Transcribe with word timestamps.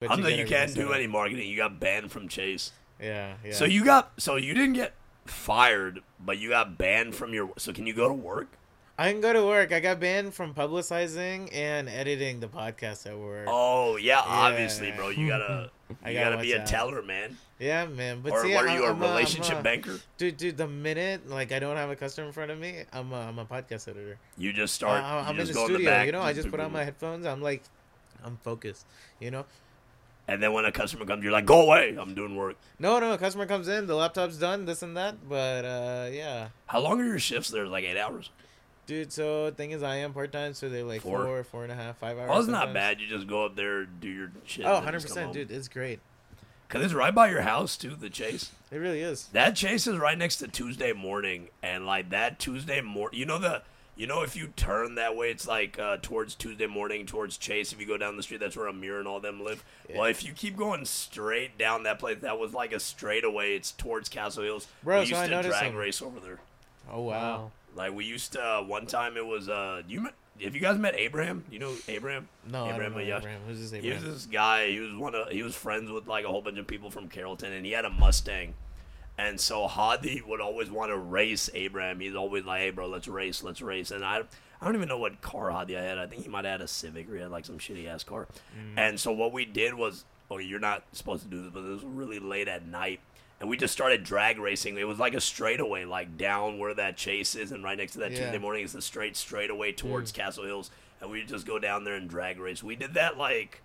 But 0.00 0.08
Hamza, 0.08 0.30
get 0.30 0.38
you 0.38 0.46
can't 0.46 0.74
do 0.74 0.92
any 0.94 1.06
marketing. 1.06 1.46
You 1.50 1.58
got 1.58 1.78
banned 1.78 2.10
from 2.10 2.26
Chase. 2.26 2.72
Yeah, 2.98 3.34
yeah. 3.44 3.52
So 3.52 3.66
you 3.66 3.84
got 3.84 4.12
so 4.16 4.36
you 4.36 4.54
didn't 4.54 4.72
get 4.72 4.94
fired, 5.26 6.00
but 6.18 6.38
you 6.38 6.48
got 6.48 6.78
banned 6.78 7.14
from 7.14 7.34
your. 7.34 7.50
So 7.58 7.72
can 7.74 7.86
you 7.86 7.92
go 7.92 8.08
to 8.08 8.14
work? 8.14 8.48
I 8.98 9.12
can 9.12 9.20
go 9.20 9.32
to 9.34 9.44
work. 9.44 9.72
I 9.72 9.80
got 9.80 10.00
banned 10.00 10.32
from 10.32 10.54
publicizing 10.54 11.50
and 11.54 11.86
editing 11.88 12.40
the 12.40 12.46
podcast 12.48 13.06
at 13.06 13.18
work. 13.18 13.46
Oh 13.50 13.96
yeah, 13.96 14.22
obviously, 14.24 14.90
bro. 14.92 15.10
You 15.10 15.28
gotta 15.28 15.70
I 16.02 16.14
gotta 16.14 16.36
gotta 16.36 16.42
be 16.42 16.52
a 16.52 16.62
out. 16.62 16.66
teller, 16.66 17.02
man. 17.02 17.36
Yeah, 17.58 17.84
man. 17.84 18.22
But 18.22 18.32
or 18.32 18.42
see, 18.42 18.54
what 18.54 18.64
are 18.64 18.68
I- 18.70 18.74
you, 18.76 18.84
a 18.84 18.90
I'm 18.90 18.96
I'm 18.96 19.02
relationship 19.02 19.58
a- 19.58 19.62
banker? 19.62 20.00
Dude, 20.16 20.38
dude, 20.38 20.56
the 20.56 20.66
minute 20.66 21.28
like 21.28 21.52
I 21.52 21.58
don't 21.58 21.76
have 21.76 21.90
a 21.90 21.96
customer 21.96 22.26
in 22.28 22.32
front 22.32 22.50
of 22.50 22.58
me, 22.58 22.84
I'm 22.94 23.12
a, 23.12 23.16
I'm 23.20 23.38
a 23.38 23.44
podcast 23.44 23.86
editor. 23.86 24.16
You 24.38 24.54
just 24.54 24.72
start. 24.74 25.02
I, 25.04 25.20
you 25.20 25.26
I'm 25.26 25.38
in 25.40 25.46
the 25.46 25.52
studio, 25.52 25.76
in 25.76 25.82
the 25.84 25.84
back, 25.90 26.06
you 26.06 26.12
know. 26.12 26.22
I 26.22 26.32
just 26.32 26.50
put 26.50 26.58
on 26.58 26.72
my 26.72 26.84
headphones. 26.84 27.26
I'm 27.26 27.42
like, 27.42 27.62
I'm 28.24 28.38
focused, 28.42 28.86
you 29.18 29.30
know. 29.30 29.44
And 30.30 30.40
then 30.40 30.52
when 30.52 30.64
a 30.64 30.70
customer 30.70 31.04
comes, 31.04 31.24
you're 31.24 31.32
like, 31.32 31.44
"Go 31.44 31.62
away! 31.62 31.96
I'm 32.00 32.14
doing 32.14 32.36
work." 32.36 32.56
No, 32.78 33.00
no, 33.00 33.12
a 33.12 33.18
customer 33.18 33.46
comes 33.46 33.66
in, 33.66 33.86
the 33.88 33.96
laptop's 33.96 34.36
done, 34.36 34.64
this 34.64 34.80
and 34.82 34.96
that. 34.96 35.28
But 35.28 35.64
uh, 35.64 36.08
yeah, 36.12 36.48
How 36.66 36.78
long 36.78 37.00
are 37.00 37.04
your 37.04 37.18
shifts 37.18 37.50
there? 37.50 37.66
Like 37.66 37.84
eight 37.84 37.98
hours. 37.98 38.30
dude. 38.86 39.12
So 39.12 39.46
the 39.50 39.56
thing 39.56 39.72
is, 39.72 39.82
I 39.82 39.96
am 39.96 40.12
part 40.12 40.30
time, 40.30 40.54
so 40.54 40.68
they're 40.68 40.84
like 40.84 41.02
Four? 41.02 41.24
four, 41.24 41.42
four 41.44 41.62
and 41.64 41.72
a 41.72 41.74
half, 41.74 41.98
five 41.98 42.16
hours. 42.16 42.28
Well, 42.30 42.38
it's 42.38 42.48
not 42.48 42.72
bad. 42.72 43.00
You 43.00 43.08
just 43.08 43.26
go 43.26 43.44
up 43.44 43.56
there, 43.56 43.84
do 43.86 44.08
your 44.08 44.30
shit. 44.46 44.64
Oh, 44.64 44.74
100 44.74 45.02
percent, 45.02 45.32
dude. 45.32 45.50
It's 45.50 45.66
great. 45.68 45.98
Cause 46.68 46.84
it's 46.84 46.94
right 46.94 47.12
by 47.12 47.28
your 47.28 47.42
house 47.42 47.76
too. 47.76 47.96
The 47.96 48.08
Chase. 48.08 48.52
It 48.70 48.76
really 48.76 49.00
is. 49.00 49.26
That 49.32 49.56
Chase 49.56 49.88
is 49.88 49.98
right 49.98 50.16
next 50.16 50.36
to 50.36 50.46
Tuesday 50.46 50.92
morning, 50.92 51.48
and 51.60 51.84
like 51.86 52.10
that 52.10 52.38
Tuesday 52.38 52.80
morning, 52.80 53.18
you 53.18 53.26
know 53.26 53.38
the, 53.40 53.62
you 54.00 54.06
know 54.06 54.22
if 54.22 54.34
you 54.34 54.46
turn 54.56 54.94
that 54.94 55.14
way, 55.14 55.30
it's 55.30 55.46
like 55.46 55.78
uh, 55.78 55.98
towards 56.00 56.34
Tuesday 56.34 56.66
morning, 56.66 57.04
towards 57.04 57.36
Chase. 57.36 57.70
If 57.70 57.78
you 57.78 57.86
go 57.86 57.98
down 57.98 58.16
the 58.16 58.22
street, 58.22 58.40
that's 58.40 58.56
where 58.56 58.66
Amir 58.66 58.98
and 58.98 59.06
all 59.06 59.20
them 59.20 59.44
live. 59.44 59.62
Well, 59.94 60.04
if 60.06 60.24
you 60.24 60.32
keep 60.32 60.56
going 60.56 60.86
straight 60.86 61.58
down 61.58 61.82
that 61.82 61.98
place, 61.98 62.16
that 62.22 62.38
was 62.38 62.54
like 62.54 62.72
a 62.72 62.80
straightaway. 62.80 63.56
It's 63.56 63.72
towards 63.72 64.08
Castle 64.08 64.42
Hills. 64.42 64.66
Bro, 64.82 65.00
we 65.00 65.06
so 65.06 65.20
used 65.20 65.32
I 65.34 65.42
to 65.42 65.48
drag 65.48 65.66
some- 65.66 65.76
race 65.76 66.00
over 66.00 66.18
there. 66.18 66.38
Oh 66.90 67.02
wow. 67.02 67.50
Like 67.76 67.92
we 67.94 68.06
used 68.06 68.32
to. 68.32 68.42
Uh, 68.42 68.62
one 68.62 68.86
time 68.86 69.18
it 69.18 69.26
was 69.26 69.50
uh, 69.50 69.82
you 69.86 70.00
met. 70.00 70.14
Have 70.42 70.54
you 70.54 70.60
guys 70.62 70.78
met 70.78 70.94
Abraham? 70.96 71.44
You 71.50 71.58
know 71.58 71.74
Abraham? 71.86 72.26
No, 72.50 72.64
I 72.64 72.72
Abraham 72.72 72.92
know. 72.94 72.98
Abraham. 73.00 73.40
Who's 73.46 73.60
this 73.60 73.74
Abraham? 73.74 74.00
He 74.02 74.06
was 74.08 74.14
this 74.14 74.26
guy. 74.26 74.68
He 74.68 74.80
was 74.80 74.94
one 74.94 75.14
of. 75.14 75.28
He 75.28 75.42
was 75.42 75.54
friends 75.54 75.90
with 75.90 76.08
like 76.08 76.24
a 76.24 76.28
whole 76.28 76.40
bunch 76.40 76.56
of 76.58 76.66
people 76.66 76.90
from 76.90 77.08
Carrollton, 77.08 77.52
and 77.52 77.66
he 77.66 77.72
had 77.72 77.84
a 77.84 77.90
Mustang. 77.90 78.54
And 79.20 79.38
so 79.38 79.66
Hadi 79.66 80.22
would 80.26 80.40
always 80.40 80.70
want 80.70 80.90
to 80.90 80.96
race 80.96 81.50
Abraham. 81.52 82.00
He's 82.00 82.14
always 82.14 82.46
like, 82.46 82.60
"Hey, 82.60 82.70
bro, 82.70 82.88
let's 82.88 83.06
race, 83.06 83.42
let's 83.42 83.60
race." 83.60 83.90
And 83.90 84.02
I, 84.02 84.22
I 84.60 84.64
don't 84.64 84.74
even 84.74 84.88
know 84.88 84.98
what 84.98 85.20
car 85.20 85.50
Hadi 85.50 85.76
I 85.76 85.82
had. 85.82 85.98
I 85.98 86.06
think 86.06 86.22
he 86.22 86.28
might 86.28 86.46
have 86.46 86.52
had 86.52 86.60
a 86.62 86.68
Civic 86.68 87.08
or 87.10 87.16
he 87.16 87.20
had 87.20 87.30
like 87.30 87.44
some 87.44 87.58
shitty 87.58 87.86
ass 87.86 88.02
car. 88.02 88.28
Mm. 88.58 88.78
And 88.78 89.00
so 89.00 89.12
what 89.12 89.34
we 89.34 89.44
did 89.44 89.74
was, 89.74 90.06
oh, 90.30 90.38
you're 90.38 90.58
not 90.58 90.84
supposed 90.92 91.22
to 91.24 91.28
do 91.28 91.42
this, 91.42 91.50
but 91.52 91.60
it 91.60 91.68
was 91.68 91.84
really 91.84 92.18
late 92.18 92.48
at 92.48 92.66
night, 92.66 93.00
and 93.40 93.48
we 93.50 93.58
just 93.58 93.74
started 93.74 94.04
drag 94.04 94.38
racing. 94.38 94.78
It 94.78 94.88
was 94.88 94.98
like 94.98 95.12
a 95.12 95.20
straightaway, 95.20 95.84
like 95.84 96.16
down 96.16 96.58
where 96.58 96.72
that 96.72 96.96
chase 96.96 97.34
is, 97.34 97.52
and 97.52 97.62
right 97.62 97.76
next 97.76 97.92
to 97.92 97.98
that 97.98 98.12
Yeah. 98.12 98.20
Tuesday 98.20 98.38
morning 98.38 98.64
is 98.64 98.72
the 98.72 98.80
straight 98.80 99.18
straightaway 99.18 99.72
mm. 99.72 99.76
towards 99.76 100.12
Castle 100.12 100.44
Hills, 100.44 100.70
and 101.02 101.10
we 101.10 101.24
just 101.24 101.46
go 101.46 101.58
down 101.58 101.84
there 101.84 101.94
and 101.94 102.08
drag 102.08 102.40
race. 102.40 102.62
We 102.62 102.74
did 102.74 102.94
that 102.94 103.18
like, 103.18 103.60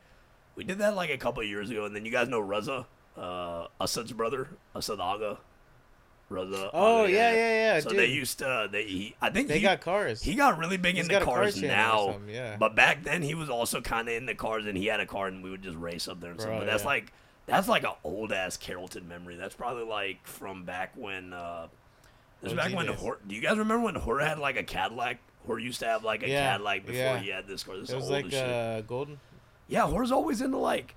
we 0.58 0.66
did 0.66 0.80
that 0.80 0.96
like 0.96 1.12
a 1.12 1.18
couple 1.18 1.42
of 1.42 1.48
years 1.48 1.70
ago, 1.70 1.86
and 1.86 1.96
then 1.96 2.04
you 2.04 2.12
guys 2.12 2.28
know 2.28 2.42
Reza, 2.42 2.88
uh, 3.18 3.68
Asad's 3.82 4.12
brother, 4.12 4.50
Asad 4.76 5.00
Aga. 5.00 5.38
Reza. 6.28 6.72
Oh, 6.74 7.04
Aga, 7.04 7.12
yeah, 7.12 7.32
yeah, 7.34 7.50
yeah, 7.76 7.80
So 7.82 7.90
dude. 7.92 8.00
they 8.00 8.06
used 8.08 8.40
to. 8.40 8.68
They, 8.72 8.84
he, 8.86 9.16
I 9.22 9.30
think 9.30 9.48
They 9.48 9.56
he, 9.56 9.62
got 9.62 9.80
cars. 9.82 10.24
he 10.24 10.34
got 10.34 10.58
really 10.58 10.78
big 10.78 10.96
He's 10.96 11.06
into 11.06 11.22
a 11.22 11.24
car 11.24 11.36
cars 11.44 11.62
now. 11.62 12.18
yeah. 12.28 12.58
But 12.58 12.76
back 12.76 13.04
then 13.04 13.22
he 13.22 13.36
was 13.36 13.48
also 13.50 13.80
kind 13.80 14.08
of 14.10 14.16
into 14.16 14.34
cars, 14.34 14.66
and 14.66 14.76
he 14.76 14.88
had 14.88 15.00
a 15.00 15.06
car, 15.06 15.28
and 15.28 15.44
we 15.44 15.52
would 15.52 15.62
just 15.62 15.78
race 15.78 16.08
up 16.08 16.20
there 16.22 16.32
and 16.32 16.42
stuff. 16.42 16.60
But 16.60 16.66
that's 16.66 16.82
yeah. 16.84 16.88
like 16.90 17.14
that's 17.46 17.68
like 17.68 17.84
an 17.84 17.92
old 18.04 18.34
ass 18.34 18.58
Carrollton 18.58 19.08
memory. 19.08 19.36
That's 19.36 19.54
probably 19.54 19.84
like 19.84 20.26
from 20.26 20.64
back 20.64 20.94
when. 20.96 21.32
uh 21.32 21.68
This 22.42 22.54
is 22.54 22.58
OG 22.58 22.66
back 22.66 22.76
when. 22.76 22.88
Hor- 22.88 23.20
Do 23.28 23.36
you 23.36 23.42
guys 23.42 23.58
remember 23.60 23.86
when 23.86 23.94
Hor 23.96 24.20
had 24.20 24.40
like 24.40 24.58
a 24.58 24.64
Cadillac? 24.64 25.20
Hor 25.46 25.60
used 25.60 25.80
to 25.82 25.86
have 25.86 26.04
like 26.04 26.24
a 26.24 26.28
Yeah, 26.28 26.54
Cadillac 26.54 26.88
before 26.88 26.96
yeah. 27.02 27.20
he 27.20 27.30
had 27.30 27.46
this 27.48 27.64
car. 27.64 27.78
This 27.78 27.92
It 27.92 27.98
is 27.98 28.02
was 28.02 28.10
like 28.10 28.34
uh, 28.34 28.82
golden. 28.82 29.20
Yeah, 29.68 29.86
Hor's 29.86 30.12
always 30.12 30.42
into 30.42 30.58
like. 30.58 30.96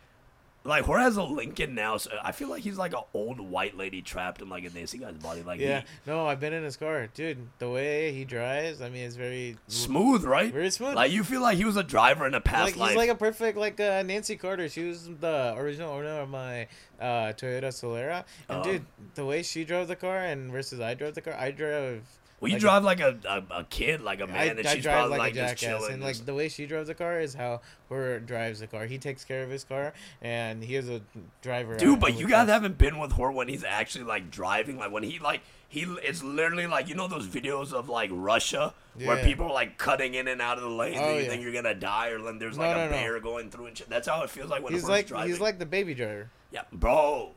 Like 0.69 0.85
Hor 0.85 0.99
has 0.99 1.17
a 1.17 1.23
Lincoln 1.23 1.75
now, 1.75 1.97
so 1.97 2.11
I 2.23 2.33
feel 2.33 2.49
like 2.49 2.63
he's 2.63 2.77
like 2.79 2.93
an 2.93 3.03
old 3.15 3.41
white 3.41 3.77
lady 3.77 4.03
trapped 4.03 4.43
in 4.43 4.49
like 4.49 4.65
a 4.65 4.71
Nancy 4.71 4.99
guy's 4.99 5.17
body. 5.17 5.43
Like 5.43 5.61
Yeah. 5.61 5.81
he, 5.81 5.87
No, 6.11 6.27
I've 6.27 6.39
been 6.41 6.53
in 6.53 6.63
his 6.63 6.77
car, 6.77 7.09
dude. 7.15 7.39
The 7.59 7.69
way 7.71 8.13
he 8.13 8.25
drives, 8.25 8.81
I 8.83 8.89
mean, 8.91 9.05
it's 9.05 9.17
very 9.17 9.57
smooth, 9.67 10.25
right? 10.25 10.53
Very 10.53 10.71
smooth. 10.71 10.95
Like 10.95 11.11
you 11.11 11.25
feel 11.25 11.41
like 11.41 11.57
he 11.57 11.65
was 11.65 11.77
a 11.77 11.83
driver 11.83 12.27
in 12.27 12.35
a 12.35 12.41
past 12.41 12.67
like 12.73 12.77
life. 12.77 12.89
he's 12.91 12.97
like 12.99 13.11
a 13.11 13.15
perfect 13.15 13.57
like 13.59 13.81
uh, 13.81 14.03
Nancy 14.03 14.37
Carter. 14.37 14.69
She 14.69 14.85
was 14.85 15.09
the 15.21 15.55
original 15.57 15.91
owner 15.93 16.21
of 16.21 16.29
my 16.29 16.69
uh, 17.01 17.33
Toyota 17.33 17.69
Solara, 17.73 18.25
and 18.49 18.59
Oh. 18.61 18.63
dude, 18.63 18.85
the 19.15 19.25
way 19.25 19.43
she 19.43 19.65
drove 19.65 19.89
the 19.89 19.97
car 19.97 20.19
and 20.19 20.51
versus 20.53 20.81
I 20.81 20.95
drove 20.95 21.15
the 21.15 21.23
car, 21.23 21.35
I 21.35 21.51
drove. 21.51 22.03
Well, 22.41 22.49
you 22.51 22.55
like 22.55 22.59
a- 22.59 22.61
drive 22.61 22.85
like 22.85 23.01
a, 23.01 23.19
a, 23.29 23.59
a 23.61 23.65
kid, 23.65 24.01
like 24.01 24.21
a 24.21 24.27
man, 24.27 24.37
I, 24.37 24.45
and 24.45 24.67
I 24.67 24.75
she's 24.75 24.83
drive 24.85 24.95
probably 24.97 25.11
like, 25.11 25.19
like, 25.19 25.33
a 25.33 25.35
just 25.37 25.57
jackass, 25.63 25.79
chilling. 25.81 25.93
and 25.95 26.03
like 26.03 26.15
just- 26.15 26.27
the 26.27 26.35
way 26.35 26.49
she 26.49 26.67
drives 26.67 26.89
the 26.89 26.95
car 26.95 27.21
is 27.21 27.35
how 27.35 27.61
her 27.91 28.21
drives 28.21 28.61
the 28.61 28.67
car. 28.67 28.87
He 28.87 28.99
takes 28.99 29.25
care 29.25 29.43
of 29.43 29.51
his 29.51 29.65
car, 29.65 29.93
and 30.23 30.63
he 30.63 30.77
is 30.77 30.89
a 30.89 31.01
driver. 31.43 31.77
Dude, 31.77 32.01
but 32.01 32.19
you 32.19 32.29
guys 32.29 32.49
haven't 32.49 32.79
been 32.79 32.99
with 32.99 33.13
Hor 33.13 33.33
when 33.33 33.49
he's 33.49 33.65
actually 33.65 34.05
like 34.05 34.31
driving. 34.31 34.79
Like 34.79 34.93
when 34.93 35.03
he 35.03 35.19
like 35.19 35.41
he, 35.69 35.83
it's 36.03 36.23
literally 36.23 36.67
like 36.67 36.89
you 36.89 36.95
know 36.95 37.09
those 37.09 37.27
videos 37.27 37.73
of 37.73 37.89
like 37.89 38.11
Russia 38.13 38.73
where 38.95 39.23
people 39.25 39.47
are 39.47 39.53
like 39.53 39.79
cutting 39.79 40.15
in 40.15 40.27
and 40.27 40.41
out 40.43 40.57
of 40.59 40.65
the 40.65 40.69
lane. 40.71 40.99
Oh, 40.99 41.05
and 41.05 41.17
you 41.17 41.23
yeah. 41.23 41.29
think 41.29 41.43
you're 41.43 41.53
gonna 41.53 41.75
die, 41.75 42.09
or 42.09 42.21
then 42.21 42.39
there's 42.39 42.57
No, 42.59 42.65
like 42.65 42.77
no, 42.77 42.83
a 42.83 42.87
no. 42.87 42.91
bear 42.93 43.21
going 43.21 43.51
through 43.51 43.67
and 43.67 43.79
shit. 43.79 43.89
That's 43.89 44.09
how 44.09 44.23
it 44.25 44.31
feels 44.31 44.51
like 44.51 44.63
when 44.63 44.73
He's 44.73 44.89
like 44.89 45.07
driving. 45.07 45.31
he's 45.31 45.41
like 45.41 45.59
the 45.59 45.67
baby 45.67 45.95
driver. 45.95 46.31
yeah, 46.51 46.63
bro. 46.73 47.31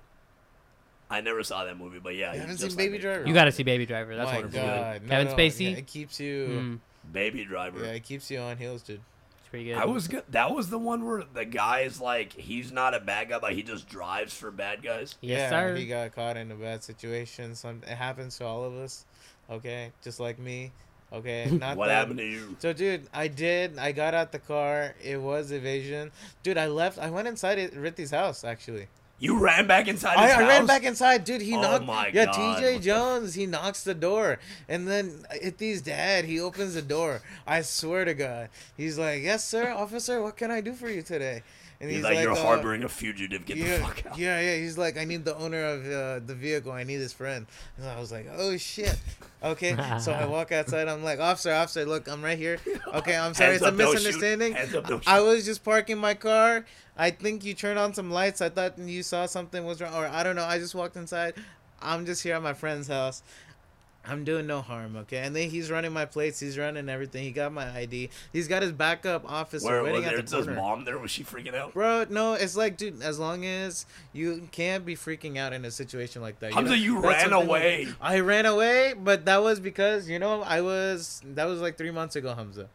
I 1.11 1.22
never 1.22 1.44
saw 1.44 1.66
that 1.66 1.77
movie, 1.77 1.99
but 1.99 2.16
yeah, 2.16 2.33
You 2.33 2.39
haven't 2.39 2.57
seen 2.57 2.75
Baby 2.75 2.97
a- 2.97 3.01
Driver? 3.01 3.27
You 3.27 3.33
got 3.33 3.45
to 3.45 3.51
see 3.51 3.63
Baby 3.63 3.85
Driver. 3.85 4.16
That's 4.16 4.29
My 4.31 4.35
wonderful. 4.39 4.61
God, 4.66 5.01
no, 5.03 5.07
Kevin 5.09 5.27
no, 5.27 5.35
Spacey. 5.35 5.72
yeah, 5.72 5.77
it 5.77 5.88
keeps 5.88 6.19
you. 6.19 6.47
Mm, 6.47 6.79
Baby 7.13 7.45
Driver. 7.45 7.83
Yeah, 7.83 7.91
it 7.91 8.03
keeps 8.03 8.31
you 8.31 8.39
on 8.39 8.57
heels, 8.57 8.81
dude. 8.81 9.01
it's 9.39 9.50
pretty 9.50 9.66
good. 9.66 9.75
I 9.75 9.85
was 9.85 10.07
good. 10.07 10.23
That 10.29 10.55
was 10.55 10.69
the 10.69 10.79
one 10.79 11.05
where 11.05 11.23
the 11.33 11.45
guy 11.45 11.81
is 11.81 12.00
like, 12.00 12.33
he's 12.33 12.71
not 12.71 12.94
a 12.94 13.00
bad 13.00 13.29
guy, 13.29 13.39
but 13.39 13.53
he 13.53 13.61
just 13.63 13.88
drives 13.89 14.33
for 14.33 14.51
bad 14.51 14.81
guys. 14.81 15.16
Yes, 15.21 15.39
yeah, 15.39 15.50
sir. 15.50 15.75
he 15.75 15.85
got 15.88 16.16
caught 16.16 16.38
in 16.38 16.51
a 16.51 16.55
bad 16.55 16.83
situation. 16.83 17.53
Some 17.55 17.81
it 17.85 17.95
happens 17.95 18.38
to 18.38 18.45
all 18.45 18.63
of 18.63 18.73
us. 18.75 19.05
Okay, 19.50 19.91
just 20.03 20.19
like 20.21 20.39
me. 20.39 20.71
Okay, 21.11 21.50
not 21.59 21.75
what 21.75 21.88
that- 21.88 21.95
happened 21.95 22.19
to 22.19 22.25
you? 22.25 22.55
So, 22.59 22.71
dude, 22.71 23.07
I 23.13 23.27
did. 23.27 23.77
I 23.77 23.91
got 23.91 24.13
out 24.13 24.31
the 24.31 24.39
car. 24.39 24.95
It 25.03 25.19
was 25.19 25.51
evasion. 25.51 26.09
Dude, 26.41 26.57
I 26.57 26.67
left. 26.67 26.97
I 27.00 27.09
went 27.09 27.27
inside 27.27 27.59
it, 27.59 27.75
Rithy's 27.75 28.11
house, 28.11 28.45
actually. 28.45 28.88
You 29.21 29.37
ran 29.37 29.67
back 29.67 29.87
inside 29.87 30.17
I, 30.17 30.31
I 30.31 30.39
ran 30.47 30.65
back 30.65 30.83
inside, 30.83 31.25
dude. 31.25 31.41
He 31.41 31.55
Oh 31.55 31.61
knocked. 31.61 31.85
my 31.85 32.07
yeah, 32.07 32.25
God, 32.25 32.33
TJ 32.35 32.81
Jones. 32.81 33.35
He 33.35 33.45
knocks 33.45 33.83
the 33.83 33.93
door, 33.93 34.39
and 34.67 34.87
then 34.87 35.25
Ithy's 35.39 35.81
dad. 35.83 36.25
He 36.25 36.39
opens 36.41 36.73
the 36.73 36.81
door. 36.81 37.21
I 37.45 37.61
swear 37.61 38.03
to 38.03 38.15
God, 38.15 38.49
he's 38.75 38.97
like, 38.97 39.21
"Yes, 39.21 39.47
sir, 39.47 39.69
officer. 39.69 40.23
What 40.23 40.37
can 40.37 40.49
I 40.49 40.59
do 40.59 40.73
for 40.73 40.89
you 40.89 41.03
today?" 41.03 41.43
And 41.81 41.90
He's, 41.90 42.03
like, 42.03 42.19
you're 42.19 42.31
uh, 42.31 42.36
harboring 42.36 42.84
a 42.84 42.90
fugitive. 42.90 43.44
Get 43.44 43.58
yeah, 43.58 43.78
the 43.78 43.84
fuck 43.84 44.06
out. 44.06 44.18
yeah, 44.18 44.40
yeah. 44.40 44.56
He's 44.58 44.78
like, 44.78 44.97
I 44.97 45.03
need 45.03 45.25
the 45.25 45.36
owner 45.36 45.66
of 45.66 45.86
uh, 45.86 46.19
the 46.24 46.36
vehicle. 46.36 46.72
I 46.72 46.84
need 46.84 47.00
his 47.00 47.12
friend. 47.12 47.47
And 47.78 47.88
I 47.88 48.00
was 48.00 48.12
like, 48.12 48.28
oh 48.38 48.56
shit. 48.58 48.96
Okay, 49.44 49.75
so 50.00 50.12
I 50.12 50.28
walk 50.28 50.52
outside. 50.52 50.88
I'm 50.88 51.03
like, 51.03 51.19
officer, 51.19 51.52
officer, 51.52 51.84
look, 51.84 52.08
I'm 52.08 52.24
right 52.24 52.38
here. 52.38 52.59
Okay, 52.94 53.18
I'm 53.18 53.34
sorry, 53.34 53.56
it's 53.56 53.64
a 53.64 53.69
up, 53.69 53.78
don't 53.78 53.88
shoot. 53.97 54.06
misunderstanding. 54.06 54.56
Up, 54.75 55.02
I 55.08 55.22
was 55.22 55.44
just 55.44 55.64
parking 55.64 55.97
my 55.97 56.14
car. 56.14 56.66
I 56.96 57.09
think 57.09 57.44
you 57.44 57.56
turned 57.56 57.80
on 57.80 57.96
some 57.96 58.12
lights. 58.12 58.42
I 58.42 58.50
thought 58.50 58.78
you 58.78 59.02
saw 59.02 59.25
something 59.25 59.66
was 59.66 59.81
wrong, 59.81 59.96
or 59.96 60.06
I 60.06 60.22
don't 60.22 60.36
know. 60.36 60.44
I 60.46 60.59
just 60.59 60.75
walked 60.75 60.96
inside. 60.96 61.34
I'm 61.81 62.06
just 62.06 62.22
here 62.22 62.36
at 62.36 62.44
my 62.44 62.53
friend's 62.53 62.88
house. 62.88 63.24
I'm 64.11 64.23
doing 64.25 64.45
no 64.45 64.61
harm, 64.61 64.95
okay? 64.97 65.19
And 65.19 65.33
then 65.35 65.49
he's 65.49 65.72
running 65.72 65.94
my 65.94 66.05
plates. 66.05 66.39
He's 66.39 66.57
running 66.57 66.89
everything. 66.89 67.23
He 67.23 67.31
got 67.31 67.53
my 67.53 67.69
ID. 67.75 68.09
He's 68.33 68.47
got 68.47 68.61
his 68.61 68.72
backup 68.73 69.23
officer 69.31 69.67
Where 69.67 69.83
waiting 69.83 70.01
was 70.01 70.05
there? 70.05 70.13
at 70.16 70.19
It 70.19 70.25
the 70.25 70.31
says 70.38 70.45
corner. 70.45 70.59
mom 70.61 70.83
there. 70.85 70.97
Was 70.99 71.11
she 71.11 71.23
freaking 71.23 71.55
out? 71.55 71.73
Bro, 71.73 72.07
no, 72.09 72.33
it's 72.33 72.55
like, 72.57 72.75
dude, 72.77 73.01
as 73.01 73.17
long 73.19 73.45
as 73.45 73.85
you 74.12 74.47
can't 74.51 74.86
be 74.86 74.95
freaking 74.95 75.38
out 75.38 75.53
in 75.53 75.63
a 75.63 75.71
situation 75.71 76.21
like 76.21 76.39
that. 76.39 76.53
Hamza, 76.53 76.71
know? 76.71 76.77
you 76.77 77.00
ran 77.00 77.31
away. 77.31 77.86
like- 77.86 77.95
I 78.01 78.19
ran 78.19 78.45
away, 78.45 78.94
but 79.01 79.25
that 79.25 79.41
was 79.41 79.59
because, 79.62 80.09
you 80.09 80.19
know, 80.19 80.41
I 80.41 80.59
was, 80.62 81.21
that 81.33 81.45
was 81.45 81.62
like 81.62 81.77
three 81.77 81.91
months 81.91 82.15
ago, 82.18 82.33
Hamza. 82.36 82.68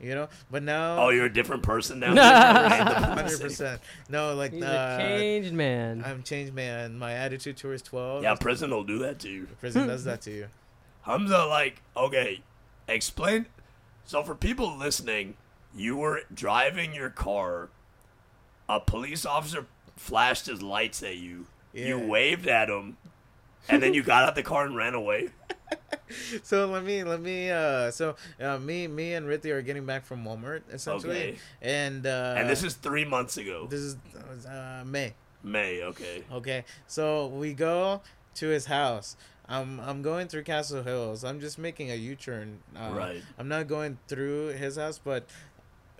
You 0.00 0.16
know? 0.16 0.28
But 0.50 0.64
now. 0.64 0.98
Oh, 1.04 1.08
you're 1.10 1.26
a 1.26 1.32
different 1.32 1.62
person 1.62 2.00
now. 2.00 2.14
Hundred 3.14 3.40
percent. 3.40 3.80
No, 4.08 4.34
like 4.34 4.52
He's 4.52 4.62
uh, 4.64 4.98
a 4.98 5.02
changed 5.02 5.52
man. 5.52 6.02
I'm 6.04 6.24
changed, 6.24 6.52
man. 6.54 6.98
My 6.98 7.12
attitude 7.12 7.56
towards 7.56 7.82
twelve. 7.82 8.24
Yeah, 8.24 8.34
prison 8.34 8.70
will 8.72 8.82
do 8.82 8.98
that 8.98 9.20
to 9.20 9.28
you. 9.30 9.46
prison 9.60 9.86
does 9.86 10.02
that 10.04 10.20
to 10.22 10.30
you. 10.32 10.46
Hamza, 11.02 11.44
like, 11.44 11.82
okay, 11.96 12.42
explain. 12.88 13.46
So 14.04 14.22
for 14.22 14.34
people 14.34 14.76
listening, 14.76 15.36
you 15.74 15.96
were 15.96 16.20
driving 16.32 16.94
your 16.94 17.10
car. 17.10 17.68
A 18.68 18.80
police 18.80 19.26
officer 19.26 19.66
flashed 19.96 20.46
his 20.46 20.62
lights 20.62 21.02
at 21.02 21.16
you. 21.16 21.46
Yeah. 21.72 21.86
You 21.88 21.98
waved 21.98 22.46
at 22.46 22.68
him, 22.68 22.96
and 23.68 23.82
then 23.82 23.94
you 23.94 24.02
got 24.02 24.24
out 24.24 24.34
the 24.34 24.42
car 24.42 24.64
and 24.64 24.76
ran 24.76 24.94
away. 24.94 25.30
so 26.42 26.66
let 26.66 26.84
me 26.84 27.02
let 27.02 27.20
me 27.20 27.50
uh 27.50 27.90
so 27.90 28.14
uh, 28.40 28.58
me 28.58 28.86
me 28.86 29.14
and 29.14 29.26
Rithy 29.26 29.50
are 29.50 29.62
getting 29.62 29.86
back 29.86 30.04
from 30.04 30.24
Walmart 30.24 30.60
essentially 30.70 31.16
Okay. 31.16 31.38
and 31.62 32.06
uh 32.06 32.34
and 32.36 32.48
this 32.48 32.62
is 32.62 32.74
three 32.74 33.06
months 33.06 33.38
ago. 33.38 33.66
this 33.70 33.80
is 33.80 33.96
uh, 34.46 34.82
May 34.84 35.14
May, 35.42 35.82
okay. 35.84 36.22
okay 36.30 36.64
so 36.86 37.28
we 37.28 37.54
go 37.54 38.02
to 38.34 38.48
his 38.48 38.66
house 38.66 39.16
I'm 39.48 39.80
I'm 39.80 40.02
going 40.02 40.28
through 40.28 40.44
Castle 40.44 40.82
Hills 40.82 41.24
I'm 41.24 41.40
just 41.40 41.58
making 41.58 41.90
a 41.90 41.94
U-turn 41.96 42.60
uh, 42.76 42.90
Right. 42.92 43.22
I'm 43.38 43.48
not 43.48 43.66
going 43.68 43.98
through 44.08 44.48
his 44.48 44.76
house 44.76 45.00
but 45.02 45.24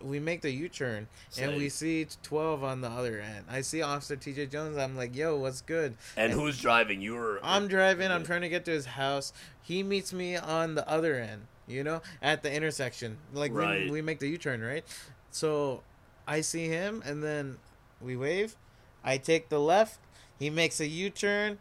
we 0.00 0.19
make 0.19 0.41
the 0.43 0.50
U-turn 0.50 1.06
and 1.41 1.56
we 1.56 1.69
see 1.69 2.06
12 2.23 2.65
on 2.65 2.81
the 2.81 2.89
other 2.89 3.21
end 3.21 3.44
I 3.50 3.61
see 3.61 3.83
Officer 3.83 4.17
TJ 4.17 4.50
Jones 4.50 4.77
I'm 4.77 4.97
like 4.97 5.15
yo 5.15 5.37
what's 5.37 5.61
good 5.61 5.97
And 6.17 6.33
who's 6.33 6.61
driving? 6.61 7.00
You 7.00 7.15
were. 7.15 7.41
I'm 7.43 7.69
driving. 7.69 8.11
I'm 8.11 8.25
trying 8.25 8.41
to 8.43 8.49
get 8.49 8.65
to 8.67 8.71
his 8.73 8.87
house. 8.87 9.33
He 9.62 9.83
meets 9.83 10.12
me 10.12 10.37
on 10.37 10.75
the 10.75 10.89
other 10.89 11.15
end, 11.15 11.43
you 11.69 11.85
know, 11.85 12.03
at 12.21 12.43
the 12.43 12.53
intersection. 12.53 13.19
Like 13.33 13.53
Right. 13.55 13.85
we, 13.85 13.91
we 13.93 14.03
make 14.03 14.19
the 14.19 14.29
U-turn, 14.29 14.61
right? 14.61 14.85
So 15.31 15.83
I 16.27 16.41
see 16.41 16.67
him, 16.69 17.03
and 17.06 17.23
then 17.23 17.59
we 18.00 18.17
wave. 18.17 18.56
I 19.05 19.19
take 19.19 19.49
the 19.50 19.59
left. 19.61 19.99
He 20.39 20.50
makes 20.50 20.81
a 20.81 20.87
U-turn. 20.87 21.59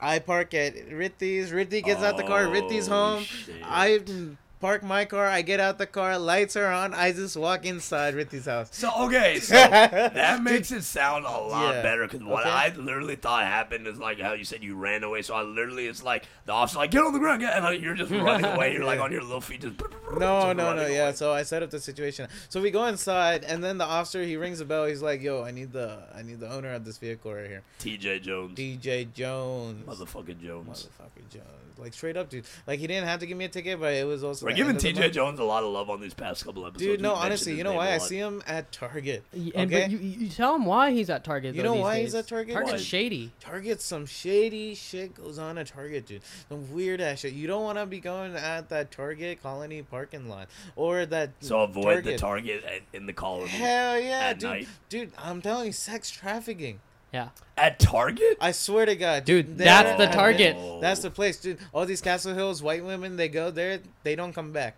I 0.00 0.18
park 0.18 0.52
at 0.54 0.74
Rithy's. 0.92 1.50
Rithy 1.50 1.82
gets 1.84 2.02
out 2.02 2.16
the 2.16 2.22
car. 2.22 2.44
Oh, 2.46 2.50
Rithy's 2.50 2.88
Oh, 2.88 2.92
home. 2.92 3.22
shit. 3.24 3.54
I 3.64 4.00
park 4.60 4.82
my 4.82 5.04
car. 5.04 5.26
I 5.26 5.42
get 5.42 5.60
out 5.60 5.78
the 5.78 5.86
car. 5.86 6.18
Lights 6.18 6.56
are 6.56 6.66
on. 6.70 6.94
I 6.94 7.12
just 7.12 7.36
walk 7.36 7.64
inside 7.64 8.14
Rithy's 8.14 8.46
house. 8.46 8.68
So 8.72 8.90
okay, 9.06 9.38
so 9.40 9.54
that 9.54 10.42
makes 10.42 10.72
it 10.72 10.82
sound 10.82 11.24
a 11.24 11.30
lot 11.30 11.74
Yeah. 11.74 11.82
better 11.82 12.06
because 12.06 12.22
what 12.24 12.42
Okay. 12.46 12.50
I 12.50 12.68
literally 12.76 13.16
thought 13.16 13.44
happened 13.44 13.86
is 13.86 13.98
like 13.98 14.18
how 14.20 14.32
you 14.32 14.44
said 14.44 14.62
you 14.62 14.76
ran 14.76 15.02
away. 15.04 15.22
So 15.22 15.34
I 15.34 15.42
literally 15.42 15.86
it's 15.86 16.02
like 16.02 16.24
the 16.46 16.52
officer 16.52 16.78
like 16.78 16.90
get 16.90 17.02
on 17.04 17.12
the 17.12 17.18
ground, 17.18 17.40
get, 17.40 17.54
and 17.54 17.64
like, 17.64 17.80
you're 17.80 17.94
just 17.94 18.10
running 18.10 18.44
away. 18.54 18.72
You're 18.72 18.84
like 18.84 18.98
Yeah. 18.98 19.04
on 19.04 19.12
your 19.12 19.22
little 19.22 19.40
feet, 19.40 19.60
just 19.60 19.74
No, 20.12 20.18
no, 20.18 20.52
no. 20.52 20.64
running 20.74 20.92
Yeah. 20.94 21.12
So 21.12 21.32
I 21.32 21.42
set 21.42 21.62
up 21.62 21.70
the 21.70 21.80
situation. 21.80 22.28
So 22.48 22.60
we 22.60 22.70
go 22.70 22.84
inside, 22.86 23.44
and 23.44 23.62
then 23.62 23.78
the 23.78 23.84
officer 23.84 24.22
he 24.22 24.36
rings 24.36 24.58
the 24.58 24.64
bell. 24.64 24.86
He's 24.86 25.02
like, 25.02 25.20
"Yo, 25.22 25.42
I 25.42 25.50
need 25.50 25.72
the 25.72 25.98
I 26.14 26.22
need 26.22 26.40
the 26.40 26.50
owner 26.52 26.72
of 26.72 26.84
this 26.84 26.98
vehicle 26.98 27.32
right 27.34 27.46
here, 27.46 27.62
T.J. 27.78 28.20
Jones, 28.20 28.58
DJ 28.58 29.12
Jones, 29.12 29.84
motherfucking 29.86 30.40
Jones. 30.42 30.68
Motherfucking 30.68 31.28
Jones." 31.30 31.65
Like 31.78 31.92
straight 31.92 32.16
up, 32.16 32.30
dude. 32.30 32.44
Like 32.66 32.78
he 32.80 32.86
didn't 32.86 33.06
have 33.06 33.20
to 33.20 33.26
give 33.26 33.36
me 33.36 33.44
a 33.44 33.48
ticket, 33.48 33.78
but 33.78 33.92
it 33.92 34.06
was 34.06 34.24
also 34.24 34.46
We're 34.46 34.52
giving 34.52 34.70
end 34.70 34.76
of 34.78 34.82
the 34.82 34.92
T.J. 34.92 35.10
Jones 35.10 35.38
a 35.38 35.44
lot 35.44 35.62
of 35.62 35.70
love 35.72 35.90
on 35.90 36.00
these 36.00 36.14
past 36.14 36.44
couple 36.44 36.64
episodes. 36.66 36.82
Dude, 36.84 37.00
no, 37.02 37.14
honestly, 37.14 37.54
you 37.54 37.64
know 37.64 37.74
why? 37.74 37.92
I 37.92 37.98
see 37.98 38.16
him 38.16 38.42
at 38.46 38.72
Target. 38.72 39.24
Y- 39.34 39.52
And, 39.54 39.70
Okay. 39.72 39.82
but 39.82 39.90
you, 39.90 39.98
you 39.98 40.28
tell 40.30 40.54
him 40.54 40.64
why 40.64 40.92
he's 40.92 41.10
at 41.10 41.22
Target. 41.24 41.54
You 41.54 41.62
though, 41.62 41.68
know 41.68 41.74
these 41.74 41.82
why 41.82 42.00
he's 42.00 42.14
at 42.14 42.26
Target? 42.28 42.54
Target's 42.54 42.72
Why? 42.72 42.78
shady. 42.78 43.32
Target, 43.40 43.82
some 43.82 44.06
shady 44.06 44.74
shit 44.74 45.14
goes 45.14 45.38
on 45.38 45.58
at 45.58 45.66
Target, 45.66 46.06
dude. 46.06 46.22
Some 46.48 46.72
weird 46.72 47.00
ass 47.00 47.20
shit. 47.20 47.34
You 47.34 47.46
don't 47.46 47.62
want 47.62 47.78
to 47.78 47.86
be 47.86 48.00
going 48.00 48.34
at 48.34 48.68
that 48.70 48.90
Target 48.90 49.42
Colony 49.42 49.82
parking 49.82 50.28
lot 50.28 50.48
or 50.76 51.04
that. 51.06 51.30
So 51.40 51.60
avoid 51.60 52.04
the 52.04 52.16
Target. 52.16 52.62
target 52.62 52.64
at, 52.64 52.80
in 52.98 53.06
the 53.06 53.12
colony 53.12 53.48
Hell 53.48 53.98
yeah, 54.00 54.20
at 54.30 54.38
dude. 54.38 54.50
night. 54.50 54.68
Dude, 54.88 55.12
I'm 55.18 55.42
telling 55.42 55.66
you, 55.66 55.72
sex 55.72 56.10
trafficking. 56.10 56.80
Yeah. 57.16 57.28
at 57.56 57.78
Target. 57.78 58.36
I 58.40 58.52
swear 58.52 58.84
to 58.86 58.94
God, 58.96 59.24
Dude, 59.24 59.56
there 59.56 59.64
that's 59.66 59.96
the 59.96 60.06
have 60.06 60.10
been- 60.10 60.12
Target. 60.12 60.56
That's 60.82 61.00
the 61.00 61.10
place, 61.10 61.38
dude. 61.38 61.58
All 61.72 61.86
these 61.86 62.02
Castle 62.02 62.34
Hills 62.34 62.62
white 62.62 62.84
women, 62.84 63.16
they 63.16 63.28
go 63.28 63.50
there, 63.50 63.80
they 64.02 64.14
don't 64.14 64.32
come 64.34 64.52
back. 64.52 64.76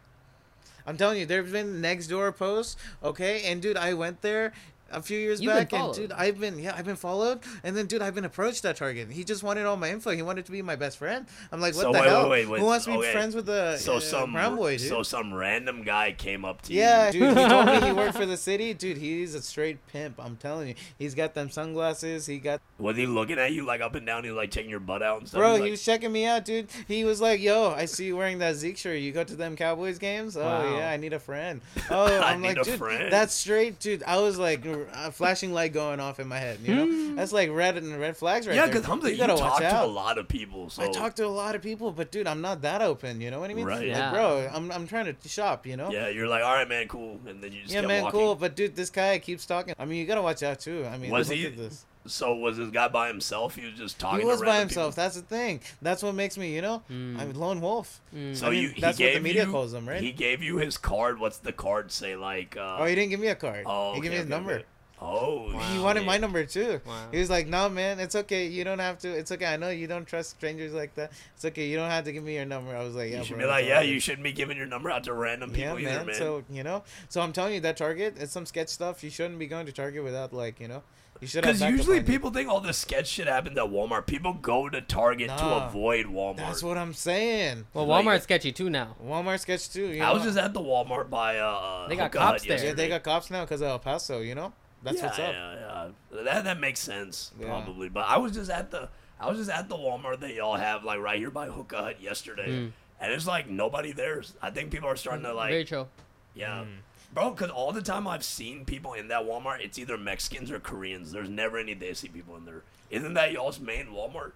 I'm 0.87 0.97
telling 0.97 1.19
you, 1.19 1.27
there've 1.27 1.51
been 1.51 1.81
next 1.81 2.07
door 2.07 2.31
posts, 2.33 2.77
okay? 3.03 3.43
And 3.51 3.61
dude, 3.61 3.77
I 3.77 3.93
went 3.95 4.23
there 4.23 4.53
a 4.91 5.03
few 5.03 5.19
years 5.19 5.41
You've 5.41 5.53
been 5.53 5.65
back, 5.65 5.73
and 5.73 5.95
dude, 5.95 6.13
I've 6.13 6.41
been 6.41 6.59
yeah, 6.59 6.75
I've 6.77 6.85
been 6.85 6.97
followed, 6.97 7.41
and 7.63 7.77
then 7.77 7.87
dude, 7.87 8.03
I've 8.03 8.15
been 8.15 8.25
approached 8.25 8.65
at 8.65 8.77
Target. 8.77 9.11
He 9.11 9.23
just 9.25 9.43
wanted 9.43 9.67
all 9.67 9.77
my 9.77 9.91
info. 9.91 10.11
He 10.11 10.23
wanted 10.23 10.47
to 10.47 10.53
be 10.53 10.63
my 10.63 10.77
best 10.77 10.99
friend. 10.99 11.27
I'm 11.53 11.61
like, 11.61 11.75
what 11.75 11.83
So 11.83 11.93
the 11.93 11.99
wait, 12.01 12.09
hell? 12.09 12.29
wait, 12.29 12.47
wait, 12.47 12.51
wait. 12.53 12.61
Who 12.61 12.67
wants 12.67 12.85
to 12.87 12.93
be 12.93 12.97
Okay. 12.99 13.13
friends 13.13 13.35
with 13.35 13.47
the 13.47 13.77
So 13.77 13.97
uh, 13.97 14.01
some 14.01 14.33
brown 14.33 14.57
boy, 14.57 14.79
dude? 14.79 14.89
so 14.89 15.03
some 15.03 15.33
random 15.35 15.83
guy 15.83 16.13
came 16.13 16.45
up 16.45 16.63
to 16.63 16.73
Yeah, 16.73 17.07
you. 17.07 17.13
dude, 17.21 17.37
he 17.39 17.49
told 17.49 17.67
me 17.67 17.81
he 17.81 17.93
worked 17.93 18.17
for 18.17 18.27
the 18.27 18.37
city. 18.37 18.75
Dude, 18.75 18.97
he's 18.97 19.35
a 19.35 19.43
straight 19.43 19.87
pimp. 19.89 20.17
I'm 20.19 20.37
telling 20.37 20.69
you. 20.69 20.75
He's 20.99 21.15
got 21.15 21.35
them 21.35 21.51
sunglasses. 21.51 22.27
He 22.27 22.39
got 22.39 22.61
Was 22.79 22.97
he 22.97 23.07
looking 23.07 23.39
at 23.39 23.53
you 23.53 23.65
like 23.67 23.81
up 23.81 23.95
and 23.95 24.07
down? 24.07 24.25
He 24.25 24.31
was 24.31 24.37
like 24.37 24.51
checking 24.51 24.71
your 24.71 24.81
butt 24.81 25.03
out 25.03 25.19
and 25.21 25.29
stuff. 25.29 25.39
Bro, 25.41 25.51
He's 25.51 25.57
he 25.59 25.63
like, 25.65 25.71
was 25.73 25.85
checking 25.85 26.13
me 26.13 26.25
out, 26.27 26.45
dude. 26.45 26.69
He 26.87 27.05
was 27.05 27.21
like, 27.21 27.41
"Yo, 27.41 27.71
I 27.71 27.85
see 27.85 28.07
you 28.07 28.17
wearing 28.17 28.39
that 28.39 28.57
Zeke 28.57 28.77
shirt. 28.79 28.99
You 29.01 29.13
go 29.13 29.25
to 29.25 29.37
them 29.37 29.55
Cowboys 29.57 29.99
games? 29.99 30.37
Oh 30.37 30.41
Wow. 30.43 30.77
yeah, 30.79 30.91
I 30.91 30.97
need 30.97 31.13
a 31.13 31.19
friend. 31.19 31.61
Oh, 31.91 32.05
I 32.21 32.33
I'm 32.33 32.41
need 32.41 32.49
like, 32.49 32.59
a 32.59 32.65
dude, 32.65 32.79
friend." 32.79 33.13
that's 33.13 33.35
straight, 33.35 33.79
dude. 33.81 34.03
I 34.05 34.19
was 34.21 34.39
like, 34.39 34.65
a 34.93 35.11
flashing 35.11 35.53
light 35.53 35.73
going 35.73 36.01
off 36.01 36.21
in 36.21 36.29
my 36.29 36.39
head. 36.39 36.61
You 36.63 36.75
know, 36.75 36.87
hmm. 36.87 37.17
that's 37.17 37.33
like 37.33 37.51
red 37.51 37.77
and 37.77 37.99
red 37.99 38.17
flags 38.17 38.47
right 38.47 38.55
yeah, 38.55 38.63
there. 38.63 38.75
because 38.75 38.87
Hamza, 38.87 39.11
you, 39.11 39.17
gotta 39.19 39.37
talk 39.37 39.61
watch 39.61 39.71
to 39.71 39.85
a 39.85 39.87
lot 39.87 40.19
of 40.19 40.29
people. 40.29 40.71
So 40.71 40.83
I 40.83 40.91
talk 40.91 41.15
to 41.17 41.27
a 41.27 41.29
lot 41.29 41.55
of 41.55 41.63
people, 41.63 41.93
but 41.93 42.11
dude, 42.11 42.27
I'm 42.27 42.41
not 42.41 42.63
that 42.63 42.83
open. 42.83 43.21
You 43.21 43.31
know 43.31 43.41
what 43.41 43.51
I 43.51 43.55
mean? 43.55 43.67
Right. 43.67 43.79
Like, 43.79 43.89
Yeah. 43.89 44.11
bro, 44.11 44.51
I'm 44.53 44.71
I'm 44.71 44.87
trying 44.87 45.15
to 45.15 45.29
shop. 45.29 45.67
You 45.67 45.77
know? 45.77 45.91
Yeah, 45.91 46.09
you're 46.09 46.29
like, 46.29 46.43
all 46.43 46.55
right, 46.55 46.69
man, 46.69 46.89
cool, 46.89 47.21
and 47.27 47.43
then 47.43 47.53
you 47.53 47.63
just 47.63 47.73
Yeah, 47.73 47.81
kept 47.81 47.89
man, 47.89 48.05
walking. 48.05 48.21
cool. 48.21 48.35
But 48.35 48.57
dude, 48.57 48.77
this 48.77 48.91
guy 48.91 49.19
keeps 49.19 49.47
talking. 49.47 49.75
I 49.79 49.85
mean, 49.85 49.99
you 49.99 50.07
gotta 50.07 50.23
watch 50.23 50.43
out 50.43 50.61
too. 50.61 50.87
I 50.87 50.97
mean, 50.99 51.11
Was 51.11 51.29
look 51.29 51.39
he- 51.39 51.47
at 51.47 51.57
this. 51.57 51.85
So 52.09 52.35
was 52.35 52.57
this 52.57 52.71
guy 52.71 52.89
by 52.89 53.09
himself? 53.09 53.55
He 53.55 53.65
was 53.67 53.75
just 53.75 53.99
talking. 53.99 54.21
He 54.21 54.27
was 54.27 54.41
to 54.41 54.47
by 54.47 54.59
himself. 54.61 54.95
people? 54.95 55.05
That's 55.05 55.17
the 55.17 55.23
thing. 55.23 55.61
That's 55.83 56.03
what 56.03 56.15
makes 56.15 56.37
me, 56.39 56.55
you 56.55 56.63
know, 56.63 56.83
Mm. 56.91 57.19
I'm 57.21 57.33
lone 57.35 57.61
wolf. 57.61 58.01
Mm. 58.15 58.37
So 58.37 58.47
I 58.47 58.51
mean, 58.51 58.63
you, 58.63 58.69
he 58.71 58.81
that's 58.81 58.99
what 58.99 59.13
the 59.15 59.21
media 59.21 59.45
you, 59.47 59.51
calls 59.53 59.73
him, 59.75 59.89
right? 59.89 60.01
He 60.01 60.13
gave 60.13 60.43
you 60.43 60.57
his 60.57 60.77
card. 60.79 61.19
What's 61.21 61.39
the 61.39 61.53
card 61.53 61.93
say? 61.93 62.17
Like, 62.17 62.57
uh, 62.57 62.79
Oh, 62.81 62.85
he 62.85 62.95
didn't 62.95 63.11
give 63.11 63.21
me 63.21 63.29
a 63.29 63.35
card. 63.37 63.65
oh, 63.67 63.95
he 63.95 64.01
gave 64.01 64.11
okay, 64.11 64.11
me 64.11 64.17
his 64.17 64.25
okay, 64.27 64.31
number. 64.31 64.53
okay. 64.55 64.65
Oh, 65.01 65.53
Wow. 65.55 65.61
He 65.73 65.79
wanted 65.79 66.05
my 66.05 66.19
number 66.19 66.45
too. 66.45 66.81
Wow. 66.85 67.07
He 67.13 67.21
was 67.21 67.31
like, 67.31 67.47
"No, 67.47 67.69
man, 67.69 68.01
it's 68.01 68.17
okay. 68.17 68.49
You 68.49 68.65
don't 68.65 68.81
have 68.81 68.99
to. 68.99 69.09
It's 69.09 69.31
okay. 69.31 69.47
I 69.47 69.57
know 69.57 69.69
you 69.71 69.87
don't 69.87 70.05
trust 70.05 70.31
strangers 70.31 70.73
like 70.73 70.93
that. 70.97 71.13
It's 71.37 71.45
okay. 71.45 71.69
You 71.69 71.77
don't 71.77 71.89
have 71.89 72.03
to 72.07 72.13
give 72.13 72.25
me 72.25 72.35
your 72.35 72.45
number." 72.47 72.75
I 72.75 72.83
was 72.83 72.97
like, 72.97 73.13
"Yeah, 73.13 73.19
you 73.19 73.25
should 73.25 73.37
bro, 73.37 73.45
be 73.47 73.49
like, 73.49 73.67
"Yeah, 73.67 73.81
you 73.81 74.01
shouldn't 74.01 74.25
be 74.25 74.33
giving 74.33 74.57
your 74.57 74.67
number 74.67 74.91
out 74.91 75.05
to 75.05 75.13
random 75.13 75.51
Yeah, 75.55 75.75
people 75.75 75.79
either, 75.89 75.99
man. 75.99 76.07
man. 76.07 76.15
So 76.17 76.43
you 76.51 76.65
know, 76.65 76.83
so 77.09 77.21
I'm 77.21 77.33
telling 77.33 77.55
you 77.55 77.61
that 77.61 77.77
Target, 77.77 78.17
it's 78.19 78.33
some 78.33 78.45
sketch 78.45 78.71
stuff. 78.71 79.05
You 79.05 79.11
shouldn't 79.11 79.39
be 79.39 79.47
going 79.47 79.67
to 79.67 79.73
Target 79.73 80.03
without 80.03 80.33
like, 80.33 80.59
you 80.59 80.67
know, 80.67 80.75
you 80.75 80.81
should 80.81 80.81
have. 80.81 80.98
Because 81.21 81.61
usually 81.61 82.03
people 82.03 82.31
think 82.31 82.49
all 82.49 82.61
this 82.61 82.79
sketch 82.79 83.09
shit 83.09 83.27
happens 83.27 83.57
at 83.59 83.65
Walmart. 83.65 84.07
People 84.07 84.35
go 84.35 84.69
to 84.69 84.81
Target 84.81 85.29
to 85.29 85.35
Nah. 85.45 85.67
avoid 85.67 86.07
Walmart. 86.07 86.37
That's 86.39 86.63
what 86.63 86.79
I'm 86.79 86.95
saying. 86.95 87.67
Well, 87.75 87.87
Like- 87.87 88.05
Walmart's 88.05 88.23
sketchy 88.25 88.53
too 88.53 88.71
now. 88.71 88.95
Walmart 89.05 89.41
sketch 89.41 89.69
too. 89.71 89.89
You 89.89 90.03
I 90.03 90.13
was 90.13 90.23
just 90.23 90.39
at 90.39 90.55
the 90.55 90.61
Walmart 90.61 91.11
by 91.11 91.39
uh. 91.39 91.89
They 91.89 91.97
got 91.97 92.13
Hookah 92.13 92.19
cops 92.19 92.43
there. 92.43 92.51
yeah, 92.51 92.55
yesterday. 92.65 92.75
they 92.83 92.89
got 92.89 93.03
cops 93.03 93.31
now 93.31 93.45
because 93.45 93.61
of 93.61 93.69
El 93.69 93.79
Paso. 93.79 94.21
You 94.21 94.35
know, 94.35 94.53
that's 94.83 94.99
yeah, 94.99 95.05
what's 95.07 95.19
up. 95.19 95.33
Yeah, 95.33 95.89
yeah. 96.15 96.23
That 96.23 96.45
that 96.45 96.61
makes 96.61 96.81
sense 96.81 97.33
Yeah. 97.41 97.47
probably. 97.49 97.89
But 97.89 98.07
I 98.09 98.19
was 98.19 98.33
just 98.33 98.51
at 98.51 98.71
the 98.71 98.89
I 99.21 99.29
was 99.29 99.39
just 99.39 99.51
at 99.51 99.69
the 99.69 99.77
Walmart 99.77 100.21
that 100.21 100.33
y'all 100.35 100.55
have 100.57 100.85
like 100.85 101.01
right 101.01 101.19
here 101.19 101.31
by 101.31 101.47
Hookah 101.49 101.77
Hut 101.83 102.01
yesterday, 102.01 102.49
Mm. 102.49 102.73
and 103.01 103.13
it's 103.13 103.27
like 103.27 103.49
nobody 103.49 103.91
there. 103.93 104.23
I 104.41 104.51
think 104.51 104.71
people 104.71 104.89
are 104.89 104.97
starting 104.97 105.25
to 105.25 105.35
like 105.35 105.51
Very 105.51 105.65
chill. 105.65 105.89
yeah. 106.35 106.65
Bro, 107.13 107.31
because 107.31 107.51
all 107.51 107.73
the 107.73 107.83
time 107.83 108.07
I've 108.07 108.25
seen 108.25 108.65
people 108.65 108.93
in 108.93 109.09
that 109.09 109.23
Walmart, 109.25 109.61
it's 109.65 109.79
either 109.79 109.97
Mexicans 109.97 110.51
or 110.51 110.61
Koreans. 110.61 111.11
There's 111.11 111.29
never 111.29 111.59
any 111.59 111.75
Desi 111.75 112.13
people 112.13 112.37
in 112.37 112.45
there. 112.45 112.63
Isn't 112.91 113.15
that 113.15 113.33
y'all's 113.33 113.61
main 113.61 113.87
Walmart? 113.87 114.33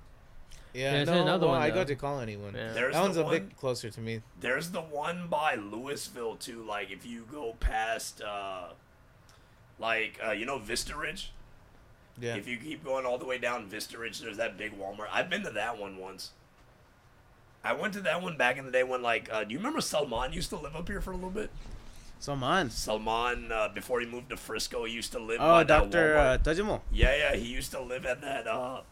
Yeah, 0.73 0.93
There's 0.93 1.09
no, 1.09 1.23
another 1.23 1.47
well, 1.47 1.57
one, 1.57 1.63
I 1.63 1.69
go 1.69 1.77
though. 1.77 1.85
to 1.85 1.95
Colony 1.97 2.37
one. 2.37 2.55
Yeah. 2.55 2.73
There's 2.73 2.95
that 2.95 3.03
one's 3.03 3.17
the 3.17 3.23
a 3.23 3.25
one, 3.25 3.33
bit 3.35 3.57
closer 3.59 3.91
to 3.91 4.01
me. 4.01 4.23
There's 4.41 4.71
the 4.71 4.81
one 4.81 5.29
by 5.29 5.57
Lewisville 5.57 6.39
too. 6.39 6.65
Like 6.65 6.91
if 6.91 7.05
you 7.05 7.27
go 7.31 7.55
past, 7.61 8.23
uh, 8.23 8.69
like 9.79 10.19
uh, 10.27 10.31
you 10.33 10.47
know 10.47 10.59
Vista 10.59 10.97
Ridge. 10.97 11.33
Yeah. 12.21 12.37
If 12.37 12.47
you 12.49 12.57
keep 12.57 12.85
going 12.85 13.05
all 13.05 13.19
the 13.19 13.27
way 13.27 13.39
down 13.39 13.67
Vista 13.67 13.99
Ridge, 13.99 14.21
there's 14.21 14.37
that 14.39 14.57
big 14.57 14.79
Walmart. 14.79 15.09
I've 15.13 15.29
been 15.29 15.43
to 15.43 15.51
that 15.51 15.79
one 15.79 15.97
once. 15.99 16.31
I 17.65 17.75
went 17.75 17.95
to 17.95 18.01
that 18.01 18.23
one 18.23 18.37
back 18.37 18.59
in 18.59 18.65
the 18.65 18.73
day 18.73 18.83
when, 18.83 19.03
like, 19.03 19.29
uh, 19.33 19.45
do 19.45 19.53
you 19.53 19.59
remember 19.59 19.81
Salman 19.81 20.33
used 20.33 20.51
to 20.51 20.57
live 20.57 20.75
up 20.75 20.89
here 20.89 21.01
for 21.01 21.13
a 21.13 21.15
little 21.15 21.31
bit? 21.31 21.51
So 22.23 22.37
man. 22.37 22.71
Salman, 22.71 23.51
uh, 23.53 23.69
before 23.75 24.01
he 24.01 24.07
moved 24.07 24.31
to 24.31 24.37
Frisco, 24.37 24.85
he 24.85 24.93
used 24.93 25.13
to 25.13 25.19
live 25.19 25.39
Oh, 25.41 25.65
Doctor 25.65 26.17
uh, 26.17 26.39
Tajimo. 26.39 26.81
Yeah, 26.93 27.15
yeah, 27.17 27.37
he 27.37 27.47
used 27.47 27.71
to 27.73 27.81
live 27.81 28.07
at 28.07 28.21
that. 28.23 28.47
Uh, 28.47 28.83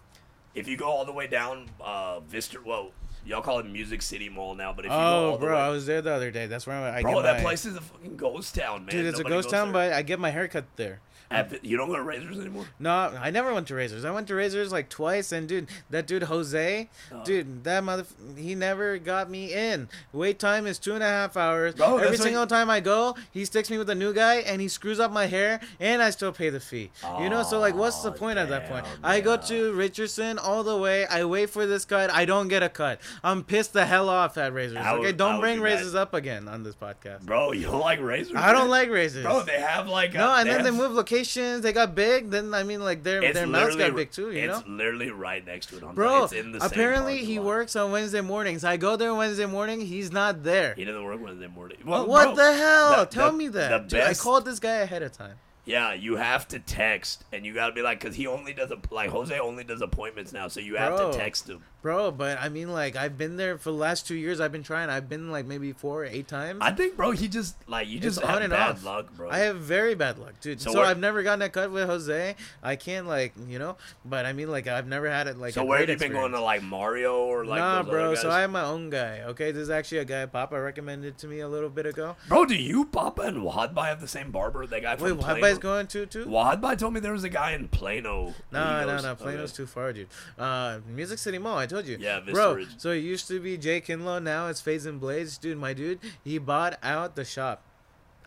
if 0.55 0.67
you 0.67 0.77
go 0.77 0.87
all 0.87 1.05
the 1.05 1.13
way 1.13 1.27
down 1.29 1.71
uh, 1.81 2.19
Vista, 2.21 2.59
well, 2.65 2.91
y'all 3.25 3.41
call 3.41 3.61
it 3.61 3.67
Music 3.67 4.03
City 4.03 4.29
Mall 4.29 4.55
now, 4.57 4.73
but 4.73 4.85
if 4.85 4.91
you 4.91 4.97
go 4.97 5.03
Oh, 5.03 5.31
all 5.31 5.33
the 5.39 5.47
bro, 5.47 5.55
way, 5.55 5.61
I 5.63 5.69
was 5.69 5.87
there 5.87 6.03
the 6.03 6.13
other 6.13 6.31
day. 6.33 6.47
That's 6.47 6.67
where 6.67 6.77
I 6.77 7.03
bro, 7.03 7.15
get 7.15 7.23
that 7.23 7.37
my, 7.37 7.43
place 7.43 7.65
is 7.67 7.77
a 7.77 7.81
fucking 7.81 8.17
ghost 8.17 8.55
town, 8.57 8.85
man. 8.85 8.95
Dude, 8.97 9.07
it's 9.07 9.21
a 9.21 9.25
ghost 9.25 9.49
town, 9.49 9.73
there. 9.73 9.91
but 9.91 9.93
I 9.93 10.03
get 10.03 10.19
my 10.19 10.31
haircut 10.31 10.65
there. 10.77 11.01
At- 11.31 11.65
you 11.65 11.77
don't 11.77 11.89
go 11.89 11.95
to 11.97 12.03
Razors 12.03 12.39
anymore. 12.41 12.67
No, 12.81 12.91
I 12.91 13.31
never 13.31 13.55
went 13.55 13.69
to 13.69 13.75
Razors. 13.77 14.05
I 14.05 14.11
went 14.11 14.27
to 14.29 14.35
Razors 14.35 14.73
like 14.73 14.89
twice, 14.89 15.31
and 15.31 15.47
dude, 15.49 15.69
that 15.89 16.09
dude 16.09 16.25
Jose, 16.25 16.89
Oh. 17.13 17.25
dude, 17.25 17.63
that 17.63 17.85
mother, 17.85 18.05
he 18.37 18.57
never 18.57 18.99
got 18.99 19.31
me 19.31 19.53
in. 19.53 19.89
Wait 20.13 20.41
time 20.41 20.67
is 20.67 20.77
two 20.81 20.93
and 20.95 21.05
a 21.05 21.07
half 21.07 21.37
hours. 21.37 21.77
Bro, 21.77 21.99
Every 21.99 22.17
single 22.17 22.49
time 22.49 22.69
I 22.69 22.81
go, 22.81 23.15
he 23.31 23.45
sticks 23.45 23.71
me 23.71 23.79
with 23.79 23.89
a 23.91 23.95
new 23.95 24.13
guy, 24.13 24.37
and 24.39 24.61
he 24.61 24.67
screws 24.67 24.99
up 24.99 25.13
my 25.13 25.27
hair, 25.27 25.61
and 25.79 26.03
I 26.03 26.11
still 26.11 26.33
pay 26.33 26.51
the 26.51 26.59
fee. 26.59 26.91
you 27.21 27.29
know, 27.29 27.45
so 27.45 27.61
like, 27.61 27.77
what's 27.77 28.03
the 28.03 28.11
point 28.11 28.37
at 28.37 28.49
that 28.49 28.69
point? 28.69 28.85
damn, 28.85 28.95
I 29.05 29.21
go 29.21 29.37
to 29.37 29.73
Richardson 29.75 30.37
all 30.37 30.65
the 30.65 30.79
way. 30.79 31.07
I 31.07 31.25
wait 31.27 31.51
for 31.51 31.65
this 31.65 31.85
cut. 31.85 32.11
I 32.11 32.25
don't 32.25 32.49
get 32.49 32.65
a 32.65 32.69
cut. 32.69 33.01
I'm 33.23 33.45
pissed 33.45 33.73
the 33.73 33.87
hell 33.87 34.09
off 34.09 34.37
at 34.37 34.53
Razors. 34.53 34.79
I 34.79 34.95
okay, 34.97 35.13
don't 35.13 35.39
bring. 35.39 35.61
Razors 35.61 35.95
up 35.95 36.13
again 36.13 36.49
on 36.49 36.65
this 36.65 36.75
podcast. 36.75 37.23
Bro, 37.23 37.53
you 37.53 37.67
don't 37.67 37.79
like 37.81 38.01
Razors? 38.01 38.35
I 38.35 38.51
don't 38.51 38.63
man? 38.63 38.71
like 38.71 38.91
Razors. 38.91 39.23
Bro, 39.25 39.45
they 39.45 39.61
have 39.61 39.87
like. 39.87 40.13
no, 40.15 40.29
uh, 40.33 40.37
and 40.41 40.49
then 40.49 40.65
they 40.65 40.73
move 40.73 40.91
locations. 40.91 41.20
They 41.25 41.73
got 41.73 41.95
big, 41.95 42.31
then 42.31 42.53
I 42.55 42.63
mean 42.63 42.81
like 42.83 43.03
their 43.03 43.23
It's 43.23 43.35
their 43.35 43.47
mouths 43.47 43.77
got 43.77 43.95
big 43.95 44.11
too, 44.11 44.31
you 44.33 44.39
it's 44.51 44.67
know. 44.67 44.73
literally 44.77 45.11
right 45.11 45.45
next 45.45 45.67
to 45.71 45.77
it. 45.79 45.83
I'm 45.85 45.95
Bro, 45.95 46.25
it's 46.25 46.33
in 46.33 46.53
the 46.53 46.65
apparently 46.65 47.25
he 47.25 47.39
lot. 47.39 47.47
works 47.47 47.77
on 47.77 47.91
Wednesday 47.93 48.21
mornings. 48.21 48.65
I 48.65 48.77
go 48.77 48.97
there 48.97 49.15
Wednesday 49.15 49.47
morning, 49.47 49.81
he's 49.81 50.11
not 50.13 50.43
there. 50.43 50.75
He 50.75 50.85
doesn't 50.85 51.05
work 51.05 51.21
Wednesday 51.23 51.49
morning. 51.49 51.79
what 51.85 52.07
bro, 52.07 52.35
the 52.35 52.53
hell? 52.55 53.01
the- 53.01 53.07
Tell 53.07 53.31
the- 53.33 53.37
me 53.39 53.49
that. 53.49 53.89
Dude, 53.89 54.01
I 54.01 54.15
called 54.15 54.45
this 54.45 54.59
guy 54.59 54.77
ahead 54.77 55.03
of 55.03 55.13
time. 55.13 55.37
Yeah, 55.67 55.93
you 55.93 56.17
have 56.17 56.49
to 56.49 56.59
text, 56.59 57.25
and 57.33 57.45
you 57.45 57.53
gotta 57.55 57.73
be 57.73 57.83
like, 57.83 58.01
cause 58.01 58.15
he 58.15 58.27
only 58.27 58.53
does 58.53 58.71
a, 58.71 58.79
like 58.91 59.11
Jose 59.11 59.39
only 59.39 59.63
does 59.63 59.83
appointments 59.83 60.33
now, 60.33 60.49
so 60.49 60.59
you 60.59 60.77
have 60.77 60.97
Bro. 60.97 61.13
to 61.13 61.19
text 61.19 61.49
him. 61.49 61.63
Bro, 61.83 62.13
but 62.13 62.39
I 62.39 62.51
mean, 62.51 62.71
like, 62.71 62.95
I've 62.95 63.17
been 63.17 63.37
there 63.37 63.57
for 63.57 63.71
the 63.71 63.77
last 63.77 64.07
two 64.07 64.15
years. 64.15 64.39
I've 64.39 64.53
been 64.53 64.63
trying. 64.63 64.91
I've 64.91 65.09
been 65.09 65.31
like 65.31 65.47
maybe 65.47 65.73
four 65.73 66.03
or 66.03 66.05
eight 66.05 66.29
times. 66.29 66.59
I 66.61 66.73
think, 66.73 66.95
bro, 66.97 67.13
he 67.13 67.27
just 67.27 67.57
like 67.67 67.89
you 67.89 67.99
just 67.99 68.19
It's 68.19 68.27
have 68.27 68.37
on 68.37 68.43
and 68.43 68.51
bad 68.51 68.71
off. 68.73 68.85
luck, 68.85 69.17
bro. 69.17 69.31
I 69.31 69.39
have 69.39 69.57
very 69.57 69.95
bad 69.95 70.19
luck, 70.19 70.35
dude. 70.43 70.61
So 70.61 70.73
So, 70.73 70.83
I've 70.83 70.99
never 70.99 71.23
gotten 71.23 71.41
a 71.41 71.49
cut 71.49 71.71
with 71.71 71.89
Jose. 71.89 72.37
I 72.63 72.77
can't 72.77 73.07
like, 73.07 73.33
you 73.49 73.59
know, 73.59 73.77
but 74.05 74.27
I 74.27 74.35
mean, 74.35 74.51
like, 74.51 74.67
I've 74.67 74.87
never 74.87 75.11
had 75.11 75.27
it 75.27 75.39
like. 75.39 75.55
so 75.55 75.65
where 75.65 75.79
have 75.79 75.89
you 75.89 75.97
been 75.97 76.13
going 76.13 76.33
to 76.33 76.41
like 76.41 76.63
Mario 76.63 77.25
or 77.25 77.47
like 77.47 77.61
nah, 77.61 77.83
bro. 77.83 78.15
So? 78.15 78.31
I 78.31 78.43
have 78.43 78.51
my 78.51 78.65
own 78.65 78.91
guy. 78.91 79.23
Okay, 79.29 79.51
this 79.51 79.63
is 79.63 79.71
actually 79.71 79.99
a 79.99 80.05
guy 80.05 80.27
Papa 80.27 80.61
recommended 80.61 81.17
to 81.19 81.27
me 81.27 81.41
a 81.41 81.49
little 81.49 81.71
bit 81.71 81.87
ago. 81.87 82.15
Bro, 82.29 82.47
do 82.47 82.55
you 82.55 82.85
Papa 82.85 83.23
and 83.23 83.39
Wahadbai 83.39 83.87
have 83.87 84.03
the 84.03 84.09
same 84.09 84.31
barber? 84.31 84.67
That 84.67 84.83
guy 84.83 84.97
from 84.97 85.17
Wait? 85.17 85.25
Wahadbai's 85.25 85.59
going 85.59 85.87
too, 85.87 86.05
too? 86.05 86.27
Wahadbai 86.27 86.77
told 86.79 86.93
me 86.93 87.01
there 87.01 87.13
was 87.13 87.25
a 87.25 87.31
guy 87.31 87.53
in 87.53 87.69
Plano. 87.69 88.35
No, 88.53 88.87
no, 88.87 89.01
no. 89.01 89.15
Plano's 89.15 89.53
okay. 89.53 89.57
too 89.57 89.67
far, 89.67 89.93
dude. 89.95 90.09
Uh, 90.39 90.81
Music 90.87 91.19
City 91.19 91.39
Mall. 91.39 91.57
I 91.57 91.67
told 91.71 91.87
you. 91.87 91.97
Yeah, 92.01 92.21
Vista 92.21 92.33
bro. 92.33 92.55
Ridge. 92.55 92.69
So 92.79 92.91
it 92.91 92.99
used 92.99 93.27
to 93.29 93.41
be 93.41 93.57
Jay 93.57 93.81
Kinlow. 93.81 94.23
Now 94.23 94.49
it's 94.49 94.61
Fades 94.61 94.85
and 94.87 95.01
Blades, 95.01 95.39
dude. 95.39 95.57
My 95.59 95.73
dude, 95.73 96.01
he 96.23 96.39
bought 96.39 96.79
out 96.83 97.17
the 97.17 97.25
shop. 97.25 97.63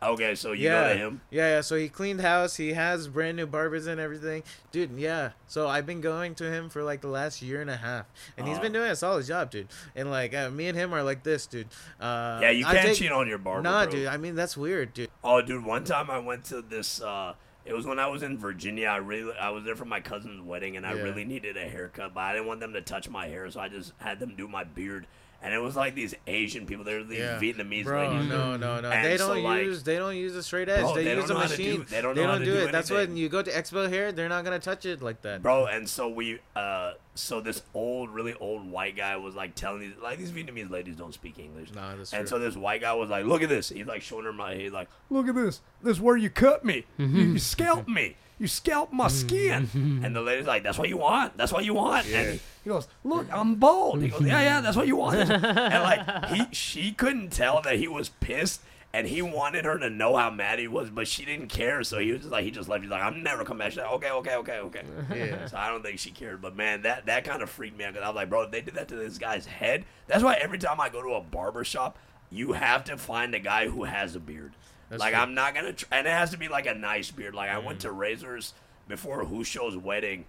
Okay, 0.02 0.36
so 0.36 0.52
you 0.52 0.66
yeah, 0.66 0.84
go 0.90 0.94
to 0.94 1.00
him. 1.00 1.22
yeah, 1.32 1.48
yeah. 1.56 1.62
So 1.62 1.78
he 1.78 1.88
cleaned 1.88 2.20
house. 2.20 2.58
He 2.58 2.74
has 2.74 3.08
brand 3.08 3.38
new 3.38 3.46
barbers 3.46 3.88
and 3.88 4.02
everything, 4.02 4.44
dude. 4.74 4.92
Yeah. 5.00 5.32
So 5.48 5.70
I've 5.70 5.86
been 5.86 6.02
going 6.02 6.36
to 6.36 6.52
him 6.52 6.70
for 6.70 6.84
like 6.84 7.00
the 7.00 7.08
last 7.08 7.42
year 7.42 7.62
and 7.62 7.70
a 7.70 7.78
half, 7.78 8.06
and 8.36 8.46
he's 8.46 8.56
Uh-huh. 8.56 8.64
been 8.64 8.74
doing 8.74 8.92
a 8.92 8.98
solid 8.98 9.26
job, 9.26 9.50
dude. 9.50 9.70
And 9.96 10.12
like 10.12 10.34
uh, 10.34 10.50
me 10.50 10.68
and 10.68 10.78
him 10.78 10.94
are 10.94 11.04
like 11.04 11.24
this, 11.24 11.46
dude. 11.48 11.68
Uh, 12.02 12.40
Yeah, 12.42 12.50
you 12.50 12.66
can't 12.66 12.80
take- 12.88 12.98
cheat 12.98 13.14
on 13.14 13.30
your 13.30 13.38
barber. 13.38 13.62
Nah, 13.62 13.84
bro. 13.86 13.92
dude. 13.94 14.08
I 14.08 14.18
mean 14.18 14.36
that's 14.36 14.58
weird, 14.58 14.94
dude. 14.94 15.10
Oh, 15.24 15.42
dude, 15.42 15.64
one 15.64 15.86
time 15.86 16.10
I 16.12 16.20
went 16.20 16.44
to 16.46 16.62
this. 16.62 17.02
uh 17.02 17.36
It 17.66 17.74
was 17.74 17.86
when 17.86 17.98
I 17.98 18.08
was 18.08 18.24
in 18.24 18.38
Virginia. 18.38 18.88
I 18.88 18.98
really, 18.98 19.34
I 19.38 19.50
was 19.50 19.64
there 19.64 19.76
for 19.76 19.86
my 19.86 20.02
cousin's 20.02 20.42
wedding, 20.42 20.76
and 20.76 20.86
I 20.86 20.94
Yeah. 20.96 21.04
really 21.04 21.24
needed 21.24 21.56
a 21.56 21.70
haircut, 21.70 22.14
but 22.14 22.22
I 22.22 22.34
didn't 22.34 22.48
want 22.48 22.60
them 22.60 22.74
to 22.74 22.82
touch 22.82 23.10
my 23.10 23.28
hair, 23.28 23.50
so 23.50 23.60
I 23.62 23.70
just 23.70 23.94
had 24.00 24.20
them 24.20 24.36
do 24.36 24.48
my 24.48 24.64
beard. 24.66 25.08
And 25.44 25.54
it 25.54 25.60
was 25.60 25.76
like 25.76 25.94
these 25.94 26.16
Asian 26.26 26.66
people. 26.66 26.86
They're 26.86 27.04
these 27.04 27.20
Yeah. 27.20 27.38
Vietnamese 27.38 27.84
Bro, 27.84 28.12
ladies. 28.14 28.30
no, 28.30 28.56
no, 28.56 28.80
no. 28.80 28.90
And 28.90 29.06
they 29.06 29.18
don't 29.18 29.44
like- 29.44 29.64
use 29.66 29.84
they 29.84 29.98
don't 29.98 30.16
use 30.16 30.36
a 30.38 30.42
straight 30.42 30.70
edge. 30.70 30.82
Bro, 30.82 30.96
they, 30.96 31.04
they 31.04 31.16
use 31.16 31.26
a 31.26 31.34
don't 31.34 31.50
to 31.50 31.58
do- 31.58 31.64
machine. 31.64 31.86
they 31.90 32.02
don't 32.02 32.16
know 32.16 32.28
how 32.28 32.38
to 32.38 32.46
do 32.46 32.54
it. 32.56 32.72
That's 32.72 32.90
when 32.90 33.18
you 33.18 33.28
go 33.28 33.42
to 33.42 33.52
Expo 33.52 33.90
here, 33.90 34.12
they're 34.14 34.30
not 34.30 34.46
gonna 34.46 34.60
touch 34.60 34.86
it 34.86 35.02
like 35.02 35.22
that. 35.24 35.42
bro 35.44 35.66
and 35.66 35.88
so 35.90 36.08
we 36.08 36.40
uh 36.56 36.94
so 37.16 37.42
this 37.42 37.62
old 37.74 38.10
really 38.10 38.34
old 38.36 38.66
white 38.72 38.96
guy 38.96 39.18
was 39.18 39.36
like 39.36 39.54
telling 39.54 39.82
these 39.82 39.94
like 40.02 40.18
these 40.18 40.32
vietnamese 40.32 40.70
ladies 40.72 40.96
don't 40.96 41.14
speak 41.14 41.38
english 41.38 41.72
Nah, 41.76 41.96
that's 41.96 42.12
and 42.14 42.22
true. 42.22 42.38
so 42.38 42.40
this 42.40 42.56
white 42.56 42.82
guy 42.82 42.94
was 42.94 43.10
like 43.10 43.26
look 43.26 43.44
at 43.44 43.50
this 43.50 43.70
he's 43.70 43.86
like 43.86 44.02
showing 44.02 44.24
her 44.26 44.34
my 44.34 44.56
he's 44.56 44.72
like 44.72 44.88
look 45.12 45.28
at 45.28 45.36
this 45.36 45.62
this 45.84 45.98
is 45.98 46.02
where 46.02 46.18
you 46.18 46.30
cut 46.32 46.66
me 46.66 46.86
you, 46.98 47.06
you 47.06 47.38
scalped 47.40 47.88
me 47.88 48.16
you 48.44 48.48
scalped 48.48 48.92
my 48.92 49.08
skin 49.08 50.02
and 50.04 50.14
the 50.16 50.22
lady's 50.22 50.46
like 50.46 50.64
that's 50.64 50.78
what 50.78 50.90
you 50.90 50.98
want 50.98 51.36
that's 51.38 51.52
what 51.52 51.64
you 51.64 51.74
want 51.74 52.06
and 52.08 52.34
he, 52.34 52.40
he 52.66 52.70
goes 52.70 52.88
look 53.06 53.26
i'm 53.32 53.56
bald 53.56 54.02
he 54.02 54.10
goes 54.10 54.22
yeah 54.22 54.42
yeah 54.42 54.62
that's 54.62 54.76
what 54.76 54.86
you 54.86 54.98
want 54.98 55.18
and 55.18 55.84
like 55.84 56.26
he 56.28 56.46
she 56.54 56.92
couldn't 56.92 57.30
tell 57.32 57.62
that 57.62 57.78
he 57.78 57.88
was 57.88 58.10
pissed 58.10 58.62
and 58.92 59.08
he 59.08 59.22
wanted 59.22 59.66
her 59.66 59.78
to 59.80 59.90
know 59.90 60.16
how 60.16 60.30
mad 60.30 60.60
he 60.60 60.68
was, 60.68 60.92
but 60.92 61.08
she 61.08 61.26
didn't 61.26 61.48
care. 61.48 61.84
So 61.84 61.98
he 61.98 62.12
was 62.12 62.22
just 62.22 62.32
like, 62.32 62.44
he 62.44 62.52
just 62.52 62.70
left. 62.70 62.84
He's 62.84 62.92
like, 62.92 63.02
I'm 63.02 63.24
never 63.24 63.44
coming 63.44 63.58
back. 63.66 63.72
She's 63.72 63.80
like, 63.80 63.92
okay, 63.94 64.12
okay, 64.12 64.36
okay, 64.36 64.60
okay. 64.60 64.84
Yeah. 65.16 65.48
So 65.48 65.58
I 65.58 65.70
don't 65.70 65.82
think 65.82 65.98
she 65.98 66.12
cared. 66.12 66.44
But 66.44 66.56
man, 66.56 66.84
that 66.84 67.08
that 67.08 67.24
kind 67.24 67.42
of 67.42 67.50
freaked 67.50 67.76
me 67.76 67.86
out 67.86 67.94
because 67.94 68.06
I 68.06 68.10
was 68.10 68.16
like, 68.16 68.30
bro, 68.30 68.44
if 68.44 68.52
they 68.52 68.62
did 68.62 68.76
that 68.76 68.88
to 68.90 68.96
this 68.96 69.18
guy's 69.18 69.48
head. 69.48 69.86
That's 70.06 70.24
why 70.24 70.36
every 70.36 70.60
time 70.60 70.80
I 70.80 70.90
go 70.90 71.02
to 71.02 71.14
a 71.16 71.22
barber 71.22 71.64
shop, 71.64 71.98
you 72.30 72.54
have 72.54 72.84
to 72.84 72.98
find 72.98 73.34
a 73.34 73.40
guy 73.40 73.68
who 73.68 73.86
has 73.86 74.16
a 74.16 74.20
beard. 74.20 74.54
That's 74.90 75.00
like 75.00 75.14
true. 75.14 75.22
I'm 75.22 75.34
not 75.34 75.56
gonna, 75.56 75.74
tr- 75.74 75.86
and 75.92 76.06
it 76.08 76.12
has 76.12 76.32
to 76.32 76.38
be 76.38 76.48
like 76.48 76.66
a 76.68 76.74
nice 76.76 77.10
beard. 77.12 77.34
Like 77.36 77.50
I 77.50 77.58
went 77.60 77.80
to 77.82 77.92
Razors 77.92 78.54
before 78.88 79.24
Husho's 79.26 79.78
wedding, 79.78 80.26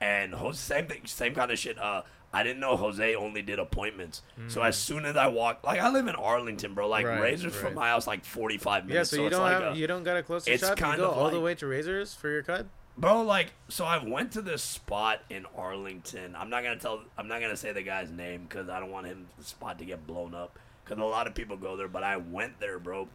and 0.00 0.34
Jose, 0.34 0.58
same 0.58 0.86
thing, 0.86 1.02
same 1.06 1.34
kind 1.34 1.50
of 1.50 1.58
shit. 1.58 1.78
Uh, 1.78 2.02
I 2.32 2.42
didn't 2.42 2.58
know 2.58 2.76
Jose 2.76 3.14
only 3.14 3.42
did 3.42 3.58
appointments. 3.60 4.22
So 4.48 4.60
as 4.62 4.76
soon 4.76 5.04
as 5.04 5.16
I 5.16 5.28
walk, 5.28 5.60
like 5.64 5.78
I 5.80 5.88
live 5.90 6.08
in 6.08 6.16
Arlington, 6.16 6.74
bro. 6.74 6.88
Like 6.88 7.06
Mm. 7.06 7.10
Right, 7.10 7.20
Razors 7.22 7.54
from 7.54 7.74
my 7.74 7.88
house, 7.90 8.06
like 8.08 8.24
45 8.24 8.86
minutes. 8.86 9.12
yeah, 9.12 9.16
so, 9.16 9.22
you 9.22 9.28
it's 9.28 9.36
don't 9.36 9.42
like 9.44 9.62
have 9.62 9.74
a- 9.74 9.78
you 9.78 9.86
don't 9.86 10.02
got 10.02 10.16
a 10.16 10.22
closer 10.24 10.50
it's 10.50 10.62
shop. 10.66 10.76
You 10.78 10.84
kind 10.84 10.98
go 10.98 11.10
of 11.10 11.16
all 11.16 11.30
the 11.30 11.40
way 11.40 11.54
to 11.54 11.66
Razors 11.66 12.12
for 12.14 12.28
your 12.28 12.42
cut. 12.42 12.66
Bro, 12.96 13.22
like, 13.22 13.52
so 13.68 13.84
I 13.84 13.98
went 13.98 14.30
to 14.32 14.42
this 14.42 14.62
spot 14.62 15.20
in 15.30 15.46
Arlington. 15.56 16.36
I'm 16.36 16.50
not 16.50 16.62
gonna 16.62 16.76
tell. 16.78 17.02
I'm 17.18 17.28
not 17.28 17.40
gonna 17.40 17.56
say 17.56 17.72
the 17.72 17.82
guy's 17.82 18.10
name 18.10 18.46
because 18.48 18.68
I 18.68 18.78
don't 18.80 18.90
want 18.90 19.06
him 19.06 19.26
the 19.38 19.44
spot 19.44 19.78
to 19.78 19.84
get 19.84 20.04
blown 20.06 20.34
up. 20.34 20.58
Because 20.84 21.00
a 21.00 21.04
lot 21.04 21.26
of 21.26 21.34
people 21.34 21.56
go 21.56 21.76
there, 21.76 21.88
but 21.88 22.02
I 22.04 22.16
went 22.18 22.60
there, 22.60 22.78
bro. 22.78 23.08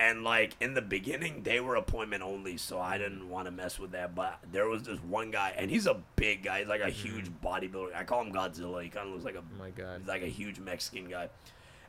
And 0.00 0.24
like 0.24 0.56
in 0.60 0.72
the 0.72 0.80
beginning, 0.80 1.42
they 1.42 1.60
were 1.60 1.74
appointment 1.76 2.22
only, 2.22 2.56
so 2.56 2.80
I 2.80 2.96
didn't 2.96 3.28
want 3.28 3.44
to 3.44 3.50
mess 3.50 3.78
with 3.78 3.90
that. 3.90 4.14
But 4.14 4.38
there 4.50 4.66
was 4.66 4.82
this 4.84 4.98
one 5.00 5.30
guy, 5.30 5.52
and 5.54 5.70
he's 5.70 5.86
a 5.86 6.00
big 6.16 6.42
guy. 6.42 6.60
He's 6.60 6.68
like 6.68 6.80
a 6.80 6.84
mm-hmm. 6.84 7.08
huge 7.08 7.30
bodybuilder. 7.44 7.94
I 7.94 8.04
call 8.04 8.22
him 8.22 8.32
Godzilla. 8.32 8.82
He 8.82 8.88
kind 8.88 9.08
of 9.08 9.12
looks 9.12 9.26
like 9.26 9.34
a 9.34 9.40
Oh 9.40 9.58
my 9.58 9.68
God. 9.68 9.98
He's 9.98 10.08
like 10.08 10.22
a 10.22 10.26
huge 10.26 10.58
Mexican 10.58 11.10
guy, 11.10 11.28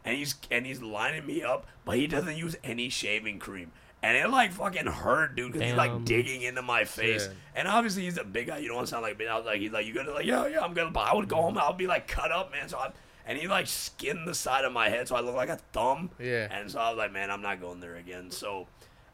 and 0.04 0.18
he's 0.18 0.36
and 0.52 0.66
he's 0.66 0.82
lining 0.82 1.26
me 1.26 1.42
up, 1.42 1.68
but 1.86 1.96
he 1.96 2.06
doesn't 2.06 2.36
use 2.36 2.58
any 2.66 2.90
shaving 2.90 3.40
cream. 3.40 3.72
And 4.04 4.18
it 4.18 4.30
like 4.30 4.52
fucking 4.52 4.88
hurt, 4.88 5.38
dude, 5.38 5.54
because 5.54 5.70
he's 5.70 5.78
like 5.78 5.92
Damn. 5.92 6.04
digging 6.04 6.42
into 6.42 6.62
my 6.62 6.84
face. 6.84 7.24
Shit. 7.24 7.36
And 7.56 7.66
obviously 7.66 8.04
he's 8.04 8.18
a 8.18 8.26
big 8.26 8.48
guy. 8.48 8.58
You 8.58 8.68
don't 8.68 8.76
want 8.76 8.88
to 8.88 8.92
sound 8.92 9.04
like 9.04 9.18
me. 9.18 9.28
I 9.28 9.38
was 9.38 9.46
like, 9.46 9.62
he's 9.62 9.72
like, 9.72 9.86
you 9.86 9.94
gonna 9.94 10.12
like, 10.12 10.26
yeah, 10.26 10.48
yeah, 10.48 10.60
I'm 10.60 10.74
gonna. 10.74 10.92
But 10.92 11.08
I 11.08 11.16
would 11.16 11.30
go 11.30 11.38
home. 11.38 11.58
I'll 11.58 11.72
be 11.72 11.88
like 11.88 12.10
cut 12.10 12.32
up, 12.32 12.52
man. 12.52 12.68
So 12.68 12.78
I 12.78 12.92
and 13.26 13.38
he 13.38 13.48
like 13.48 13.68
skinned 13.68 14.28
the 14.28 14.36
side 14.36 14.66
of 14.66 14.74
my 14.74 14.90
head, 14.90 15.08
so 15.08 15.16
I 15.16 15.22
look 15.22 15.36
like 15.36 15.50
a 15.50 15.60
thumb. 15.74 16.10
Yeah. 16.20 16.48
And 16.52 16.70
so 16.70 16.80
I 16.80 16.90
was 16.90 16.98
like, 16.98 17.12
man, 17.12 17.30
I'm 17.30 17.42
not 17.42 17.62
going 17.62 17.80
there 17.80 17.96
again. 17.96 18.32
So 18.32 18.68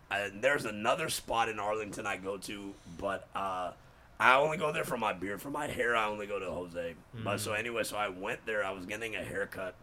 uh, 0.10 0.30
there's 0.40 0.66
another 0.66 1.10
spot 1.10 1.50
in 1.50 1.60
Arlington 1.60 2.06
I 2.06 2.18
go 2.18 2.38
to, 2.38 2.74
but 2.98 3.28
uh, 3.36 3.72
I 4.20 4.36
only 4.36 4.58
go 4.58 4.72
there 4.72 4.84
for 4.86 4.98
my 4.98 5.14
beard. 5.14 5.42
For 5.42 5.50
my 5.50 5.68
hair, 5.68 5.96
I 5.96 6.08
only 6.08 6.28
go 6.28 6.40
to 6.40 6.46
Jose. 6.46 6.96
But 7.24 7.40
so 7.40 7.54
anyway, 7.54 7.84
so 7.84 7.98
I 7.98 8.10
went 8.10 8.46
there. 8.46 8.64
I 8.64 8.72
was 8.72 8.86
getting 8.86 9.16
a 9.16 9.24
haircut, 9.24 9.76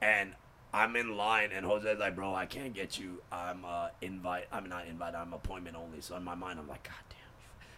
and 0.00 0.32
I'm 0.72 0.96
in 0.96 1.16
line, 1.16 1.50
and 1.54 1.64
Jose's 1.64 1.98
like, 2.00 2.16
bro, 2.16 2.34
I 2.34 2.46
can't 2.46 2.74
get 2.74 2.98
you. 2.98 3.22
I'm 3.30 3.64
uh, 3.64 3.88
invite. 4.02 4.46
I'm 4.50 4.68
not 4.68 4.86
invite. 4.86 5.14
I'm 5.14 5.32
appointment 5.32 5.76
only. 5.76 6.00
So 6.00 6.16
in 6.16 6.24
my 6.24 6.34
mind, 6.34 6.58
I'm 6.58 6.68
like, 6.68 6.82
god 6.82 6.94
damn. 7.10 7.18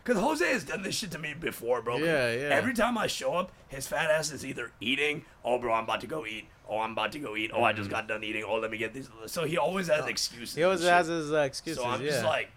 Because 0.06 0.22
Jose 0.22 0.52
has 0.52 0.62
done 0.62 0.82
this 0.82 0.94
shit 0.94 1.10
to 1.10 1.18
me 1.18 1.34
before, 1.34 1.82
bro. 1.82 1.96
Yeah, 1.96 2.32
yeah. 2.32 2.42
Every 2.50 2.74
time 2.74 2.96
I 2.96 3.08
show 3.08 3.34
up, 3.34 3.50
his 3.66 3.88
fat 3.88 4.08
ass 4.08 4.30
is 4.30 4.46
either 4.46 4.70
eating, 4.80 5.24
oh, 5.44 5.58
bro, 5.58 5.74
I'm 5.74 5.82
about 5.82 6.00
to 6.02 6.06
go 6.06 6.24
eat. 6.24 6.46
Oh, 6.68 6.78
I'm 6.78 6.92
about 6.92 7.10
to 7.12 7.18
go 7.18 7.34
eat. 7.34 7.50
Oh, 7.52 7.64
I 7.64 7.72
just 7.72 7.90
got 7.90 8.06
done 8.06 8.22
eating. 8.22 8.44
Oh, 8.46 8.54
let 8.54 8.70
me 8.70 8.78
get 8.78 8.94
these. 8.94 9.08
So 9.26 9.44
he 9.44 9.58
always 9.58 9.88
has 9.88 10.06
excuses. 10.06 10.50
Mm-hmm. 10.50 10.60
He 10.60 10.64
always 10.64 10.82
has 10.84 11.08
his 11.08 11.32
uh, 11.32 11.38
excuses. 11.38 11.82
So 11.82 11.88
I'm 11.88 12.00
yeah. 12.02 12.10
just 12.10 12.24
like, 12.24 12.50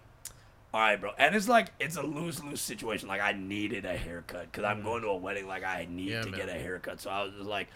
all 0.73 0.81
right, 0.81 1.01
bro. 1.01 1.11
And 1.17 1.35
it's 1.35 1.47
like 1.47 1.71
it's 1.79 1.95
a 1.97 2.03
lose 2.03 2.43
lose 2.43 2.61
situation. 2.61 3.07
Like 3.07 3.21
I 3.21 3.31
needed 3.31 3.85
a 3.85 3.97
haircut 3.97 4.51
because 4.51 4.63
I'm 4.63 4.83
going 4.83 5.01
to 5.01 5.07
a 5.07 5.17
wedding. 5.17 5.47
Like 5.47 5.63
I 5.63 5.87
need 5.89 6.09
Mm. 6.09 6.11
Yeah, 6.11 6.21
to 6.21 6.29
man. 6.29 6.39
get 6.39 6.49
a 6.49 6.53
haircut. 6.59 7.01
So 7.01 7.09
I 7.09 7.23
was 7.23 7.33
just 7.33 7.49
like, 7.49 7.67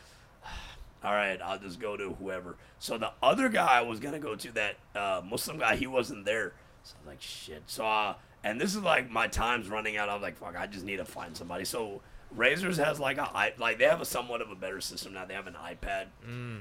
all 1.03 1.13
right, 1.13 1.41
I'll 1.41 1.57
just 1.59 1.79
go 1.79 1.97
to 1.97 2.13
whoever. 2.13 2.57
So 2.77 2.97
the 2.99 3.11
other 3.23 3.49
guy 3.49 3.79
I 3.79 3.81
was 3.81 3.99
gonna 3.99 4.19
go 4.19 4.35
to, 4.35 4.51
that 4.53 4.75
uh, 4.95 5.21
Muslim 5.27 5.57
guy, 5.57 5.75
he 5.75 5.87
wasn't 5.87 6.25
there. 6.25 6.53
So 6.83 6.93
I 6.95 6.99
was 7.01 7.07
like, 7.07 7.21
shit. 7.21 7.63
So 7.65 7.85
uh, 7.85 8.13
and 8.43 8.59
this 8.59 8.75
is 8.75 8.81
like 8.81 9.09
my 9.09 9.27
time's 9.27 9.69
running 9.69 9.97
out. 9.97 10.09
I'm 10.09 10.21
like, 10.21 10.37
fuck, 10.37 10.55
I 10.57 10.67
just 10.67 10.85
need 10.85 10.97
to 10.97 11.05
find 11.05 11.35
somebody. 11.35 11.65
So. 11.65 12.01
Razors 12.35 12.77
has 12.77 12.99
like 12.99 13.19
a 13.19 13.29
i 13.37 13.53
like 13.59 13.77
they 13.77 13.85
have 13.85 14.01
a 14.01 14.05
somewhat 14.05 14.41
of 14.41 14.49
a 14.49 14.55
better 14.55 14.81
system 14.81 15.13
now. 15.13 15.23
They 15.23 15.35
have 15.35 15.45
an 15.45 15.53
iPad, 15.53 16.05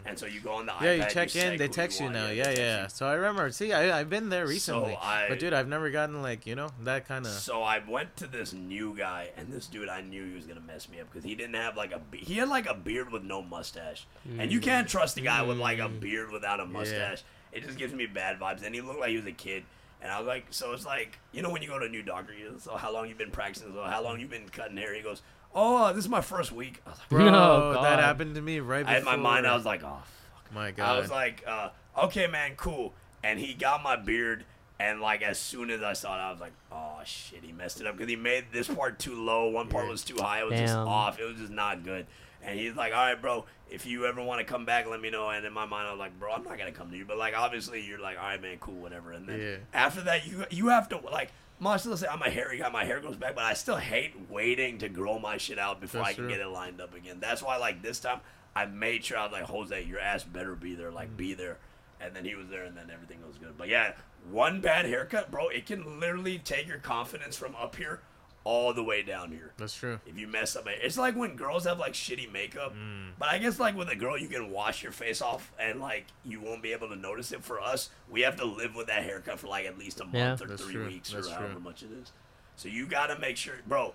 and 0.05 0.19
so 0.19 0.27
you 0.27 0.39
go 0.41 0.53
on 0.53 0.67
the 0.67 0.73
Mm. 0.73 0.83
yeah, 0.83 0.97
iPad. 0.97 1.09
you 1.09 1.15
check 1.15 1.31
say 1.31 1.41
in, 1.41 1.47
they 1.53 1.57
who 1.57 1.63
you 1.63 1.69
text 1.71 1.99
you 1.99 2.11
now. 2.11 2.29
Yeah, 2.29 2.51
you. 2.51 2.59
yeah. 2.59 2.87
So 2.89 3.07
I 3.07 3.15
remember. 3.15 3.51
See, 3.53 3.73
I 3.73 3.99
I've 3.99 4.11
been 4.11 4.29
there 4.29 4.47
recently, 4.47 4.95
I- 5.01 5.31
but 5.31 5.39
dude, 5.39 5.55
I've 5.55 5.69
never 5.69 5.89
gotten 5.91 6.21
like 6.21 6.47
you 6.47 6.57
know 6.57 6.69
that 6.83 7.09
kind 7.09 7.25
of. 7.25 7.33
So 7.33 7.63
I 7.63 7.79
went 7.89 8.19
to 8.19 8.27
this 8.27 8.53
new 8.53 8.95
guy, 8.95 9.31
and 9.39 9.51
this 9.51 9.67
dude 9.67 9.89
I 9.89 10.03
knew 10.03 10.27
he 10.27 10.35
was 10.35 10.45
gonna 10.45 10.61
mess 10.61 10.91
me 10.91 11.01
up 11.01 11.11
because 11.11 11.25
he 11.25 11.35
didn't 11.35 11.55
have 11.55 11.75
like 11.75 11.93
a 11.93 12.01
be- 12.01 12.19
he 12.19 12.35
had 12.35 12.51
like 12.51 12.67
a 12.67 12.75
beard 12.75 13.11
with 13.11 13.23
no 13.23 13.41
mustache, 13.41 14.07
and 14.39 14.53
you 14.53 14.61
can't 14.61 14.87
trust 14.87 15.17
a 15.17 15.23
guy 15.23 15.41
with 15.41 15.57
like 15.57 15.79
a 15.79 15.89
beard 15.89 16.33
without 16.33 16.61
a 16.61 16.67
mustache. 16.67 17.23
It 17.51 17.65
just 17.65 17.79
gives 17.79 17.95
me 17.95 18.05
bad 18.05 18.39
vibes, 18.39 18.63
and 18.63 18.75
he 18.75 18.83
looked 18.83 19.01
like 19.01 19.09
he 19.09 19.17
was 19.17 19.25
a 19.25 19.33
kid. 19.33 19.65
And 20.03 20.11
I 20.11 20.19
was 20.19 20.27
like, 20.27 20.47
so 20.51 20.73
it's 20.73 20.85
like, 20.85 21.19
you 21.33 21.43
know, 21.43 21.51
when 21.51 21.63
you 21.63 21.69
go 21.69 21.79
to 21.79 21.87
a 21.87 21.89
new 21.89 22.03
doctor, 22.03 22.35
you 22.35 22.57
so 22.59 22.77
how 22.77 22.93
long 22.93 23.09
you 23.09 23.15
been 23.15 23.31
practicing? 23.31 23.73
So 23.73 23.83
how 23.85 24.03
long 24.03 24.19
you 24.21 24.27
been 24.27 24.49
cutting 24.49 24.77
hair? 24.77 24.93
He 24.95 25.01
goes, 25.01 25.23
oh, 25.55 25.93
this 25.93 26.05
is 26.05 26.09
my 26.11 26.21
first 26.21 26.51
week. 26.51 26.83
I 26.87 26.91
was 26.91 26.99
like, 26.99 27.09
Bro, 27.09 27.29
Oh, 27.29 27.83
that 27.83 28.01
happened 28.01 28.35
to 28.35 28.43
me 28.43 28.59
right 28.61 28.85
I 28.87 28.99
before. 28.99 29.11
had 29.13 29.17
my 29.19 29.23
mind. 29.31 29.47
I 29.47 29.55
was 29.55 29.65
like, 29.65 29.85
oh, 29.85 30.03
fuck. 30.03 30.53
my 30.55 30.73
God. 30.73 30.97
I 30.97 30.99
was 31.01 31.11
like, 31.11 31.45
uh, 31.47 31.69
okay, 32.05 32.27
man, 32.27 32.53
cool. 32.57 32.95
And 33.23 33.39
he 33.39 33.55
got 33.55 33.85
my 33.85 33.95
beard, 33.95 34.45
and 34.81 35.01
like 35.01 35.23
as 35.23 35.39
soon 35.39 35.71
as 35.71 35.83
I 35.85 35.93
saw 35.93 36.17
it, 36.17 36.21
I 36.21 36.33
was 36.33 36.41
like, 36.41 36.55
oh 36.73 36.99
shit, 37.05 37.45
he 37.45 37.53
messed 37.53 37.81
it 37.81 37.87
up 37.87 37.97
because 37.97 38.11
he 38.11 38.17
made 38.17 38.47
this 38.53 38.67
part 38.67 38.99
too 38.99 39.15
low, 39.15 39.49
one 39.51 39.69
part 39.69 39.87
was 39.89 40.03
too 40.03 40.17
high. 40.21 40.41
It 40.41 40.51
was 40.51 40.59
just 40.59 40.75
off. 40.75 41.21
It 41.21 41.25
was 41.25 41.37
just 41.37 41.53
not 41.53 41.85
good. 41.85 42.07
And 42.43 42.59
he's 42.59 42.75
like, 42.75 42.93
all 42.93 42.99
right, 43.07 43.21
bro, 43.21 43.45
if 43.71 43.87
you 43.87 44.05
ever 44.07 44.23
want 44.23 44.41
to 44.41 44.45
come 44.45 44.65
back, 44.65 44.87
let 44.89 45.01
me 45.01 45.11
know. 45.11 45.31
And 45.31 45.47
in 45.47 45.53
my 45.53 45.65
mind, 45.65 45.87
I 45.87 45.93
was 45.93 45.99
like, 46.01 46.19
bro, 46.19 46.33
I'm 46.33 46.43
not 46.43 46.59
gonna 46.59 46.73
come 46.73 46.91
to 46.91 46.97
you, 46.97 47.05
but 47.05 47.17
like 47.17 47.35
obviously 47.39 47.81
you're 47.87 48.01
like, 48.01 48.19
all 48.19 48.25
right, 48.25 48.43
man, 48.43 48.57
cool, 48.61 48.75
whatever. 48.75 49.13
And 49.13 49.29
then 49.29 49.41
Yeah. 49.41 49.57
after 49.73 50.01
that, 50.03 50.27
you 50.27 50.45
you 50.51 50.69
have 50.69 50.89
to 50.91 50.99
like. 50.99 51.31
I 51.65 51.77
still 51.77 51.97
say 51.97 52.09
I'm 52.11 52.21
a 52.23 52.29
hairy 52.29 52.59
guy. 52.59 52.69
My 52.71 52.85
hair 52.85 52.99
goes 52.99 53.15
back, 53.17 53.37
but 53.37 53.45
I 53.45 53.55
still 53.55 53.77
hate 53.77 54.15
waiting 54.29 54.79
to 54.79 54.89
grow 54.89 55.21
my 55.21 55.37
shit 55.37 55.61
out 55.61 55.81
before 55.81 56.01
That's 56.01 56.11
I 56.11 56.15
can 56.15 56.25
true. 56.25 56.33
get 56.33 56.41
it 56.41 56.49
lined 56.49 56.81
up 56.81 56.93
again. 56.93 57.19
That's 57.21 57.41
why, 57.41 57.57
like 57.57 57.83
this 57.83 58.01
time, 58.01 58.19
I 58.57 58.67
made 58.67 59.05
sure 59.05 59.17
I 59.19 59.23
was 59.25 59.33
like, 59.33 59.45
Jose, 59.45 59.85
your 59.85 60.01
ass 60.01 60.25
better 60.25 60.57
be 60.57 60.75
there. 60.75 60.91
Like, 60.91 61.11
Mm. 61.13 61.17
be 61.17 61.35
there. 61.35 61.59
And 62.01 62.17
then 62.17 62.25
he 62.25 62.35
was 62.35 62.49
there, 62.49 62.65
and 62.65 62.77
then 62.77 62.91
everything 62.93 63.25
was 63.25 63.39
good. 63.39 63.57
But 63.57 63.69
yeah, 63.69 63.93
one 64.29 64.61
bad 64.61 64.87
haircut, 64.87 65.31
bro, 65.31 65.51
it 65.51 65.67
can 65.67 66.01
literally 66.01 66.41
take 66.41 66.67
your 66.67 66.79
confidence 66.79 67.37
from 67.37 67.55
up 67.55 67.77
here 67.77 68.01
all 68.45 68.73
the 68.75 68.83
way 68.83 69.03
down 69.03 69.31
here. 69.31 69.53
That's 69.57 69.75
true. 69.75 70.01
If 70.07 70.19
you 70.19 70.27
mess 70.27 70.57
up, 70.57 70.67
it's 70.67 70.99
like 70.99 71.15
when 71.15 71.37
girls 71.37 71.65
have 71.65 71.79
like 71.79 71.93
shitty 71.93 72.31
makeup. 72.33 72.75
Mm. 72.75 73.13
But 73.19 73.29
I 73.29 73.39
guess 73.39 73.61
like 73.61 73.77
with 73.77 73.89
a 73.89 73.95
girl, 73.97 74.19
you 74.19 74.29
can 74.29 74.51
wash 74.51 74.83
your 74.83 74.93
face 74.93 75.23
off 75.23 75.53
and 75.61 75.81
like 75.81 76.07
you 76.25 76.41
won't 76.41 76.63
be 76.63 76.73
able 76.73 76.89
to 76.89 76.97
notice 76.97 77.31
it. 77.33 77.45
For 77.45 77.61
us, 77.61 77.91
we 78.11 78.23
have 78.23 78.37
to 78.37 78.45
live 78.45 78.75
with 78.75 78.89
that 78.89 79.05
haircut 79.05 79.39
for 79.39 79.47
like 79.47 79.67
at 79.67 79.79
least 79.79 80.01
a 80.01 80.05
month 80.05 80.15
Yeah. 80.15 80.47
or 80.53 80.57
three 80.57 80.75
true. 80.75 80.87
weeks 80.87 81.13
That's 81.13 81.29
or 81.29 81.35
however 81.35 81.53
true. 81.53 81.61
much 81.63 81.83
it 81.83 81.91
is. 82.03 82.13
So 82.57 82.69
you 82.69 82.87
gotta 82.87 83.19
make 83.19 83.37
sure, 83.37 83.55
bro. 83.67 83.95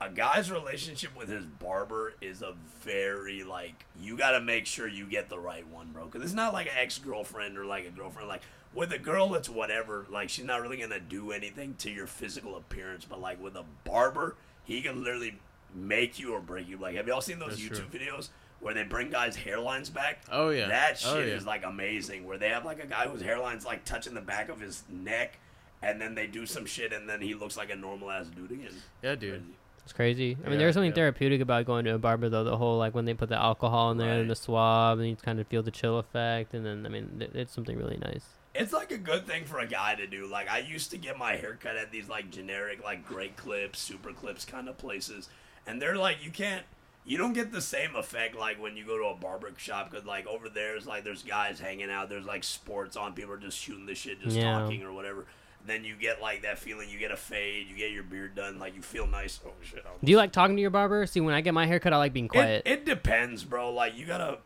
A 0.00 0.08
guy's 0.08 0.48
relationship 0.48 1.16
with 1.16 1.28
his 1.28 1.44
barber 1.44 2.14
is 2.20 2.40
a 2.40 2.54
very 2.82 3.42
like 3.42 3.84
you 4.00 4.16
gotta 4.16 4.40
make 4.40 4.64
sure 4.66 4.86
you 4.86 5.06
get 5.06 5.28
the 5.28 5.38
right 5.40 5.66
one, 5.68 5.88
bro. 5.92 6.04
Because 6.06 6.22
it's 6.22 6.34
not 6.34 6.52
like 6.52 6.66
an 6.66 6.72
ex 6.78 6.98
girlfriend 6.98 7.58
or 7.58 7.64
like 7.64 7.84
a 7.86 7.90
girlfriend. 7.90 8.28
Like 8.28 8.42
with 8.78 8.92
a 8.92 8.98
girl, 8.98 9.34
it's 9.34 9.48
whatever. 9.48 10.06
Like 10.10 10.28
she's 10.30 10.44
not 10.44 10.62
really 10.62 10.76
gonna 10.78 11.00
do 11.00 11.32
anything 11.32 11.74
to 11.78 11.90
your 11.90 12.06
physical 12.06 12.56
appearance. 12.56 13.04
But 13.04 13.20
like 13.20 13.42
with 13.42 13.56
a 13.56 13.64
barber, 13.84 14.36
he 14.64 14.80
can 14.80 15.02
literally 15.02 15.38
make 15.74 16.18
you 16.18 16.32
or 16.34 16.40
break 16.40 16.68
you. 16.68 16.78
Like 16.78 16.94
have 16.96 17.06
y'all 17.08 17.20
seen 17.20 17.38
those 17.38 17.58
That's 17.58 17.80
YouTube 17.80 17.90
true. 17.90 18.00
videos 18.00 18.28
where 18.60 18.74
they 18.74 18.82
bring 18.84 19.10
guys' 19.10 19.36
hairlines 19.36 19.92
back? 19.92 20.22
Oh, 20.32 20.50
yeah. 20.50 20.68
that 20.68 21.02
Oh, 21.06 21.16
shit 21.16 21.28
yeah. 21.28 21.34
is 21.34 21.46
like 21.46 21.64
amazing. 21.64 22.26
Where 22.26 22.38
they 22.38 22.48
have 22.48 22.64
like 22.64 22.82
a 22.82 22.86
guy 22.86 23.06
whose 23.08 23.22
hairline's 23.22 23.64
like 23.66 23.84
touching 23.84 24.14
the 24.14 24.20
back 24.20 24.48
of 24.48 24.60
his 24.60 24.82
neck. 24.88 25.38
And 25.80 26.00
then 26.00 26.16
they 26.16 26.26
do 26.26 26.44
some 26.44 26.66
shit, 26.66 26.92
and 26.92 27.08
then 27.08 27.20
he 27.20 27.34
looks 27.34 27.56
like 27.56 27.70
a 27.70 27.76
normal 27.76 28.10
ass 28.10 28.26
dude 28.26 28.50
again. 28.50 28.72
Yeah, 29.00 29.14
dude. 29.14 29.30
Crazy. 29.34 29.44
It's 29.84 29.92
crazy. 29.92 30.36
I 30.40 30.48
mean, 30.48 30.54
Yeah, 30.54 30.58
there's 30.58 30.74
something 30.74 30.90
yeah. 30.90 30.94
therapeutic 30.96 31.40
about 31.40 31.66
going 31.66 31.84
to 31.84 31.94
a 31.94 31.98
barber, 31.98 32.28
though. 32.28 32.42
The 32.42 32.56
whole 32.56 32.78
like 32.78 32.96
when 32.96 33.04
they 33.04 33.14
put 33.14 33.28
the 33.28 33.40
alcohol 33.40 33.92
in 33.92 33.98
there 33.98 34.10
and 34.10 34.20
Right. 34.22 34.28
the 34.28 34.34
swab, 34.34 34.98
and 34.98 35.08
you 35.08 35.14
kind 35.14 35.38
of 35.38 35.46
feel 35.46 35.62
the 35.62 35.70
chill 35.70 35.98
effect, 36.00 36.52
and 36.52 36.66
then 36.66 36.84
I 36.84 36.88
mean, 36.88 37.18
it, 37.20 37.30
it's 37.36 37.52
something 37.52 37.78
really 37.78 37.96
nice. 37.96 38.24
It's 38.58 38.72
like 38.72 38.90
a 38.92 38.98
good 38.98 39.26
thing 39.26 39.44
for 39.44 39.58
a 39.60 39.66
guy 39.66 39.94
to 39.94 40.06
do. 40.06 40.26
Like 40.26 40.50
I 40.50 40.58
used 40.58 40.90
to 40.90 40.98
get 40.98 41.16
my 41.18 41.32
haircut 41.36 41.76
at 41.76 41.90
these 41.90 42.08
like 42.08 42.30
generic 42.30 42.82
like 42.82 43.06
great 43.06 43.36
clips, 43.36 43.78
super 43.78 44.12
clips 44.12 44.44
kind 44.44 44.68
of 44.68 44.76
places, 44.78 45.28
and 45.66 45.80
they're 45.80 45.96
like 45.96 46.16
you 46.24 46.30
can't, 46.30 46.64
you 47.04 47.16
don't 47.16 47.32
get 47.32 47.52
the 47.52 47.60
same 47.62 47.94
effect 47.96 48.36
like 48.36 48.60
when 48.60 48.76
you 48.76 48.84
go 48.84 48.98
to 48.98 49.04
a 49.04 49.14
barber 49.14 49.50
shop 49.56 49.90
because 49.90 50.04
like 50.04 50.26
over 50.26 50.48
there 50.48 50.76
is 50.76 50.86
like 50.86 51.04
there's 51.04 51.22
guys 51.22 51.60
hanging 51.60 51.90
out, 51.90 52.08
there's 52.08 52.26
like 52.26 52.44
sports 52.44 52.96
on, 52.96 53.12
people 53.14 53.32
are 53.32 53.38
just 53.38 53.58
shooting 53.58 53.86
the 53.86 53.94
shit, 53.94 54.20
just 54.20 54.36
Yeah. 54.36 54.58
talking 54.58 54.82
or 54.82 54.92
whatever. 54.92 55.26
Then 55.66 55.84
you 55.84 55.96
get 55.96 56.22
like 56.22 56.42
that 56.42 56.58
feeling, 56.58 56.88
you 56.88 56.98
get 56.98 57.10
a 57.10 57.16
fade, 57.16 57.66
you 57.68 57.76
get 57.76 57.90
your 57.90 58.02
beard 58.04 58.34
done, 58.34 58.58
like 58.58 58.74
you 58.74 58.80
feel 58.82 59.06
nice. 59.06 59.40
Oh 59.46 59.50
shit! 59.62 59.84
Do 60.02 60.10
you 60.10 60.16
like 60.16 60.32
talking 60.32 60.56
to 60.56 60.62
your 60.62 60.70
barber? 60.70 61.04
See, 61.06 61.20
when 61.20 61.34
I 61.34 61.40
get 61.42 61.52
my 61.52 61.66
haircut, 61.66 61.92
I 61.92 61.96
like 61.98 62.12
being 62.12 62.28
quiet. 62.28 62.62
It, 62.64 62.70
it 62.70 62.84
depends, 62.86 63.44
bro. 63.44 63.72
Like 63.72 63.96
you 63.96 64.06
gotta. 64.06 64.38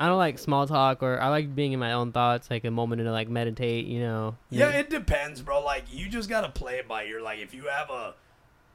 I 0.00 0.08
don't 0.08 0.18
like 0.18 0.38
small 0.38 0.66
talk, 0.66 1.02
or 1.02 1.20
I 1.20 1.28
like 1.28 1.54
being 1.54 1.72
in 1.72 1.78
my 1.78 1.92
own 1.92 2.12
thoughts, 2.12 2.50
like 2.50 2.64
a 2.64 2.70
moment 2.70 3.02
to 3.02 3.12
like 3.12 3.28
meditate. 3.28 3.86
You 3.86 4.00
know. 4.00 4.36
Yeah, 4.50 4.70
it 4.70 4.90
depends, 4.90 5.40
bro. 5.42 5.62
Like 5.64 5.84
you 5.90 6.08
just 6.08 6.28
gotta 6.28 6.48
play 6.48 6.76
it 6.76 6.88
by 6.88 7.04
ear. 7.04 7.20
Like 7.20 7.38
if 7.38 7.54
you 7.54 7.68
have 7.68 7.90
a 7.90 8.14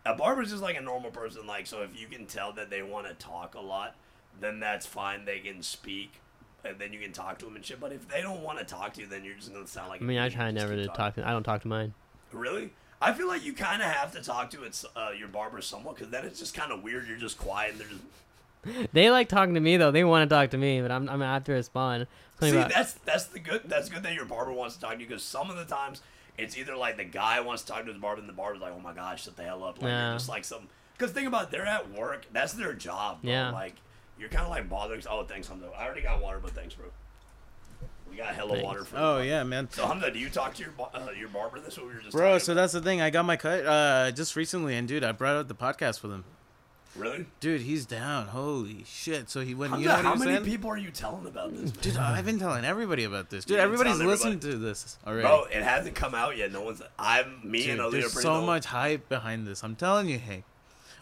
a 0.05 0.15
barber's 0.15 0.49
just 0.49 0.63
like 0.63 0.77
a 0.77 0.81
normal 0.81 1.11
person. 1.11 1.45
Like 1.45 1.67
so, 1.67 1.81
if 1.81 1.99
you 1.99 2.07
can 2.07 2.25
tell 2.25 2.53
that 2.53 2.69
they 2.69 2.81
want 2.81 3.07
to 3.07 3.13
talk 3.13 3.55
a 3.55 3.59
lot, 3.59 3.95
then 4.39 4.59
that's 4.59 4.85
fine. 4.85 5.25
They 5.25 5.39
can 5.39 5.61
speak, 5.61 6.13
and 6.63 6.79
then 6.79 6.93
you 6.93 6.99
can 6.99 7.11
talk 7.11 7.37
to 7.39 7.45
them 7.45 7.55
and 7.55 7.65
shit. 7.65 7.79
But 7.79 7.91
if 7.91 8.07
they 8.07 8.21
don't 8.21 8.41
want 8.41 8.59
to 8.59 8.65
talk 8.65 8.93
to 8.93 9.01
you, 9.01 9.07
then 9.07 9.23
you're 9.23 9.35
just 9.35 9.53
gonna 9.53 9.67
sound 9.67 9.89
like. 9.89 10.01
I 10.01 10.05
mean, 10.05 10.19
I 10.19 10.29
try 10.29 10.51
never 10.51 10.75
to 10.75 10.87
talking. 10.87 10.95
talk. 10.95 11.15
To, 11.15 11.27
I 11.27 11.31
don't 11.31 11.43
talk 11.43 11.61
to 11.63 11.67
mine. 11.67 11.93
Really? 12.31 12.71
I 13.01 13.13
feel 13.13 13.27
like 13.27 13.45
you 13.45 13.53
kind 13.53 13.81
of 13.81 13.87
have 13.87 14.11
to 14.11 14.21
talk 14.21 14.51
to 14.51 14.63
its 14.63 14.85
uh, 14.95 15.11
your 15.17 15.29
barber 15.29 15.61
somewhat, 15.61 15.95
because 15.95 16.11
then 16.11 16.25
it's 16.25 16.39
just 16.39 16.53
kind 16.53 16.71
of 16.71 16.83
weird. 16.83 17.07
You're 17.07 17.17
just 17.17 17.37
quiet, 17.37 17.71
and 17.71 17.79
they're 17.79 17.87
just. 17.87 18.01
They 18.93 19.09
like 19.09 19.29
talking 19.29 19.53
to 19.55 19.59
me 19.59 19.77
though. 19.77 19.91
They 19.91 20.03
want 20.03 20.29
to 20.29 20.33
talk 20.35 20.49
to 20.51 20.57
me, 20.57 20.81
but 20.81 20.91
I'm 20.91 21.03
I'm 21.09 21.19
gonna 21.19 21.25
have 21.33 21.43
to 21.45 21.53
respond. 21.53 22.07
See, 22.41 22.49
about- 22.51 22.69
that's 22.71 22.93
that's 23.05 23.25
the 23.27 23.39
good. 23.39 23.61
That's 23.65 23.89
good 23.89 24.03
that 24.03 24.13
your 24.13 24.25
barber 24.25 24.51
wants 24.51 24.75
to 24.75 24.81
talk 24.81 24.93
to 24.95 24.99
you 24.99 25.07
because 25.07 25.23
some 25.23 25.49
of 25.49 25.57
the 25.57 25.65
times 25.65 26.01
it's 26.37 26.57
either 26.57 26.75
like 26.75 26.97
the 26.97 27.03
guy 27.05 27.39
wants 27.41 27.63
to 27.63 27.71
talk 27.71 27.85
to 27.85 27.91
his 27.91 27.99
barber, 28.01 28.19
and 28.21 28.29
the 28.29 28.33
barber's 28.33 28.61
like, 28.61 28.73
"Oh 28.75 28.79
my 28.79 28.93
gosh, 28.93 29.23
shut 29.25 29.35
the 29.37 29.43
hell 29.43 29.63
up!" 29.63 29.81
Like 29.81 29.89
Yeah. 29.89 30.13
just 30.13 30.29
like 30.29 30.43
some. 30.45 30.67
Because 30.97 31.13
think 31.13 31.27
about, 31.27 31.43
it, 31.45 31.51
they're 31.51 31.65
at 31.65 31.91
work. 31.91 32.25
That's 32.33 32.51
their 32.53 32.73
job. 32.73 33.21
Bro. 33.21 33.31
Yeah. 33.31 33.51
Like 33.51 33.75
you're 34.19 34.29
kind 34.29 34.43
of 34.43 34.49
like 34.49 34.67
bothering. 34.69 35.01
Oh, 35.09 35.23
thanks, 35.23 35.47
Hamza. 35.47 35.69
I 35.77 35.85
already 35.85 36.01
got 36.01 36.21
water, 36.21 36.39
but 36.41 36.51
thanks, 36.51 36.73
bro. 36.73 36.87
We 38.09 38.17
got 38.17 38.33
hella 38.35 38.51
Thanks. 38.53 38.63
water 38.65 38.83
for. 38.85 38.97
Oh 38.97 39.19
you. 39.21 39.29
yeah, 39.29 39.43
man. 39.43 39.69
So 39.71 39.85
Hamza, 39.85 40.11
do 40.11 40.19
you 40.19 40.29
talk 40.29 40.55
to 40.55 40.63
your 40.63 40.73
uh, 40.93 41.11
your 41.17 41.29
barber? 41.29 41.59
This 41.59 41.73
is 41.73 41.79
what 41.79 41.87
we 41.87 41.93
were 41.93 41.99
just. 42.01 42.11
Bro, 42.15 42.39
so 42.39 42.51
about. 42.53 42.61
that's 42.61 42.73
the 42.73 42.81
thing. 42.81 43.01
I 43.01 43.09
got 43.11 43.23
my 43.25 43.37
cut 43.37 43.65
uh 43.65 44.11
just 44.11 44.35
recently, 44.35 44.75
and 44.75 44.87
dude, 44.87 45.03
I 45.03 45.11
brought 45.13 45.35
out 45.37 45.47
the 45.47 45.55
podcast 45.55 46.01
with 46.03 46.11
him. 46.11 46.23
Really. 46.99 47.25
Dude, 47.39 47.61
he's 47.61 47.85
down. 47.85 48.27
Holy 48.27 48.83
shit! 48.85 49.29
So 49.29 49.41
he 49.41 49.55
went. 49.55 49.71
Hamza, 49.71 49.81
You 49.83 49.87
know 49.89 49.95
what 49.95 50.05
how 50.05 50.15
many 50.15 50.33
saying? 50.33 50.45
people 50.45 50.69
are 50.69 50.77
you 50.77 50.91
telling 50.91 51.25
about 51.27 51.55
this? 51.55 51.71
Dude, 51.71 51.97
I've 51.97 52.25
been 52.25 52.39
telling 52.39 52.65
everybody 52.65 53.03
about 53.05 53.29
this. 53.29 53.45
Dude, 53.45 53.59
everybody's 53.59 53.99
listening 53.99 54.39
to 54.41 54.57
this 54.57 54.97
already. 55.07 55.27
Bro, 55.27 55.45
it 55.51 55.63
hasn't 55.63 55.95
come 55.95 56.13
out 56.13 56.37
yet. 56.37 56.51
No 56.51 56.61
one's. 56.61 56.81
I'm 56.97 57.39
me 57.43 57.61
Dude, 57.63 57.71
and 57.71 57.81
Ali 57.81 57.97
are 57.99 58.01
there's 58.01 58.21
so 58.21 58.41
much 58.41 58.65
hype 58.65 59.07
behind 59.09 59.47
this. 59.47 59.63
I'm 59.63 59.75
telling 59.75 60.07
you, 60.09 60.19
Hank. 60.19 60.43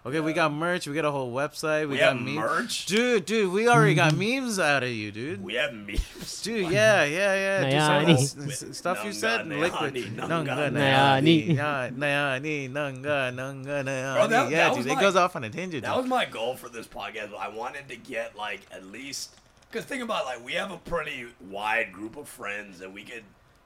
Okay, 0.08 0.20
we 0.22 0.32
got 0.32 0.54
merch. 0.54 0.88
We 0.88 0.96
got 0.96 1.04
a 1.06 1.12
whole 1.12 1.34
website. 1.34 1.82
We, 1.82 1.94
We 1.94 1.98
got 1.98 2.16
have 2.16 2.24
memes. 2.26 2.38
merch? 2.38 2.86
Dude, 2.86 3.26
dude, 3.26 3.52
we 3.52 3.68
already 3.68 3.94
got 3.94 4.16
memes 4.18 4.58
out 4.58 4.82
of 4.84 4.90
you, 4.90 5.12
dude. 5.12 5.44
We 5.44 5.56
have 5.56 5.74
memes. 5.74 6.42
Dude, 6.44 6.72
yeah, 6.72 7.04
yeah, 7.04 7.34
yeah. 7.36 7.64
Dude, 7.64 7.72
some 7.82 7.96
of 7.96 8.08
Nayani. 8.08 8.36
the 8.46 8.52
s- 8.54 8.64
s- 8.64 8.78
stuff 8.78 8.98
you 9.00 9.04
Nanga, 9.06 9.16
said, 9.20 9.46
Nayani, 9.48 9.60
liquid. 9.60 9.94
Nanga, 10.16 10.28
Nanga, 10.28 10.52
Nayani. 10.80 11.48
Nayani, 11.50 11.56
Na- 11.58 11.90
Nayani, 11.90 12.70
Nanga, 12.72 13.32
Nanga, 13.36 13.84
Nayani. 13.84 14.16
Bro, 14.16 14.28
that- 14.28 14.50
yeah, 14.52 14.58
that 14.58 14.68
dude, 14.70 14.78
was 14.78 14.86
it 14.86 14.96
my- 14.96 15.02
goes 15.02 15.16
off 15.18 15.36
on 15.36 15.44
a 15.44 15.50
tangent. 15.50 15.84
That 15.84 15.90
dude. 15.94 15.98
was 16.04 16.10
my 16.10 16.24
goal 16.26 16.56
for 16.56 16.70
this 16.70 16.88
podcast. 16.88 17.36
I 17.38 17.50
wanted 17.50 17.90
to 17.90 17.98
get 17.98 18.38
like 18.38 18.62
at 18.72 18.86
least 18.86 19.32
because 19.70 19.84
think 19.86 20.02
about 20.02 20.24
it, 20.24 20.26
like 20.28 20.46
we 20.46 20.54
have 20.54 20.72
a 20.72 20.78
pretty 20.78 21.26
wide 21.50 21.92
group 21.92 22.16
of 22.16 22.30
friends, 22.30 22.80
and 22.80 22.94
we 22.94 23.04
could, 23.04 23.24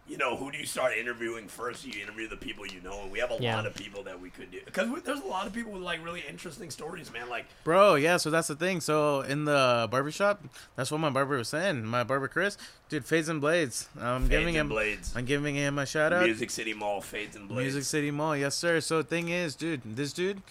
you 0.07 0.17
know, 0.17 0.35
who 0.35 0.51
do 0.51 0.57
you 0.57 0.65
start 0.65 0.93
interviewing 0.97 1.47
first? 1.47 1.85
You 1.85 2.01
interview 2.01 2.27
the 2.27 2.35
people 2.35 2.65
you 2.65 2.81
know, 2.81 3.01
and 3.03 3.11
we 3.11 3.19
have 3.19 3.31
a 3.31 3.37
Yeah. 3.39 3.55
lot 3.55 3.65
of 3.65 3.75
people 3.75 4.03
that 4.03 4.19
we 4.19 4.29
could 4.29 4.51
do 4.51 4.59
because 4.65 4.89
there's 5.03 5.21
a 5.21 5.25
lot 5.25 5.47
of 5.47 5.53
people 5.53 5.71
with 5.71 5.83
like 5.83 6.03
really 6.03 6.23
interesting 6.27 6.69
stories, 6.69 7.11
man. 7.13 7.29
Like 7.29 7.45
Bro, 7.63 7.95
yeah, 7.95 8.17
so 8.17 8.29
that's 8.29 8.47
the 8.49 8.55
thing. 8.55 8.81
So 8.81 9.21
in 9.21 9.45
the 9.45 9.87
barbershop, 9.89 10.43
that's 10.75 10.91
what 10.91 10.97
my 10.99 11.09
barber 11.09 11.37
was 11.37 11.47
saying. 11.49 11.85
My 11.85 12.03
barber 12.03 12.27
Chris, 12.27 12.57
dude, 12.89 13.05
Fades 13.05 13.29
and 13.29 13.39
Blades. 13.39 13.87
I'm 13.99 14.21
Fades 14.23 14.29
giving 14.29 14.47
and 14.49 14.57
him 14.57 14.69
Blades, 14.69 15.13
I'm 15.15 15.25
giving 15.25 15.55
him 15.55 15.77
a 15.79 15.85
shout 15.85 16.11
out. 16.11 16.23
Music 16.23 16.49
City 16.49 16.73
Mall, 16.73 16.99
Fades 17.01 17.35
and 17.35 17.47
Blades. 17.47 17.73
Music 17.75 17.83
City 17.89 18.11
Mall, 18.11 18.35
yes 18.35 18.55
sir. 18.55 18.81
So 18.81 19.03
thing 19.03 19.29
is, 19.29 19.55
dude, 19.55 19.81
this 19.95 20.11
dude, 20.11 20.41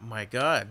my 0.00 0.24
God, 0.26 0.68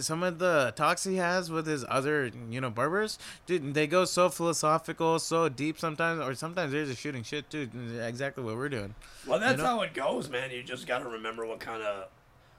some 0.00 0.22
of 0.22 0.38
the 0.38 0.72
talks 0.76 1.04
he 1.04 1.16
has 1.16 1.50
with 1.50 1.66
his 1.66 1.84
other, 1.88 2.30
you 2.50 2.60
know, 2.60 2.70
barbers, 2.70 3.18
dude, 3.46 3.74
they 3.74 3.86
go 3.86 4.04
so 4.04 4.28
philosophical, 4.28 5.18
so 5.18 5.48
deep 5.48 5.78
sometimes, 5.78 6.20
or 6.20 6.34
sometimes 6.34 6.72
they're 6.72 6.84
just 6.86 7.00
shooting 7.00 7.22
shit, 7.22 7.50
too 7.50 7.68
Exactly 8.00 8.42
what 8.44 8.56
we're 8.56 8.68
doing. 8.68 8.94
Well, 9.26 9.38
that's 9.38 9.58
know? 9.58 9.64
how 9.66 9.80
it 9.82 9.94
goes, 9.94 10.28
man. 10.28 10.50
You 10.50 10.62
just 10.62 10.86
got 10.86 11.00
to 11.00 11.08
remember 11.08 11.46
what 11.46 11.60
kind 11.60 11.82
of. 11.82 12.08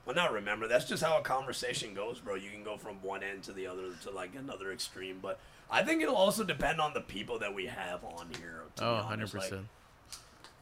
Well, 0.04 0.14
not 0.14 0.32
remember. 0.32 0.68
That's 0.68 0.84
just 0.84 1.02
how 1.02 1.18
a 1.18 1.22
conversation 1.22 1.92
goes, 1.92 2.20
bro. 2.20 2.36
You 2.36 2.50
can 2.50 2.62
go 2.62 2.76
from 2.76 3.02
one 3.02 3.24
end 3.24 3.42
to 3.44 3.52
the 3.52 3.66
other 3.66 3.88
to 4.04 4.10
like 4.12 4.36
another 4.36 4.70
extreme. 4.72 5.18
But 5.20 5.40
I 5.68 5.82
think 5.82 6.00
it'll 6.00 6.14
also 6.14 6.44
depend 6.44 6.80
on 6.80 6.94
the 6.94 7.00
people 7.00 7.40
that 7.40 7.52
we 7.52 7.66
have 7.66 8.04
on 8.04 8.28
here. 8.38 8.62
To 8.76 8.84
Oh, 8.84 8.88
honest. 8.94 9.08
100 9.08 9.34
Like, 9.34 9.42
percent. 9.50 9.66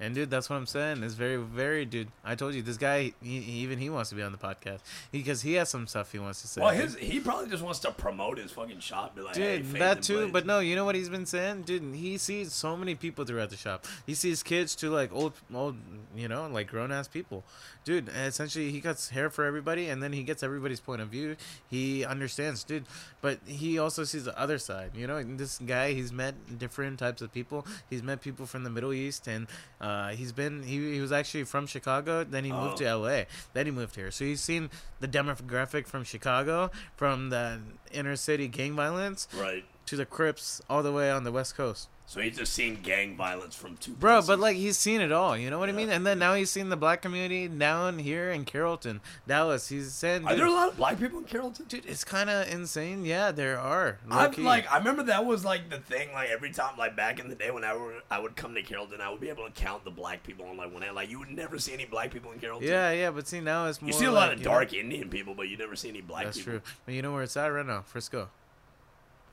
And 0.01 0.13
dude, 0.15 0.29
that's 0.29 0.51
what 0.51 0.57
I'm 0.57 0.67
saying. 0.67 1.05
It's 1.05 1.15
very, 1.15 1.37
very, 1.37 1.85
dude. 1.85 2.09
I 2.25 2.35
told 2.35 2.55
you 2.55 2.63
this 2.63 2.77
guy. 2.77 3.13
He, 3.23 3.37
even 3.39 3.79
he 3.79 3.91
wants 3.91 4.11
to 4.11 4.17
be 4.17 4.23
on 4.23 4.33
the 4.33 4.39
podcast 4.39 4.81
because 5.13 5.43
he 5.43 5.55
has 5.55 5.69
some 5.69 5.87
stuff 5.87 6.11
he 6.11 6.19
wants 6.19 6.43
to 6.43 6.49
say. 6.49 6.61
well, 6.61 6.75
his 6.75 6.97
he 6.97 7.21
probably 7.21 7.49
just 7.49 7.63
wants 7.63 7.79
to 7.81 7.93
promote 7.93 8.39
his 8.39 8.51
fucking 8.51 8.81
shop. 8.81 9.15
Be 9.15 9.23
like, 9.23 9.35
Dude, 9.35 9.65
Fades 9.65 9.79
that 9.79 10.03
too, 10.03 10.17
Blades. 10.17 10.33
but 10.33 10.47
no, 10.47 10.59
you 10.59 10.75
know 10.75 10.85
what 10.85 10.97
he's 10.97 11.09
been 11.09 11.27
saying, 11.27 11.63
dude. 11.63 11.95
He 11.95 12.19
sees 12.19 12.53
so 12.53 12.77
many 12.77 12.97
people 12.97 13.25
throughout 13.25 13.51
the 13.51 13.57
shop. 13.57 13.87
He 14.05 14.15
sees 14.15 14.43
kids 14.43 14.75
to 14.77 14.91
like 14.91 15.13
old, 15.13 15.35
old, 15.55 15.77
you 16.17 16.27
know, 16.27 16.49
like 16.49 16.67
grown 16.67 16.91
ass 16.91 17.07
people, 17.07 17.45
dude. 17.85 18.09
Essentially, 18.09 18.73
he 18.73 18.81
cuts 18.81 19.11
hair 19.11 19.31
for 19.31 19.45
everybody, 19.45 19.89
and 19.89 20.03
then 20.03 20.13
he 20.13 20.25
gets 20.25 20.43
everybody's 20.43 20.81
point 20.81 21.03
of 21.03 21.09
view. 21.09 21.37
He 21.71 22.05
understands, 22.05 22.65
dude. 22.65 22.85
But 23.21 23.39
he 23.47 23.79
also 23.79 24.03
sees 24.03 24.25
the 24.25 24.37
other 24.39 24.59
side. 24.59 24.91
You 24.97 25.07
know, 25.07 25.23
this 25.23 25.59
guy, 25.59 25.93
he's 25.93 26.13
met 26.13 26.59
different 26.59 26.99
types 26.99 27.23
of 27.23 27.33
people. 27.33 27.65
He's 27.89 28.03
met 28.03 28.21
people 28.21 28.45
from 28.45 28.65
the 28.65 28.71
Middle 28.71 28.93
East, 28.93 29.29
and 29.29 29.47
uh, 29.85 30.09
he's 30.19 30.33
been. 30.33 30.63
He, 30.63 30.95
he 30.95 31.01
was 31.01 31.13
actually 31.13 31.45
from 31.45 31.67
Chicago. 31.67 32.25
Then 32.25 32.45
he 32.45 32.53
moved 32.53 32.75
Oh. 32.75 32.77
to 32.79 32.87
L.A. 32.87 33.27
Then 33.53 33.67
he 33.67 33.73
moved 33.73 33.95
here. 33.97 34.11
So 34.11 34.25
he's 34.25 34.41
seen 34.41 34.71
the 35.01 35.09
demographic 35.09 35.87
from 35.87 36.05
Chicago, 36.05 36.71
from 36.97 37.29
the 37.31 37.61
inner 37.93 38.17
city 38.17 38.49
gang 38.49 38.75
violence 38.75 39.29
right. 39.37 39.65
To 39.87 39.97
the 39.97 40.07
Crips 40.07 40.61
all 40.69 40.83
the 40.83 40.93
way 40.93 41.11
on 41.11 41.25
the 41.25 41.33
West 41.33 41.57
Coast. 41.57 41.89
So 42.07 42.21
he's 42.21 42.37
just 42.37 42.53
seen 42.53 42.81
gang 42.83 43.17
violence 43.17 43.57
from 43.57 43.79
two. 43.79 43.93
Bro, 43.93 44.23
but 44.27 44.39
like 44.39 44.57
he's 44.57 44.77
seen 44.77 45.01
it 45.01 45.11
all, 45.11 45.39
you 45.39 45.49
know 45.49 45.59
what 45.59 45.71
I 45.71 45.73
mean? 45.73 45.89
And 45.89 46.07
then 46.07 46.19
now 46.19 46.35
he's 46.35 46.51
seen 46.51 46.69
the 46.69 46.77
black 46.77 47.01
community 47.01 47.49
down 47.49 47.99
here 47.99 48.31
in 48.31 48.45
Carrollton, 48.45 49.01
Dallas. 49.27 49.69
He's 49.71 49.91
saying, 49.93 50.27
are 50.27 50.37
there 50.37 50.47
a 50.47 50.53
lot 50.53 50.69
of 50.69 50.77
black 50.77 50.99
people 50.99 51.19
in 51.21 51.25
Carrollton? 51.25 51.65
dude 51.67 51.87
it's 51.87 52.05
kind 52.05 52.29
of 52.29 52.47
insane. 52.53 53.07
Yeah, 53.07 53.33
there 53.33 53.59
are. 53.59 54.01
I'm 54.11 54.19
low-key. 54.19 54.43
like, 54.43 54.71
I 54.71 54.77
remember 54.77 55.05
that 55.05 55.25
was 55.25 55.47
like 55.47 55.71
the 55.71 55.79
thing. 55.79 56.13
Like 56.13 56.29
every 56.29 56.53
time, 56.53 56.77
like 56.77 56.95
back 56.95 57.21
in 57.21 57.29
the 57.31 57.35
day, 57.35 57.51
when 57.51 57.65
I 57.65 57.75
would 57.75 58.03
I 58.11 58.21
would 58.21 58.37
come 58.37 58.55
to 58.55 58.63
Carrollton, 58.63 59.01
I 59.01 59.11
would 59.11 59.21
be 59.21 59.31
able 59.31 59.47
to 59.47 59.53
count 59.53 59.85
the 59.85 59.91
black 59.91 60.23
people 60.23 60.45
on 60.45 60.59
like 60.59 60.73
one 60.75 60.83
hand. 60.83 60.95
Like 60.95 61.09
you 61.11 61.19
would 61.21 61.31
never 61.31 61.59
see 61.59 61.73
any 61.73 61.87
black 61.87 62.11
people 62.11 62.33
in 62.33 62.39
Carrollton. 62.39 62.69
yeah, 62.69 62.93
yeah, 62.93 63.11
but 63.13 63.27
see 63.27 63.41
now 63.41 63.67
it's 63.67 63.81
more. 63.81 63.89
you 63.89 63.95
see 63.95 64.05
a 64.05 64.13
lot 64.13 64.29
like, 64.29 64.33
of 64.35 64.39
you 64.41 64.45
know- 64.45 64.51
dark 64.51 64.75
Indian 64.75 65.09
people, 65.09 65.35
but 65.35 65.49
you 65.49 65.57
never 65.57 65.75
see 65.75 65.89
any 65.89 66.03
black 66.03 66.25
That's 66.25 66.37
people. 66.37 66.53
true. 66.53 66.63
But 66.85 66.95
you 66.95 67.01
know 67.01 67.13
where 67.15 67.23
it's 67.23 67.37
at 67.39 67.47
right 67.47 67.65
now? 67.67 67.81
Frisco. 67.87 68.29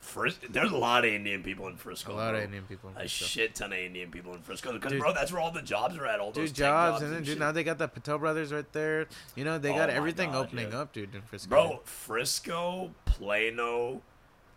Fris- 0.02 0.38
there's 0.50 0.72
a 0.72 0.76
lot 0.76 1.04
of 1.04 1.12
Indian 1.12 1.42
people 1.44 1.68
in 1.68 1.76
Frisco. 1.76 2.12
A 2.12 2.14
lot 2.14 2.30
bro. 2.30 2.38
of 2.40 2.44
Indian 2.44 2.64
people. 2.64 2.90
in 2.90 2.96
A 2.96 2.98
Frisco. 3.00 3.24
shit 3.24 3.54
ton 3.54 3.72
of 3.72 3.78
Indian 3.78 4.10
people 4.10 4.34
in 4.34 4.42
Frisco. 4.42 4.72
Because 4.72 4.92
Dude. 4.92 5.00
bro, 5.00 5.14
that's 5.14 5.32
where 5.32 5.40
all 5.40 5.52
the 5.52 5.62
jobs 5.62 5.96
are 5.96 6.06
at. 6.06 6.18
All 6.20 6.32
those 6.32 6.50
Dude, 6.50 6.56
tech 6.56 6.66
jobs, 6.66 7.02
and 7.02 7.10
then 7.12 7.16
and 7.18 7.24
dude, 7.26 7.32
shit. 7.34 7.38
now 7.38 7.52
they 7.52 7.62
got 7.64 7.78
the 7.78 7.86
Patel 7.88 8.18
brothers 8.18 8.52
right 8.52 8.70
there. 8.72 9.06
You 9.36 9.44
know, 9.44 9.58
they 9.58 9.70
Oh 9.72 9.76
got 9.76 9.90
everything 9.90 10.32
God, 10.32 10.46
opening 10.46 10.72
yeah. 10.72 10.80
up, 10.80 10.92
dude, 10.92 11.14
in 11.14 11.22
Frisco. 11.22 11.48
Bro, 11.48 11.80
Frisco, 11.84 12.90
Plano. 13.04 14.02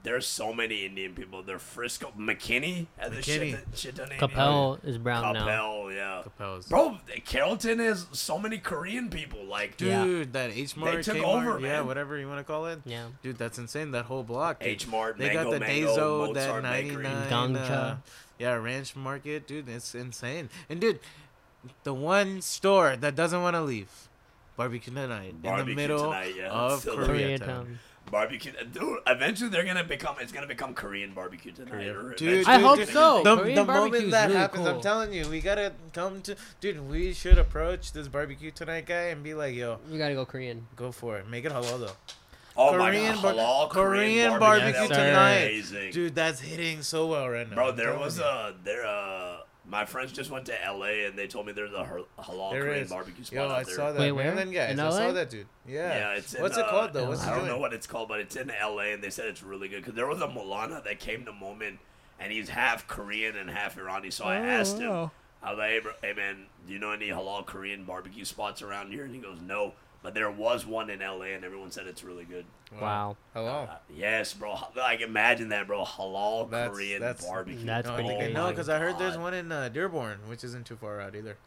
There's 0.05 0.25
so 0.27 0.53
many 0.53 0.85
Indian 0.85 1.13
people. 1.13 1.43
They're 1.43 1.59
Frisco, 1.59 2.13
McKinney 2.17 2.85
has 2.97 3.11
a 3.11 3.15
McKinney. 3.15 3.23
shit, 3.51 3.59
shit 3.75 3.95
ton 3.95 4.05
of 4.05 4.11
Indian 4.13 4.29
Coppell 4.29 4.85
is 4.85 4.97
brown 4.97 5.33
now. 5.33 5.45
Coppell, 5.47 5.93
yeah. 5.95 6.23
Coppell's. 6.39 6.67
Bro, 6.69 6.99
Carrollton 7.25 7.79
has 7.79 8.05
so 8.13 8.37
many 8.39 8.57
Korean 8.59 9.09
people. 9.09 9.43
Like, 9.45 9.75
Dude, 9.77 9.87
Yeah. 9.89 10.25
that 10.31 10.51
H 10.51 10.77
Mart, 10.77 10.95
They 10.95 11.01
took 11.01 11.17
Kmart, 11.17 11.23
over, 11.47 11.59
yeah, 11.59 11.77
man. 11.79 11.87
whatever 11.87 12.17
you 12.17 12.27
want 12.27 12.39
to 12.39 12.43
call 12.45 12.67
it. 12.67 12.79
Yeah. 12.85 13.07
Dude, 13.23 13.37
that's 13.37 13.57
insane. 13.57 13.91
That 13.91 14.05
whole 14.05 14.23
block. 14.23 14.59
dude. 14.59 14.69
H 14.69 14.87
Mart, 14.87 15.17
They 15.17 15.27
Mango 15.33 15.43
got 15.45 15.51
the 15.51 15.59
Mango, 15.59 15.87
Daiso, 16.27 16.33
that 16.35 16.47
Mozart 16.49 16.63
Bakery. 16.63 17.03
99, 17.03 17.29
Gongcha. 17.55 17.71
uh, 17.71 17.95
yeah, 18.39 18.53
Ranch 18.53 18.95
Market, 18.95 19.47
dude. 19.47 19.67
It's 19.67 19.95
insane. 19.95 20.49
And 20.69 20.79
dude, 20.79 20.99
the 21.83 21.93
one 21.95 22.41
store 22.41 22.95
that 22.95 23.15
doesn't 23.15 23.41
want 23.41 23.55
to 23.55 23.61
leave, 23.61 23.89
Barbecue 24.55 24.93
Tonight, 24.93 25.29
in 25.29 25.41
the 25.41 25.47
Barbecue 25.49 25.75
middle 25.75 26.03
Tonight, 26.03 26.33
yeah. 26.37 26.49
of 26.51 26.81
Still 26.81 26.97
Koreatown. 26.97 27.39
Koreatown. 27.39 27.65
Barbecue, 28.11 28.51
dude. 28.71 28.99
Eventually, 29.07 29.49
they're 29.49 29.63
gonna 29.65 29.83
become. 29.83 30.15
It's 30.21 30.31
gonna 30.31 30.47
become 30.47 30.73
Korean 30.73 31.13
barbecue 31.13 31.51
tonight. 31.51 31.71
Korean- 31.71 31.95
or 31.95 32.13
Dude, 32.13 32.47
I 32.47 32.59
hope 32.59 32.77
gonna 32.77 32.91
so. 32.91 33.23
The, 33.23 33.35
Korean 33.37 33.55
the 33.55 33.65
moment 33.65 34.11
that 34.11 34.27
really 34.27 34.39
happens, 34.39 34.67
I'm 34.67 34.79
telling 34.81 35.11
you, 35.13 35.27
we 35.27 35.41
gotta 35.41 35.73
come 35.91 36.21
to, 36.21 36.35
dude. 36.61 36.87
We 36.89 37.13
should 37.13 37.37
approach 37.39 37.93
this 37.93 38.07
barbecue 38.07 38.51
tonight 38.51 38.85
guy 38.85 39.05
and 39.09 39.23
be 39.23 39.33
like, 39.33 39.55
"Yo, 39.55 39.79
You 39.89 39.97
gotta 39.97 40.13
go 40.13 40.25
Korean. 40.25 40.67
go 40.75 40.91
for 40.91 41.17
it. 41.17 41.27
Make 41.27 41.45
it 41.45 41.51
halal 41.51 41.79
though." 41.79 41.91
Oh 42.57 42.77
my 42.77 42.89
Korean 42.91 43.15
god, 43.15 43.21
bar- 43.23 43.33
halal 43.33 43.69
Korean 43.69 44.39
barbecue, 44.39 44.71
barbecue 44.71 44.87
that 44.95 45.07
tonight. 45.07 45.37
amazing. 45.47 45.91
Dude, 45.91 46.15
that's 46.15 46.39
hitting 46.39 46.83
so 46.83 47.07
well 47.07 47.27
right 47.27 47.49
now. 47.49 47.55
Bro, 47.55 47.71
there 47.73 47.97
was 47.97 48.19
a 48.19 48.53
there. 48.63 48.85
Uh, 48.85 49.37
my 49.67 49.85
friends 49.85 50.11
just 50.11 50.29
went 50.29 50.45
to 50.45 50.53
LA 50.67 51.05
and 51.07 51.17
they 51.17 51.27
told 51.27 51.45
me 51.47 51.51
there's 51.51 51.73
a 51.73 51.83
halal 52.19 52.51
There 52.51 52.61
Korean 52.63 52.83
is. 52.83 52.89
barbecue 52.89 53.23
spot 53.23 53.35
Yo, 53.35 53.43
out 53.45 53.51
I 53.51 53.63
there. 53.63 53.75
saw 53.75 53.91
that. 53.91 53.99
Wait, 53.99 54.11
where? 54.11 54.25
Maryland 54.25 54.53
guys. 54.53 54.71
In 54.71 54.79
I 54.79 54.89
saw 54.89 55.11
that 55.11 55.29
dude. 55.29 55.47
Yeah. 55.67 55.97
Yeah, 55.97 56.11
it's 56.17 56.33
in, 56.33 56.41
What's 56.41 56.57
it 56.57 56.65
uh, 56.65 56.69
called 56.69 56.93
though? 56.93 57.07
What's 57.09 57.21
I 57.23 57.27
it 57.27 57.29
don't 57.31 57.39
doing? 57.39 57.51
know 57.51 57.57
what 57.59 57.73
it's 57.73 57.87
called, 57.87 58.07
but 58.09 58.19
it's 58.19 58.35
in 58.35 58.47
LA, 58.47 58.93
and 58.93 59.03
they 59.03 59.09
said 59.09 59.25
it's 59.27 59.41
really 59.43 59.67
good 59.67 59.77
because 59.81 59.95
there 59.95 60.07
was 60.07 60.21
a 60.21 60.27
Milana 60.27 60.83
that 60.83 60.99
came 60.99 61.25
to 61.25 61.33
Moment, 61.33 61.79
and 62.19 62.31
he's 62.31 62.49
half 62.49 62.87
Korean 62.87 63.35
and 63.35 63.49
half 63.49 63.75
Irani. 63.77 64.13
So 64.13 64.25
I 64.25 64.35
asked 64.37 64.77
him, 64.79 64.91
Oh. 64.91 65.11
I 65.43 65.51
was 65.51 65.59
like, 65.59 65.69
hey, 65.69 65.79
bro, 65.79 65.91
hey 66.01 66.13
man, 66.13 66.45
do 66.65 66.73
you 66.73 66.79
know 66.79 66.91
any 66.91 67.09
halal 67.09 67.45
Korean 67.45 67.83
barbecue 67.85 68.25
spots 68.25 68.61
around 68.63 68.91
here? 68.91 69.03
And 69.05 69.13
he 69.13 69.21
goes, 69.21 69.37
no, 69.45 69.73
but 70.05 70.13
there 70.13 70.29
was 70.29 70.65
one 70.65 70.89
in 70.91 70.99
LA, 70.99 71.33
and 71.33 71.43
everyone 71.43 71.71
said 71.71 71.87
it's 71.87 72.03
really 72.03 72.23
good. 72.23 72.45
Wow. 72.79 73.17
Halal. 73.35 73.69
Uh, 73.69 73.75
yes, 73.93 74.33
bro. 74.33 74.55
Like 74.77 75.01
imagine 75.01 75.49
that, 75.49 75.65
bro. 75.67 75.83
Halal 75.83 76.49
That's- 76.49 76.69
Korean 76.73 77.01
that's- 77.01 77.25
barbecue. 77.25 77.65
That's 77.65 77.87
no, 77.87 77.93
I 77.93 77.95
pretty 77.95 78.09
think 78.09 78.23
I 78.23 78.27
know 78.31 78.49
because 78.51 78.69
I 78.69 78.77
heard 78.79 78.99
there's 78.99 79.17
one 79.17 79.33
in 79.33 79.51
uh, 79.51 79.69
Dearborn, 79.69 80.19
which 80.27 80.43
isn't 80.43 80.65
too 80.65 80.75
far 80.75 81.01
out 81.01 81.15
either. 81.15 81.37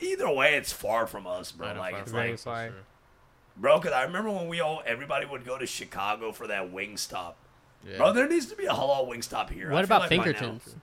Either 0.00 0.28
way, 0.30 0.56
it's 0.56 0.72
far 0.72 1.06
from 1.06 1.26
us, 1.26 1.52
bro. 1.52 1.72
Like 1.74 1.94
it's 1.94 2.12
like, 2.12 2.34
us, 2.34 2.42
for 2.42 2.68
sure. 2.68 2.72
bro, 3.56 3.78
because 3.78 3.92
I 3.92 4.02
remember 4.02 4.30
when 4.30 4.48
we 4.48 4.60
all 4.60 4.82
everybody 4.84 5.24
would 5.24 5.44
go 5.46 5.56
to 5.56 5.66
Chicago 5.66 6.32
for 6.32 6.48
that 6.48 6.72
wing 6.72 6.96
stop. 6.96 7.36
Yeah. 7.88 7.98
Bro, 7.98 8.12
there 8.14 8.28
needs 8.28 8.46
to 8.46 8.56
be 8.56 8.66
a 8.66 8.72
halal 8.72 9.06
wing 9.06 9.22
stop 9.22 9.50
here. 9.50 9.70
What 9.70 9.86
feel 9.86 9.96
about 9.96 10.00
like 10.02 10.10
by 10.10 10.16
now- 10.16 10.22
Pinkertons? 10.24 10.74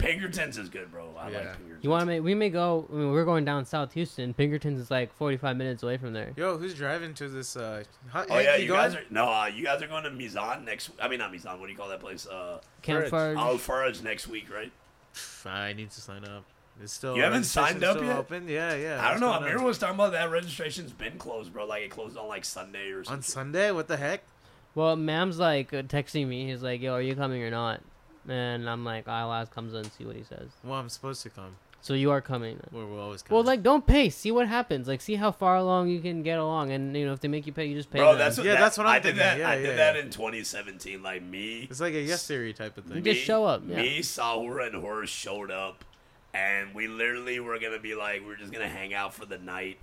Pinkertons 0.00 0.58
is 0.58 0.68
good, 0.68 0.90
bro. 0.90 1.14
I 1.18 1.30
Yeah. 1.30 1.38
like 1.38 1.56
Pinkertons. 1.56 1.84
You 1.84 1.90
want 1.90 2.02
to 2.02 2.06
make? 2.06 2.22
We 2.22 2.34
may 2.34 2.50
go. 2.50 2.86
I 2.90 2.94
mean, 2.94 3.10
we're 3.12 3.24
going 3.24 3.44
down 3.44 3.64
South 3.64 3.92
Houston. 3.94 4.34
Pinkertons 4.34 4.80
is 4.80 4.90
like 4.90 5.12
45 5.14 5.56
minutes 5.56 5.82
away 5.82 5.96
from 5.96 6.12
there. 6.12 6.32
Yo, 6.36 6.58
who's 6.58 6.74
driving 6.74 7.14
to 7.14 7.28
this? 7.28 7.56
Uh, 7.56 7.84
how, 8.08 8.24
Oh 8.28 8.38
yeah, 8.38 8.50
Hank, 8.52 8.62
you 8.62 8.68
going? 8.68 8.80
guys 8.80 8.94
are 8.96 9.04
no, 9.10 9.24
uh, 9.30 9.46
you 9.46 9.64
guys 9.64 9.82
are 9.82 9.86
going 9.86 10.04
to 10.04 10.10
Mizan 10.10 10.64
next. 10.64 10.90
I 11.00 11.08
mean, 11.08 11.18
not 11.18 11.32
Mizan. 11.32 11.58
What 11.58 11.66
do 11.66 11.72
you 11.72 11.78
call 11.78 11.88
that 11.88 12.00
place? 12.00 12.26
Uh, 12.26 12.60
Camp 12.82 13.06
Fudge. 13.06 13.36
Fudge. 13.36 13.96
Al 13.96 14.02
next 14.02 14.28
week, 14.28 14.52
right? 14.52 14.72
I 15.46 15.72
need 15.72 15.90
to 15.90 16.00
sign 16.00 16.24
up. 16.24 16.44
It's 16.82 16.92
still. 16.92 17.16
You 17.16 17.22
haven't 17.22 17.44
signed 17.44 17.84
up 17.84 18.00
yet? 18.00 18.16
Open? 18.16 18.48
Yeah, 18.48 18.74
yeah. 18.74 19.06
I 19.06 19.10
don't 19.10 19.20
know. 19.20 19.32
going 19.38 19.52
Amir 19.52 19.62
was 19.62 19.78
talking 19.78 19.96
about 19.96 20.12
that 20.12 20.30
registration's 20.30 20.92
been 20.92 21.18
closed, 21.18 21.52
bro. 21.52 21.66
Like 21.66 21.82
it 21.82 21.90
closed 21.90 22.16
on 22.16 22.26
like 22.28 22.44
Sunday 22.44 22.90
or 22.90 23.04
something. 23.04 23.18
on. 23.18 23.22
Sunday. 23.22 23.70
What 23.70 23.86
the 23.88 23.96
heck? 23.98 24.22
Well, 24.74 24.96
Mam's 24.96 25.38
like 25.38 25.74
uh, 25.74 25.82
texting 25.82 26.26
me. 26.26 26.46
He's 26.48 26.62
like, 26.62 26.80
"Yo, 26.80 26.94
are 26.94 27.02
you 27.02 27.14
coming 27.14 27.42
or 27.42 27.50
not?" 27.50 27.82
And 28.28 28.68
I'm 28.68 28.84
like, 28.84 29.08
"I'll 29.08 29.32
ask 29.32 29.54
Hamza 29.54 29.78
and 29.78 29.90
see 29.92 30.04
what 30.04 30.16
he 30.16 30.22
says." 30.24 30.48
Well, 30.64 30.78
I'm 30.78 30.88
supposed 30.88 31.22
to 31.22 31.30
come. 31.30 31.56
So 31.82 31.94
you 31.94 32.10
are 32.10 32.20
coming. 32.20 32.56
Then. 32.58 32.68
We're, 32.72 32.86
we're 32.86 33.00
always 33.00 33.22
coming. 33.22 33.36
Well, 33.36 33.44
like, 33.44 33.62
don't 33.62 33.86
pay. 33.86 34.10
See 34.10 34.30
what 34.30 34.46
happens. 34.46 34.86
Like, 34.86 35.00
see 35.00 35.14
how 35.14 35.32
far 35.32 35.56
along 35.56 35.88
you 35.88 36.00
can 36.00 36.22
get 36.22 36.38
along, 36.38 36.70
and 36.72 36.94
you 36.94 37.06
know, 37.06 37.14
if 37.14 37.20
they 37.20 37.28
make 37.28 37.46
you 37.46 37.54
pay, 37.54 37.64
you 37.64 37.74
just 37.74 37.90
pay. 37.90 38.00
Bro, 38.00 38.10
them. 38.10 38.18
that's 38.18 38.36
what, 38.36 38.44
Yeah, 38.46 38.52
that- 38.54 38.60
that's 38.60 38.76
what 38.78 38.86
I'm 38.86 38.92
I 38.92 38.98
did 38.98 39.02
thinking. 39.16 39.18
that. 39.20 39.38
Yeah, 39.38 39.48
I 39.50 39.54
yeah, 39.56 39.62
did 39.66 39.78
that 39.78 39.96
in 39.96 40.10
2017. 40.10 41.02
Like 41.02 41.22
me, 41.22 41.66
it's 41.70 41.80
like 41.80 41.94
a 41.94 42.00
yes 42.02 42.26
theory 42.26 42.52
type 42.52 42.76
of 42.76 42.84
thing. 42.84 43.02
Just 43.02 43.22
show 43.22 43.46
up, 43.46 43.62
yeah. 43.66 43.76
Me, 43.76 44.00
Sahura, 44.00 44.66
and 44.66 44.76
Horus 44.76 45.08
showed 45.08 45.50
up, 45.50 45.82
and 46.34 46.74
we 46.74 46.86
literally 46.86 47.40
were 47.40 47.58
gonna 47.58 47.78
be 47.78 47.94
like, 47.94 48.26
we 48.26 48.34
are 48.34 48.36
just 48.36 48.52
gonna 48.52 48.68
hang 48.68 48.92
out 48.92 49.14
for 49.14 49.24
the 49.24 49.38
night, 49.38 49.78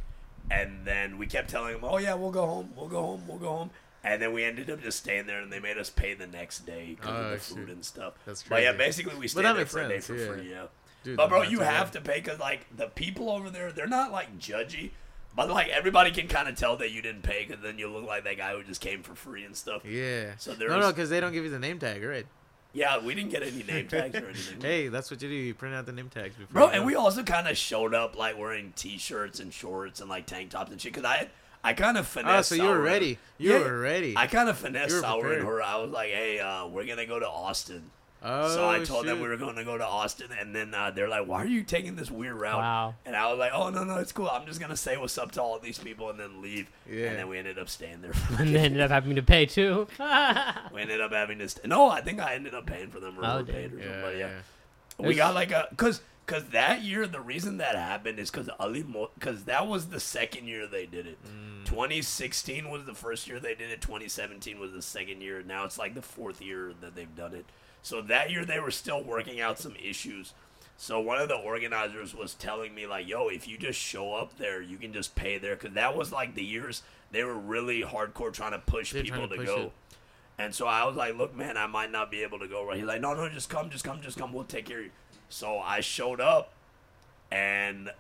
and 0.51 0.85
then 0.85 1.17
we 1.17 1.25
kept 1.25 1.49
telling 1.49 1.73
them, 1.73 1.83
oh 1.83 1.97
yeah, 1.97 2.13
we'll 2.13 2.29
go 2.31 2.45
home, 2.45 2.69
we'll 2.75 2.87
go 2.89 3.01
home, 3.01 3.23
we'll 3.27 3.39
go 3.39 3.49
home, 3.49 3.69
and 4.13 4.21
then 4.21 4.33
we 4.33 4.43
ended 4.43 4.69
up 4.69 4.81
just 4.81 4.99
staying 4.99 5.27
there, 5.27 5.39
and 5.41 5.51
they 5.51 5.59
made 5.59 5.77
us 5.77 5.89
pay 5.89 6.13
the 6.13 6.27
next 6.27 6.65
day 6.65 6.95
because 6.99 7.11
Oh, 7.11 7.23
of 7.25 7.31
the 7.31 7.37
food 7.39 7.69
and 7.69 7.83
stuff. 7.85 8.13
That's 8.25 8.41
true. 8.41 8.55
But 8.55 8.63
yeah, 8.63 8.73
basically 8.73 9.15
we 9.15 9.27
stayed 9.27 9.45
there 9.45 9.65
for 9.65 9.81
a 9.81 9.87
day 9.87 9.99
for 9.99 10.15
yeah. 10.15 10.27
free. 10.27 10.49
Yeah. 10.49 10.65
Dude, 11.03 11.17
But 11.17 11.29
bro, 11.29 11.41
you 11.43 11.59
have 11.59 11.91
to 11.91 12.01
pay 12.01 12.15
because 12.21 12.39
like 12.39 12.65
the 12.75 12.87
people 12.87 13.29
over 13.29 13.49
there, 13.49 13.71
they're 13.71 13.87
not 13.87 14.11
like 14.11 14.39
judgy. 14.39 14.91
But 15.35 15.49
like 15.51 15.69
everybody 15.69 16.09
can 16.09 16.27
kind 16.27 16.49
of 16.49 16.55
tell 16.55 16.77
that 16.77 16.89
you 16.91 17.01
didn't 17.03 17.21
pay 17.21 17.45
because 17.45 17.61
then 17.61 17.77
you 17.77 17.87
look 17.87 18.07
like 18.07 18.23
that 18.23 18.37
guy 18.37 18.53
who 18.55 18.63
just 18.63 18.81
came 18.81 19.03
for 19.03 19.13
free 19.13 19.43
and 19.43 19.55
stuff. 19.55 19.85
Yeah. 19.85 20.31
So 20.39 20.53
no, 20.59 20.79
no, 20.79 20.87
because 20.89 21.11
they 21.11 21.19
don't 21.19 21.31
give 21.31 21.43
you 21.43 21.51
the 21.51 21.59
name 21.59 21.77
tag, 21.77 22.03
right? 22.03 22.25
Yeah, 22.73 22.99
we 22.99 23.13
didn't 23.15 23.29
get 23.31 23.43
any 23.43 23.63
name 23.63 23.87
tags 23.87 24.15
or 24.15 24.25
anything. 24.29 24.61
hey, 24.61 24.87
that's 24.87 25.09
what 25.09 25.21
you 25.21 25.29
do. 25.29 25.35
You 25.35 25.53
print 25.53 25.75
out 25.75 25.85
the 25.85 25.91
name 25.91 26.09
tags 26.09 26.35
before. 26.35 26.53
Bro, 26.53 26.67
and 26.69 26.85
we 26.85 26.95
also 26.95 27.23
kind 27.23 27.47
of 27.47 27.55
showed 27.57 27.93
up 27.93 28.17
like 28.17 28.37
wearing 28.37 28.73
t-shirts 28.75 29.39
and 29.39 29.53
shorts 29.53 30.01
and 30.01 30.09
like 30.09 30.25
tank 30.25 30.49
tops 30.51 30.71
and 30.71 30.81
shit. 30.81 30.93
Cause 30.93 31.05
I, 31.05 31.29
I 31.63 31.73
kind 31.73 31.97
of 31.97 32.05
Oh, 32.05 32.21
finessed. 32.21 32.49
so 32.49 32.55
you 32.55 32.63
were 32.63 32.79
ready. 32.81 33.17
You 33.37 33.53
Yeah, 33.53 33.59
were 33.59 33.79
ready. 33.79 34.13
I 34.15 34.27
kind 34.27 34.47
of 34.49 34.57
finessed 34.57 34.89
You 34.89 34.95
were 34.97 35.01
Sour 35.01 35.33
and 35.33 35.43
her. 35.45 35.61
I 35.61 35.77
was 35.77 35.91
like, 35.91 36.09
hey, 36.09 36.39
uh, 36.39 36.67
we're 36.67 36.85
gonna 36.85 37.05
go 37.05 37.19
to 37.19 37.27
Austin. 37.27 37.91
oh, 38.23 38.53
so 38.55 38.67
I 38.69 38.83
told 38.83 39.05
them 39.05 39.21
we 39.21 39.27
were 39.27 39.37
going 39.37 39.55
to 39.57 39.63
go 39.63 39.77
to 39.77 39.85
Austin, 39.85 40.29
and 40.39 40.55
then 40.55 40.73
uh, 40.73 40.89
they're 40.89 41.07
like, 41.07 41.27
"Why 41.27 41.43
are 41.43 41.45
you 41.45 41.61
taking 41.61 41.95
this 41.95 42.09
weird 42.09 42.33
route?" 42.41 42.57
Wow. 42.57 42.95
And 43.05 43.15
I 43.15 43.29
was 43.29 43.37
like, 43.37 43.51
"Oh 43.53 43.69
no, 43.69 43.83
no, 43.83 43.97
it's 43.97 44.11
cool. 44.11 44.27
I'm 44.27 44.47
just 44.47 44.59
gonna 44.59 44.75
say 44.75 44.97
what's 44.97 45.17
up 45.19 45.31
to 45.33 45.41
all 45.41 45.59
these 45.59 45.77
people 45.77 46.09
and 46.09 46.19
then 46.19 46.41
leave." 46.41 46.67
Yeah. 46.89 47.09
And 47.09 47.17
then 47.19 47.27
we 47.29 47.37
ended 47.37 47.59
up 47.59 47.69
staying 47.69 48.01
there. 48.01 48.13
and 48.39 48.55
they 48.55 48.59
ended 48.61 48.81
up 48.81 48.89
having 48.89 49.15
to 49.17 49.21
pay 49.21 49.45
too. 49.45 49.87
we 50.73 50.81
ended 50.81 50.99
up 50.99 51.11
having 51.13 51.37
to. 51.39 51.47
St- 51.49 51.67
no, 51.67 51.89
I 51.91 52.01
think 52.01 52.19
I 52.19 52.33
ended 52.33 52.55
up 52.55 52.65
paying 52.65 52.89
for 52.89 52.99
them 52.99 53.19
or 53.19 53.25
Oh, 53.25 53.43
paid 53.43 53.71
or 53.73 53.77
Yeah, 53.77 53.83
something. 53.83 54.01
But 54.01 54.17
yeah, 54.17 54.29
yeah. 54.99 55.07
we 55.07 55.13
got 55.15 55.35
like 55.35 55.51
a 55.51 55.67
because 55.69 56.01
because 56.27 56.43
that 56.49 56.83
year 56.83 57.07
the 57.07 57.21
reason 57.21 57.57
that 57.57 57.75
happened 57.75 58.19
is 58.19 58.29
because 58.29 58.49
Ali 58.59 58.85
because 59.17 59.45
that 59.45 59.65
was 59.65 59.87
the 59.87 59.99
second 59.99 60.47
year 60.47 60.67
they 60.67 60.85
did 60.85 61.07
it. 61.07 61.17
Mm. 61.23 61.65
2016 61.65 62.69
was 62.69 62.85
the 62.85 62.93
first 62.93 63.27
year 63.27 63.39
they 63.39 63.55
did 63.55 63.71
it. 63.71 63.81
2017 63.81 64.59
was 64.59 64.73
the 64.73 64.81
second 64.81 65.21
year. 65.21 65.41
Now 65.41 65.63
it's 65.63 65.77
like 65.77 65.95
the 65.95 66.01
fourth 66.01 66.41
year 66.41 66.73
that 66.81 66.95
they've 66.95 67.15
done 67.15 67.33
it. 67.33 67.45
So 67.81 68.01
that 68.01 68.29
year 68.29 68.43
they 68.43 68.59
were 68.59 68.71
still 68.71 69.01
working 69.01 69.39
out 69.39 69.57
some 69.57 69.75
issues. 69.81 70.33
So 70.75 70.99
one 70.99 71.17
of 71.17 71.29
the 71.29 71.35
organizers 71.35 72.13
was 72.13 72.33
telling 72.35 72.75
me 72.75 72.85
like, 72.85 73.07
"Yo, 73.07 73.29
if 73.29 73.47
you 73.47 73.57
just 73.57 73.79
show 73.79 74.13
up 74.13 74.37
there, 74.37 74.61
you 74.61 74.77
can 74.77 74.91
just 74.93 75.15
pay 75.15 75.37
there." 75.37 75.55
Because 75.55 75.73
that 75.73 75.95
was 75.95 76.11
like 76.11 76.35
the 76.35 76.43
years 76.43 76.83
they 77.11 77.23
were 77.23 77.37
really 77.37 77.81
hardcore 77.81 78.33
trying 78.33 78.51
to 78.51 78.59
push 78.59 78.91
They're 78.91 79.03
people 79.03 79.27
to 79.27 79.29
to 79.29 79.35
push 79.37 79.47
go. 79.47 79.61
it. 79.61 79.71
And 80.37 80.53
so 80.53 80.67
I 80.67 80.85
was 80.85 80.95
like, 80.95 81.17
"Look, 81.17 81.35
man, 81.35 81.57
I 81.57 81.65
might 81.65 81.91
not 81.91 82.11
be 82.11 82.21
able 82.21 82.37
to 82.39 82.47
go." 82.47 82.63
Right? 82.65 82.77
He's 82.77 82.85
like, 82.85 83.01
"No, 83.01 83.15
no, 83.15 83.27
just 83.29 83.49
come, 83.49 83.69
just 83.69 83.83
come, 83.83 84.01
just 84.01 84.19
come. 84.19 84.33
We'll 84.33 84.43
take 84.43 84.65
care 84.65 84.79
of 84.79 84.85
you." 84.85 84.91
So 85.29 85.59
I 85.59 85.81
showed 85.81 86.21
up, 86.21 86.53
and 87.31 87.91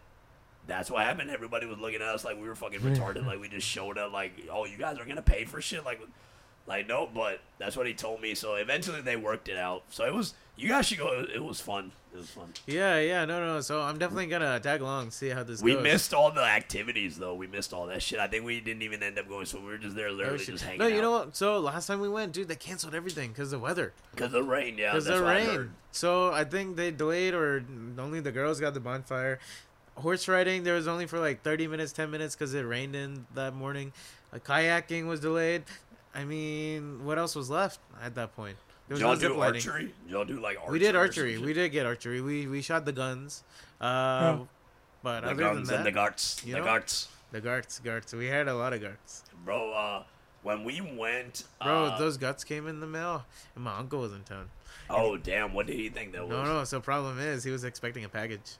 that's 0.67 0.89
what 0.91 1.03
happened. 1.03 1.29
Everybody 1.29 1.65
was 1.65 1.77
looking 1.79 2.01
at 2.01 2.07
us 2.07 2.23
like 2.25 2.39
we 2.39 2.47
were 2.47 2.55
fucking 2.55 2.79
retarded. 2.79 3.25
like 3.25 3.39
we 3.39 3.47
just 3.49 3.67
showed 3.67 3.97
up, 3.97 4.11
like, 4.13 4.33
"Oh, 4.51 4.65
you 4.65 4.77
guys 4.77 4.97
are 4.99 5.05
gonna 5.05 5.21
pay 5.21 5.45
for 5.45 5.61
shit?" 5.61 5.83
Like, 5.85 6.01
Like 6.65 6.87
no, 6.87 7.07
but 7.13 7.39
that's 7.59 7.77
what 7.77 7.87
he 7.87 7.93
told 7.93 8.21
me. 8.21 8.35
So 8.35 8.55
eventually 8.55 9.01
they 9.01 9.15
worked 9.15 9.47
it 9.47 9.57
out. 9.57 9.83
So 9.89 10.05
it 10.05 10.13
was 10.13 10.33
you 10.57 10.67
guys 10.69 10.87
should 10.87 10.97
go. 10.97 11.25
It 11.33 11.43
was 11.43 11.61
fun. 11.61 11.91
It 12.17 12.21
was 12.21 12.29
fun. 12.31 12.51
Yeah, 12.65 12.99
yeah, 12.99 13.25
no, 13.25 13.45
no. 13.45 13.61
So 13.61 13.79
I'm 13.79 13.99
definitely 13.99 14.25
gonna 14.25 14.59
tag 14.59 14.81
along, 14.81 15.11
see 15.11 15.29
how 15.29 15.43
this 15.43 15.61
We 15.61 15.75
goes. 15.75 15.83
missed 15.83 16.15
all 16.15 16.31
the 16.31 16.41
activities 16.43 17.15
though. 17.19 17.35
We 17.35 17.45
missed 17.45 17.73
all 17.75 17.85
that 17.87 18.01
shit. 18.01 18.17
I 18.19 18.25
think 18.25 18.43
we 18.43 18.59
didn't 18.59 18.81
even 18.81 19.03
end 19.03 19.19
up 19.19 19.29
going. 19.29 19.45
So 19.45 19.59
we 19.59 19.67
were 19.67 19.77
just 19.77 19.95
there, 19.95 20.07
Oh, 20.07 20.13
literally 20.13 20.43
just 20.43 20.63
hanging. 20.63 20.79
No, 20.79 20.87
you 20.87 20.99
know 20.99 21.11
what? 21.11 21.35
So 21.37 21.59
last 21.59 21.85
time 21.85 21.99
we 21.99 22.09
went, 22.09 22.33
dude, 22.33 22.47
they 22.47 22.55
canceled 22.55 22.95
everything 22.95 23.29
because 23.29 23.53
of 23.53 23.61
weather. 23.61 23.93
Because 24.15 24.31
the 24.31 24.41
rain. 24.41 24.79
Yeah, 24.79 24.93
Because 24.93 25.07
of 25.09 25.21
what 25.21 25.27
I 25.37 25.45
rain. 25.45 25.73
So 25.91 26.31
I 26.33 26.43
think 26.43 26.75
they 26.75 26.89
delayed, 26.89 27.35
or 27.35 27.63
only 27.99 28.19
the 28.19 28.31
girls 28.31 28.59
got 28.59 28.73
the 28.73 28.79
bonfire. 28.79 29.37
Horse 29.97 30.27
riding, 30.27 30.63
there 30.63 30.73
was 30.73 30.87
only 30.87 31.05
for 31.05 31.19
like 31.19 31.43
30 31.43 31.67
minutes, 31.67 31.91
10 31.91 32.09
minutes 32.09 32.33
because 32.35 32.55
it 32.55 32.61
rained 32.63 32.95
in 32.95 33.27
that 33.35 33.53
morning. 33.53 33.93
Uh, 34.33 34.39
kayaking 34.39 35.05
was 35.05 35.19
delayed. 35.19 35.65
I 36.15 36.25
mean, 36.25 37.05
what 37.05 37.19
else 37.19 37.35
was 37.35 37.51
left 37.51 37.79
at 38.01 38.15
that 38.15 38.35
point? 38.35 38.57
There 38.87 38.95
was 38.95 39.01
y'all 39.01 39.13
no 39.15 39.19
do 39.19 39.29
ziplining. 39.35 39.55
archery? 39.55 39.93
Y'all 40.07 40.25
do 40.25 40.39
like 40.39 40.57
archery? 40.57 40.71
We 40.71 40.79
did 40.79 40.95
archery. 40.95 41.37
We 41.37 41.53
did 41.53 41.69
get 41.71 41.85
archery. 41.85 42.21
We 42.21 42.47
we 42.47 42.61
shot 42.61 42.85
the 42.85 42.93
guns. 42.93 43.43
Uh, 43.81 44.39
But 45.03 45.21
the 45.21 45.27
other 45.31 45.35
guns 45.35 45.67
than 45.69 45.77
and 45.77 45.85
that, 45.85 45.89
the 45.89 45.91
guards. 45.95 46.41
The 46.43 46.53
know? 46.53 46.63
guards. 46.63 47.07
the 47.31 47.41
guards, 47.41 47.79
guards. 47.79 48.13
We 48.13 48.27
had 48.27 48.47
a 48.47 48.55
lot 48.55 48.73
of 48.73 48.81
guards. 48.81 49.23
Bro, 49.45 49.71
uh, 49.73 50.03
when 50.43 50.63
we 50.63 50.81
went, 50.81 51.43
Bro, 51.61 51.85
uh, 51.85 51.97
those 51.99 52.17
guts 52.17 52.43
came 52.43 52.67
in 52.67 52.79
the 52.79 52.87
mail, 52.87 53.25
and 53.55 53.63
my 53.63 53.77
uncle 53.77 53.99
was 53.99 54.13
in 54.13 54.23
town. 54.23 54.49
oh 54.89 55.17
damn, 55.17 55.53
what 55.53 55.67
did 55.67 55.75
he 55.75 55.89
think 55.89 56.13
that 56.13 56.21
was? 56.23 56.29
No, 56.31 56.43
no. 56.45 56.63
So 56.63 56.79
problem 56.79 57.19
is, 57.19 57.43
he 57.43 57.51
was 57.51 57.63
expecting 57.63 58.03
a 58.05 58.09
package. 58.09 58.55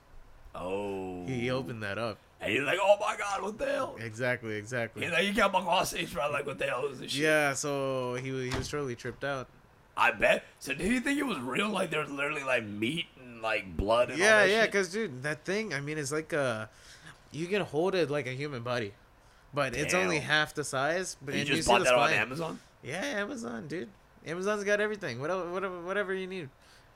Oh, 0.54 1.24
He 1.26 1.50
opened 1.50 1.82
that 1.82 1.98
up. 1.98 2.18
and 2.40 2.50
he's 2.52 2.62
like, 2.62 2.78
oh 2.80 2.96
my 3.00 3.16
god, 3.16 3.42
what 3.42 3.58
the 3.58 3.66
hell? 3.66 3.96
Exactly, 4.00 4.54
exactly. 4.56 5.02
He's 5.04 5.12
like, 5.12 5.24
you 5.26 5.32
got 5.32 5.52
my 5.52 5.60
cross 5.60 5.90
stage, 5.90 6.14
right? 6.16 6.30
Like, 6.30 6.46
what 6.46 6.58
the 6.58 6.66
hell 6.66 6.86
is 6.86 7.00
this 7.00 7.12
shit? 7.12 7.22
Yeah, 7.22 7.52
so 7.54 8.14
he 8.14 8.32
wa- 8.32 8.38
he 8.38 8.56
was 8.56 8.68
totally 8.68 8.94
tripped 8.96 9.24
out. 9.24 9.46
I 9.98 10.12
bet. 10.12 10.44
So 10.60 10.72
did 10.74 10.86
you 10.90 11.00
think 11.00 11.18
it 11.18 11.24
was 11.26 11.38
real? 11.38 11.68
Like 11.68 11.90
there's 11.90 12.10
literally 12.10 12.44
like 12.44 12.64
meat 12.64 13.06
and 13.20 13.42
like 13.42 13.76
blood 13.76 14.10
and 14.10 14.20
all 14.20 14.26
Yeah, 14.26 14.40
that 14.46 14.50
yeah, 14.50 14.62
shit? 14.62 14.72
cause 14.72 14.88
dude, 14.90 15.22
that 15.24 15.44
thing. 15.44 15.74
I 15.74 15.80
mean, 15.80 15.98
it's 15.98 16.12
like 16.12 16.32
a, 16.32 16.70
you 17.32 17.46
can 17.48 17.62
hold 17.62 17.94
it 17.94 18.08
like 18.10 18.26
a 18.26 18.32
human 18.32 18.62
body, 18.62 18.92
but 19.52 19.74
it's 19.74 19.94
only 19.94 20.20
half 20.20 20.54
the 20.54 20.64
size. 20.64 21.16
But 21.20 21.34
you 21.34 21.44
just 21.44 21.64
see 21.66 21.72
bought 21.72 21.84
that 21.84 21.94
on. 21.94 22.12
Amazon? 22.12 22.60
Yeah, 22.82 23.04
Amazon, 23.04 23.66
dude. 23.66 23.88
Amazon's 24.26 24.62
got 24.64 24.80
everything. 24.80 25.20
Whatever, 25.20 25.50
whatever, 25.50 25.80
whatever 25.82 26.14
you 26.14 26.26
need. 26.26 26.48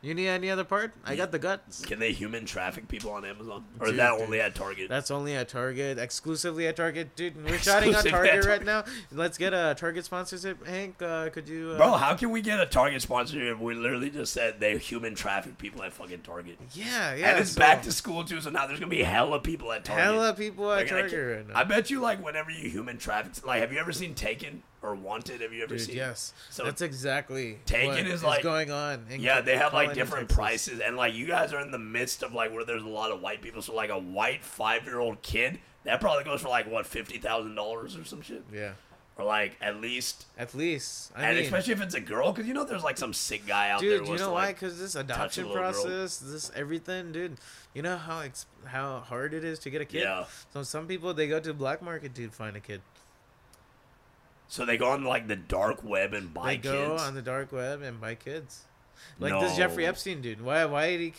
You 0.03 0.15
need 0.15 0.27
any 0.27 0.51
other 0.51 0.65
part? 0.65 0.93
I 1.05 1.15
got 1.15 1.31
the 1.31 1.39
guts. 1.39 1.85
Can 1.85 2.01
they 2.01 2.11
human 2.11 2.45
traffic 2.45 2.89
people 2.89 3.13
on 3.13 3.25
Amazon, 3.25 3.65
or 3.79 3.87
is 3.87 3.91
Dude, 3.93 4.01
that 4.01 4.11
dude. 4.15 4.23
only 4.23 4.41
at 4.41 4.53
Target? 4.57 4.89
That's 4.89 5.13
only 5.13 5.37
at 5.37 5.49
Target, 5.49 5.97
exclusively 5.97 6.67
at 6.67 6.75
Target, 6.75 7.15
dude. 7.15 7.37
We're 7.45 7.57
shouting 7.59 7.95
on 7.95 8.05
at 8.05 8.11
Target 8.11 8.45
right 8.45 8.65
now. 8.65 8.83
Let's 9.13 9.39
get 9.39 9.55
a 9.55 9.77
Target 9.79 10.05
sponsorship, 10.05 10.67
Hank. 10.67 11.01
Uh, 11.01 11.31
could 11.31 11.49
you? 11.49 11.71
Uh, 11.75 11.77
Bro, 11.77 11.93
how 11.93 12.15
can 12.15 12.31
we 12.33 12.43
get 12.43 12.59
a 12.61 12.67
Target 12.67 13.01
sponsorship? 13.01 13.61
We 13.61 13.75
literally 13.75 14.11
just 14.11 14.33
said 14.33 14.59
they 14.59 14.77
human 14.77 15.15
traffic 15.15 15.57
people 15.57 15.85
at 15.85 15.93
fucking 15.93 16.23
Target. 16.23 16.59
Yeah, 16.75 17.15
yeah. 17.15 17.31
and 17.31 17.39
it's 17.41 17.53
so- 17.53 17.61
back 17.61 17.83
to 17.85 17.93
school 17.93 18.25
too, 18.25 18.41
so 18.41 18.51
now 18.51 18.67
there's 18.67 18.81
gonna 18.81 18.91
be 18.91 19.05
hella 19.05 19.39
people 19.39 19.71
at 19.71 19.85
Target. 19.85 20.05
hella 20.05 20.33
people 20.35 20.73
at 20.73 20.89
Target 20.89 21.37
right 21.37 21.49
now. 21.49 21.57
I 21.61 21.63
bet 21.63 21.91
you, 21.91 22.01
like, 22.01 22.21
whenever 22.25 22.51
you 22.51 22.69
human 22.69 22.99
traffic, 22.99 23.47
like, 23.47 23.61
have 23.61 23.73
you 23.73 23.79
ever 23.79 23.93
seen 23.93 24.15
Taken 24.15 24.65
or 24.83 24.95
Wanted? 24.95 25.41
Have 25.41 25.53
you 25.53 25.63
ever 25.63 25.77
Dude, 25.77 25.87
seen? 25.87 25.97
yes. 25.97 26.33
So 26.51 26.65
that's 26.65 26.83
exactly 26.83 27.59
Taken 27.67 28.07
is 28.07 28.23
like- 28.25 28.43
going 28.43 28.71
on. 28.71 29.07
Yeah, 29.11 29.41
they 29.41 29.57
have 29.57 29.73
like 29.73 29.95
different 29.95 30.29
Texas. 30.29 30.37
prices, 30.37 30.81
and 30.81 30.97
like 30.97 31.15
you 31.15 31.27
guys 31.27 31.53
are 31.53 31.61
in 31.61 31.71
the 31.71 31.79
midst 31.79 32.23
of 32.23 32.33
like 32.33 32.53
where 32.53 32.65
there's 32.65 32.83
a 32.83 32.89
lot 32.89 33.11
of 33.13 33.21
white 33.21 33.43
people. 33.43 33.63
So 33.63 33.75
like 33.75 33.91
a 33.91 33.99
white 33.99 34.45
five 34.45 34.85
year 34.85 34.99
old 34.99 35.23
kid, 35.23 35.59
that 35.85 36.01
probably 36.01 36.25
goes 36.25 36.43
for 36.43 36.49
like 36.49 36.71
what 36.71 36.87
fifty 36.87 37.19
thousand 37.19 37.55
dollars 37.55 37.97
or 37.97 38.05
some 38.05 38.23
shit, 38.23 38.43
Yeah, 38.53 38.73
or 39.17 39.25
like 39.25 39.57
at 39.61 39.81
least. 39.81 40.27
at 40.39 40.55
least. 40.55 41.13
I 41.17 41.25
and 41.29 41.37
mean, 41.37 41.45
especially 41.45 41.75
if 41.75 41.81
it's 41.83 41.95
a 41.95 42.01
girl, 42.01 42.33
because 42.33 42.47
you 42.49 42.55
know 42.55 42.65
there's 42.65 42.85
like 42.85 42.99
some 42.99 43.13
sick 43.13 43.47
guy 43.47 43.71
out 43.71 43.81
there. 43.81 43.99
dude, 43.99 44.09
you 44.09 44.13
know 44.17 44.27
to, 44.27 44.33
why? 44.33 44.47
like, 44.47 44.57
Because 44.61 44.79
this 44.79 44.95
adoption 44.97 45.47
little 45.49 45.63
girl. 45.63 45.73
process, 45.73 46.19
this 46.19 46.51
everything, 46.57 47.13
dude. 47.13 47.37
You 47.75 47.83
know 47.83 47.97
how 47.97 48.21
ex- 48.21 48.47
how 48.67 48.99
hard 49.01 49.33
it 49.33 49.45
is 49.45 49.59
to 49.61 49.71
get 49.71 49.81
a 49.81 49.85
kid. 49.87 50.03
Yeah. 50.03 50.25
So 50.53 50.63
some 50.63 50.87
people 50.87 51.15
they 51.15 51.27
go 51.29 51.41
to 51.41 51.55
black 51.55 51.81
market 51.83 52.15
to 52.17 52.29
find 52.31 52.57
a 52.57 52.61
kid. 52.61 52.83
So 54.53 54.67
they 54.67 54.77
go 54.77 54.91
on 54.91 55.03
like 55.03 55.29
the 55.29 55.37
dark 55.37 55.83
web 55.83 56.13
and 56.13 56.35
buy 56.35 56.57
kids. 56.57 56.65
they 56.65 56.73
go 56.73 56.91
kids. 56.91 57.03
on 57.05 57.15
the 57.15 57.23
dark 57.23 57.53
web 57.53 57.81
and 57.81 57.99
buy 57.99 58.15
kids. 58.17 58.65
Like 59.19 59.41
this 59.41 59.57
Jeffrey 59.57 59.87
Epstein 59.87 60.21
dude. 60.21 60.43
Why? 60.43 60.67
Why 60.67 60.91
did 60.91 61.01
he? 61.01 61.15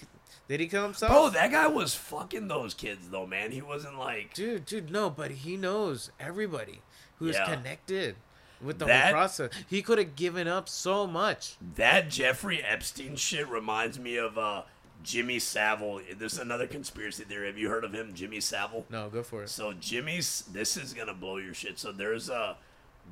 Did 0.48 0.60
he 0.60 0.68
kill 0.68 0.84
himself? 0.84 1.12
Oh, 1.16 1.30
that 1.32 1.50
guy 1.50 1.66
was 1.66 1.96
fucking 1.96 2.48
those 2.48 2.76
kids 2.76 3.10
though, 3.10 3.26
man. 3.26 3.50
He 3.50 3.60
wasn't 3.64 3.98
like. 3.98 4.36
Dude, 4.36 4.66
dude, 4.66 4.92
no, 4.92 5.10
but 5.10 5.32
he 5.32 5.58
knows 5.58 6.12
everybody 6.20 6.84
who's 7.16 7.36
Yeah. 7.36 7.46
connected 7.56 8.18
with 8.62 8.78
the 8.78 8.86
That- 8.86 9.06
whole 9.06 9.14
process. 9.14 9.50
He 9.68 9.82
could 9.82 9.98
have 9.98 10.16
given 10.16 10.48
up 10.48 10.70
so 10.70 11.08
much. 11.08 11.56
That 11.76 12.10
Jeffrey 12.12 12.62
Epstein 12.64 13.16
shit 13.16 13.48
reminds 13.48 13.98
me 13.98 14.16
of 14.16 14.38
uh 14.38 14.62
Jimmy 15.02 15.40
Savile. 15.40 16.02
This 16.20 16.34
is 16.34 16.40
another 16.40 16.68
conspiracy 16.68 17.24
theory. 17.24 17.48
Have 17.48 17.58
you 17.58 17.70
heard 17.70 17.84
of 17.84 17.94
him, 17.94 18.14
Jimmy 18.14 18.42
Savile? 18.42 18.86
No, 18.92 19.10
go 19.10 19.24
for 19.24 19.42
it. 19.42 19.50
So 19.50 19.74
Jimmy's 19.74 20.44
this 20.52 20.78
is 20.78 20.94
gonna 20.94 21.16
blow 21.16 21.38
your 21.38 21.56
shit. 21.56 21.80
So 21.80 21.92
there's 21.92 22.30
a 22.30 22.58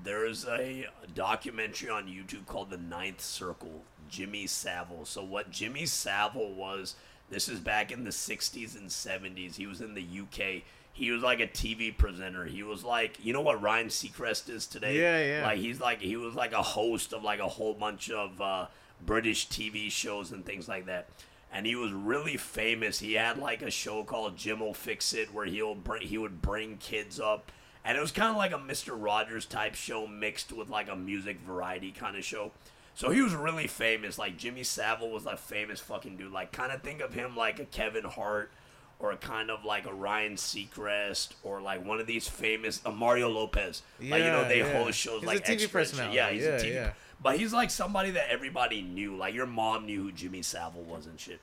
there's 0.03 0.45
a 0.45 0.87
documentary 1.13 1.89
on 1.89 2.07
YouTube 2.07 2.45
called 2.45 2.69
The 2.69 2.77
Ninth 2.77 3.21
Circle. 3.21 3.83
Jimmy 4.11 4.45
Savile. 4.45 5.05
So 5.05 5.23
what 5.23 5.49
Jimmy 5.49 5.85
Savile 5.85 6.53
was, 6.53 6.95
this 7.29 7.47
is 7.47 7.59
back 7.59 7.91
in 7.91 8.03
the 8.03 8.11
'60s 8.11 8.77
and 8.77 8.89
'70s. 8.89 9.55
He 9.55 9.65
was 9.65 9.81
in 9.81 9.95
the 9.95 10.01
UK. 10.03 10.63
He 10.93 11.09
was 11.09 11.23
like 11.23 11.39
a 11.39 11.47
TV 11.47 11.97
presenter. 11.97 12.43
He 12.45 12.61
was 12.61 12.83
like, 12.83 13.23
you 13.23 13.31
know 13.31 13.41
what 13.41 13.61
Ryan 13.61 13.87
Seacrest 13.87 14.49
is 14.49 14.67
today? 14.67 14.99
Yeah, 14.99 15.37
yeah. 15.39 15.45
Like 15.47 15.59
he's 15.59 15.79
like 15.79 16.01
he 16.01 16.17
was 16.17 16.35
like 16.35 16.51
a 16.51 16.61
host 16.61 17.13
of 17.13 17.23
like 17.23 17.39
a 17.39 17.47
whole 17.47 17.73
bunch 17.73 18.11
of 18.11 18.39
uh, 18.41 18.67
British 19.03 19.47
TV 19.47 19.89
shows 19.89 20.31
and 20.31 20.45
things 20.45 20.67
like 20.67 20.85
that. 20.87 21.07
And 21.53 21.65
he 21.65 21.75
was 21.75 21.91
really 21.91 22.37
famous. 22.37 22.99
He 22.99 23.13
had 23.13 23.37
like 23.37 23.61
a 23.61 23.71
show 23.71 24.03
called 24.03 24.37
Jim 24.37 24.59
will 24.59 24.73
Fix 24.73 25.13
It, 25.13 25.33
where 25.33 25.45
he'll 25.45 25.75
bring 25.75 26.05
he 26.05 26.17
would 26.17 26.41
bring 26.41 26.77
kids 26.77 27.19
up, 27.19 27.51
and 27.83 27.97
it 27.97 28.01
was 28.01 28.11
kind 28.11 28.29
of 28.29 28.37
like 28.37 28.51
a 28.51 28.57
Mister 28.59 28.93
Rogers 28.95 29.45
type 29.45 29.75
show 29.75 30.07
mixed 30.07 30.51
with 30.51 30.69
like 30.69 30.89
a 30.89 30.95
music 30.95 31.39
variety 31.39 31.91
kind 31.91 32.15
of 32.15 32.23
show. 32.23 32.51
So 32.93 33.09
he 33.09 33.21
was 33.21 33.33
really 33.33 33.67
famous. 33.67 34.17
Like 34.19 34.37
Jimmy 34.37 34.63
Savile 34.63 35.09
was 35.09 35.25
a 35.25 35.37
famous 35.37 35.79
fucking 35.79 36.17
dude. 36.17 36.31
Like 36.31 36.51
kind 36.51 36.71
of 36.71 36.81
think 36.81 37.01
of 37.01 37.13
him 37.13 37.35
like 37.35 37.59
a 37.59 37.65
Kevin 37.65 38.03
Hart 38.03 38.51
or 38.99 39.11
a 39.11 39.17
kind 39.17 39.49
of 39.49 39.65
like 39.65 39.85
a 39.87 39.93
Ryan 39.93 40.33
Seacrest 40.35 41.29
or 41.43 41.61
like 41.61 41.83
one 41.85 41.99
of 41.99 42.07
these 42.07 42.27
famous 42.27 42.81
a 42.85 42.91
Mario 42.91 43.29
Lopez. 43.29 43.81
like 43.99 44.23
you 44.23 44.29
know 44.29 44.47
they 44.47 44.59
yeah. 44.59 44.83
host 44.83 44.99
shows 44.99 45.21
He's 45.21 45.23
a 45.29 45.33
like 45.33 45.45
TV 45.45 45.51
Extra 45.53 45.63
and 45.65 45.71
personality. 45.71 46.15
Yeah, 46.17 46.29
he's 46.29 46.43
Yeah, 46.43 46.49
a 46.49 46.59
TV. 46.59 46.73
yeah. 46.73 46.91
But 47.23 47.37
he's 47.37 47.53
like 47.53 47.69
somebody 47.69 48.11
that 48.11 48.29
everybody 48.29 48.81
knew. 48.81 49.15
Like 49.15 49.33
your 49.33 49.45
mom 49.47 49.85
knew 49.85 50.03
who 50.03 50.11
Jimmy 50.11 50.41
Savile 50.41 50.83
was 50.83 51.05
and 51.07 51.19
shit. 51.19 51.39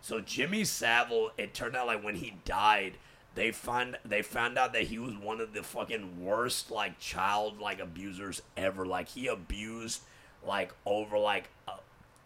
So 0.00 0.20
Jimmy 0.20 0.64
Savile, 0.64 1.30
it 1.38 1.54
turned 1.54 1.76
out 1.76 1.86
like 1.86 2.02
when 2.04 2.16
he 2.16 2.34
died, 2.44 2.94
they 3.34 3.50
find 3.50 3.96
they 4.04 4.22
found 4.22 4.58
out 4.58 4.72
that 4.74 4.84
he 4.84 4.98
was 4.98 5.16
one 5.16 5.40
of 5.40 5.54
the 5.54 5.62
fucking 5.62 6.22
worst 6.24 6.70
like 6.70 6.98
child 6.98 7.60
like 7.60 7.80
abusers 7.80 8.42
ever. 8.56 8.84
Like 8.84 9.08
he 9.08 9.26
abused 9.26 10.02
like 10.46 10.72
over 10.84 11.18
like 11.18 11.48
uh, 11.66 11.76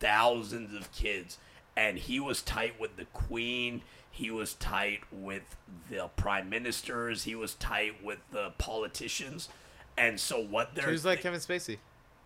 thousands 0.01 0.75
of 0.75 0.91
kids, 0.93 1.39
and 1.77 1.99
he 1.99 2.19
was 2.19 2.43
tight 2.43 2.81
with 2.81 2.97
the 2.97 3.05
queen. 3.07 3.83
He 4.11 4.31
was 4.31 4.55
tight 4.55 5.01
with 5.13 5.43
the 5.91 6.09
prime 6.17 6.49
ministers. 6.49 7.25
He 7.25 7.35
was 7.35 7.55
tight 7.55 8.03
with 8.03 8.19
the 8.33 8.53
politicians. 8.57 9.49
And 9.99 10.19
so 10.19 10.41
what 10.43 10.75
they're 10.75 10.87
He 10.87 10.93
was 10.93 11.05
like 11.05 11.21
Kevin 11.21 11.41
Spacey. 11.41 11.79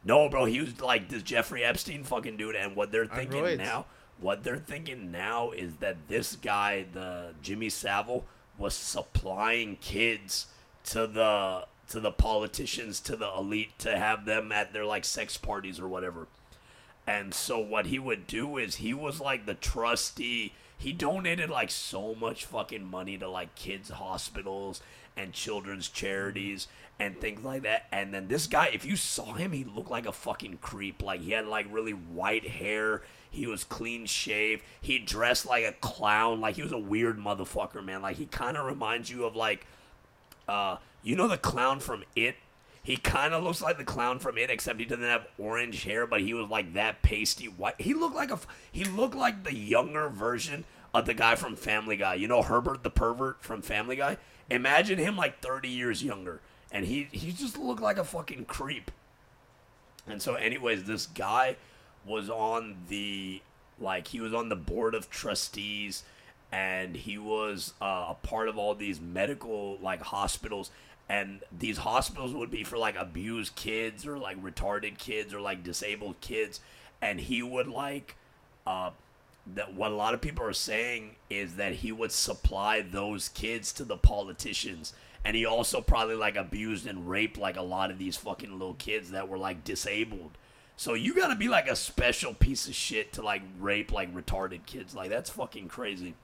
no, 0.04 0.28
bro, 0.28 0.44
he 0.44 0.60
was 0.60 0.80
like 0.80 1.08
this 1.08 1.22
Jeffrey 1.22 1.64
Epstein 1.64 2.04
fucking 2.04 2.36
dude, 2.36 2.54
and 2.56 2.74
what 2.76 2.92
they're 2.92 3.06
thinking 3.06 3.56
now, 3.58 3.86
what 4.20 4.44
they're 4.44 4.56
thinking 4.56 5.10
now 5.10 5.50
is 5.50 5.76
that 5.76 5.96
this 6.08 6.36
guy, 6.36 6.86
the 6.92 7.34
Jimmy 7.42 7.68
Savile, 7.68 8.24
was 8.60 8.74
supplying 8.74 9.76
kids 9.76 10.46
to 10.84 11.06
the 11.06 11.66
to 11.88 11.98
the 11.98 12.12
politicians, 12.12 13.00
to 13.00 13.16
the 13.16 13.28
elite, 13.36 13.76
to 13.80 13.98
have 13.98 14.24
them 14.24 14.52
at 14.52 14.72
their 14.72 14.84
like 14.84 15.04
sex 15.04 15.36
parties 15.36 15.80
or 15.80 15.88
whatever. 15.88 16.28
And 17.06 17.34
so 17.34 17.58
what 17.58 17.86
he 17.86 17.98
would 17.98 18.28
do 18.28 18.58
is 18.58 18.76
he 18.76 18.94
was 18.94 19.20
like 19.20 19.46
the 19.46 19.54
trustee. 19.54 20.52
He 20.78 20.92
donated 20.92 21.50
like 21.50 21.70
so 21.70 22.14
much 22.14 22.44
fucking 22.44 22.88
money 22.88 23.18
to 23.18 23.28
like 23.28 23.56
kids 23.56 23.90
hospitals 23.90 24.80
and 25.16 25.32
children's 25.32 25.88
charities 25.88 26.68
and 27.00 27.20
things 27.20 27.42
like 27.42 27.62
that. 27.62 27.86
And 27.90 28.14
then 28.14 28.28
this 28.28 28.46
guy, 28.46 28.70
if 28.72 28.84
you 28.84 28.94
saw 28.94 29.32
him, 29.32 29.52
he 29.52 29.64
looked 29.64 29.90
like 29.90 30.06
a 30.06 30.12
fucking 30.12 30.58
creep. 30.58 31.02
Like 31.02 31.22
he 31.22 31.32
had 31.32 31.46
like 31.46 31.66
really 31.70 31.92
white 31.92 32.46
hair. 32.46 33.02
He 33.30 33.46
was 33.46 33.64
clean 33.64 34.06
shaved. 34.06 34.62
He 34.80 34.98
dressed 34.98 35.46
like 35.46 35.64
a 35.64 35.72
clown. 35.72 36.40
Like 36.40 36.56
he 36.56 36.62
was 36.62 36.72
a 36.72 36.78
weird 36.78 37.18
motherfucker, 37.18 37.84
man. 37.84 38.02
Like 38.02 38.16
he 38.16 38.26
kind 38.26 38.56
of 38.56 38.66
reminds 38.66 39.10
you 39.10 39.24
of 39.24 39.36
like 39.36 39.66
uh, 40.48 40.76
you 41.02 41.16
know 41.16 41.28
the 41.28 41.38
clown 41.38 41.80
from 41.80 42.04
It? 42.16 42.36
He 42.82 42.96
kind 42.96 43.34
of 43.34 43.44
looks 43.44 43.60
like 43.60 43.78
the 43.78 43.84
clown 43.84 44.18
from 44.18 44.36
It, 44.36 44.50
except 44.50 44.80
he 44.80 44.84
doesn't 44.84 45.04
have 45.04 45.26
orange 45.38 45.84
hair, 45.84 46.06
but 46.06 46.20
he 46.20 46.34
was 46.34 46.48
like 46.48 46.74
that 46.74 47.02
pasty 47.02 47.46
white. 47.46 47.80
He 47.80 47.94
looked 47.94 48.16
like 48.16 48.32
a 48.32 48.40
he 48.72 48.84
looked 48.84 49.14
like 49.14 49.44
the 49.44 49.54
younger 49.54 50.08
version 50.08 50.64
of 50.92 51.06
the 51.06 51.14
guy 51.14 51.36
from 51.36 51.54
Family 51.54 51.96
Guy. 51.96 52.14
You 52.14 52.26
know 52.26 52.42
Herbert 52.42 52.82
the 52.82 52.90
pervert 52.90 53.42
from 53.42 53.62
Family 53.62 53.96
Guy. 53.96 54.16
Imagine 54.50 54.98
him 54.98 55.16
like 55.16 55.40
30 55.40 55.68
years 55.68 56.02
younger, 56.02 56.40
and 56.72 56.84
he 56.84 57.08
he 57.12 57.30
just 57.30 57.56
looked 57.56 57.82
like 57.82 57.98
a 57.98 58.04
fucking 58.04 58.46
creep. 58.46 58.90
And 60.08 60.20
so, 60.20 60.34
anyways, 60.34 60.84
this 60.84 61.06
guy 61.06 61.56
was 62.04 62.30
on 62.30 62.76
the 62.88 63.42
like 63.78 64.08
he 64.08 64.20
was 64.20 64.34
on 64.34 64.48
the 64.48 64.56
board 64.56 64.94
of 64.94 65.10
trustees, 65.10 66.02
and 66.52 66.96
he 66.96 67.18
was 67.18 67.74
uh, 67.80 68.06
a 68.10 68.16
part 68.22 68.48
of 68.48 68.58
all 68.58 68.74
these 68.74 69.00
medical 69.00 69.78
like 69.80 70.02
hospitals. 70.02 70.70
And 71.08 71.40
these 71.56 71.78
hospitals 71.78 72.32
would 72.34 72.52
be 72.52 72.62
for 72.62 72.78
like 72.78 72.94
abused 72.96 73.56
kids 73.56 74.06
or 74.06 74.16
like 74.16 74.40
retarded 74.40 74.96
kids 74.98 75.34
or 75.34 75.40
like 75.40 75.64
disabled 75.64 76.20
kids, 76.20 76.60
and 77.02 77.20
he 77.20 77.42
would 77.42 77.66
like 77.66 78.14
uh, 78.66 78.90
that 79.54 79.74
what 79.74 79.90
a 79.90 79.94
lot 79.94 80.14
of 80.14 80.20
people 80.20 80.44
are 80.44 80.52
saying 80.52 81.16
is 81.28 81.56
that 81.56 81.74
he 81.74 81.90
would 81.90 82.12
supply 82.12 82.80
those 82.80 83.28
kids 83.30 83.72
to 83.72 83.84
the 83.84 83.96
politicians. 83.96 84.92
And 85.24 85.36
he 85.36 85.44
also 85.44 85.80
probably 85.80 86.14
like 86.14 86.36
abused 86.36 86.86
and 86.86 87.08
raped 87.08 87.36
like 87.36 87.56
a 87.56 87.62
lot 87.62 87.90
of 87.90 87.98
these 87.98 88.16
fucking 88.16 88.52
little 88.52 88.74
kids 88.74 89.10
that 89.10 89.28
were 89.28 89.36
like 89.36 89.64
disabled 89.64 90.30
so 90.80 90.94
you 90.94 91.14
gotta 91.14 91.36
be 91.36 91.46
like 91.46 91.68
a 91.68 91.76
special 91.76 92.32
piece 92.32 92.66
of 92.66 92.74
shit 92.74 93.12
to 93.12 93.20
like 93.20 93.42
rape 93.58 93.92
like 93.92 94.10
retarded 94.14 94.64
kids 94.64 94.94
like 94.94 95.10
that's 95.10 95.28
fucking 95.28 95.68
crazy 95.68 96.14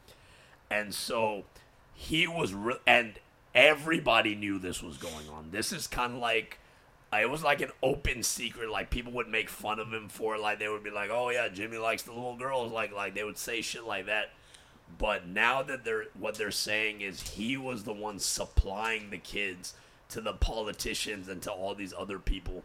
and 0.70 0.94
so 0.94 1.44
he 1.92 2.26
was 2.26 2.54
re- 2.54 2.80
and 2.86 3.18
everybody 3.54 4.34
knew 4.34 4.58
this 4.58 4.82
was 4.82 4.96
going 4.96 5.28
on 5.28 5.50
this 5.50 5.72
is 5.72 5.86
kind 5.86 6.14
of 6.14 6.20
like 6.20 6.58
uh, 7.12 7.18
it 7.18 7.30
was 7.30 7.44
like 7.44 7.60
an 7.60 7.70
open 7.84 8.20
secret. 8.24 8.68
Like 8.68 8.90
people 8.90 9.12
would 9.12 9.28
make 9.28 9.48
fun 9.48 9.78
of 9.78 9.92
him 9.92 10.08
for 10.08 10.34
it. 10.34 10.40
Like 10.40 10.58
they 10.58 10.68
would 10.68 10.82
be 10.82 10.90
like, 10.90 11.08
"Oh 11.08 11.30
yeah, 11.30 11.46
Jimmy 11.48 11.76
likes 11.76 12.02
the 12.02 12.10
little 12.10 12.34
girls." 12.34 12.72
Like 12.72 12.92
like 12.92 13.14
they 13.14 13.22
would 13.22 13.38
say 13.38 13.60
shit 13.60 13.84
like 13.84 14.06
that. 14.06 14.32
But 14.98 15.28
now 15.28 15.62
that 15.62 15.84
they're 15.84 16.06
what 16.18 16.34
they're 16.34 16.50
saying 16.50 17.02
is 17.02 17.20
he 17.20 17.56
was 17.56 17.84
the 17.84 17.92
one 17.92 18.18
supplying 18.18 19.10
the 19.10 19.18
kids 19.18 19.74
to 20.08 20.20
the 20.20 20.32
politicians 20.32 21.28
and 21.28 21.40
to 21.42 21.52
all 21.52 21.76
these 21.76 21.94
other 21.96 22.18
people. 22.18 22.64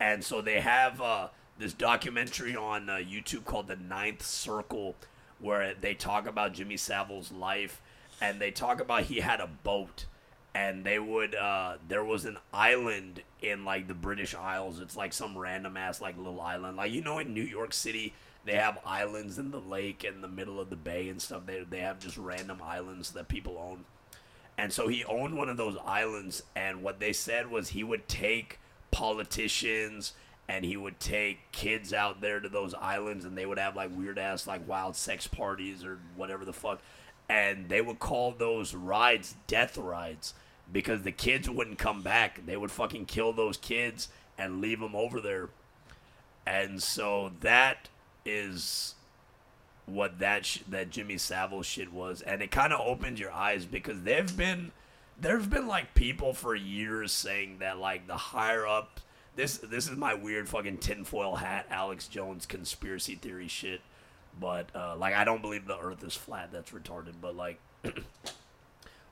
And 0.00 0.24
so 0.24 0.40
they 0.40 0.60
have 0.60 1.00
uh, 1.00 1.28
this 1.58 1.72
documentary 1.72 2.56
on 2.56 2.90
uh, 2.90 2.94
YouTube 2.94 3.44
called 3.44 3.68
The 3.68 3.76
Ninth 3.76 4.24
Circle, 4.24 4.96
where 5.38 5.74
they 5.74 5.94
talk 5.94 6.26
about 6.26 6.54
Jimmy 6.54 6.76
Savile's 6.76 7.30
life, 7.30 7.80
and 8.20 8.40
they 8.40 8.50
talk 8.50 8.80
about 8.80 9.04
he 9.04 9.20
had 9.20 9.40
a 9.40 9.46
boat 9.46 10.06
and 10.54 10.84
they 10.84 10.98
would 10.98 11.34
uh 11.34 11.74
there 11.88 12.04
was 12.04 12.24
an 12.24 12.38
island 12.52 13.22
in 13.40 13.64
like 13.64 13.88
the 13.88 13.94
British 13.94 14.34
Isles. 14.34 14.80
It's 14.80 14.96
like 14.96 15.12
some 15.12 15.36
random 15.36 15.76
ass 15.76 16.00
like 16.00 16.16
little 16.16 16.40
island. 16.40 16.76
Like 16.76 16.92
you 16.92 17.02
know 17.02 17.18
in 17.18 17.34
New 17.34 17.42
York 17.42 17.72
City 17.72 18.14
they 18.44 18.54
have 18.54 18.78
islands 18.84 19.38
in 19.38 19.50
the 19.50 19.60
lake 19.60 20.04
in 20.04 20.20
the 20.20 20.28
middle 20.28 20.60
of 20.60 20.68
the 20.68 20.76
bay 20.76 21.08
and 21.08 21.20
stuff. 21.20 21.46
They 21.46 21.64
they 21.68 21.80
have 21.80 21.98
just 21.98 22.16
random 22.16 22.60
islands 22.62 23.12
that 23.12 23.28
people 23.28 23.58
own. 23.58 23.84
And 24.58 24.72
so 24.72 24.88
he 24.88 25.04
owned 25.04 25.36
one 25.36 25.48
of 25.48 25.56
those 25.56 25.76
islands 25.84 26.42
and 26.54 26.82
what 26.82 27.00
they 27.00 27.12
said 27.12 27.50
was 27.50 27.70
he 27.70 27.82
would 27.82 28.06
take 28.06 28.58
politicians 28.92 30.12
and 30.48 30.64
he 30.64 30.76
would 30.76 31.00
take 31.00 31.50
kids 31.50 31.92
out 31.92 32.20
there 32.20 32.38
to 32.38 32.48
those 32.48 32.74
islands 32.74 33.24
and 33.24 33.36
they 33.36 33.46
would 33.46 33.58
have 33.58 33.74
like 33.74 33.90
weird 33.96 34.18
ass 34.18 34.46
like 34.46 34.66
wild 34.68 34.94
sex 34.94 35.26
parties 35.26 35.84
or 35.84 35.98
whatever 36.14 36.44
the 36.44 36.52
fuck 36.52 36.80
and 37.28 37.68
they 37.68 37.80
would 37.80 37.98
call 37.98 38.30
those 38.30 38.74
rides 38.74 39.34
death 39.46 39.76
rides 39.76 40.34
because 40.72 41.02
the 41.02 41.12
kids 41.12 41.48
wouldn't 41.48 41.78
come 41.78 42.02
back. 42.02 42.44
They 42.46 42.56
would 42.56 42.70
fucking 42.70 43.06
kill 43.06 43.32
those 43.32 43.56
kids 43.56 44.08
and 44.38 44.60
leave 44.60 44.80
them 44.80 44.94
over 44.94 45.20
there. 45.20 45.50
And 46.46 46.82
so 46.82 47.32
that 47.40 47.88
is 48.24 48.94
what 49.86 50.18
that 50.20 50.46
sh- 50.46 50.60
that 50.68 50.90
Jimmy 50.90 51.18
Savile 51.18 51.62
shit 51.62 51.92
was, 51.92 52.22
and 52.22 52.40
it 52.40 52.50
kind 52.50 52.72
of 52.72 52.80
opened 52.80 53.18
your 53.18 53.32
eyes 53.32 53.64
because 53.64 54.02
they've 54.02 54.36
been 54.36 54.72
there've 55.22 55.48
been 55.48 55.66
like 55.66 55.94
people 55.94 56.34
for 56.34 56.54
years 56.54 57.12
saying 57.12 57.58
that 57.60 57.78
like 57.78 58.06
the 58.06 58.16
higher 58.16 58.66
up 58.66 59.00
this 59.36 59.58
this 59.58 59.88
is 59.88 59.96
my 59.96 60.14
weird 60.14 60.48
fucking 60.48 60.78
tinfoil 60.78 61.36
hat 61.36 61.66
Alex 61.70 62.06
Jones 62.08 62.44
conspiracy 62.44 63.14
theory 63.14 63.48
shit, 63.48 63.80
but 64.38 64.68
uh, 64.74 64.94
like 64.96 65.14
I 65.14 65.24
don't 65.24 65.40
believe 65.40 65.66
the 65.66 65.78
Earth 65.78 66.04
is 66.04 66.14
flat. 66.14 66.50
That's 66.52 66.70
retarded. 66.70 67.14
But 67.20 67.34
like 67.34 67.58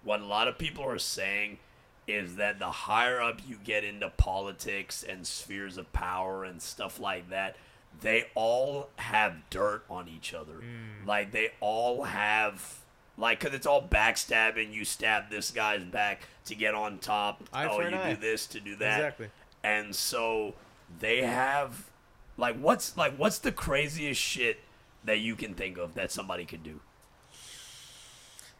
what 0.05 0.21
a 0.21 0.27
lot 0.27 0.47
of 0.47 0.59
people 0.59 0.85
are 0.85 0.99
saying 0.99 1.59
is 2.07 2.37
that 2.37 2.59
the 2.59 2.71
higher 2.71 3.21
up 3.21 3.41
you 3.47 3.57
get 3.65 3.85
into 3.85 4.11
politics 4.11 5.03
and 5.03 5.27
spheres 5.27 5.79
of 5.79 5.91
power 5.93 6.45
and 6.45 6.61
stuff 6.61 7.01
like 7.01 7.31
that, 7.31 7.57
they 8.03 8.27
all 8.35 8.91
have 8.97 9.49
dirt 9.49 9.85
on 9.89 10.07
each 10.07 10.35
other. 10.35 10.61
Like 11.07 11.33
they 11.33 11.53
all 11.61 12.03
have 12.05 12.80
like 13.21 13.41
cuz 13.41 13.55
it's 13.55 13.67
all 13.67 13.83
backstabbing, 13.83 14.73
you 14.73 14.85
stab 14.85 15.31
this 15.31 15.51
guy's 15.51 15.85
back 15.85 16.23
to 16.47 16.55
get 16.55 16.75
on 16.75 16.99
top. 16.99 17.43
Eye 17.53 17.67
oh, 17.67 17.81
you 17.81 17.97
eye. 17.97 18.15
do 18.15 18.21
this 18.21 18.47
to 18.49 18.61
do 18.61 18.77
that. 18.77 18.99
Exactly. 18.99 19.31
And 19.63 19.95
so 19.95 20.55
they 20.99 21.23
have 21.23 21.91
like 22.37 22.57
what's 22.57 22.97
like 22.97 23.15
what's 23.17 23.39
the 23.39 23.53
craziest 23.53 24.21
shit 24.21 24.61
that 25.05 25.19
you 25.19 25.37
can 25.37 25.55
think 25.55 25.79
of 25.79 25.95
that 25.95 26.11
somebody 26.11 26.45
could 26.45 26.63
do? 26.63 26.81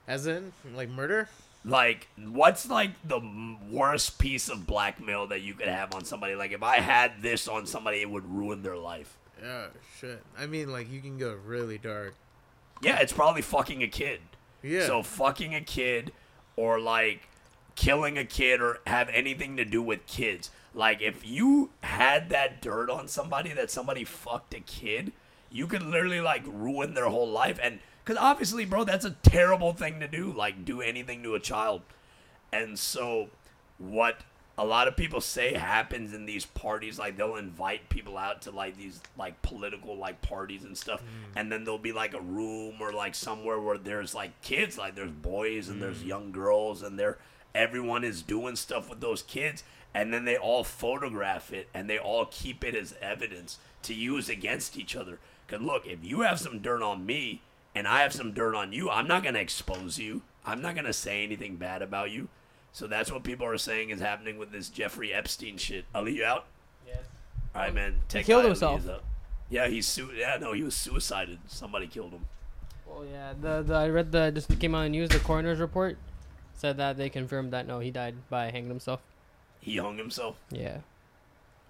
As 0.07 0.27
in, 0.27 0.53
like 0.75 0.89
murder? 0.89 1.29
Like, 1.65 2.09
what's 2.17 2.69
like 2.69 2.93
the 3.07 3.21
worst 3.71 4.19
piece 4.19 4.49
of 4.49 4.67
blackmail 4.67 5.27
that 5.27 5.43
you 5.43 5.55
could 5.55 5.69
have 5.69 5.95
on 5.95 6.05
somebody? 6.05 6.35
Like, 6.35 6.53
if 6.53 6.63
I 6.63 6.77
had 6.77 7.23
this 7.23 7.47
on 7.47 7.67
somebody, 7.67 8.01
it 8.01 8.11
would 8.11 8.25
ruin 8.25 8.63
their 8.63 8.77
life. 8.77 9.19
Yeah, 9.43 9.67
shit. 9.99 10.23
I 10.39 10.47
mean, 10.47 10.73
like 10.73 10.91
you 10.91 11.01
can 11.01 11.19
go 11.19 11.37
really 11.45 11.79
dark. 11.79 12.15
Yeah, 12.83 12.99
it's 13.01 13.13
probably 13.13 13.43
fucking 13.43 13.83
a 13.83 13.89
kid. 13.89 14.21
Yeah. 14.63 14.87
So, 14.87 15.03
fucking 15.03 15.55
a 15.55 15.61
kid 15.61 16.13
or 16.57 16.81
like 16.81 17.29
killing 17.75 18.19
a 18.19 18.25
kid 18.25 18.61
or 18.61 18.81
have 18.87 19.09
anything 19.09 19.57
to 19.57 19.65
do 19.65 19.83
with 19.83 20.07
kids. 20.07 20.51
Like, 20.75 21.01
if 21.01 21.27
you 21.27 21.71
had 21.83 22.31
that 22.31 22.63
dirt 22.63 22.91
on 22.91 23.09
somebody 23.09 23.53
that 23.53 23.71
somebody 23.71 24.05
fucked 24.05 24.55
a 24.55 24.61
kid, 24.61 25.13
you 25.51 25.67
could 25.67 25.83
literally 25.83 26.21
like 26.21 26.43
ruin 26.47 26.95
their 26.95 27.09
whole 27.09 27.29
life. 27.29 27.59
And 27.63 27.81
because 28.05 28.19
obviously, 28.21 28.65
bro, 28.65 28.85
that's 28.85 29.05
a 29.05 29.17
terrible 29.23 29.73
thing 29.73 30.01
to 30.01 30.09
do. 30.09 30.33
Like, 30.33 30.65
do 30.65 30.81
anything 30.81 31.23
to 31.23 31.35
a 31.35 31.41
child. 31.41 31.83
And 32.53 32.79
so, 32.79 33.31
what 33.79 34.21
a 34.61 34.65
lot 34.65 34.87
of 34.89 34.95
people 34.95 35.23
say 35.23 35.55
happens 35.55 36.13
in 36.13 36.27
these 36.27 36.45
parties, 36.45 36.99
like 36.99 37.17
they'll 37.17 37.37
invite 37.37 37.89
people 37.89 38.19
out 38.19 38.43
to 38.43 38.51
like 38.51 38.77
these 38.77 39.01
like 39.17 39.41
political 39.41 39.97
like 39.97 40.21
parties 40.21 40.65
and 40.65 40.77
stuff, 40.77 41.01
mm. 41.01 41.07
and 41.35 41.51
then 41.51 41.65
there'll 41.65 41.79
be 41.79 41.93
like 41.93 42.13
a 42.13 42.21
room 42.21 42.75
or 42.79 42.93
like 42.93 43.15
somewhere 43.15 43.59
where 43.59 43.79
there's 43.79 44.15
like 44.15 44.39
kids, 44.43 44.77
like 44.77 44.95
there's 44.95 45.11
boys 45.11 45.71
and 45.71 45.81
there's 45.81 46.03
mm. 46.03 46.09
young 46.09 46.31
girls, 46.31 46.83
and 46.83 46.99
they're 46.99 47.17
everyone 47.55 48.05
is 48.05 48.21
doing 48.21 48.55
stuff 48.55 48.91
with 48.91 49.01
those 49.01 49.23
kids, 49.23 49.65
and 49.95 50.13
then 50.13 50.27
they 50.27 50.37
all 50.37 50.63
photograph 50.63 51.55
it 51.55 51.69
and 51.73 51.89
they 51.89 51.99
all 51.99 52.27
keep 52.27 52.63
it 52.63 52.75
as 52.75 52.95
evidence 53.01 53.59
to 53.83 53.95
use 53.95 54.29
against 54.29 54.77
each 54.77 54.95
other. 54.95 55.19
Cause 55.49 55.63
look, 55.63 55.87
if 55.87 56.05
you 56.05 56.21
have 56.21 56.39
some 56.39 56.59
dirt 56.61 56.83
on 56.83 57.07
me 57.07 57.41
and 57.75 57.89
I 57.89 58.03
have 58.03 58.13
some 58.13 58.33
dirt 58.33 58.55
on 58.55 58.75
you, 58.75 58.91
I'm 58.91 59.09
not 59.09 59.25
gonna 59.25 59.39
expose 59.39 59.99
you. 59.99 60.21
I'm 60.45 60.61
not 60.61 60.75
gonna 60.75 60.93
say 60.93 61.25
anything 61.25 61.57
bad 61.57 61.81
about 61.81 62.11
you. 62.11 62.29
So 62.73 62.87
that's 62.87 63.11
what 63.11 63.25
people 63.25 63.47
are 63.47 63.59
saying 63.59 63.91
is 63.91 64.01
happening 64.01 64.39
with 64.39 64.53
this 64.53 64.69
Jeffrey 64.69 65.13
Epstein 65.13 65.57
shit. 65.57 65.85
Ali, 65.95 66.17
you 66.17 66.25
out? 66.25 66.47
Yes. 66.87 66.99
All 67.55 67.63
right, 67.63 67.75
man. 67.75 67.97
Tech 68.09 68.25
killed 68.25 68.43
Guy 68.45 68.49
himself. 68.49 68.89
up. 68.89 69.03
Yeah, 69.49 69.67
he's 69.67 69.87
su- 69.89 70.13
Yeah, 70.17 70.37
no, 70.41 70.53
he 70.53 70.63
was 70.63 70.75
suicided. 70.77 71.39
Somebody 71.49 71.89
killed 71.89 72.13
him. 72.13 72.27
Well, 72.87 73.05
yeah. 73.05 73.33
The, 73.41 73.63
the 73.63 73.75
I 73.75 73.89
read 73.89 74.13
the 74.13 74.31
just 74.31 74.57
came 74.61 74.75
out 74.75 74.79
on 74.79 74.85
the 74.85 74.91
news. 74.91 75.09
The 75.09 75.19
coroner's 75.19 75.59
report 75.59 75.99
said 76.55 76.77
that 76.77 76.97
they 76.97 77.09
confirmed 77.11 77.53
that 77.53 77.67
no, 77.67 77.81
he 77.81 77.91
died 77.91 78.15
by 78.29 78.51
hanging 78.51 78.69
himself. 78.69 79.01
He 79.61 79.77
hung 79.77 79.99
himself, 79.99 80.37
Yeah. 80.51 80.79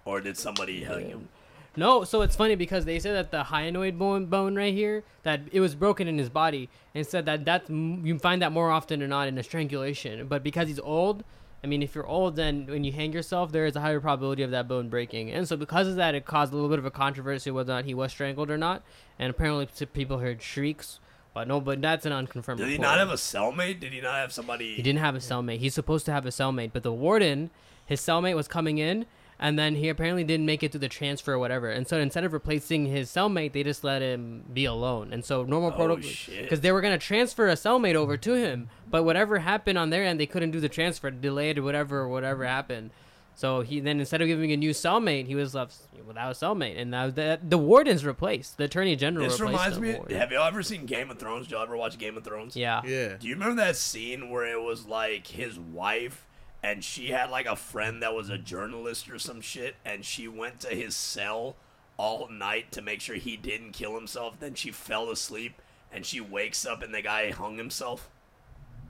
or 0.05 0.21
did 0.21 0.37
somebody 0.37 0.83
hang 0.83 1.07
him? 1.07 1.29
No, 1.75 2.03
so 2.03 2.21
it's 2.21 2.35
funny 2.35 2.55
because 2.55 2.83
they 2.85 2.99
said 2.99 3.15
that 3.15 3.31
the 3.31 3.45
hyoid 3.45 3.97
bone, 3.97 4.25
bone 4.25 4.55
right 4.55 4.73
here 4.73 5.03
that 5.23 5.41
it 5.51 5.61
was 5.61 5.73
broken 5.73 6.07
in 6.07 6.17
his 6.17 6.29
body, 6.29 6.69
and 6.93 7.07
said 7.07 7.25
that 7.25 7.45
that's 7.45 7.69
you 7.69 8.19
find 8.19 8.41
that 8.41 8.51
more 8.51 8.71
often 8.71 8.99
than 8.99 9.09
not 9.09 9.27
in 9.27 9.37
a 9.37 9.43
strangulation. 9.43 10.27
But 10.27 10.43
because 10.43 10.67
he's 10.67 10.79
old, 10.79 11.23
I 11.63 11.67
mean, 11.67 11.81
if 11.81 11.95
you're 11.95 12.07
old, 12.07 12.35
then 12.35 12.65
when 12.67 12.83
you 12.83 12.91
hang 12.91 13.13
yourself, 13.13 13.51
there 13.51 13.65
is 13.65 13.75
a 13.75 13.81
higher 13.81 13.99
probability 13.99 14.43
of 14.43 14.51
that 14.51 14.67
bone 14.67 14.89
breaking. 14.89 15.31
And 15.31 15.47
so 15.47 15.55
because 15.55 15.87
of 15.87 15.95
that, 15.95 16.15
it 16.15 16.25
caused 16.25 16.51
a 16.51 16.55
little 16.55 16.69
bit 16.69 16.79
of 16.79 16.85
a 16.85 16.91
controversy 16.91 17.51
whether 17.51 17.71
or 17.71 17.77
not 17.77 17.85
he 17.85 17.93
was 17.93 18.11
strangled 18.11 18.49
or 18.49 18.57
not. 18.57 18.83
And 19.19 19.29
apparently, 19.29 19.67
people 19.93 20.17
heard 20.17 20.41
shrieks, 20.41 20.99
but 21.33 21.47
no, 21.47 21.61
but 21.61 21.81
that's 21.81 22.05
an 22.05 22.11
unconfirmed. 22.11 22.57
Did 22.59 22.67
he 22.67 22.73
report. 22.73 22.89
not 22.89 22.97
have 22.97 23.11
a 23.11 23.13
cellmate? 23.13 23.79
Did 23.79 23.93
he 23.93 24.01
not 24.01 24.15
have 24.15 24.33
somebody? 24.33 24.75
He 24.75 24.81
didn't 24.81 24.99
have 24.99 25.15
a 25.15 25.19
cellmate. 25.19 25.59
He's 25.59 25.75
supposed 25.75 26.05
to 26.07 26.11
have 26.11 26.25
a 26.25 26.29
cellmate, 26.29 26.71
but 26.73 26.83
the 26.83 26.91
warden, 26.91 27.51
his 27.85 28.01
cellmate 28.01 28.35
was 28.35 28.47
coming 28.47 28.79
in, 28.79 29.05
and 29.41 29.57
then 29.59 29.75
he 29.75 29.89
apparently 29.89 30.23
didn't 30.23 30.45
make 30.45 30.61
it 30.61 30.71
through 30.71 30.79
the 30.79 30.87
transfer 30.87 31.33
or 31.33 31.39
whatever. 31.39 31.69
And 31.69 31.87
so 31.87 31.97
instead 31.97 32.23
of 32.23 32.31
replacing 32.31 32.85
his 32.85 33.09
cellmate, 33.09 33.53
they 33.53 33.63
just 33.63 33.83
let 33.83 34.01
him 34.01 34.45
be 34.53 34.65
alone. 34.65 35.11
And 35.11 35.25
so 35.25 35.43
normal 35.43 35.71
Oh, 35.73 35.75
protocol, 35.75 36.09
because 36.41 36.61
they 36.61 36.71
were 36.71 36.79
gonna 36.81 36.97
transfer 36.99 37.49
a 37.49 37.53
cellmate 37.55 37.95
over 37.95 38.15
to 38.17 38.33
him, 38.35 38.69
but 38.89 39.03
whatever 39.03 39.39
happened 39.39 39.77
on 39.79 39.89
their 39.89 40.03
end, 40.05 40.19
they 40.19 40.27
couldn't 40.27 40.51
do 40.51 40.59
the 40.59 40.69
transfer, 40.69 41.09
delayed 41.09 41.57
or 41.57 41.63
whatever, 41.63 42.07
whatever 42.07 42.45
happened. 42.45 42.91
So 43.33 43.61
he 43.61 43.79
then 43.79 43.99
instead 43.99 44.21
of 44.21 44.27
giving 44.27 44.51
a 44.51 44.57
new 44.57 44.71
cellmate, 44.71 45.25
he 45.25 45.35
was 45.35 45.55
left 45.55 45.75
without 46.05 46.31
a 46.31 46.35
cellmate, 46.35 46.79
and 46.79 46.91
now 46.91 47.09
the 47.09 47.39
the 47.41 47.57
warden's 47.57 48.05
replaced. 48.05 48.57
The 48.57 48.65
attorney 48.65 48.95
general. 48.95 49.23
This 49.27 49.39
replaced 49.39 49.57
reminds 49.57 49.75
the 49.77 49.81
me. 49.81 49.93
warden. 49.95 50.17
Have 50.17 50.31
y'all 50.31 50.47
ever 50.47 50.61
seen 50.61 50.85
Game 50.85 51.09
of 51.09 51.17
Thrones? 51.17 51.47
Did 51.47 51.53
y'all 51.53 51.63
ever 51.63 51.77
watch 51.77 51.97
Game 51.97 52.17
of 52.17 52.23
Thrones? 52.23 52.55
Yeah. 52.55 52.81
Yeah. 52.85 53.15
Do 53.17 53.27
you 53.27 53.33
remember 53.33 53.55
that 53.63 53.77
scene 53.77 54.29
where 54.29 54.45
it 54.45 54.61
was 54.61 54.85
like 54.85 55.27
his 55.27 55.57
wife 55.57 56.27
and 56.63 56.83
she 56.83 57.07
had 57.07 57.29
like 57.29 57.45
a 57.45 57.55
friend 57.55 58.01
that 58.03 58.13
was 58.13 58.29
a 58.29 58.37
journalist 58.37 59.09
or 59.09 59.19
some 59.19 59.41
shit, 59.41 59.75
and 59.83 60.05
she 60.05 60.27
went 60.27 60.59
to 60.61 60.69
his 60.69 60.95
cell 60.95 61.55
all 61.97 62.29
night 62.29 62.71
to 62.71 62.81
make 62.81 63.01
sure 63.01 63.15
he 63.15 63.37
didn't 63.37 63.73
kill 63.73 63.95
himself. 63.95 64.39
Then 64.39 64.53
she 64.53 64.71
fell 64.71 65.09
asleep, 65.09 65.61
and 65.91 66.05
she 66.05 66.21
wakes 66.21 66.65
up, 66.65 66.81
and 66.81 66.93
the 66.93 67.01
guy 67.01 67.31
hung 67.31 67.57
himself. 67.57 68.09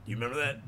You 0.05 0.15
remember 0.15 0.37
that? 0.37 0.61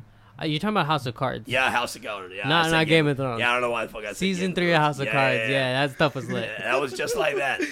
Uh, 0.44 0.46
you're 0.46 0.60
talking 0.60 0.74
about 0.74 0.88
House 0.88 1.06
of 1.06 1.16
Cards. 1.16 1.48
Yeah, 1.48 1.70
House 1.72 1.96
of 1.96 2.04
Cards. 2.04 2.34
Yeah, 2.36 2.48
Not- 2.48 2.66
I 2.66 2.72
not 2.72 2.88
Game 2.88 3.08
of 3.08 3.16
Thrones. 3.16 3.40
Yeah, 3.40 3.52
I 3.52 3.54
don't 3.54 3.62
know 3.62 3.70
why 3.72 3.86
the 3.86 3.92
fuck 3.94 4.04
I 4.04 4.08
said 4.08 4.18
Season 4.18 4.48
Game 4.48 4.56
three 4.56 4.74
of 4.74 4.82
House 4.82 5.00
of 5.00 5.06
Yeah, 5.06 5.12
Cards. 5.14 5.36
yeah, 5.38 5.48
Yeah, 5.48 5.52
yeah. 5.82 5.88
that 5.88 5.96
stuff 5.96 6.16
was 6.16 6.30
lit. 6.30 6.50
Yeah, 6.60 6.72
that 6.72 6.82
was 6.82 6.94
just 6.94 7.16
like 7.16 7.36
that. 7.38 7.62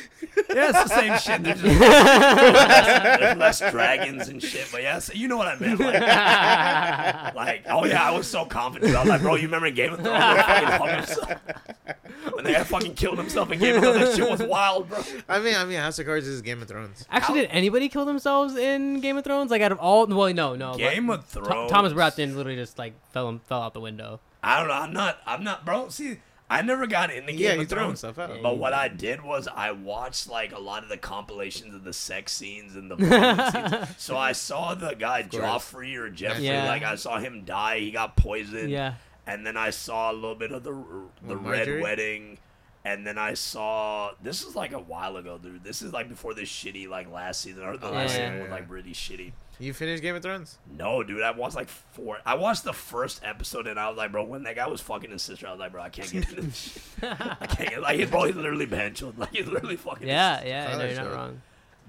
Yeah, 0.54 0.70
it's 0.70 0.84
the 0.84 0.88
same 0.90 1.18
shit. 1.18 1.44
There's, 1.62 1.62
just 1.62 1.80
less, 1.80 3.20
there's 3.20 3.38
less 3.38 3.72
dragons 3.72 4.28
and 4.28 4.42
shit. 4.42 4.68
But 4.72 4.82
yeah, 4.82 5.00
so 5.00 5.14
you 5.14 5.28
know 5.28 5.38
what 5.38 5.48
I 5.48 5.56
meant. 5.60 5.80
Like, 5.80 7.36
like, 7.36 7.66
oh 7.70 7.86
yeah, 7.86 8.04
I 8.04 8.12
was 8.12 8.28
so 8.28 8.46
confident. 8.46 8.96
I 8.96 9.00
was 9.02 9.10
like, 9.10 9.22
bro, 9.22 9.36
you 9.36 9.44
remember 9.44 9.68
in 9.68 9.76
Game 9.76 9.94
of 9.94 10.00
Thrones 10.02 10.20
when 10.20 10.36
they 10.36 10.78
fucking 10.78 11.28
hung? 11.28 12.34
When 12.34 12.44
they 12.46 12.54
had 12.54 12.68
fucking 12.68 12.94
killed 12.96 13.18
himself 13.18 13.52
in 13.52 13.60
Game 13.60 13.76
of 13.78 13.82
Thrones, 13.82 14.00
that 14.00 14.16
shit 14.16 14.30
was 14.30 14.42
wild, 14.44 14.90
bro. 14.90 15.00
I 15.30 15.40
mean, 15.40 15.56
I 15.56 15.66
mean, 15.66 15.78
House 15.80 16.00
of 16.00 16.06
Cards 16.06 16.28
is 16.28 16.42
Game 16.42 16.62
of 16.62 16.68
Thrones. 16.68 17.06
Actually, 17.10 17.42
did 17.42 17.50
anybody 17.52 17.88
kill 17.90 18.06
themselves 18.06 18.56
in 18.56 19.00
Game 19.00 19.18
of 19.18 19.24
Thrones? 19.24 19.52
Like 19.52 19.62
out 19.62 19.72
of 19.72 19.80
all, 19.80 20.06
well, 20.08 20.34
no, 20.34 20.56
no. 20.56 20.72
but 20.72 20.78
Game 20.78 21.10
of 21.10 21.30
Th- 21.32 21.46
Thrones. 21.46 21.72
Tommen 21.72 21.94
Baratheon 21.94 22.36
literally 22.36 22.58
just 22.62 22.78
like 22.78 22.94
fell 23.12 23.40
fell 23.48 23.62
out 23.62 23.74
the 23.74 23.80
window. 23.82 24.20
I 24.44 24.60
don't 24.60 24.68
know. 24.68 24.74
I'm 24.74 24.94
not. 24.94 25.20
I'm 25.26 25.44
not, 25.44 25.66
bro. 25.66 25.90
See, 25.90 26.18
I 26.50 26.62
never 26.62 26.86
got 26.88 27.12
into 27.12 27.32
Game 27.32 27.40
Yeah, 27.40 27.50
of 27.54 27.60
he 27.60 27.66
threw 27.66 27.78
Thrones. 27.78 28.02
himself 28.02 28.20
out. 28.20 28.42
But 28.44 28.58
what 28.58 28.74
I 28.74 28.88
did 28.88 29.24
was 29.24 29.48
I 29.48 29.72
watched 29.72 30.30
like 30.30 30.52
a 30.52 30.60
lot 30.60 30.84
of 30.84 30.90
the 30.90 30.98
compilations 30.98 31.74
of 31.76 31.84
the 31.84 31.94
sex 31.94 32.32
scenes 32.34 32.76
and 32.76 32.90
the 32.92 32.96
violent 32.96 33.72
scenes. 33.72 33.88
So 33.98 34.18
I 34.18 34.32
saw 34.34 34.74
the 34.76 34.94
guy 34.96 35.24
course. 35.24 35.44
Joffrey 35.44 35.96
or 35.96 36.10
Jeffrey, 36.10 36.46
Yeah. 36.48 36.68
like 36.68 36.84
I 36.84 36.96
saw 36.96 37.20
him 37.20 37.44
die. 37.46 37.80
He 37.80 37.92
got 37.92 38.16
poisoned. 38.18 38.70
Yeah. 38.70 38.96
And 39.28 39.46
then 39.46 39.56
I 39.56 39.70
saw 39.70 40.12
a 40.12 40.14
little 40.14 40.36
bit 40.36 40.52
of 40.52 40.64
the 40.64 40.72
the 40.72 41.36
What, 41.38 41.44
Red 41.46 41.68
Marjorie? 41.68 41.82
Wedding. 41.82 42.38
And 42.84 43.06
then 43.06 43.20
I 43.20 43.36
saw 43.36 44.12
this 44.24 44.42
is 44.44 44.56
like 44.56 44.74
a 44.74 44.80
while 44.80 45.16
ago, 45.18 45.38
dude. 45.38 45.64
This 45.64 45.84
is 45.84 45.94
like 45.94 46.10
before 46.10 46.34
this 46.34 46.50
shitty 46.50 46.90
like 46.90 47.12
last 47.12 47.42
season 47.42 47.64
or 47.64 47.78
the 47.78 47.88
Oh, 47.88 47.92
last 47.92 48.10
yeah, 48.10 48.16
season 48.18 48.34
yeah, 48.34 48.40
was 48.42 48.48
yeah. 48.50 48.56
like 48.56 48.70
really 48.72 48.92
shitty. 48.94 49.32
You 49.62 49.74
finished 49.74 50.02
Game 50.02 50.16
of 50.16 50.24
Thrones? 50.24 50.58
No, 50.78 51.04
dude, 51.04 51.22
I 51.22 51.30
watched 51.32 51.56
like 51.56 51.70
four. 51.70 52.18
I 52.26 52.34
watched 52.34 52.64
the 52.64 52.74
first 52.74 53.22
episode 53.24 53.68
and 53.68 53.80
I 53.80 53.88
was 53.90 53.98
like, 53.98 54.12
bro, 54.12 54.24
when 54.24 54.42
that 54.44 54.56
guy 54.56 54.66
was 54.68 54.82
fucking 54.82 55.12
his 55.12 55.22
sister, 55.22 55.46
I 55.48 55.52
was 55.52 55.60
like, 55.60 55.72
bro, 55.72 55.84
I 55.84 55.90
can't 55.90 56.12
get 56.12 56.28
into 56.30 56.42
this. 56.42 56.58
shit. 57.00 57.04
I 57.04 57.46
can't 57.46 57.70
get 57.70 57.82
like, 57.82 58.10
bro, 58.10 58.24
he's 58.24 58.36
literally 58.36 58.66
banchoed. 58.66 59.18
Like 59.20 59.30
he's 59.32 59.46
literally 59.48 59.76
fucking. 59.76 60.08
Yeah, 60.08 60.38
sister. 60.38 60.50
yeah. 60.50 60.72
Saw 60.72 60.78
No, 60.80 60.86
you're 60.86 60.96
not 61.04 61.14
wrong. 61.14 61.42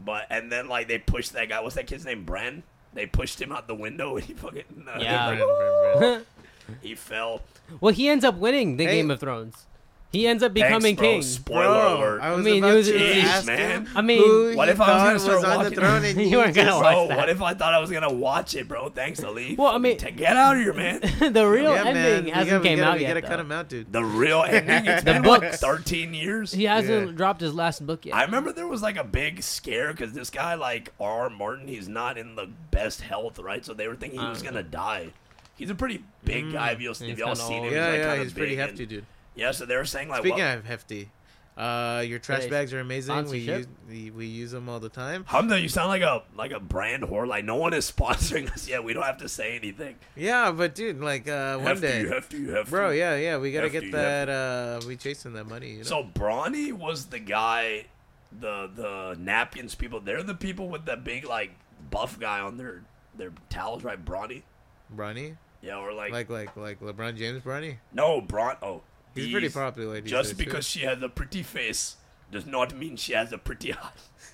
But 0.05 0.27
and 0.31 0.53
then 0.53 0.69
like 0.69 0.89
they 0.89 0.99
pushed 0.99 1.33
that 1.33 1.49
guy. 1.49 1.61
What's 1.61 1.77
that 1.77 1.87
kid's 1.87 2.05
name? 2.05 2.25
Bran. 2.25 2.63
They 2.93 3.07
pushed 3.07 3.41
him 3.41 3.53
out 3.53 3.69
the 3.69 3.75
window 3.75 4.17
and 4.17 4.25
he 4.27 4.35
fucking. 4.35 4.87
Uh, 4.87 4.99
Yeah. 5.01 5.35
Bran, 5.35 5.39
Bran, 5.39 5.99
Bran. 5.99 6.27
He 6.83 6.95
fell. 6.95 7.41
well, 7.81 7.95
he 7.95 8.09
ends 8.09 8.25
up 8.25 8.35
winning 8.37 8.77
the 8.77 8.85
Hey. 8.85 8.97
Game 8.97 9.11
of 9.11 9.19
Thrones. 9.19 9.67
He 10.13 10.27
ends 10.27 10.43
up 10.43 10.53
Thanks, 10.55 10.67
becoming 10.69 10.95
bro. 10.95 11.07
king. 11.09 11.23
Spoiler 11.23 11.63
Bro, 11.65 11.97
alert. 11.97 12.21
I 12.21 12.35
was 12.35 12.45
mean, 12.45 12.57
it 12.57 12.59
about 12.59 12.75
was- 12.77 12.87
to 12.89 12.93
Jeez, 12.99 13.23
ask 13.25 13.47
man. 13.47 13.59
him 13.87 13.89
I 13.97 14.03
mean, 14.03 14.19
who 14.19 14.55
What 14.55 14.69
he 14.69 14.73
if 14.75 14.81
I 14.81 14.85
was 14.85 14.87
thought 15.01 15.07
gonna 15.07 15.19
start 15.19 15.37
was 15.37 15.45
on 15.45 15.51
the 15.51 15.57
walking- 15.65 15.79
throne 15.79 16.05
and 16.05 16.21
You 16.21 16.27
you 16.27 16.37
weren't 16.37 16.55
gonna 16.55 16.69
just- 16.69 16.83
watch 16.83 16.93
Bro, 16.95 17.09
that. 17.09 17.17
what 17.17 17.29
if 17.31 17.41
I 17.43 17.55
thought 17.55 17.73
I 17.73 17.79
was 17.79 17.91
gonna 17.91 18.13
watch 18.13 18.55
it, 18.55 18.69
bro? 18.69 18.91
Thanks, 18.91 19.25
Ali. 19.25 19.55
Well, 19.57 19.73
I 19.75 19.79
mean- 19.79 19.97
to 19.97 20.11
get 20.11 20.37
out 20.37 20.57
of 20.57 20.63
here, 20.63 20.75
man. 20.75 21.01
the 21.33 21.47
real 21.47 21.73
Yeah, 21.75 21.85
man. 21.85 21.97
ending 21.97 22.25
We 22.27 22.31
hasn't 22.31 22.51
gotta, 22.51 22.61
we 22.63 22.69
came 22.69 22.79
gotta, 22.79 22.91
out 22.91 22.97
we 22.99 23.01
yet. 23.03 23.09
gotta 23.09 23.21
though. 23.23 23.29
cut 23.29 23.41
him 23.41 23.53
out, 23.53 23.69
dude. 23.71 23.91
The 23.91 24.05
real 24.05 24.43
ending. 24.47 24.87
It's 24.87 25.03
The 25.03 25.13
been 25.15 25.23
like 25.23 25.41
books. 25.41 25.61
13 25.61 26.13
years. 26.13 26.53
He 26.53 26.65
hasn't 26.65 27.07
Yeah. 27.09 27.13
dropped 27.17 27.41
his 27.41 27.55
last 27.55 27.87
book 27.87 28.05
yet. 28.05 28.15
I 28.15 28.23
remember 28.25 28.53
there 28.53 28.69
was 28.69 28.83
like 28.83 28.99
a 28.99 29.05
big 29.05 29.43
scare 29.43 29.93
because 29.95 30.13
this 30.13 30.29
guy, 30.29 30.57
like 30.57 30.93
R. 31.01 31.23
R. 31.23 31.31
Martin, 31.31 31.69
he's 31.69 31.89
not 31.89 32.19
in 32.19 32.37
the 32.37 32.49
best 32.71 33.01
health, 33.01 33.39
right? 33.39 33.65
So 33.65 33.73
they 33.73 33.89
were 33.89 33.97
thinking 33.97 34.21
he 34.21 34.27
was 34.27 34.43
Uh. 34.43 34.45
gonna 34.47 34.63
die. 34.63 35.09
He's 35.57 35.71
a 35.71 35.75
pretty 35.75 36.03
big 36.25 36.53
guy. 36.53 36.73
If, 36.73 36.81
you'll, 36.81 36.93
if 36.93 36.99
He's 36.99 37.19
y'all 37.19 37.29
kinda 37.29 37.37
seen 37.37 37.53
him, 37.59 37.63
old. 37.63 37.65
he's 37.67 37.73
Yeah, 37.75 37.87
like 37.89 37.99
yeah, 37.99 38.09
kinda 38.11 38.25
he's 38.25 38.33
pretty 38.35 38.57
big 38.57 38.59
hefty, 38.59 38.85
dude. 38.87 39.07
Yeah, 39.35 39.51
so 39.53 39.65
they 39.67 39.77
were 39.77 39.85
saying 39.85 40.09
like, 40.09 40.21
Speaking 40.21 40.39
what, 40.41 40.59
of 40.59 40.65
hefty, 40.67 41.11
uh, 41.57 42.03
your 42.07 42.19
trash 42.19 42.45
Hey, 42.45 42.51
bags 42.51 42.73
are 42.73 42.81
amazing. 42.81 43.25
We 43.31 43.39
use 43.39 43.67
we, 43.89 44.11
we 44.11 44.27
use 44.27 44.51
them 44.53 44.69
all 44.69 44.81
the 44.81 44.89
time. 44.89 45.25
Hamza, 45.27 45.61
you 45.61 45.69
sound 45.69 45.89
like 45.89 46.03
a 46.03 46.23
like 46.37 46.51
a 46.51 46.61
brand 46.61 47.03
whore. 47.03 47.27
Like 47.27 47.45
no 47.45 47.57
one 47.57 47.75
is 47.75 47.91
sponsoring 47.97 48.51
us 48.53 48.69
yet. 48.69 48.85
We 48.85 48.93
don't 48.95 49.03
have 49.05 49.19
to 49.19 49.29
say 49.29 49.57
anything. 49.57 49.97
Yeah, 50.17 50.51
but 50.53 50.75
dude, 50.75 51.01
like 51.01 51.29
uh, 51.29 51.57
one 51.59 51.67
hefty, 51.67 51.81
day, 51.87 52.09
hefty, 52.09 52.47
hefty. 52.51 52.71
bro. 52.71 52.91
Yeah, 52.91 53.17
yeah, 53.17 53.39
we 53.39 53.53
gotta 53.53 53.69
Hefty, 53.69 53.91
get 53.91 53.93
that. 53.93 54.29
Uh, 54.29 54.81
we 54.87 54.97
chasing 54.97 55.35
that 55.35 55.47
money. 55.47 55.73
You 55.73 55.77
know? 55.79 55.83
So 55.85 56.03
Brawny 56.05 56.73
was 56.73 57.07
the 57.07 57.19
guy, 57.19 57.87
the 58.39 58.71
the 58.75 59.17
napkins 59.19 59.75
people. 59.75 60.01
They're 60.01 60.23
the 60.23 60.35
people 60.35 60.69
with 60.69 60.85
the 60.87 60.97
big 60.97 61.27
like 61.27 61.51
buff 61.91 62.19
guy 62.19 62.41
on 62.41 62.57
their 62.57 62.83
their 63.17 63.33
towels, 63.51 63.85
right? 63.85 64.03
Brawny. 64.03 64.43
Bronny, 64.95 65.37
Yeah, 65.63 65.77
or 65.79 65.93
like, 65.93 66.13
like 66.13 66.29
like 66.31 66.57
like 66.57 66.81
LeBron 66.81 67.17
James, 67.17 67.43
Bronny. 67.43 67.77
no 67.93 68.21
Braun. 68.21 68.57
Oh, 68.63 68.83
He's 69.15 69.31
pretty 69.31 69.49
popular. 69.49 70.01
these 70.01 70.11
Just 70.11 70.31
days, 70.31 70.39
too. 70.39 70.45
because 70.45 70.67
she 70.67 70.81
has 70.81 71.03
a 71.03 71.09
pretty 71.09 71.43
face 71.43 71.97
does 72.31 72.47
not 72.47 72.75
mean 72.77 72.97
she 72.97 73.13
has 73.13 73.33
a 73.33 73.39
pretty 73.39 73.75
eye. 73.75 73.91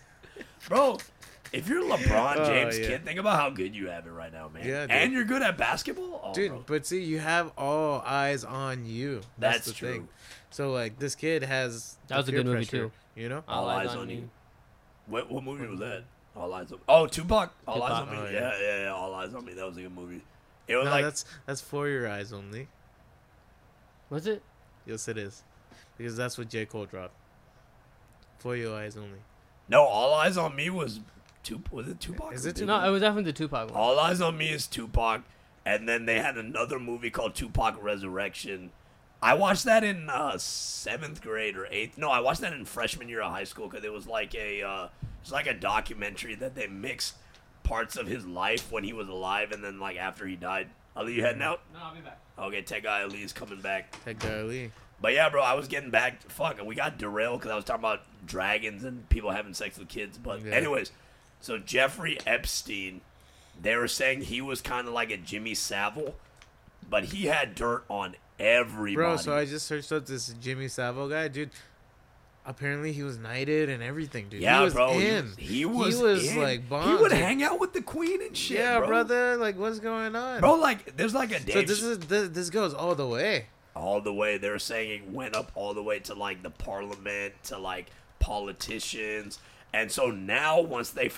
Bro, 0.68 0.99
if 1.53 1.68
you're 1.68 1.83
LeBron 1.83 2.37
Oh, 2.37 2.45
James 2.47 2.79
yeah. 2.79 2.87
kid, 2.87 3.05
think 3.05 3.18
about 3.18 3.41
how 3.41 3.51
good 3.51 3.74
you 3.74 3.89
have 3.89 4.07
it 4.07 4.11
right 4.11 4.33
now, 4.33 4.49
man. 4.49 4.66
Yeah, 4.66 4.83
dude. 4.83 4.91
and 4.93 5.12
you're 5.12 5.24
good 5.24 5.43
at 5.43 5.57
basketball, 5.59 6.20
oh, 6.22 6.33
Dude, 6.35 6.51
bro. 6.51 6.64
but 6.66 6.87
see, 6.87 7.03
you 7.03 7.18
have 7.18 7.51
all 7.59 8.01
eyes 8.07 8.45
on 8.45 8.85
you. 8.87 9.22
That's, 9.39 9.57
That's 9.59 9.66
the 9.66 9.72
true. 9.72 9.93
thing. 9.93 10.09
So 10.51 10.70
like, 10.72 10.99
this 10.99 11.14
kid 11.14 11.43
has. 11.43 11.97
That 12.09 12.18
was 12.18 12.29
a 12.29 12.33
peer 12.33 12.41
good 12.41 12.47
movie, 12.47 12.57
pressure, 12.66 12.87
too. 12.87 12.93
You 13.20 13.29
know. 13.29 13.45
All 13.49 13.68
Eyes 13.68 13.95
on 13.97 14.09
You. 14.09 14.31
What, 15.07 15.31
what 15.31 15.43
movie 15.43 15.66
was 15.66 15.81
that? 15.81 16.05
All 16.37 16.53
Eyes 16.55 16.70
on 16.70 16.79
Oh, 16.89 17.07
Tupac. 17.09 17.53
All 17.66 17.83
Eyes 17.83 17.93
on 18.03 18.11
Me. 18.11 18.16
Oh, 18.16 18.24
yeah. 18.26 18.31
yeah. 18.33 18.53
yeah, 18.61 18.83
yeah, 18.85 18.93
All 18.93 19.12
Eyes 19.14 19.35
on 19.35 19.45
Me. 19.45 19.55
That 19.55 19.66
was 19.66 19.76
a 19.76 19.83
good 19.83 19.95
movie. 19.95 20.22
It 20.68 20.76
was 20.76 20.85
No, 20.85 20.91
like 20.93 21.05
that's 21.05 21.24
that's 21.47 21.61
for 21.61 21.89
your 21.89 22.09
eyes 22.09 22.33
only. 22.33 22.68
Was 24.11 24.26
it? 24.26 24.43
Yes, 24.89 25.07
it 25.07 25.18
is, 25.18 25.43
because 25.97 26.16
that's 26.16 26.39
what 26.39 26.49
J 26.49 26.64
Cole 26.66 26.86
dropped. 26.86 27.14
For 28.39 28.57
your 28.57 28.76
eyes 28.76 28.97
only. 28.97 29.18
no, 29.68 29.82
All 29.84 30.14
Eyes 30.14 30.36
on 30.36 30.55
Me 30.57 30.70
was 30.70 31.01
Tup 31.43 31.70
Was 31.72 31.89
it 31.89 32.01
Tupac? 32.01 32.32
Is 32.32 32.47
or 32.47 32.51
it 32.51 32.57
Biggie? 32.57 32.66
No, 32.66 32.82
it 32.86 32.91
was 32.91 33.03
definitely 33.03 33.30
the 33.30 33.36
Tupac 33.36 33.68
one. 33.70 33.76
All 33.78 33.99
Eyes 33.99 34.20
on 34.20 34.39
Me 34.39 34.51
is 34.51 34.66
Tupac, 34.66 35.22
and 35.66 35.89
then 35.89 36.07
they 36.07 36.20
had 36.20 36.36
another 36.36 36.78
movie 36.78 37.11
called 37.11 37.34
Tupac 37.34 37.76
Resurrection. 37.82 38.70
I 39.20 39.34
watched 39.34 39.64
that 39.64 39.82
in 39.82 40.09
uh, 40.09 40.39
seventh 40.39 41.20
grade 41.20 41.57
or 41.57 41.66
eighth. 41.70 41.99
No, 41.99 42.11
I 42.11 42.20
watched 42.20 42.41
that 42.43 42.53
in 42.53 42.64
freshman 42.64 43.09
year 43.09 43.20
of 43.20 43.32
high 43.32 43.45
school 43.45 43.68
because 43.68 43.84
it 43.84 43.93
was 43.93 44.07
like 44.07 44.34
a 44.36 44.62
uh, 44.62 44.89
it's 45.20 45.32
like 45.32 45.49
a 45.49 45.55
documentary 45.55 46.36
that 46.36 46.55
they 46.55 46.68
mixed 46.68 47.16
parts 47.64 47.97
of 47.97 48.07
his 48.07 48.24
life 48.24 48.70
when 48.70 48.84
he 48.84 48.93
was 48.93 49.09
alive 49.09 49.51
and 49.51 49.62
then 49.62 49.80
like 49.80 49.97
after 49.97 50.26
he 50.26 50.36
died. 50.36 50.68
Ali, 50.97 51.14
you 51.14 51.22
heading 51.22 51.43
out? 51.43 51.61
No, 51.74 51.80
I'll 51.82 51.95
be 51.95 52.01
back. 52.01 52.18
Okay, 52.39 52.62
Tech 52.62 52.82
Guy 52.84 53.05
is 53.07 53.32
coming 53.32 53.61
back. 53.61 53.93
That 54.05 54.18
guy 54.18 54.43
Lee. 54.43 54.70
But 55.01 55.12
yeah, 55.12 55.28
bro, 55.28 55.43
I 55.43 55.55
was 55.55 55.68
getting 55.68 55.91
back. 55.91 56.22
Fuck, 56.30 56.61
we 56.64 56.74
got 56.74 56.99
derailed 56.99 57.41
because 57.41 57.53
I 57.53 57.57
was 57.57 57.64
talking 57.64 57.80
about 57.80 58.01
dragons 58.26 58.84
and 58.84 59.09
people 59.09 59.30
having 59.30 59.55
sex 59.55 59.78
with 59.78 59.89
kids. 59.89 60.18
But 60.18 60.45
Yeah. 60.45 60.53
anyways, 60.53 60.91
so 61.41 61.59
Jeffrey 61.59 62.18
Epstein, 62.26 63.01
they 63.61 63.76
were 63.76 63.89
saying 63.89 64.22
he 64.22 64.41
was 64.41 64.61
kind 64.61 64.89
of 64.89 64.95
like 64.95 65.11
a 65.11 65.16
Jimmy 65.16 65.55
Savile, 65.55 66.16
but 66.89 67.05
he 67.05 67.26
had 67.26 67.55
dirt 67.55 67.84
on 67.89 68.16
everybody. 68.39 68.95
Bro, 68.97 69.16
so 69.18 69.36
I 69.36 69.45
just 69.45 69.66
searched 69.66 69.93
up 69.93 70.07
this 70.07 70.28
Jimmy 70.41 70.68
Savile 70.68 71.09
guy, 71.09 71.28
dude. 71.28 71.51
Apparently 72.49 72.92
he 72.92 73.03
was 73.03 73.18
knighted 73.18 73.68
and 73.68 73.82
everything, 73.82 74.28
dude. 74.30 74.40
yeah, 74.40 74.59
he 74.61 74.64
was 74.64 74.72
bro, 74.74 74.94
he- 74.99 75.07
in. 75.07 75.32
He, 75.36 75.64
was. 75.66 75.96
He 75.99 76.03
was 76.03 76.26
in. 76.32 76.42
like 76.42 76.62
He 76.66 76.94
would 76.94 77.11
dude. 77.11 77.18
hang 77.18 77.42
out 77.42 77.61
with 77.61 77.74
the 77.74 77.82
queen 77.82 78.22
and 78.22 78.34
shit. 78.34 78.59
Yeah, 78.59 78.78
bro. 78.78 78.86
brother. 78.88 79.36
Like, 79.36 79.59
what's 79.59 79.78
going 79.80 80.16
on? 80.16 80.40
Bro, 80.40 80.55
like, 80.55 80.96
there's 80.96 81.14
like 81.14 81.30
a 81.30 81.40
so 81.40 81.61
this 81.62 81.82
is 81.82 81.99
this, 81.99 82.30
this 82.30 82.49
goes 82.51 82.72
all 82.72 82.94
the 82.94 83.07
way. 83.07 83.46
all 83.76 84.01
the 84.01 84.14
way. 84.14 84.38
They're 84.38 84.59
saying 84.59 84.90
it 85.03 85.11
went 85.12 85.36
up 85.36 85.53
all 85.55 85.74
the 85.74 85.82
way 85.82 85.99
to 86.01 86.14
like 86.14 86.42
the 86.42 86.49
parliament, 86.51 87.34
to 87.44 87.59
like 87.59 87.90
politicians, 88.18 89.38
and 89.74 89.92
so 89.92 90.11
now 90.11 90.61
once 90.61 90.90
they, 90.90 91.11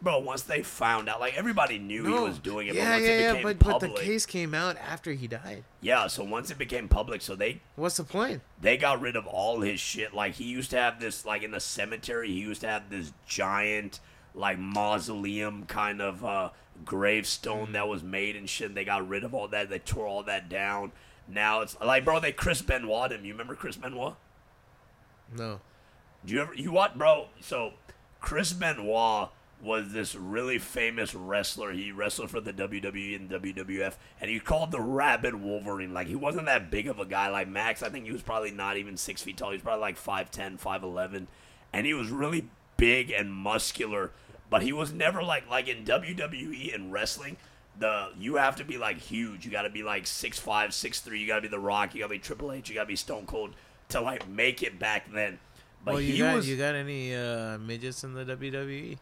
bro, 0.00 0.18
once 0.20 0.42
they 0.42 0.62
found 0.62 1.08
out, 1.08 1.20
like 1.20 1.36
everybody 1.36 1.78
knew 1.78 2.04
he 2.04 2.12
was 2.12 2.38
doing 2.38 2.68
it, 2.68 2.74
yeah, 2.74 2.84
but 2.84 2.90
once 2.92 3.02
yeah, 3.04 3.10
it 3.10 3.20
yeah. 3.20 3.32
became 3.32 3.42
But, 3.44 3.58
but 3.58 3.70
public, 3.72 3.96
the 3.96 4.02
case 4.02 4.26
came 4.26 4.54
out 4.54 4.76
after 4.76 5.12
he 5.12 5.26
died. 5.26 5.64
yeah. 5.80 6.06
So 6.06 6.24
once 6.24 6.50
it 6.50 6.58
became 6.58 6.88
public, 6.88 7.20
so 7.22 7.34
they 7.34 7.60
What's 7.76 7.96
the 7.96 8.04
point? 8.04 8.42
they 8.60 8.76
got 8.76 9.00
rid 9.00 9.16
of 9.16 9.26
all 9.26 9.60
his 9.60 9.80
shit. 9.80 10.14
Like 10.14 10.34
he 10.34 10.44
used 10.44 10.70
to 10.70 10.76
have 10.76 11.00
this, 11.00 11.24
like 11.24 11.42
in 11.42 11.50
the 11.50 11.60
cemetery, 11.60 12.28
he 12.28 12.40
used 12.40 12.60
to 12.62 12.68
have 12.68 12.90
this 12.90 13.12
giant, 13.26 14.00
like 14.34 14.58
mausoleum 14.58 15.64
kind 15.66 16.00
of 16.00 16.24
uh, 16.24 16.50
gravestone 16.84 17.72
that 17.72 17.88
was 17.88 18.02
made 18.02 18.36
and 18.36 18.48
shit. 18.48 18.74
They 18.74 18.84
got 18.84 19.08
rid 19.08 19.24
of 19.24 19.34
all 19.34 19.48
that. 19.48 19.68
They 19.70 19.78
tore 19.78 20.06
all 20.06 20.22
that 20.24 20.48
down. 20.48 20.92
Now 21.26 21.60
it's 21.60 21.78
like, 21.80 22.04
bro, 22.04 22.20
they 22.20 22.32
Chris 22.32 22.62
Benoit 22.62 23.12
him. 23.12 23.24
You 23.24 23.32
remember 23.32 23.54
Chris 23.54 23.76
Benoit? 23.76 24.14
No. 25.36 25.60
Do 26.24 26.34
you 26.34 26.40
ever 26.40 26.54
you 26.54 26.72
what, 26.72 26.96
bro? 26.96 27.26
So 27.40 27.74
Chris 28.20 28.52
Benoit 28.52 29.28
was 29.60 29.92
this 29.92 30.14
really 30.14 30.58
famous 30.58 31.14
wrestler. 31.14 31.72
He 31.72 31.90
wrestled 31.90 32.30
for 32.30 32.40
the 32.40 32.52
WWE 32.52 33.16
and 33.16 33.30
WWF, 33.30 33.94
and 34.20 34.30
he 34.30 34.38
called 34.38 34.70
the 34.70 34.80
Rabid 34.80 35.34
Wolverine. 35.34 35.92
Like 35.92 36.06
he 36.06 36.14
wasn't 36.14 36.46
that 36.46 36.70
big 36.70 36.86
of 36.86 36.98
a 37.00 37.04
guy. 37.04 37.28
Like 37.28 37.48
Max, 37.48 37.82
I 37.82 37.88
think 37.88 38.06
he 38.06 38.12
was 38.12 38.22
probably 38.22 38.50
not 38.50 38.76
even 38.76 38.96
six 38.96 39.22
feet 39.22 39.36
tall. 39.36 39.50
He 39.50 39.56
was 39.56 39.62
probably 39.62 39.80
like 39.80 39.98
5'10", 39.98 40.60
5'11", 40.60 41.26
and 41.72 41.86
he 41.86 41.94
was 41.94 42.10
really 42.10 42.48
big 42.76 43.10
and 43.10 43.32
muscular. 43.32 44.12
But 44.50 44.62
he 44.62 44.72
was 44.72 44.92
never 44.92 45.22
like 45.22 45.48
like 45.50 45.68
in 45.68 45.84
WWE 45.84 46.74
and 46.74 46.92
wrestling. 46.92 47.36
the 47.78 48.10
you 48.18 48.36
have 48.36 48.56
to 48.56 48.64
be 48.64 48.78
like 48.78 48.98
huge. 48.98 49.44
You 49.44 49.50
got 49.50 49.62
to 49.62 49.70
be 49.70 49.82
like 49.82 50.06
six 50.06 50.38
five, 50.38 50.72
six 50.72 51.00
three. 51.00 51.20
You 51.20 51.26
got 51.26 51.36
to 51.36 51.42
be 51.42 51.48
the 51.48 51.58
Rock. 51.58 51.94
You 51.94 52.00
got 52.00 52.06
to 52.06 52.14
be 52.14 52.18
Triple 52.18 52.52
H. 52.52 52.68
You 52.68 52.74
got 52.76 52.82
to 52.82 52.88
be 52.88 52.96
Stone 52.96 53.26
Cold 53.26 53.54
to 53.90 54.00
like 54.00 54.28
make 54.28 54.62
it 54.62 54.78
back 54.78 55.12
then. 55.12 55.38
But 55.84 55.94
well, 55.94 56.00
you 56.00 56.12
he 56.12 56.18
got 56.18 56.34
was 56.36 56.48
you 56.48 56.56
got 56.56 56.74
any 56.74 57.14
uh, 57.14 57.58
midgets 57.58 58.04
in 58.04 58.14
the? 58.14 58.24
WWE? 58.24 58.98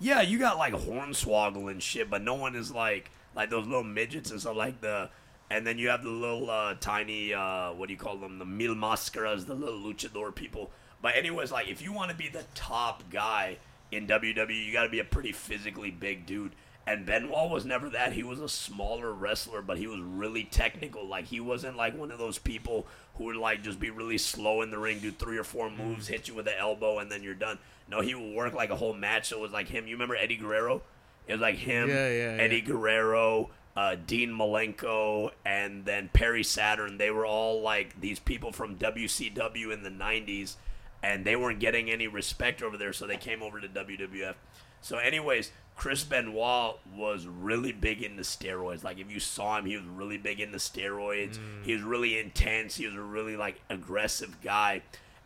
Yeah, 0.00 0.22
you 0.22 0.38
got 0.38 0.58
like 0.58 0.72
Hornswoggle 0.72 1.70
and 1.70 1.82
shit, 1.82 2.10
but 2.10 2.22
no 2.22 2.34
one 2.34 2.56
is 2.56 2.72
like 2.72 3.10
like 3.36 3.50
those 3.50 3.66
little 3.66 3.84
midgets 3.84 4.30
and 4.30 4.40
stuff 4.40 4.56
like 4.56 4.80
the. 4.80 5.10
And 5.52 5.66
then 5.66 5.78
you 5.78 5.88
have 5.88 6.04
the 6.04 6.10
little 6.10 6.48
uh, 6.48 6.74
tiny 6.78 7.34
uh, 7.34 7.72
what 7.72 7.88
do 7.88 7.92
you 7.92 7.98
call 7.98 8.16
them? 8.16 8.38
The 8.38 8.44
mil 8.44 8.74
mascaras, 8.74 9.46
the 9.46 9.54
little 9.54 9.80
luchador 9.80 10.34
people. 10.34 10.70
But 11.02 11.16
anyways, 11.16 11.50
like 11.50 11.68
if 11.68 11.82
you 11.82 11.92
want 11.92 12.10
to 12.10 12.16
be 12.16 12.28
the 12.28 12.44
top 12.54 13.10
guy 13.10 13.58
in 13.90 14.06
WWE, 14.06 14.66
you 14.66 14.72
got 14.72 14.84
to 14.84 14.88
be 14.88 15.00
a 15.00 15.04
pretty 15.04 15.32
physically 15.32 15.90
big 15.90 16.24
dude. 16.24 16.52
And 16.86 17.04
Benoit 17.04 17.50
was 17.50 17.64
never 17.64 17.90
that. 17.90 18.12
He 18.12 18.22
was 18.22 18.40
a 18.40 18.48
smaller 18.48 19.12
wrestler, 19.12 19.60
but 19.60 19.78
he 19.78 19.86
was 19.86 20.00
really 20.00 20.44
technical. 20.44 21.06
Like 21.06 21.26
he 21.26 21.40
wasn't 21.40 21.76
like 21.76 21.96
one 21.96 22.10
of 22.10 22.18
those 22.18 22.38
people 22.38 22.86
who 23.20 23.26
would 23.26 23.36
like 23.36 23.62
just 23.62 23.78
be 23.78 23.90
really 23.90 24.16
slow 24.16 24.62
in 24.62 24.70
the 24.70 24.78
ring, 24.78 24.98
do 24.98 25.10
three 25.10 25.36
or 25.36 25.44
four 25.44 25.68
moves, 25.70 26.08
hit 26.08 26.26
you 26.26 26.32
with 26.34 26.46
an 26.46 26.54
elbow, 26.58 27.00
and 27.00 27.12
then 27.12 27.22
you're 27.22 27.34
done. 27.34 27.58
No, 27.86 28.00
he 28.00 28.14
would 28.14 28.34
work 28.34 28.54
like 28.54 28.70
a 28.70 28.76
whole 28.76 28.94
match. 28.94 29.28
So 29.28 29.36
it 29.36 29.40
was 29.42 29.52
like 29.52 29.68
him. 29.68 29.86
You 29.86 29.94
remember 29.94 30.16
Eddie 30.16 30.36
Guerrero? 30.36 30.80
It 31.28 31.32
was 31.34 31.40
like 31.42 31.56
him, 31.56 31.90
Yeah, 31.90 32.08
yeah, 32.08 32.42
Eddie 32.42 32.56
yeah. 32.56 32.62
Guerrero, 32.62 33.50
uh, 33.76 33.96
Dean 34.06 34.30
Malenko, 34.30 35.32
and 35.44 35.84
then 35.84 36.08
Perry 36.14 36.42
Saturn. 36.42 36.96
They 36.96 37.10
were 37.10 37.26
all 37.26 37.60
like 37.60 38.00
these 38.00 38.18
people 38.18 38.52
from 38.52 38.76
WCW 38.76 39.70
in 39.70 39.82
the 39.82 39.90
90s, 39.90 40.56
and 41.02 41.22
they 41.26 41.36
weren't 41.36 41.60
getting 41.60 41.90
any 41.90 42.08
respect 42.08 42.62
over 42.62 42.78
there, 42.78 42.94
so 42.94 43.06
they 43.06 43.18
came 43.18 43.42
over 43.42 43.60
to 43.60 43.68
WWF. 43.68 44.34
So, 44.80 44.96
anyways, 44.96 45.52
Chris 45.80 46.04
Benoit 46.04 46.78
was 46.94 47.26
really 47.26 47.72
big 47.72 48.02
into 48.02 48.22
steroids. 48.22 48.84
Like, 48.84 48.98
if 48.98 49.10
you 49.10 49.18
saw 49.18 49.56
him, 49.56 49.64
he 49.64 49.78
was 49.78 49.86
really 49.86 50.18
big 50.18 50.38
into 50.38 50.58
steroids. 50.58 51.38
Mm. 51.38 51.64
He 51.64 51.72
was 51.72 51.80
really 51.80 52.18
intense. 52.18 52.76
He 52.76 52.84
was 52.84 52.94
a 52.94 53.00
really, 53.00 53.34
like, 53.34 53.62
aggressive 53.70 54.42
guy. 54.42 54.82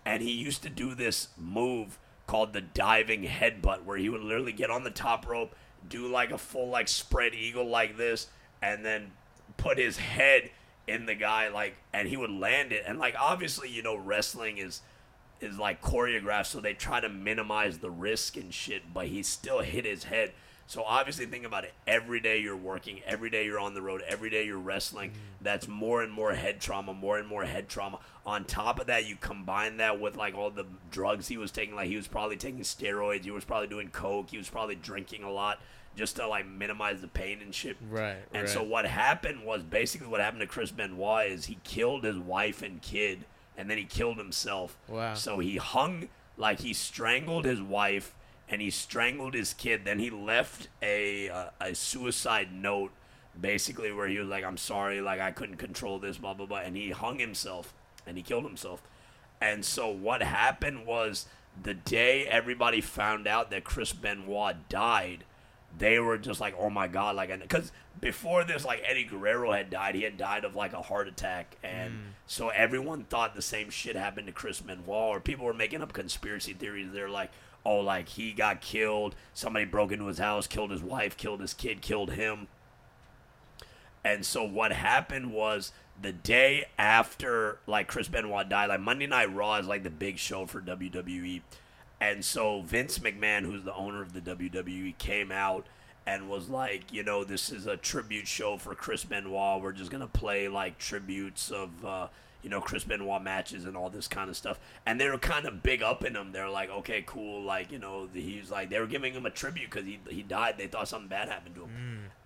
And 0.06 0.22
he 0.22 0.30
used 0.30 0.62
to 0.62 0.70
do 0.70 0.94
this 0.94 1.30
move 1.36 1.98
called 2.28 2.52
the 2.52 2.60
diving 2.60 3.24
headbutt, 3.24 3.82
where 3.82 3.96
he 3.96 4.08
would 4.08 4.20
literally 4.20 4.52
get 4.52 4.70
on 4.70 4.84
the 4.84 4.92
top 4.92 5.26
rope, 5.26 5.56
do 5.88 6.06
like 6.06 6.30
a 6.30 6.38
full, 6.38 6.68
like, 6.68 6.86
spread 6.86 7.34
eagle 7.34 7.66
like 7.66 7.96
this, 7.96 8.28
and 8.62 8.84
then 8.84 9.10
put 9.56 9.76
his 9.76 9.96
head 9.96 10.52
in 10.86 11.06
the 11.06 11.16
guy, 11.16 11.48
like, 11.48 11.74
and 11.92 12.06
he 12.06 12.16
would 12.16 12.30
land 12.30 12.70
it. 12.70 12.84
And, 12.86 13.00
like, 13.00 13.16
obviously, 13.18 13.70
you 13.70 13.82
know, 13.82 13.96
wrestling 13.96 14.58
is 14.58 14.82
is 15.40 15.58
like 15.58 15.82
choreographed, 15.82 16.46
so 16.46 16.60
they 16.60 16.74
try 16.74 17.00
to 17.00 17.08
minimize 17.08 17.78
the 17.78 17.90
risk 17.90 18.36
and 18.36 18.54
shit, 18.54 18.94
but 18.94 19.08
he 19.08 19.20
still 19.20 19.58
hit 19.60 19.84
his 19.84 20.04
head. 20.04 20.32
So 20.66 20.82
obviously, 20.82 21.26
think 21.26 21.44
about 21.44 21.64
it. 21.64 21.74
Every 21.86 22.20
day 22.20 22.38
you're 22.40 22.56
working, 22.56 23.00
every 23.06 23.30
day 23.30 23.44
you're 23.44 23.58
on 23.58 23.74
the 23.74 23.82
road, 23.82 24.02
every 24.08 24.30
day 24.30 24.46
you're 24.46 24.58
wrestling. 24.58 25.12
That's 25.40 25.68
more 25.68 26.02
and 26.02 26.10
more 26.10 26.32
head 26.32 26.60
trauma, 26.60 26.94
more 26.94 27.18
and 27.18 27.28
more 27.28 27.44
head 27.44 27.68
trauma. 27.68 27.98
On 28.24 28.44
top 28.44 28.80
of 28.80 28.86
that, 28.86 29.06
you 29.06 29.16
combine 29.16 29.76
that 29.76 30.00
with 30.00 30.16
like 30.16 30.34
all 30.34 30.50
the 30.50 30.66
drugs 30.90 31.28
he 31.28 31.36
was 31.36 31.50
taking. 31.50 31.74
Like 31.74 31.88
he 31.88 31.96
was 31.96 32.08
probably 32.08 32.36
taking 32.36 32.60
steroids, 32.60 33.24
he 33.24 33.30
was 33.30 33.44
probably 33.44 33.68
doing 33.68 33.88
coke, 33.88 34.30
he 34.30 34.38
was 34.38 34.48
probably 34.48 34.74
drinking 34.74 35.22
a 35.22 35.30
lot 35.30 35.60
just 35.96 36.16
to 36.16 36.26
like 36.26 36.46
minimize 36.46 37.00
the 37.00 37.08
pain 37.08 37.40
and 37.42 37.54
shit. 37.54 37.76
Right. 37.90 38.16
And 38.32 38.44
right. 38.44 38.48
so 38.48 38.62
what 38.62 38.86
happened 38.86 39.44
was 39.44 39.62
basically 39.62 40.08
what 40.08 40.20
happened 40.20 40.40
to 40.40 40.46
Chris 40.46 40.70
Benoit 40.70 41.30
is 41.30 41.46
he 41.46 41.58
killed 41.64 42.04
his 42.04 42.18
wife 42.18 42.62
and 42.62 42.80
kid, 42.82 43.24
and 43.56 43.70
then 43.70 43.78
he 43.78 43.84
killed 43.84 44.16
himself. 44.16 44.76
Wow. 44.88 45.14
So 45.14 45.38
he 45.38 45.56
hung 45.56 46.08
like 46.36 46.60
he 46.60 46.72
strangled 46.72 47.44
his 47.44 47.60
wife 47.60 48.14
and 48.48 48.60
he 48.60 48.70
strangled 48.70 49.34
his 49.34 49.54
kid. 49.54 49.84
Then 49.84 49.98
he 49.98 50.10
left 50.10 50.68
a 50.82 51.28
uh, 51.28 51.50
a 51.60 51.74
suicide 51.74 52.52
note, 52.52 52.92
basically 53.38 53.92
where 53.92 54.08
he 54.08 54.18
was 54.18 54.28
like, 54.28 54.44
"I'm 54.44 54.56
sorry, 54.56 55.00
like 55.00 55.20
I 55.20 55.30
couldn't 55.30 55.56
control 55.56 55.98
this, 55.98 56.18
blah 56.18 56.34
blah 56.34 56.46
blah," 56.46 56.58
and 56.58 56.76
he 56.76 56.90
hung 56.90 57.18
himself 57.18 57.72
and 58.06 58.16
he 58.16 58.22
killed 58.22 58.44
himself. 58.44 58.82
And 59.40 59.64
so 59.64 59.88
what 59.88 60.22
happened 60.22 60.86
was 60.86 61.26
the 61.60 61.74
day 61.74 62.26
everybody 62.26 62.80
found 62.80 63.26
out 63.26 63.50
that 63.50 63.64
Chris 63.64 63.92
Benoit 63.92 64.68
died, 64.68 65.24
they 65.76 65.98
were 65.98 66.18
just 66.18 66.40
like, 66.40 66.54
"Oh 66.58 66.70
my 66.70 66.88
god!" 66.88 67.16
Like, 67.16 67.36
because 67.40 67.72
before 68.00 68.44
this, 68.44 68.64
like 68.64 68.82
Eddie 68.86 69.04
Guerrero 69.04 69.52
had 69.52 69.70
died, 69.70 69.94
he 69.94 70.02
had 70.02 70.16
died 70.16 70.44
of 70.44 70.54
like 70.54 70.72
a 70.72 70.82
heart 70.82 71.08
attack, 71.08 71.56
and 71.62 72.14
so 72.26 72.48
everyone 72.50 73.04
thought 73.04 73.34
the 73.34 73.42
same 73.42 73.70
shit 73.70 73.96
happened 73.96 74.26
to 74.26 74.32
Chris 74.32 74.60
Benoit, 74.60 74.88
or 74.88 75.20
people 75.20 75.46
were 75.46 75.54
making 75.54 75.82
up 75.82 75.92
conspiracy 75.92 76.52
theories. 76.52 76.88
They're 76.92 77.08
like, 77.08 77.30
"Oh, 77.64 77.80
like 77.80 78.08
he 78.10 78.32
got 78.32 78.60
killed. 78.60 79.14
Somebody 79.32 79.64
broke 79.64 79.92
into 79.92 80.06
his 80.06 80.18
house, 80.18 80.46
killed 80.46 80.70
his 80.70 80.82
wife, 80.82 81.16
killed 81.16 81.40
his 81.40 81.54
kid, 81.54 81.80
killed 81.82 82.12
him." 82.12 82.48
And 84.04 84.26
so 84.26 84.44
what 84.44 84.72
happened 84.72 85.32
was 85.32 85.72
the 86.00 86.12
day 86.12 86.66
after 86.78 87.58
like 87.66 87.88
Chris 87.88 88.08
Benoit 88.08 88.48
died, 88.48 88.68
like 88.68 88.80
Monday 88.80 89.06
Night 89.06 89.32
Raw 89.34 89.56
is 89.56 89.66
like 89.66 89.82
the 89.82 89.90
big 89.90 90.18
show 90.18 90.46
for 90.46 90.60
WWE. 90.60 91.42
And 92.00 92.24
so 92.24 92.60
Vince 92.60 92.98
McMahon, 92.98 93.44
who's 93.44 93.64
the 93.64 93.74
owner 93.74 94.02
of 94.02 94.12
the 94.12 94.20
WWE, 94.20 94.98
came 94.98 95.32
out 95.32 95.66
and 96.06 96.28
was 96.28 96.50
like, 96.50 96.92
you 96.92 97.02
know, 97.02 97.24
this 97.24 97.50
is 97.50 97.66
a 97.66 97.76
tribute 97.76 98.28
show 98.28 98.58
for 98.58 98.74
Chris 98.74 99.04
Benoit. 99.04 99.62
We're 99.62 99.72
just 99.72 99.90
gonna 99.90 100.06
play 100.06 100.48
like 100.48 100.78
tributes 100.78 101.50
of 101.50 101.84
uh, 101.84 102.08
you 102.44 102.50
know, 102.50 102.60
Chris 102.60 102.84
Benoit 102.84 103.22
matches 103.22 103.64
and 103.64 103.74
all 103.74 103.88
this 103.88 104.06
kind 104.06 104.28
of 104.28 104.36
stuff. 104.36 104.60
And 104.84 105.00
they 105.00 105.08
were 105.08 105.16
kind 105.16 105.46
of 105.46 105.62
big 105.62 105.82
up 105.82 106.04
in 106.04 106.14
him. 106.14 106.30
They're 106.30 106.50
like, 106.50 106.68
okay, 106.68 107.02
cool. 107.06 107.42
Like, 107.42 107.72
you 107.72 107.78
know, 107.78 108.06
he's 108.12 108.50
like, 108.50 108.68
they 108.68 108.78
were 108.78 108.86
giving 108.86 109.14
him 109.14 109.24
a 109.24 109.30
tribute 109.30 109.70
because 109.70 109.86
he, 109.86 109.98
he 110.10 110.22
died. 110.22 110.56
They 110.58 110.66
thought 110.66 110.86
something 110.86 111.08
bad 111.08 111.30
happened 111.30 111.54
to 111.54 111.62
him. 111.62 111.70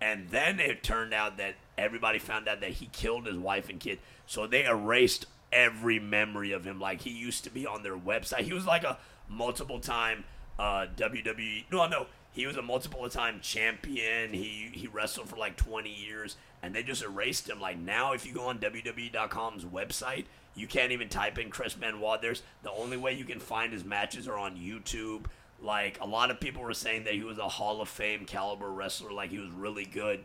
And 0.01 0.29
then 0.29 0.59
it 0.59 0.83
turned 0.83 1.13
out 1.13 1.37
that 1.37 1.55
everybody 1.77 2.19
found 2.19 2.49
out 2.49 2.59
that 2.59 2.71
he 2.71 2.87
killed 2.91 3.27
his 3.27 3.37
wife 3.37 3.69
and 3.69 3.79
kid. 3.79 3.99
So 4.27 4.45
they 4.45 4.65
erased 4.65 5.25
every 5.53 5.99
memory 5.99 6.51
of 6.51 6.65
him. 6.65 6.81
Like, 6.81 7.01
he 7.01 7.11
used 7.11 7.45
to 7.45 7.49
be 7.49 7.65
on 7.65 7.81
their 7.83 7.97
website. 7.97 8.41
He 8.41 8.53
was 8.53 8.65
like 8.65 8.83
a 8.83 8.97
multiple 9.29 9.79
time 9.79 10.25
uh, 10.59 10.87
WWE. 10.97 11.63
No, 11.71 11.87
no. 11.87 12.07
He 12.31 12.45
was 12.45 12.57
a 12.57 12.61
multiple 12.61 13.07
time 13.09 13.39
champion. 13.41 14.33
He 14.33 14.69
he 14.71 14.87
wrestled 14.87 15.29
for 15.29 15.35
like 15.35 15.55
20 15.57 15.89
years, 15.89 16.37
and 16.61 16.75
they 16.75 16.83
just 16.83 17.03
erased 17.03 17.49
him. 17.49 17.59
Like 17.59 17.79
now, 17.79 18.13
if 18.13 18.25
you 18.25 18.33
go 18.33 18.47
on 18.47 18.59
WWE.com's 18.59 19.65
website, 19.65 20.25
you 20.55 20.67
can't 20.67 20.91
even 20.91 21.09
type 21.09 21.37
in 21.37 21.49
Chris 21.49 21.73
Benoit. 21.73 22.21
There's 22.21 22.43
the 22.63 22.71
only 22.71 22.97
way 22.97 23.13
you 23.13 23.25
can 23.25 23.39
find 23.39 23.73
his 23.73 23.83
matches 23.83 24.27
are 24.27 24.37
on 24.37 24.55
YouTube. 24.57 25.25
Like 25.61 25.99
a 26.01 26.05
lot 26.07 26.31
of 26.31 26.39
people 26.39 26.61
were 26.61 26.73
saying 26.73 27.03
that 27.05 27.13
he 27.13 27.23
was 27.23 27.37
a 27.37 27.47
Hall 27.47 27.81
of 27.81 27.89
Fame 27.89 28.25
caliber 28.25 28.69
wrestler, 28.69 29.11
like 29.11 29.31
he 29.31 29.39
was 29.39 29.51
really 29.51 29.85
good. 29.85 30.23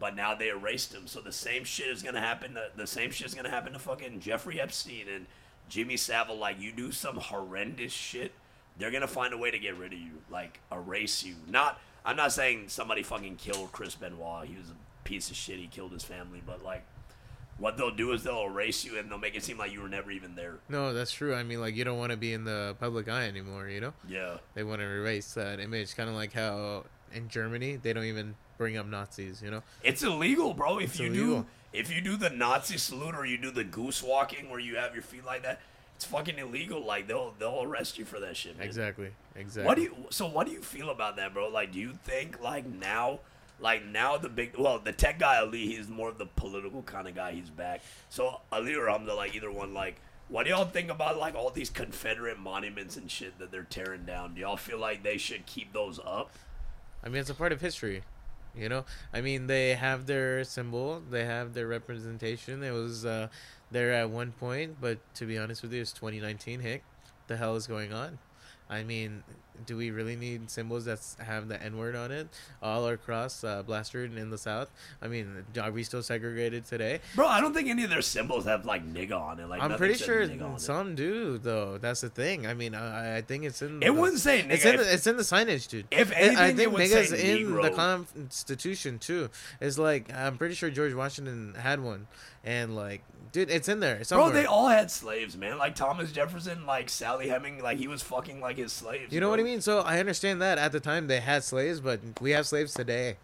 But 0.00 0.16
now 0.16 0.34
they 0.34 0.48
erased 0.48 0.92
him, 0.92 1.06
so 1.06 1.20
the 1.20 1.32
same 1.32 1.64
shit 1.64 1.88
is 1.88 2.02
gonna 2.02 2.20
happen. 2.20 2.58
The 2.76 2.86
same 2.86 3.10
shit 3.10 3.28
is 3.28 3.34
gonna 3.34 3.50
happen 3.50 3.72
to 3.72 3.78
fucking 3.78 4.20
Jeffrey 4.20 4.60
Epstein 4.60 5.06
and 5.08 5.26
Jimmy 5.68 5.96
Savile. 5.96 6.36
Like 6.36 6.60
you 6.60 6.72
do 6.72 6.90
some 6.92 7.16
horrendous 7.16 7.92
shit, 7.92 8.32
they're 8.78 8.90
gonna 8.90 9.06
find 9.08 9.32
a 9.32 9.38
way 9.38 9.50
to 9.50 9.58
get 9.58 9.76
rid 9.76 9.92
of 9.92 9.98
you, 9.98 10.12
like 10.30 10.60
erase 10.72 11.22
you. 11.24 11.34
Not, 11.48 11.80
I'm 12.04 12.16
not 12.16 12.32
saying 12.32 12.68
somebody 12.68 13.02
fucking 13.02 13.36
killed 13.36 13.72
Chris 13.72 13.94
Benoit. 13.94 14.46
He 14.48 14.56
was 14.56 14.70
a 14.70 14.74
piece 15.04 15.30
of 15.30 15.36
shit. 15.36 15.58
He 15.58 15.66
killed 15.66 15.92
his 15.92 16.04
family, 16.04 16.42
but 16.44 16.62
like, 16.64 16.84
what 17.58 17.76
they'll 17.76 17.94
do 17.94 18.10
is 18.12 18.24
they'll 18.24 18.46
erase 18.46 18.84
you 18.84 18.98
and 18.98 19.08
they'll 19.08 19.18
make 19.18 19.36
it 19.36 19.44
seem 19.44 19.58
like 19.58 19.72
you 19.72 19.80
were 19.80 19.88
never 19.88 20.10
even 20.10 20.34
there. 20.34 20.56
No, 20.68 20.92
that's 20.92 21.12
true. 21.12 21.34
I 21.34 21.44
mean, 21.44 21.60
like 21.60 21.76
you 21.76 21.84
don't 21.84 21.98
want 21.98 22.10
to 22.10 22.16
be 22.16 22.32
in 22.32 22.42
the 22.44 22.74
public 22.80 23.08
eye 23.08 23.28
anymore. 23.28 23.68
You 23.68 23.80
know, 23.80 23.92
Yeah. 24.08 24.38
they 24.54 24.64
want 24.64 24.80
to 24.80 24.86
erase 24.86 25.34
that 25.34 25.60
image. 25.60 25.94
Kind 25.96 26.08
of 26.10 26.16
like 26.16 26.32
how 26.32 26.84
in 27.12 27.28
Germany 27.28 27.76
they 27.76 27.92
don't 27.92 28.04
even 28.04 28.34
bring 28.58 28.76
up 28.76 28.86
Nazis. 28.86 29.40
You 29.40 29.52
know. 29.52 29.62
It's 29.84 30.02
illegal, 30.02 30.52
bro. 30.52 30.78
If 30.78 30.90
It's 30.90 30.98
you 31.00 31.06
illegal. 31.06 31.40
do 31.42 31.46
if 31.72 31.92
you 31.94 32.00
do 32.00 32.16
the 32.16 32.30
Nazi 32.30 32.76
salute 32.76 33.14
or 33.16 33.24
you 33.26 33.36
do 33.38 33.50
the 33.50 33.64
goose 33.64 34.00
walking 34.02 34.48
where 34.50 34.60
you 34.60 34.76
have 34.76 34.92
your 34.94 35.02
feet 35.02 35.24
like 35.24 35.42
that, 35.42 35.60
it's 35.96 36.04
fucking 36.04 36.38
illegal. 36.38 36.84
Like 36.84 37.06
they'll 37.08 37.34
they'll 37.38 37.62
arrest 37.62 37.98
you 37.98 38.04
for 38.04 38.20
that 38.20 38.36
shit, 38.36 38.58
man. 38.58 38.66
Exactly. 38.66 39.10
Exactly. 39.36 39.66
What 39.66 39.76
do 39.76 39.82
you 39.82 39.96
so 40.10 40.26
what 40.26 40.46
do 40.46 40.52
you 40.52 40.62
feel 40.62 40.90
about 40.90 41.16
that, 41.16 41.34
bro? 41.34 41.48
Like 41.48 41.72
do 41.72 41.78
you 41.78 41.92
think 42.04 42.40
like 42.42 42.66
now 42.66 43.20
like 43.60 43.84
now 43.86 44.16
the 44.16 44.28
big 44.28 44.56
well, 44.58 44.78
the 44.78 44.92
tech 44.92 45.18
guy 45.18 45.38
Ali, 45.38 45.66
he's 45.66 45.88
more 45.88 46.08
of 46.08 46.18
the 46.18 46.26
political 46.26 46.82
kind 46.82 47.08
of 47.08 47.14
guy, 47.14 47.32
he's 47.32 47.50
back. 47.50 47.82
So 48.08 48.40
Ali 48.52 48.74
or 48.74 48.88
Hamza, 48.88 49.14
like 49.14 49.34
either 49.34 49.50
one, 49.50 49.74
like 49.74 50.00
what 50.28 50.44
do 50.44 50.50
y'all 50.50 50.64
think 50.64 50.90
about 50.90 51.18
like 51.18 51.34
all 51.34 51.50
these 51.50 51.70
Confederate 51.70 52.38
monuments 52.38 52.96
and 52.96 53.10
shit 53.10 53.38
that 53.38 53.50
they're 53.50 53.62
tearing 53.62 54.04
down? 54.04 54.34
Do 54.34 54.40
y'all 54.40 54.56
feel 54.56 54.78
like 54.78 55.02
they 55.02 55.18
should 55.18 55.46
keep 55.46 55.72
those 55.72 56.00
up? 56.04 56.32
I 57.02 57.08
mean, 57.08 57.20
it's 57.20 57.30
a 57.30 57.34
part 57.34 57.52
of 57.52 57.60
history. 57.60 58.02
You 58.56 58.68
know, 58.68 58.84
I 59.12 59.20
mean, 59.20 59.48
they 59.48 59.74
have 59.74 60.06
their 60.06 60.44
symbol, 60.44 61.02
they 61.10 61.24
have 61.24 61.54
their 61.54 61.66
representation. 61.66 62.62
It 62.62 62.70
was 62.70 63.04
uh, 63.04 63.28
there 63.74 63.92
at 63.92 64.08
one 64.08 64.32
point, 64.32 64.76
but 64.80 64.98
to 65.16 65.26
be 65.26 65.36
honest 65.36 65.60
with 65.62 65.72
you, 65.74 65.82
it's 65.82 65.92
2019. 65.92 66.60
Hick, 66.60 66.82
the 67.26 67.36
hell 67.36 67.56
is 67.56 67.66
going 67.66 67.92
on? 67.92 68.18
I 68.70 68.82
mean, 68.82 69.22
do 69.66 69.76
we 69.76 69.90
really 69.90 70.16
need 70.16 70.50
symbols 70.50 70.86
that 70.86 70.98
have 71.22 71.48
the 71.48 71.62
N 71.62 71.76
word 71.76 71.94
on 71.94 72.10
it 72.10 72.28
all 72.62 72.88
across 72.88 73.44
uh, 73.44 73.62
Blaster 73.62 74.04
in 74.04 74.30
the 74.30 74.38
South? 74.38 74.70
I 75.02 75.08
mean, 75.08 75.44
are 75.60 75.70
we 75.70 75.84
still 75.84 76.02
segregated 76.02 76.64
today? 76.64 77.00
Bro, 77.14 77.26
I 77.26 77.42
don't 77.42 77.52
think 77.52 77.68
any 77.68 77.84
of 77.84 77.90
their 77.90 78.00
symbols 78.00 78.46
have 78.46 78.64
like 78.64 78.90
nigga 78.90 79.20
on 79.20 79.38
it. 79.38 79.48
Like 79.48 79.60
I'm 79.60 79.76
pretty 79.76 79.94
sure 79.94 80.22
on 80.22 80.30
it. 80.30 80.60
some 80.60 80.94
do, 80.94 81.36
though. 81.36 81.76
That's 81.76 82.00
the 82.00 82.08
thing. 82.08 82.46
I 82.46 82.54
mean, 82.54 82.74
I, 82.74 83.18
I 83.18 83.20
think 83.20 83.44
it's 83.44 83.60
in. 83.60 83.82
It 83.82 83.86
the- 83.86 83.92
wouldn't 83.92 84.20
say 84.20 84.42
nigga. 84.42 84.50
It's 84.52 84.64
in, 84.64 84.74
if- 84.76 84.80
the, 84.80 84.94
it's 84.94 85.06
in 85.06 85.16
the 85.18 85.22
signage, 85.24 85.68
dude. 85.68 85.86
If 85.90 86.10
anything, 86.12 86.38
I 86.38 86.52
think 86.54 86.72
niggas 86.72 87.12
in 87.12 87.54
the 87.60 87.70
Constitution 87.70 88.98
too. 88.98 89.28
It's 89.60 89.78
like 89.78 90.12
I'm 90.12 90.38
pretty 90.38 90.54
sure 90.54 90.70
George 90.70 90.94
Washington 90.94 91.54
had 91.58 91.80
one, 91.80 92.06
and 92.44 92.74
like, 92.74 93.02
dude, 93.34 93.50
it's 93.50 93.68
in 93.68 93.80
there 93.80 94.02
somewhere. 94.04 94.30
Bro, 94.30 94.40
they 94.40 94.46
all 94.46 94.68
had 94.68 94.90
slaves, 94.90 95.36
man. 95.36 95.58
Like 95.58 95.74
Thomas 95.74 96.10
Jefferson, 96.12 96.64
like 96.64 96.88
Sally 96.88 97.28
Heming, 97.28 97.62
like 97.62 97.76
he 97.76 97.88
was 97.88 98.02
fucking 98.02 98.40
like 98.40 98.56
his 98.56 98.72
slaves. 98.72 99.12
you 99.12 99.20
know 99.20 99.28
what 99.28 99.38
I 99.40 99.42
mean? 99.42 99.60
So 99.60 99.80
I 99.80 99.98
understand 100.00 100.40
that 100.40 100.56
at 100.56 100.72
the 100.72 100.80
time 100.80 101.06
they 101.08 101.20
had 101.20 101.44
slaves, 101.44 101.80
but 101.80 102.00
we 102.22 102.30
have 102.30 102.46
slaves 102.46 102.72
today. 102.72 103.16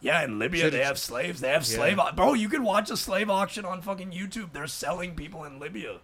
Yeah, 0.00 0.24
in 0.24 0.38
Libya 0.40 0.62
Should've- 0.64 0.76
they 0.76 0.84
have 0.84 0.98
slaves. 0.98 1.40
They 1.40 1.48
have 1.50 1.62
Yeah. 1.62 1.76
slave. 1.76 1.98
au- 2.00 2.12
Bro, 2.12 2.34
you 2.34 2.48
can 2.48 2.64
watch 2.64 2.90
a 2.90 2.96
slave 2.96 3.30
auction 3.30 3.64
on 3.64 3.80
fucking 3.80 4.10
YouTube. 4.10 4.52
They're 4.52 4.66
selling 4.66 5.14
people 5.14 5.44
in 5.44 5.60
Libya. 5.60 5.98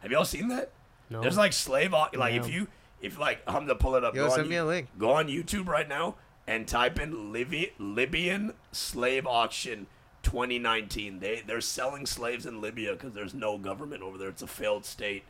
Have 0.00 0.10
y'all 0.10 0.24
seen 0.24 0.48
that? 0.48 0.72
No. 1.08 1.20
There's 1.22 1.36
like 1.38 1.52
slave 1.52 1.94
au- 1.94 2.08
like 2.12 2.34
No. 2.34 2.40
if 2.44 2.50
you 2.50 2.66
if 3.00 3.18
like 3.18 3.40
I'm 3.46 3.66
gonna 3.66 3.76
pull 3.76 3.94
it 3.94 4.04
up. 4.04 4.14
Yo, 4.16 4.24
go 4.24 4.30
send 4.30 4.42
on, 4.42 4.48
me 4.48 4.56
you- 4.56 4.62
a 4.62 4.64
link. 4.64 4.88
Go 4.98 5.12
on 5.12 5.28
YouTube 5.28 5.68
right 5.68 5.88
now 5.88 6.16
and 6.46 6.66
type 6.66 6.98
in 6.98 7.32
Libya, 7.32 7.68
Libyan 7.78 8.54
slave 8.72 9.26
auction 9.28 9.86
2019. 10.22 11.20
They 11.20 11.42
they're 11.46 11.60
selling 11.60 12.06
slaves 12.06 12.46
in 12.46 12.60
Libya 12.60 12.92
because 12.92 13.12
there's 13.12 13.34
no 13.34 13.58
government 13.58 14.02
over 14.02 14.18
there. 14.18 14.28
It's 14.28 14.42
a 14.42 14.46
failed 14.46 14.84
state. 14.84 15.24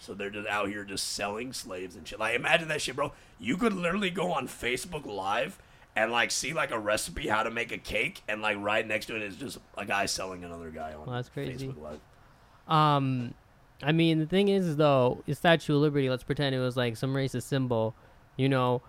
So 0.00 0.14
they're 0.14 0.30
just 0.30 0.48
out 0.48 0.68
here 0.68 0.84
just 0.84 1.12
selling 1.12 1.52
slaves 1.52 1.96
and 1.96 2.06
shit. 2.06 2.18
Like 2.20 2.36
imagine 2.36 2.68
that 2.68 2.80
shit, 2.80 2.96
bro. 2.96 3.12
You 3.40 3.56
could 3.56 3.72
literally 3.72 4.10
go 4.10 4.32
on 4.32 4.46
Facebook 4.46 5.04
Live 5.04 5.58
and 5.96 6.12
like 6.12 6.30
see 6.30 6.52
like 6.52 6.70
a 6.70 6.78
recipe 6.78 7.26
how 7.26 7.42
to 7.42 7.50
make 7.50 7.72
a 7.72 7.78
cake 7.78 8.22
and 8.28 8.40
like 8.40 8.56
right 8.60 8.86
next 8.86 9.06
to 9.06 9.16
it 9.16 9.22
is 9.22 9.36
just 9.36 9.58
a 9.76 9.84
guy 9.84 10.06
selling 10.06 10.44
another 10.44 10.70
guy 10.70 10.92
on 10.92 11.06
Well, 11.06 11.16
that's 11.16 11.28
crazy. 11.28 11.68
Facebook 11.68 11.82
Live. 11.82 12.00
Um, 12.68 13.34
I 13.82 13.92
mean, 13.92 14.18
the 14.20 14.26
thing 14.26 14.48
is, 14.48 14.76
though, 14.76 15.22
the 15.26 15.34
Statue 15.34 15.74
of 15.74 15.82
Liberty. 15.82 16.08
Let's 16.08 16.22
pretend 16.22 16.54
it 16.54 16.60
was 16.60 16.76
like 16.76 16.96
some 16.96 17.14
racist 17.14 17.42
symbol. 17.42 17.94
You 18.36 18.48
know, 18.48 18.82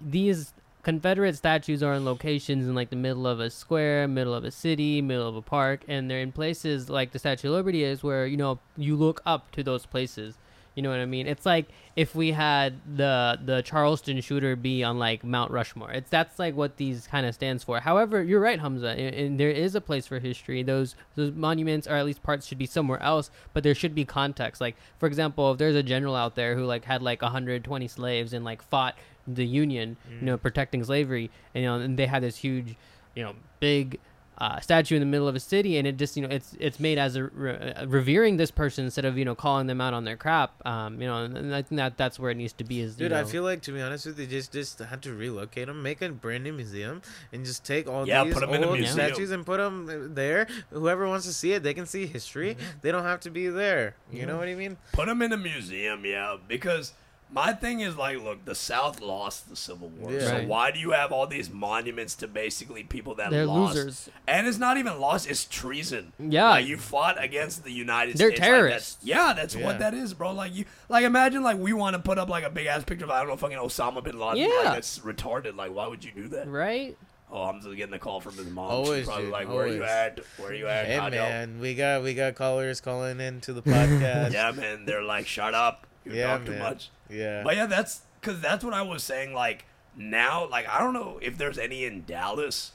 these 0.00 0.53
Confederate 0.84 1.34
statues 1.34 1.82
are 1.82 1.94
in 1.94 2.04
locations 2.04 2.66
in 2.66 2.74
like 2.74 2.90
the 2.90 2.96
middle 2.96 3.26
of 3.26 3.40
a 3.40 3.50
square, 3.50 4.06
middle 4.06 4.34
of 4.34 4.44
a 4.44 4.50
city, 4.50 5.00
middle 5.00 5.26
of 5.26 5.34
a 5.34 5.42
park, 5.42 5.82
and 5.88 6.10
they're 6.10 6.20
in 6.20 6.30
places 6.30 6.90
like 6.90 7.12
the 7.12 7.18
Statue 7.18 7.48
of 7.48 7.54
Liberty 7.54 7.82
is, 7.82 8.02
where 8.02 8.26
you 8.26 8.36
know 8.36 8.58
you 8.76 8.94
look 8.94 9.22
up 9.24 9.50
to 9.52 9.62
those 9.62 9.86
places. 9.86 10.36
You 10.74 10.82
know 10.82 10.90
what 10.90 10.98
I 10.98 11.06
mean? 11.06 11.26
It's 11.26 11.46
like 11.46 11.68
if 11.94 12.14
we 12.14 12.32
had 12.32 12.80
the 12.96 13.38
the 13.42 13.62
Charleston 13.62 14.20
shooter 14.20 14.56
be 14.56 14.82
on 14.82 14.98
like 14.98 15.22
Mount 15.22 15.52
Rushmore. 15.52 15.92
It's 15.92 16.10
that's 16.10 16.38
like 16.38 16.56
what 16.56 16.76
these 16.76 17.06
kind 17.06 17.24
of 17.24 17.34
stands 17.34 17.62
for. 17.62 17.78
However, 17.80 18.22
you're 18.22 18.40
right, 18.40 18.58
Hamza, 18.58 18.88
and, 18.88 19.38
there 19.38 19.50
is 19.50 19.74
a 19.74 19.80
place 19.80 20.06
for 20.06 20.18
history. 20.18 20.62
Those 20.62 20.96
those 21.14 21.30
monuments 21.30 21.86
or 21.86 21.92
at 21.92 22.04
least 22.04 22.22
parts 22.22 22.46
should 22.46 22.58
be 22.58 22.66
somewhere 22.66 23.00
else, 23.02 23.30
but 23.52 23.62
there 23.62 23.74
should 23.74 23.94
be 23.94 24.04
context. 24.04 24.60
Like 24.60 24.76
for 24.98 25.06
example, 25.06 25.52
if 25.52 25.58
there's 25.58 25.76
a 25.76 25.82
general 25.82 26.16
out 26.16 26.34
there 26.34 26.56
who 26.56 26.64
like 26.64 26.84
had 26.84 27.02
like 27.02 27.22
120 27.22 27.88
slaves 27.88 28.32
and 28.32 28.44
like 28.44 28.60
fought 28.60 28.96
the 29.26 29.46
Union, 29.46 29.96
you 30.08 30.26
know, 30.26 30.36
protecting 30.36 30.82
slavery, 30.84 31.30
and 31.54 31.62
you 31.64 31.68
know, 31.70 31.76
and 31.76 31.98
they 31.98 32.06
had 32.06 32.22
this 32.22 32.36
huge, 32.36 32.76
you 33.14 33.22
know, 33.22 33.34
big 33.60 33.98
uh, 34.36 34.58
statue 34.58 34.96
in 34.96 35.00
the 35.00 35.06
middle 35.06 35.28
of 35.28 35.36
a 35.36 35.40
city, 35.40 35.78
and 35.78 35.86
it 35.86 35.96
just 35.96 36.16
you 36.16 36.22
know 36.22 36.28
it's 36.28 36.56
it's 36.58 36.80
made 36.80 36.98
as 36.98 37.14
a 37.14 37.22
re- 37.24 37.52
uh, 37.76 37.86
revering 37.86 38.36
this 38.36 38.50
person 38.50 38.84
instead 38.84 39.04
of 39.04 39.16
you 39.16 39.24
know 39.24 39.34
calling 39.34 39.68
them 39.68 39.80
out 39.80 39.94
on 39.94 40.04
their 40.04 40.16
crap. 40.16 40.54
Um, 40.66 41.00
you 41.00 41.06
know, 41.06 41.22
and, 41.22 41.36
and 41.36 41.54
I 41.54 41.62
think 41.62 41.76
that 41.78 41.96
that's 41.96 42.18
where 42.18 42.32
it 42.32 42.36
needs 42.36 42.52
to 42.54 42.64
be. 42.64 42.80
Is 42.80 42.96
Dude, 42.96 43.12
you 43.12 43.16
I 43.16 43.22
feel 43.24 43.44
like 43.44 43.62
to 43.62 43.72
be 43.72 43.80
honest 43.80 44.06
with 44.06 44.18
you, 44.18 44.26
just 44.26 44.52
just 44.52 44.80
had 44.80 45.02
to 45.02 45.14
relocate 45.14 45.68
them, 45.68 45.82
make 45.84 46.02
a 46.02 46.08
brand 46.08 46.42
new 46.42 46.52
museum, 46.52 47.00
and 47.32 47.44
just 47.44 47.64
take 47.64 47.88
all 47.88 48.08
Yeah, 48.08 48.24
these 48.24 48.34
put 48.34 48.42
'em 48.42 48.54
in 48.54 48.64
a 48.64 48.68
old 48.70 48.84
statues 48.86 49.30
and 49.30 49.46
put 49.46 49.58
them 49.58 50.14
there. 50.14 50.48
Whoever 50.70 51.06
wants 51.06 51.26
to 51.26 51.32
see 51.32 51.52
it, 51.52 51.62
they 51.62 51.74
can 51.74 51.86
see 51.86 52.06
history. 52.06 52.56
They 52.82 52.90
don't 52.90 53.04
have 53.04 53.20
to 53.20 53.30
be 53.30 53.46
there. 53.46 53.94
You 54.12 54.26
know 54.26 54.36
what 54.36 54.48
I 54.48 54.54
mean? 54.56 54.78
Put 54.92 55.06
them 55.06 55.22
in 55.22 55.32
a 55.32 55.36
museum, 55.36 56.04
yeah. 56.04 56.36
Because 56.48 56.92
my 57.32 57.52
thing 57.52 57.80
is 57.80 57.96
like, 57.96 58.22
look, 58.22 58.44
the 58.44 58.54
South 58.54 59.00
lost 59.00 59.48
the 59.50 59.56
Civil 59.56 59.88
War, 59.88 60.12
Yeah. 60.12 60.20
so 60.20 60.32
Right. 60.34 60.46
why 60.48 60.70
do 60.70 60.78
you 60.78 60.92
have 60.92 61.10
all 61.10 61.26
these 61.26 61.50
monuments 61.50 62.14
to 62.16 62.28
basically 62.28 62.84
people 62.84 63.14
that 63.16 63.30
They're 63.30 63.46
lost? 63.46 63.74
losers. 63.74 64.08
And 64.28 64.46
it's 64.46 64.58
not 64.58 64.76
even 64.76 65.00
lost; 65.00 65.28
it's 65.28 65.44
treason. 65.44 66.12
Yeah. 66.18 66.50
like 66.50 66.66
you 66.66 66.76
fought 66.76 67.22
against 67.22 67.64
the 67.64 67.72
United 67.72 68.16
They're 68.18 68.28
States. 68.28 68.40
like, 68.40 68.48
terrorists. 68.48 68.94
that's- 68.96 69.06
yeah, 69.26 69.32
that's 69.32 69.54
Yeah. 69.56 69.64
what 69.66 69.78
that 69.80 69.94
is, 69.94 70.14
bro. 70.14 70.32
Like 70.32 70.54
you, 70.54 70.64
like 70.88 71.04
imagine 71.04 71.42
like 71.42 71.58
we 71.58 71.72
want 71.72 71.94
to 71.96 72.00
put 72.02 72.18
up 72.18 72.28
like 72.28 72.44
a 72.44 72.50
big 72.50 72.66
ass 72.66 72.84
picture 72.84 73.04
of 73.04 73.10
I 73.10 73.18
don't 73.20 73.28
know 73.28 73.36
fucking 73.36 73.58
Osama 73.58 74.02
bin 74.04 74.18
Laden. 74.18 74.36
Yeah. 74.38 74.48
like, 74.64 74.74
that's 74.74 75.00
retarded. 75.00 75.56
Like 75.56 75.74
why 75.74 75.86
would 75.88 76.04
you 76.04 76.12
do 76.14 76.28
that? 76.28 76.46
right? 76.48 76.96
Oh, 77.32 77.44
I'm 77.44 77.60
just 77.60 77.74
getting 77.74 77.94
a 77.94 77.98
call 77.98 78.20
from 78.20 78.36
his 78.36 78.46
mom. 78.46 78.70
Always, 78.70 78.98
She's 79.00 79.06
probably 79.06 79.24
dude, 79.24 79.32
like, 79.32 79.48
"Where 79.48 79.66
you 79.66 79.74
always. 79.82 79.90
at? 79.90 80.20
Where 80.36 80.54
you 80.54 80.68
at? 80.68 80.86
Hey 80.86 80.94
How'd 80.96 81.14
y'all-" 81.14 81.28
man, 81.28 81.58
we 81.58 81.74
got 81.74 82.04
we 82.04 82.14
got 82.14 82.36
callers 82.36 82.80
calling 82.80 83.18
into 83.20 83.52
the 83.52 83.62
podcast. 83.62 84.32
Yeah, 84.32 84.52
man. 84.52 84.84
They're 84.84 85.02
like, 85.02 85.26
"Shut 85.26 85.52
up! 85.52 85.84
You 86.04 86.12
Yeah, 86.12 86.26
talk 86.36 86.44
too 86.44 86.52
man. 86.52 86.60
much." 86.60 86.90
Yeah. 87.08 87.42
But 87.44 87.56
yeah, 87.56 87.66
that's 87.66 88.02
because 88.20 88.40
that's 88.40 88.64
what 88.64 88.74
I 88.74 88.82
was 88.82 89.02
saying. 89.02 89.34
Like 89.34 89.64
now, 89.96 90.48
like 90.48 90.68
I 90.68 90.78
don't 90.80 90.92
know 90.94 91.18
if 91.22 91.36
there's 91.38 91.58
any 91.58 91.84
in 91.84 92.04
Dallas. 92.04 92.72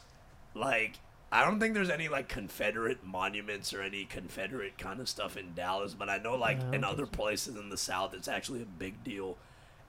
Like 0.53 0.99
I 1.31 1.43
don't 1.43 1.59
think 1.59 1.73
there's 1.73 1.89
any 1.89 2.07
like 2.07 2.27
Confederate 2.27 3.03
monuments 3.03 3.73
or 3.73 3.81
any 3.81 4.05
Confederate 4.05 4.77
kind 4.77 4.99
of 4.99 5.07
stuff 5.09 5.37
in 5.37 5.53
Dallas. 5.53 5.93
But 5.93 6.09
I 6.09 6.17
know 6.17 6.35
like 6.35 6.57
Yeah, 6.59 6.63
I 6.71 6.75
in 6.75 6.81
think 6.81 6.85
other 6.85 7.05
places 7.05 7.55
in 7.55 7.69
the 7.69 7.77
South, 7.77 8.13
it's 8.13 8.27
actually 8.27 8.61
a 8.61 8.65
big 8.65 9.03
deal. 9.03 9.37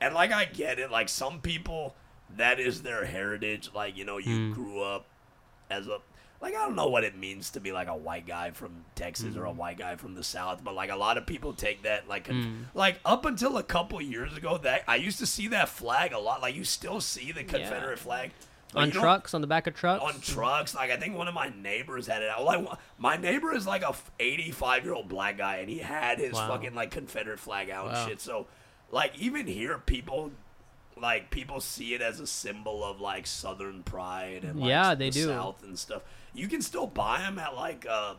And 0.01 0.14
like 0.14 0.32
I 0.32 0.45
get 0.47 0.78
it. 0.78 0.91
Like 0.91 1.09
some 1.09 1.41
people, 1.41 1.95
that 2.36 2.59
is 2.61 2.82
their 2.82 3.05
heritage. 3.07 3.70
Like 3.74 3.97
you 3.97 4.05
know, 4.05 4.18
you 4.18 4.38
Hmm. 4.49 4.53
grew 4.53 4.82
up 4.82 5.07
as 5.70 5.86
a 5.86 5.99
like 6.41 6.55
I 6.55 6.59
don't 6.64 6.76
know 6.76 6.88
what 6.88 7.05
it 7.05 7.16
means 7.16 7.51
to 7.51 7.61
be 7.61 7.70
like 7.72 7.88
a 7.88 7.97
white 7.97 8.26
guy 8.26 8.51
from 8.51 8.84
Texas 8.95 9.36
or 9.36 9.45
a 9.45 9.51
mm. 9.51 9.57
white 9.57 9.78
guy 9.78 9.97
from 9.97 10.14
the 10.14 10.24
South, 10.24 10.64
but 10.64 10.74
like 10.74 10.91
a 10.91 10.97
lot 10.97 11.18
of 11.18 11.26
people 11.26 11.53
take 11.53 11.82
that 11.82 12.09
like 12.09 12.24
con- 12.24 12.66
mm. 12.72 12.76
like 12.76 12.99
up 13.05 13.26
until 13.26 13.59
a 13.59 13.62
couple 13.62 14.01
years 14.01 14.36
ago 14.36 14.57
that 14.59 14.82
I 14.88 14.97
used 14.97 15.18
to 15.18 15.26
see 15.26 15.49
that 15.49 15.68
flag 15.68 16.12
a 16.12 16.18
lot. 16.18 16.41
Like 16.41 16.55
you 16.55 16.64
still 16.64 17.01
see 17.01 17.30
the 17.32 17.45
Confederate 17.45 17.99
flag 17.99 18.30
But 18.72 18.84
on 18.84 18.91
trucks, 18.91 19.34
on 19.34 19.43
the 19.43 19.47
back 19.47 19.66
of 19.66 19.74
trucks. 19.74 20.03
on 20.03 20.20
trucks. 20.20 20.74
Like 20.74 20.91
I 20.91 20.97
think 20.97 21.14
one 21.14 21.28
of 21.28 21.34
my 21.34 21.53
neighbors 21.55 22.07
had 22.07 22.22
it. 22.22 22.30
Like 22.41 22.66
my 22.99 23.16
neighbor 23.16 23.55
is 23.55 23.66
like 23.66 23.82
a 23.82 23.95
85 24.18 24.84
year 24.84 24.95
old 24.95 25.09
black 25.09 25.36
guy, 25.36 25.57
and 25.57 25.68
he 25.68 25.78
had 25.78 26.18
his 26.18 26.32
Wow. 26.32 26.49
fucking 26.49 26.74
like 26.74 26.91
Confederate 26.91 27.38
flag 27.38 27.68
out 27.68 27.86
Wow. 27.86 28.01
and 28.01 28.09
shit. 28.09 28.20
So 28.20 28.47
like 28.91 29.18
even 29.18 29.47
here, 29.47 29.78
people 29.78 30.32
like 31.01 31.30
people 31.30 31.61
see 31.61 31.94
it 31.94 32.03
as 32.03 32.20
a 32.20 32.26
symbol 32.26 32.84
of 32.84 33.01
like 33.01 33.26
Southern 33.26 33.82
pride 33.82 34.44
and 34.44 34.61
like, 34.61 34.68
Yeah, 34.68 34.94
the 34.94 34.98
they 35.07 35.11
do. 35.11 35.26
South 35.26 35.62
and 35.64 35.78
stuff. 35.78 36.03
You 36.34 36.48
can 36.48 36.62
still 36.62 36.86
buy 36.86 37.18
them 37.20 37.38
at 37.38 37.55
like 37.55 37.86
uh. 37.88 38.14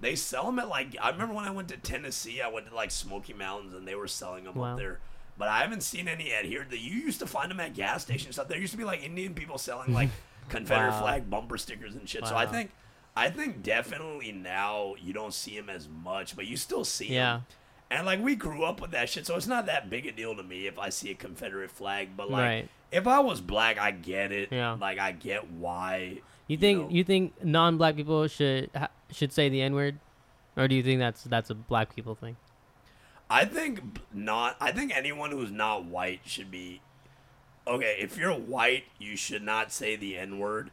They 0.00 0.16
sell 0.16 0.46
them 0.46 0.58
at 0.58 0.68
like 0.68 0.96
I 1.00 1.10
remember 1.10 1.34
when 1.34 1.44
I 1.44 1.50
went 1.50 1.68
to 1.68 1.76
Tennessee, 1.76 2.40
I 2.40 2.48
went 2.48 2.66
to 2.66 2.74
like 2.74 2.90
Smoky 2.90 3.34
Mountains 3.34 3.72
and 3.72 3.86
they 3.86 3.94
were 3.94 4.08
selling 4.08 4.44
them 4.44 4.56
Wow. 4.56 4.72
up 4.72 4.76
there. 4.78 4.98
But 5.38 5.46
I 5.48 5.60
haven't 5.60 5.82
seen 5.84 6.08
any 6.08 6.32
at 6.32 6.44
here. 6.44 6.66
That 6.68 6.80
you 6.80 6.94
used 6.96 7.20
to 7.20 7.26
find 7.26 7.50
them 7.50 7.60
at 7.60 7.72
gas 7.74 8.02
stations 8.02 8.34
stuff. 8.34 8.48
There 8.48 8.58
used 8.58 8.72
to 8.72 8.78
be 8.78 8.82
like 8.84 9.04
Indian 9.04 9.32
people 9.32 9.58
selling 9.58 9.94
like 9.94 10.08
Confederate 10.48 10.90
Wow. 10.90 11.00
flag 11.02 11.30
bumper 11.30 11.56
stickers 11.56 11.94
and 11.94 12.08
shit. 12.08 12.26
So 12.26 12.34
I 12.36 12.46
think 12.46 12.72
I 13.14 13.30
think 13.30 13.62
definitely 13.62 14.32
now 14.32 14.94
you 15.00 15.12
don't 15.12 15.32
see 15.34 15.54
them 15.56 15.70
as 15.70 15.88
much, 15.88 16.34
but 16.34 16.46
you 16.46 16.56
still 16.56 16.84
see 16.84 17.10
them. 17.10 17.44
And 17.92 18.06
like 18.06 18.20
we 18.22 18.34
grew 18.36 18.64
up 18.64 18.80
with 18.80 18.92
that 18.92 19.08
shit, 19.10 19.26
so 19.26 19.36
it's 19.36 19.46
not 19.46 19.66
that 19.66 19.90
big 19.90 20.06
a 20.06 20.12
deal 20.12 20.34
to 20.34 20.42
me 20.42 20.66
if 20.66 20.78
I 20.78 20.88
see 20.88 21.10
a 21.10 21.14
Confederate 21.14 21.70
flag. 21.70 22.16
But 22.16 22.30
like 22.30 22.40
Right. 22.42 22.68
if 22.90 23.06
I 23.06 23.20
was 23.20 23.40
black, 23.42 23.78
I 23.78 23.90
get 23.90 24.32
it. 24.32 24.48
Yeah. 24.50 24.78
Like 24.80 24.98
I 24.98 25.12
get 25.12 25.50
why. 25.50 26.20
You 26.46 26.56
think 26.56 26.80
know. 26.80 26.88
you 26.90 27.04
think 27.04 27.44
non-black 27.44 27.94
people 27.96 28.26
should 28.28 28.70
ha- 28.74 28.88
should 29.10 29.30
say 29.32 29.48
the 29.50 29.60
n-word, 29.60 29.98
or 30.56 30.68
do 30.68 30.74
you 30.74 30.82
think 30.82 31.00
that's 31.00 31.22
that's 31.24 31.50
a 31.50 31.54
black 31.54 31.94
people 31.94 32.14
thing? 32.14 32.36
I 33.28 33.44
think 33.44 33.94
b- 33.94 34.00
not. 34.12 34.56
I 34.60 34.72
think 34.72 34.96
anyone 34.96 35.30
who's 35.30 35.50
not 35.50 35.84
white 35.84 36.20
should 36.24 36.50
be. 36.50 36.80
Okay, 37.66 37.96
if 38.00 38.16
you're 38.16 38.32
white, 38.32 38.84
you 38.98 39.16
should 39.16 39.42
not 39.42 39.70
say 39.70 39.96
the 39.96 40.16
N 40.16 40.38
word. 40.38 40.70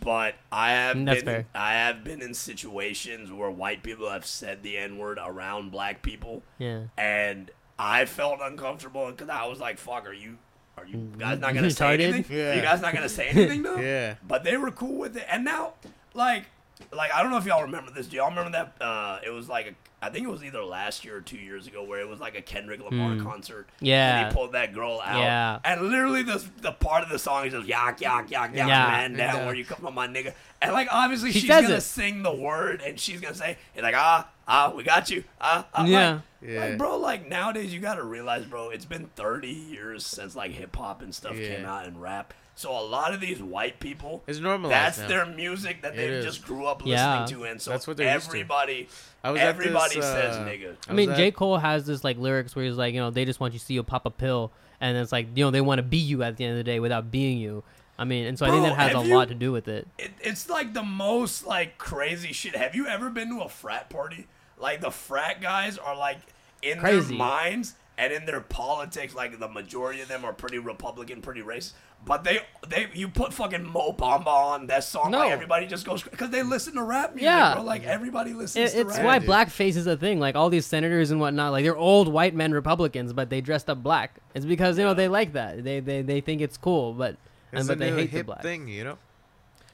But 0.00 0.34
I 0.52 0.70
have 0.72 0.96
Mm, 0.96 1.06
that's 1.06 1.22
been. 1.22 1.34
fair. 1.34 1.46
I 1.54 1.72
have 1.72 2.04
been 2.04 2.20
in 2.22 2.34
situations 2.34 3.32
where 3.32 3.50
white 3.50 3.82
people 3.82 4.08
have 4.10 4.26
said 4.26 4.62
the 4.62 4.76
N 4.78 4.98
word 4.98 5.18
around 5.22 5.70
black 5.70 6.02
people, 6.02 6.42
Yeah. 6.58 6.82
and 6.96 7.50
I 7.78 8.04
felt 8.04 8.40
uncomfortable 8.42 9.06
because 9.10 9.28
I 9.28 9.46
was 9.46 9.60
like, 9.60 9.78
"Fuck, 9.78 10.06
are 10.06 10.12
you? 10.12 10.38
Are 10.76 10.86
you 10.86 11.12
guys 11.18 11.38
not 11.40 11.54
gonna 11.54 11.70
say 11.70 11.94
anything? 11.94 12.24
Yeah. 12.28 12.54
You 12.54 12.62
guys 12.62 12.80
not 12.80 12.92
gonna 12.94 13.08
say 13.08 13.28
anything 13.28 13.62
though?" 13.62 13.76
Yeah. 13.80 14.14
But 14.26 14.44
they 14.44 14.56
were 14.56 14.70
cool 14.70 14.98
with 14.98 15.16
it, 15.16 15.26
and 15.30 15.44
now, 15.44 15.74
like, 16.14 16.44
like 16.92 17.12
I 17.12 17.22
don't 17.22 17.30
know 17.30 17.38
if 17.38 17.46
y'all 17.46 17.62
remember 17.62 17.90
this. 17.90 18.06
Do 18.06 18.16
y'all 18.16 18.30
remember 18.30 18.50
that? 18.52 18.74
Uh, 18.84 19.18
it 19.24 19.30
was 19.30 19.48
like 19.48 19.66
a, 19.66 20.04
I 20.04 20.10
think 20.10 20.26
it 20.26 20.30
was 20.30 20.44
either 20.44 20.62
last 20.62 21.04
year 21.04 21.16
or 21.16 21.20
two 21.20 21.36
years 21.38 21.66
ago, 21.66 21.82
where 21.82 22.00
it 22.00 22.08
was 22.08 22.20
like 22.20 22.36
a 22.36 22.42
Kendrick 22.42 22.80
Lamar 22.82 23.12
Mm. 23.16 23.22
concert. 23.24 23.68
Yeah. 23.80 24.20
and 24.20 24.28
he 24.28 24.34
pulled 24.34 24.52
that 24.52 24.72
girl 24.74 25.00
out. 25.04 25.18
Yeah. 25.18 25.58
and 25.64 25.82
literally 25.88 26.22
the 26.22 26.44
the 26.60 26.72
part 26.72 27.02
of 27.02 27.08
the 27.10 27.18
song 27.18 27.46
is 27.46 27.52
just 27.52 27.66
yak 27.66 28.00
yak 28.00 28.30
yak 28.30 28.54
yak 28.54 28.68
Yeah. 28.68 28.86
man 28.88 29.12
down 29.14 29.36
Yeah. 29.36 29.46
where 29.46 29.54
you 29.54 29.64
come 29.64 29.78
from, 29.80 29.94
my 29.94 30.06
nigga. 30.06 30.34
And 30.62 30.72
like 30.72 30.88
obviously 30.90 31.32
She 31.32 31.40
she's 31.40 31.48
gonna 31.48 31.68
it. 31.74 31.80
sing 31.82 32.22
the 32.22 32.34
word, 32.34 32.80
and 32.84 32.98
she's 32.98 33.20
gonna 33.20 33.34
say, 33.34 33.56
"It's 33.74 33.82
like 33.82 33.94
ah 33.96 34.28
ah, 34.46 34.72
we 34.74 34.82
got 34.84 35.10
you 35.10 35.24
ah 35.40 35.66
ah." 35.74 35.80
like- 35.82 35.90
Yeah. 35.90 36.20
Yeah. 36.40 36.60
Like, 36.66 36.78
bro, 36.78 36.96
like 36.98 37.28
nowadays 37.28 37.74
you 37.74 37.80
gotta 37.80 38.04
realize, 38.04 38.44
bro, 38.44 38.70
it's 38.70 38.84
been 38.84 39.10
30 39.16 39.48
years 39.48 40.06
since 40.06 40.36
like 40.36 40.52
hip 40.52 40.76
hop 40.76 41.02
and 41.02 41.12
stuff 41.12 41.34
came 41.34 41.64
out 41.64 41.86
and 41.86 42.00
rap. 42.00 42.32
So 42.58 42.72
a 42.76 42.82
lot 42.82 43.14
of 43.14 43.20
these 43.20 43.40
white 43.40 43.78
people, 43.78 44.24
It's 44.26 44.40
normalized 44.40 44.72
that's 44.74 44.98
now. 44.98 45.06
their 45.06 45.26
music 45.26 45.82
that 45.82 45.94
they 45.94 46.20
just 46.22 46.44
grew 46.44 46.66
up 46.66 46.82
Yeah. 46.84 47.20
listening 47.20 47.38
to, 47.40 47.48
and 47.48 47.62
so 47.62 47.70
That's 47.70 47.86
what 47.86 47.96
they're 47.96 48.12
used 48.12 48.26
everybody, 48.26 48.88
I 49.22 49.30
was 49.30 49.40
everybody 49.40 49.94
this, 49.94 50.04
says 50.04 50.34
uh, 50.36 50.44
nigga. 50.44 50.74
I 50.88 50.92
mean, 50.92 51.10
was 51.10 51.18
J. 51.18 51.30
Cole 51.30 51.58
has 51.58 51.86
this 51.86 52.02
like 52.02 52.18
lyrics 52.18 52.56
where 52.56 52.64
he's 52.64 52.74
like, 52.74 52.94
you 52.94 53.00
know, 53.00 53.10
they 53.10 53.24
just 53.24 53.38
want 53.38 53.52
you 53.52 53.60
to 53.60 53.64
see 53.64 53.74
you 53.74 53.84
pop 53.84 54.06
a 54.06 54.10
pill, 54.10 54.50
and 54.80 54.98
it's 54.98 55.12
like, 55.12 55.28
you 55.36 55.44
know, 55.44 55.52
they 55.52 55.60
want 55.60 55.78
to 55.78 55.84
be 55.84 55.98
you 55.98 56.24
at 56.24 56.36
the 56.36 56.44
end 56.46 56.52
of 56.52 56.56
the 56.58 56.64
day 56.64 56.80
without 56.80 57.12
being 57.12 57.38
you. 57.38 57.62
I 57.96 58.02
mean, 58.04 58.26
and 58.26 58.36
so 58.36 58.44
I 58.44 58.50
think 58.50 58.64
that 58.64 58.74
has 58.76 58.92
a 59.04 59.06
you- 59.06 59.14
lot 59.14 59.28
to 59.28 59.34
do 59.34 59.52
with 59.52 59.68
it. 59.68 59.86
It, 59.96 60.10
it's 60.20 60.50
like 60.50 60.74
the 60.74 60.82
most 60.82 61.46
like 61.46 61.78
crazy 61.78 62.32
shit. 62.32 62.56
Have 62.56 62.74
you 62.74 62.88
ever 62.88 63.08
been 63.08 63.28
to 63.38 63.42
a 63.44 63.48
frat 63.48 63.88
party? 63.88 64.26
Like 64.58 64.80
the 64.80 64.90
frat 64.90 65.40
guys 65.40 65.78
are 65.78 65.96
like 65.96 66.18
in 66.62 66.80
Crazy. 66.80 67.10
their 67.10 67.18
minds 67.18 67.74
and 67.98 68.12
in 68.12 68.24
their 68.24 68.40
politics. 68.40 69.14
Like 69.14 69.38
the 69.38 69.48
majority 69.48 70.00
of 70.00 70.08
them 70.08 70.24
are 70.24 70.32
pretty 70.32 70.58
Republican, 70.58 71.20
pretty 71.20 71.42
racist. 71.42 71.72
But 72.06 72.22
they 72.24 72.40
they 72.68 72.86
you 72.94 73.08
put 73.08 73.34
fucking 73.34 73.68
Mo 73.68 73.92
Bamba 73.92 74.26
on 74.28 74.68
that 74.68 74.84
song, 74.84 75.10
No. 75.10 75.18
like 75.18 75.32
everybody 75.32 75.66
just 75.66 75.84
goes 75.84 76.02
because 76.02 76.30
they 76.30 76.42
listen 76.44 76.74
to 76.74 76.82
rap 76.84 77.10
music, 77.10 77.24
Yeah. 77.24 77.54
bro. 77.54 77.64
Like 77.64 77.82
everybody 77.84 78.32
listens 78.32 78.72
It, 78.72 78.76
to 78.76 78.80
it's 78.82 78.96
rap. 78.98 79.04
why 79.04 79.18
dude. 79.18 79.28
blackface 79.28 79.76
is 79.76 79.86
a 79.88 79.96
thing. 79.96 80.20
Like 80.20 80.36
all 80.36 80.48
these 80.48 80.64
senators 80.64 81.10
and 81.10 81.20
whatnot, 81.20 81.50
like 81.52 81.64
they're 81.64 81.76
old 81.76 82.06
white 82.06 82.34
men 82.36 82.52
Republicans, 82.52 83.12
but 83.12 83.30
they 83.30 83.40
dressed 83.40 83.68
up 83.68 83.82
black. 83.82 84.14
It's 84.34 84.46
because 84.46 84.78
you 84.78 84.84
know 84.84 84.94
they 84.94 85.08
like 85.08 85.32
that. 85.32 85.64
They 85.64 85.80
they, 85.80 86.02
they 86.02 86.20
think 86.20 86.40
it's 86.40 86.56
cool, 86.56 86.92
but 86.92 87.16
and 87.50 87.60
It's 87.60 87.68
but 87.68 87.78
a 87.78 87.80
they 87.80 87.90
hate 87.90 88.10
hip 88.10 88.20
the 88.20 88.24
black. 88.24 88.42
thing, 88.42 88.68
you 88.68 88.84
know. 88.84 88.98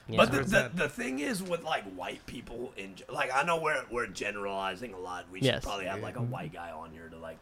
Yeah. 0.09 0.17
But 0.19 0.33
the, 0.33 0.43
the, 0.43 0.71
the 0.75 0.89
thing 0.89 1.19
is 1.19 1.43
with 1.43 1.63
like 1.63 1.85
white 1.95 2.25
people 2.27 2.73
in 2.77 2.95
ge- 2.97 3.05
like 3.11 3.31
I 3.35 3.43
know 3.43 3.59
we're 3.61 3.83
we're 3.91 4.07
generalizing 4.07 4.93
a 4.95 4.99
lot. 4.99 5.27
We 5.31 5.39
should 5.41 5.47
Yes. 5.47 5.65
probably 5.65 5.87
have 5.87 5.99
Yeah. 5.99 6.05
like 6.05 6.17
a 6.17 6.23
white 6.23 6.53
guy 6.53 6.71
on 6.73 6.91
here 6.91 7.09
to 7.09 7.17
like 7.19 7.37
re- 7.37 7.39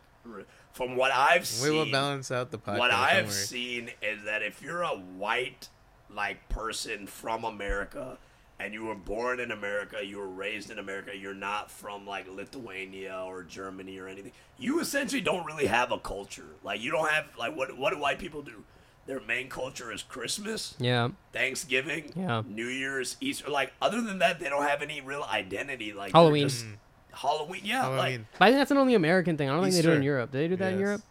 from 0.73 0.97
what 0.97 1.13
I've 1.13 1.47
seen, 1.47 1.63
We 1.65 1.69
seen. 1.71 1.79
will 1.87 1.93
balance 1.93 2.31
out 2.31 2.51
the 2.51 2.59
podcast. 2.59 2.79
what 2.79 2.91
I've 2.91 3.25
worry. 3.27 3.33
seen 3.35 3.91
is 4.03 4.25
that 4.25 4.43
if 4.43 4.63
you're 4.63 4.83
a 4.83 4.89
white 4.97 5.69
like 6.15 6.49
person 6.49 7.07
from 7.07 7.45
America 7.45 8.19
and 8.61 8.73
you 8.75 8.85
were 8.85 8.95
born 8.95 9.41
in 9.41 9.51
America, 9.51 10.05
you 10.05 10.19
were 10.19 10.29
raised 10.29 10.71
in 10.71 10.79
America, 10.79 11.17
you're 11.17 11.35
not 11.35 11.71
from 11.71 12.07
like 12.07 12.27
Lithuania 12.31 13.23
or 13.27 13.43
Germany 13.43 13.99
or 13.99 14.07
anything. 14.09 14.33
You 14.59 14.79
essentially 14.81 15.21
don't 15.23 15.45
really 15.47 15.67
have 15.67 15.91
a 15.91 15.99
culture. 15.99 16.47
Like 16.63 16.81
you 16.81 16.91
don't 16.91 17.11
have 17.11 17.27
like 17.39 17.57
what 17.57 17.77
what 17.77 17.93
do 17.93 17.99
white 17.99 18.19
people 18.19 18.43
do? 18.43 18.65
Their 19.05 19.21
main 19.21 19.49
culture 19.49 19.91
is 19.91 20.05
Christmas, 20.05 20.77
yeah, 20.79 21.09
Thanksgiving, 21.33 22.13
Yeah. 22.15 22.43
New 22.47 22.69
Year's, 22.69 23.17
Easter. 23.21 23.51
Like 23.51 23.73
other 23.83 24.01
than 24.01 24.21
that, 24.21 24.39
they 24.39 24.49
don't 24.49 24.63
have 24.63 24.81
any 24.81 25.01
real 25.01 25.25
identity. 25.25 25.93
Like 25.93 26.13
Halloween. 26.13 26.43
they're 26.43 26.49
just- 26.51 26.65
mm. 26.67 26.77
Halloween, 27.13 27.63
yeah. 27.65 27.87
Like 27.89 28.21
but 28.39 28.47
I 28.47 28.49
think 28.49 28.61
that's 28.61 28.71
an 28.71 28.79
only 28.79 28.95
American 28.95 29.37
thing. 29.37 29.49
I 29.49 29.55
don't 29.55 29.63
think 29.63 29.75
they 29.75 29.83
do 29.83 29.91
it 29.91 29.93
in 29.93 29.99
Easter. 29.99 30.05
Europe. 30.05 30.33
Do 30.33 30.39
they 30.39 30.49
do 30.49 30.57
that 30.57 30.73
in 30.73 30.79
Yes. 30.79 30.87
Europe? 30.87 31.03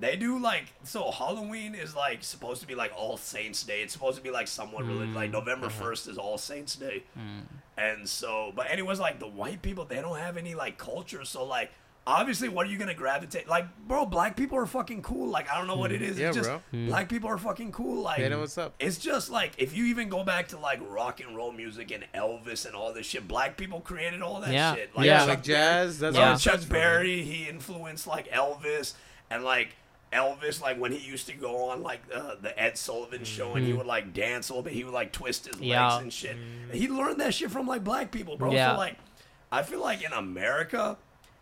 They 0.00 0.16
do 0.16 0.38
like 0.38 0.72
so 0.82 1.10
Halloween 1.10 1.74
is 1.74 1.94
like 1.94 2.24
supposed 2.24 2.60
to 2.60 2.66
be 2.66 2.74
like 2.74 2.92
All 2.96 3.16
Saints 3.16 3.62
Day. 3.62 3.82
It's 3.82 3.92
supposed 3.92 4.16
to 4.16 4.22
be 4.22 4.30
like 4.30 4.48
somewhat 4.48 4.84
religious. 4.86 5.14
Like 5.14 5.30
mm, 5.30 5.34
November 5.34 5.66
uh-huh. 5.66 5.84
1st 5.84 6.08
is 6.08 6.18
All 6.18 6.36
Saints 6.36 6.74
Day. 6.74 7.04
Mm. 7.16 7.42
And 7.76 8.08
so 8.08 8.52
but 8.56 8.70
anyways 8.70 8.98
like 8.98 9.20
the 9.20 9.28
white 9.28 9.62
people 9.62 9.84
they 9.84 10.00
don't 10.00 10.18
have 10.18 10.36
any 10.36 10.54
like 10.54 10.78
culture. 10.78 11.24
So 11.24 11.44
like 11.44 11.70
obviously 12.06 12.48
what 12.48 12.66
are 12.66 12.70
you 12.70 12.76
going 12.76 12.88
to 12.88 12.94
gravitate 12.94 13.48
like 13.48 13.66
bro 13.86 14.04
black 14.04 14.36
people 14.36 14.58
are 14.58 14.66
fucking 14.66 15.02
cool. 15.02 15.28
Like 15.28 15.50
I 15.50 15.56
don't 15.56 15.66
know 15.66 15.76
what 15.76 15.90
hmm. 15.90 15.96
it 15.96 16.02
is. 16.02 16.18
Yeah, 16.18 16.28
it's 16.28 16.36
just 16.36 16.48
bro. 16.48 16.60
Hmm. 16.70 16.86
black 16.86 17.08
people 17.08 17.30
are 17.30 17.38
fucking 17.38 17.72
cool 17.72 18.02
like 18.02 18.18
They 18.18 18.28
know 18.28 18.40
what's 18.40 18.58
up. 18.58 18.74
It's 18.78 18.98
just 18.98 19.30
like 19.30 19.52
if 19.58 19.76
you 19.76 19.86
even 19.86 20.08
go 20.08 20.24
back 20.24 20.48
to 20.48 20.58
like 20.58 20.80
rock 20.88 21.20
and 21.20 21.36
roll 21.36 21.52
music 21.52 21.90
and 21.90 22.04
Elvis 22.14 22.66
and 22.66 22.74
all 22.74 22.92
this 22.92 23.06
shit, 23.06 23.26
black 23.26 23.56
people 23.56 23.80
created 23.80 24.22
all 24.22 24.40
that 24.40 24.52
Yeah. 24.52 24.74
shit. 24.74 24.90
Yeah, 24.98 25.18
Chuck 25.20 25.28
like 25.28 25.42
jazz. 25.42 25.98
That's 25.98 26.16
Yeah. 26.16 26.32
Chuck 26.32 26.40
Chuck's 26.40 26.64
from. 26.64 26.74
Berry, 26.74 27.22
he 27.22 27.48
influenced 27.48 28.06
like 28.06 28.30
Elvis, 28.30 28.94
and 29.30 29.44
like 29.44 29.76
Elvis, 30.12 30.60
like 30.60 30.78
when 30.78 30.92
he 30.92 30.98
used 30.98 31.26
to 31.26 31.34
go 31.34 31.70
on 31.70 31.82
like 31.82 32.00
uh, 32.14 32.36
the 32.40 32.58
Ed 32.60 32.78
Sullivan 32.78 33.20
hmm. 33.20 33.24
show, 33.24 33.54
and 33.54 33.66
he 33.66 33.72
would 33.72 33.86
like 33.86 34.12
dance 34.12 34.48
a 34.48 34.52
little 34.52 34.62
bit, 34.62 34.72
he 34.72 34.84
would 34.84 34.94
like 34.94 35.12
twist 35.12 35.46
his 35.46 35.56
legs 35.56 35.66
Yeah. 35.66 35.98
and 35.98 36.12
shit. 36.12 36.36
He 36.72 36.88
learned 36.88 37.20
that 37.20 37.34
shit 37.34 37.50
from 37.50 37.66
like 37.66 37.82
black 37.82 38.10
people, 38.10 38.36
bro. 38.36 38.52
Yeah. 38.52 38.72
So 38.72 38.78
like, 38.78 38.96
I 39.50 39.62
feel 39.62 39.80
like 39.80 40.02
in 40.02 40.12
America, 40.12 40.96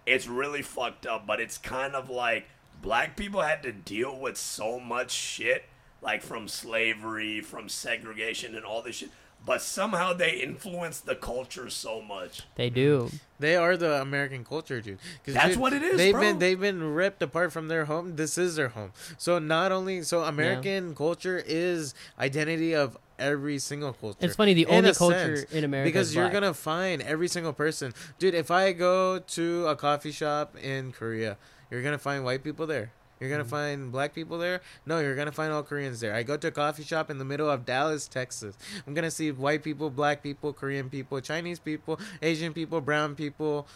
it's 0.07 0.27
really 0.27 0.63
fucked 0.63 1.07
up, 1.07 1.27
but 1.27 1.41
it's 1.41 1.59
kind 1.59 1.95
of 1.95 2.11
like 2.11 2.47
black 2.81 3.17
people 3.17 3.41
had 3.43 3.63
to 3.63 3.73
deal 3.73 4.19
with 4.19 4.37
so 4.37 4.81
much 4.81 5.11
shit, 5.13 5.65
like 6.01 6.23
from 6.23 6.49
slavery, 6.49 7.41
from 7.41 7.69
segregation, 7.69 8.55
and 8.57 8.65
all 8.65 8.83
this 8.83 8.97
shit. 8.97 9.11
But 9.45 9.61
somehow 9.61 10.13
they 10.13 10.35
influenced 10.37 11.05
the 11.05 11.17
culture 11.17 11.69
so 11.69 12.01
much. 12.01 12.43
They 12.55 12.71
do. 12.71 13.11
They 13.41 13.57
are 13.57 13.77
the 13.77 14.01
American 14.01 14.45
culture, 14.45 14.81
dude. 14.81 14.99
'Cause, 15.25 15.35
That's 15.35 15.49
dude, 15.55 15.59
what 15.59 15.73
it 15.73 15.83
is, 15.83 15.97
They've 15.97 16.13
bro. 16.13 16.21
been 16.21 16.39
they've 16.39 16.61
been 16.61 16.95
ripped 16.95 17.23
apart 17.23 17.53
from 17.53 17.67
their 17.67 17.87
home. 17.87 18.15
This 18.15 18.39
is 18.39 18.55
their 18.55 18.69
home. 18.69 18.93
So 19.19 19.41
not 19.41 19.73
only 19.73 20.03
so 20.03 20.23
American 20.23 20.95
culture 20.95 21.43
is 21.45 21.93
identity 22.21 22.73
of 22.73 22.97
every 23.23 23.59
single 23.59 23.93
culture. 23.93 24.19
It's 24.21 24.37
funny, 24.37 24.53
the 24.55 24.67
only 24.67 24.91
a 24.91 24.95
culture 24.95 25.37
sense, 25.37 25.53
in 25.53 25.65
America 25.65 25.89
because 25.89 26.09
is 26.09 26.15
you're 26.15 26.25
black. 26.25 26.33
gonna 26.35 26.55
find 26.55 27.01
every 27.03 27.29
single 27.29 27.53
person, 27.53 27.95
dude. 28.19 28.35
If 28.35 28.51
I 28.51 28.73
go 28.73 29.19
to 29.21 29.67
a 29.69 29.77
coffee 29.77 30.13
shop 30.13 30.57
in 30.61 30.93
Korea, 30.93 31.37
you're 31.71 31.83
gonna 31.83 31.99
find 31.99 32.25
white 32.25 32.43
people 32.45 32.67
there. 32.67 32.91
You're 33.21 33.31
Mm-hmm. 33.31 33.39
gonna 33.39 33.49
find 33.49 33.93
black 33.93 34.15
people 34.15 34.37
there. 34.37 34.61
No, 34.85 34.99
you're 34.99 35.15
gonna 35.15 35.31
find 35.31 35.53
all 35.53 35.63
Koreans 35.63 36.01
there. 36.01 36.13
I 36.13 36.25
go 36.25 36.37
to 36.37 36.49
a 36.49 36.51
coffee 36.51 36.83
shop 36.83 37.09
in 37.09 37.19
the 37.19 37.25
middle 37.25 37.49
of 37.49 37.65
Dallas, 37.65 38.09
Texas. 38.09 38.57
I'm 38.85 38.95
gonna 38.95 39.13
see 39.13 39.31
white 39.31 39.63
people, 39.63 39.91
black 39.91 40.25
people, 40.25 40.53
Korean 40.53 40.91
people, 40.91 41.21
Chinese 41.21 41.61
people, 41.61 42.01
Asian 42.21 42.53
people, 42.53 42.81
brown 42.81 43.15
people. 43.15 43.69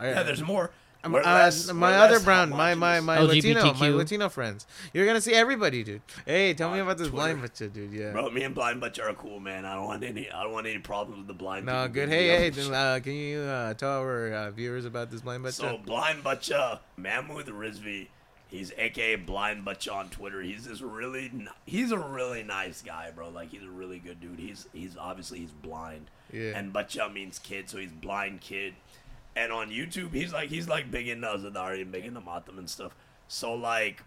Yeah, 0.00 0.22
there's 0.22 0.42
more. 0.42 0.70
Um, 1.04 1.12
We're 1.12 1.20
uh, 1.20 1.32
less- 1.34 1.72
my 1.72 1.94
other 1.96 2.18
brown, 2.18 2.50
my 2.50 2.74
my 2.74 2.96
homogenous. 2.96 3.04
my 3.04 3.18
Latino, 3.20 3.74
my 3.74 3.88
Latino 3.90 4.28
friends. 4.28 4.66
You're 4.92 5.06
gonna 5.06 5.20
see 5.20 5.32
everybody, 5.32 5.84
dude. 5.84 6.02
Hey, 6.26 6.54
tell 6.54 6.72
me 6.72 6.80
about 6.80 6.98
this 6.98 7.08
Twitter. 7.08 7.34
blind 7.34 7.40
butcher, 7.42 7.68
dude. 7.68 7.92
Yeah. 7.92 8.10
Bro, 8.12 8.30
me 8.30 8.42
and 8.42 8.54
Blind 8.54 8.80
Butcher 8.80 9.08
are 9.08 9.14
cool, 9.14 9.38
man. 9.38 9.64
I 9.64 9.76
don't 9.76 9.84
want 9.84 10.02
any. 10.02 10.28
I 10.28 10.42
don't 10.42 10.52
want 10.52 10.66
any 10.66 10.78
problems 10.80 11.18
with 11.18 11.28
the 11.28 11.34
blind. 11.34 11.66
no, 11.66 11.82
people 11.82 11.94
good. 11.94 12.10
being 12.10 12.20
Hey, 12.22 12.36
hey, 12.38 12.50
then, 12.50 12.74
uh, 12.74 12.98
can 13.00 13.12
you 13.12 13.38
uh, 13.40 13.74
tell 13.74 14.00
our 14.00 14.32
uh, 14.32 14.50
viewers 14.50 14.84
about 14.84 15.10
this 15.12 15.20
blind 15.20 15.44
butcher? 15.44 15.54
So 15.54 15.78
Blind 15.78 16.24
Butcher, 16.24 16.80
Mahmoud 16.96 17.46
Rizvi, 17.46 18.08
he's 18.48 18.72
AKA 18.76 19.16
Blind 19.16 19.64
Butcher 19.64 19.92
on 19.92 20.08
Twitter. 20.08 20.42
He's 20.42 20.64
this 20.64 20.80
really, 20.80 21.30
ni- 21.32 21.46
he's 21.64 21.92
a 21.92 21.98
really 21.98 22.42
nice 22.42 22.82
guy, 22.82 23.12
bro. 23.14 23.28
Like 23.28 23.50
he's 23.50 23.62
a 23.62 23.70
really 23.70 24.00
good 24.00 24.20
dude. 24.20 24.40
He's 24.40 24.66
he's 24.72 24.96
obviously 24.96 25.38
he's 25.38 25.52
blind, 25.52 26.10
Yeah. 26.32 26.58
and 26.58 26.72
Butcher 26.72 27.08
means 27.08 27.38
kid, 27.38 27.70
so 27.70 27.78
he's 27.78 27.92
blind 27.92 28.40
kid. 28.40 28.74
And 29.36 29.52
on 29.52 29.70
YouTube, 29.70 30.12
he's 30.12 30.32
like 30.32 30.48
he's 30.48 30.68
like 30.68 30.90
big 30.90 31.08
into 31.08 31.26
Azadari 31.26 31.82
and 31.82 31.92
big 31.92 32.04
into 32.04 32.20
Matam 32.20 32.58
and 32.58 32.68
stuff. 32.68 32.94
So 33.28 33.54
like, 33.54 34.02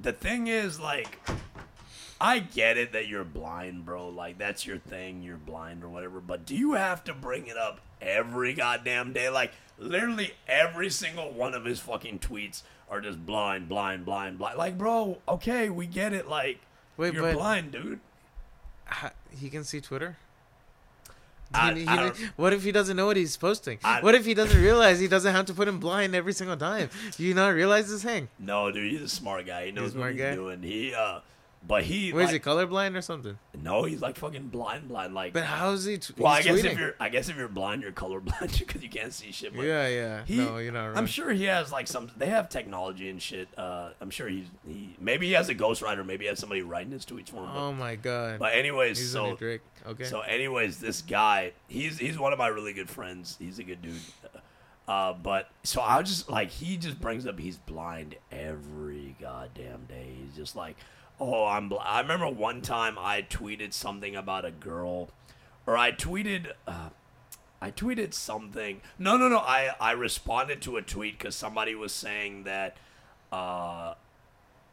the 0.00 0.12
thing 0.12 0.46
is 0.46 0.78
like. 0.80 1.18
I 2.20 2.38
get 2.38 2.78
it 2.78 2.92
that 2.92 3.08
you're 3.08 3.24
blind, 3.24 3.84
bro. 3.84 4.08
Like 4.08 4.38
that's 4.38 4.64
your 4.64 4.78
thing. 4.78 5.22
You're 5.22 5.36
blind 5.36 5.82
or 5.82 5.88
whatever. 5.88 6.20
But 6.20 6.46
do 6.46 6.54
you 6.54 6.72
have 6.74 7.02
to 7.04 7.12
bring 7.12 7.48
it 7.48 7.56
up 7.56 7.80
every 8.00 8.54
goddamn 8.54 9.12
day? 9.12 9.28
Like 9.28 9.52
literally 9.78 10.32
every 10.46 10.90
single 10.90 11.32
one 11.32 11.54
of 11.54 11.64
his 11.64 11.80
fucking 11.80 12.20
tweets 12.20 12.62
are 12.88 13.00
just 13.00 13.24
blind, 13.24 13.68
blind, 13.68 14.04
blind, 14.04 14.38
blind. 14.38 14.58
Like, 14.58 14.78
bro, 14.78 15.18
okay, 15.28 15.70
we 15.70 15.86
get 15.86 16.12
it. 16.12 16.28
Like, 16.28 16.60
Wait, 16.96 17.14
you're 17.14 17.32
blind, 17.32 17.72
dude. 17.72 18.00
He 19.36 19.50
can 19.50 19.64
see 19.64 19.80
Twitter. 19.80 20.16
I- 21.54 21.72
He- 21.74 21.80
he- 21.82 21.88
I 21.88 22.12
what 22.36 22.52
if 22.52 22.62
he 22.64 22.72
doesn't 22.72 22.96
know 22.96 23.06
what 23.06 23.16
he's 23.16 23.36
posting? 23.36 23.78
I- 23.84 24.00
what 24.00 24.14
if 24.14 24.24
he 24.24 24.34
doesn't 24.34 24.60
realize 24.60 24.98
he 25.00 25.08
doesn't 25.08 25.32
have 25.34 25.46
to 25.46 25.54
put 25.54 25.68
him 25.68 25.78
blind 25.78 26.14
every 26.14 26.32
single 26.32 26.56
time? 26.56 26.90
Do 27.16 27.22
you 27.22 27.34
not 27.34 27.48
realize 27.54 27.88
this 27.90 28.02
thing? 28.02 28.28
No, 28.38 28.70
dude, 28.70 28.90
he's 28.92 29.02
a 29.02 29.08
smart 29.08 29.46
guy. 29.46 29.66
He 29.66 29.72
knows 29.72 29.94
what 29.94 30.12
he's 30.12 30.20
guy? 30.20 30.34
doing. 30.34 30.62
He, 30.62 30.94
uh, 30.94 31.20
but 31.66 31.82
he, 31.84 32.12
What 32.12 32.24
is 32.24 32.30
he 32.30 32.38
colorblind 32.38 32.94
or 32.96 33.00
something? 33.00 33.38
no, 33.60 33.84
he's 33.84 34.02
like 34.02 34.16
fucking 34.16 34.48
blind, 34.48 34.88
blind. 34.88 35.14
Like, 35.14 35.32
But 35.32 35.44
how 35.44 35.72
is 35.72 35.84
he? 35.86 35.96
T- 35.98 36.12
well, 36.18 36.32
I 36.32 36.42
guess 36.42 36.60
tweeting. 36.60 36.72
if 36.72 36.78
you're, 36.78 36.94
I 37.00 37.08
guess 37.08 37.28
if 37.30 37.36
you're 37.36 37.48
blind, 37.48 37.82
you're 37.82 37.92
colorblind 37.92 38.58
because 38.58 38.82
you 38.82 38.90
can't 38.90 39.12
see 39.12 39.32
shit. 39.32 39.56
But 39.56 39.64
Yeah, 39.64 39.88
yeah. 39.88 40.24
He, 40.26 40.36
no, 40.36 40.58
you're 40.58 40.72
not 40.72 40.86
wrong. 40.88 40.96
I'm 40.98 41.06
sure 41.06 41.30
he 41.32 41.44
has 41.44 41.72
like 41.72 41.88
some. 41.88 42.10
They 42.16 42.26
have 42.26 42.48
technology 42.50 43.08
and 43.08 43.20
shit. 43.22 43.48
Uh, 43.56 43.90
I'm 44.00 44.10
sure 44.10 44.28
he's 44.28 44.46
he. 44.66 44.94
Maybe 45.00 45.26
he 45.28 45.32
has 45.32 45.48
a 45.48 45.54
ghostwriter. 45.54 46.04
Maybe 46.04 46.24
he 46.24 46.28
has 46.28 46.38
somebody 46.38 46.60
writing 46.62 46.92
his 46.92 47.06
tweets 47.06 47.30
for 47.30 47.38
him. 47.38 47.46
But, 47.46 47.56
Oh 47.56 47.72
my 47.72 47.96
god. 47.96 48.38
but 48.38 48.54
anyways, 48.54 48.98
he's 48.98 49.10
so 49.10 49.30
so, 49.30 49.36
Drake. 49.36 49.62
Okay. 49.86 50.04
so 50.04 50.20
anyways, 50.20 50.78
this 50.80 51.00
guy, 51.02 51.52
he's 51.68 51.98
he's 51.98 52.18
one 52.18 52.32
of 52.32 52.38
my 52.38 52.48
really 52.48 52.72
good 52.74 52.90
friends. 52.90 53.36
He's 53.38 53.58
a 53.58 53.64
good 53.64 53.80
dude. 53.80 54.00
Uh, 54.86 55.14
but 55.14 55.48
so 55.62 55.80
I 55.80 55.98
was 55.98 56.08
just 56.10 56.28
like, 56.28 56.50
he 56.50 56.76
just 56.76 57.00
brings 57.00 57.26
up 57.26 57.38
he's 57.38 57.56
blind 57.56 58.16
every 58.30 59.16
goddamn 59.20 59.86
day. 59.88 60.08
He's 60.22 60.36
just 60.36 60.56
like, 60.56 60.76
oh, 61.20 61.46
I'm. 61.46 61.68
Bl-. 61.68 61.76
I 61.80 62.00
remember 62.00 62.28
one 62.28 62.60
time 62.60 62.96
I 62.98 63.22
tweeted 63.22 63.72
something 63.72 64.16
about 64.16 64.44
a 64.44 64.50
girl, 64.50 65.10
or 65.66 65.76
I 65.76 65.92
tweeted. 65.92 66.52
Uh, 66.66 66.90
I 67.60 67.70
tweeted 67.70 68.12
something. 68.12 68.82
No, 68.98 69.16
no, 69.16 69.28
no. 69.28 69.38
I, 69.38 69.70
I 69.80 69.92
responded 69.92 70.60
to 70.62 70.76
a 70.76 70.82
tweet 70.82 71.18
because 71.18 71.34
somebody 71.34 71.74
was 71.74 71.92
saying 71.92 72.44
that 72.44 72.76
uh, 73.32 73.94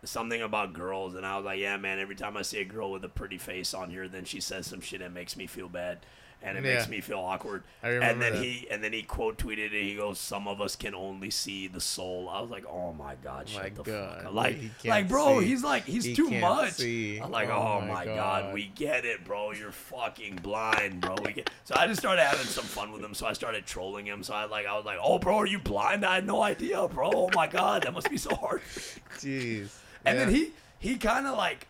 something 0.04 0.42
about 0.42 0.74
girls, 0.74 1.16
and 1.16 1.26
I 1.26 1.38
was 1.38 1.46
like, 1.46 1.60
yeah, 1.60 1.78
man. 1.78 2.00
Every 2.00 2.16
time 2.16 2.36
I 2.36 2.42
see 2.42 2.60
a 2.60 2.66
girl 2.66 2.92
with 2.92 3.06
a 3.06 3.10
pretty 3.10 3.38
face 3.38 3.74
on 3.74 3.90
here, 3.90 4.08
then 4.08 4.26
she 4.26 4.42
says 4.42 4.68
some 4.68 4.82
shit 4.82 5.00
that 5.00 5.14
makes 5.14 5.38
me 5.38 5.48
feel 5.48 5.70
bad. 5.70 6.00
And 6.44 6.58
it 6.58 6.64
Yeah. 6.64 6.76
makes 6.76 6.88
me 6.90 7.02
feel 7.02 7.20
awkward. 7.20 7.64
And 7.84 8.22
then 8.22 8.34
that. 8.34 8.36
he 8.44 8.68
and 8.72 8.84
then 8.84 8.94
he 8.94 9.04
quote 9.04 9.38
tweeted 9.38 9.74
it. 9.74 9.84
He 9.84 9.96
goes, 9.96 10.20
"Some 10.20 10.48
of 10.48 10.60
us 10.62 10.76
can 10.76 10.94
only 10.96 11.30
see 11.30 11.68
the 11.68 11.82
soul." 11.82 12.30
I 12.30 12.42
was 12.42 12.50
like, 12.50 12.66
"Oh 12.66 12.94
my 12.94 13.16
god, 13.16 13.46
oh 13.48 13.52
shut 13.52 13.64
My 13.64 13.70
the 13.70 13.84
God, 13.84 14.24
fuck!" 14.24 14.34
Like, 14.34 14.58
he 14.82 14.90
like, 14.90 15.08
bro, 15.08 15.40
see. 15.40 15.46
he's 15.48 15.64
like, 15.64 15.86
he's 15.86 16.04
He 16.06 16.16
too 16.16 16.30
much. 16.32 16.72
see. 16.74 17.18
I'm 17.20 17.32
like, 17.32 17.50
Oh 17.50 17.80
"Oh, 17.82 17.86
my 17.86 18.06
god. 18.06 18.16
God. 18.46 18.54
we 18.54 18.68
get 18.76 19.06
it, 19.06 19.24
bro. 19.24 19.52
You're 19.52 19.72
fucking 19.72 20.38
blind, 20.38 21.02
bro." 21.02 21.16
We 21.24 21.34
get. 21.34 21.50
So 21.64 21.76
I 21.78 21.88
just 21.88 22.00
started 22.02 22.24
having 22.24 22.46
some 22.48 22.66
fun 22.66 22.92
with 22.92 23.02
him. 23.04 23.14
So 23.14 23.26
I 23.28 23.34
started 23.34 23.66
trolling 23.66 24.06
him. 24.06 24.24
So 24.24 24.34
I 24.34 24.44
like, 24.46 24.66
I 24.66 24.76
was 24.76 24.84
like, 24.86 24.98
"Oh, 25.02 25.20
bro, 25.20 25.38
are 25.38 25.46
you 25.46 25.60
blind? 25.60 26.04
I 26.06 26.16
had 26.16 26.28
no 26.28 26.42
idea, 26.42 26.86
bro. 26.88 27.12
Oh 27.14 27.30
my 27.34 27.48
god, 27.48 27.84
that 27.84 27.94
must 27.94 28.10
be 28.10 28.18
so 28.18 28.36
hard." 28.36 28.62
Jeez. 29.20 29.70
And 30.06 30.18
then 30.20 30.30
he 30.34 30.52
he 30.80 30.98
kind 30.98 31.28
of 31.28 31.38
like 31.38 31.68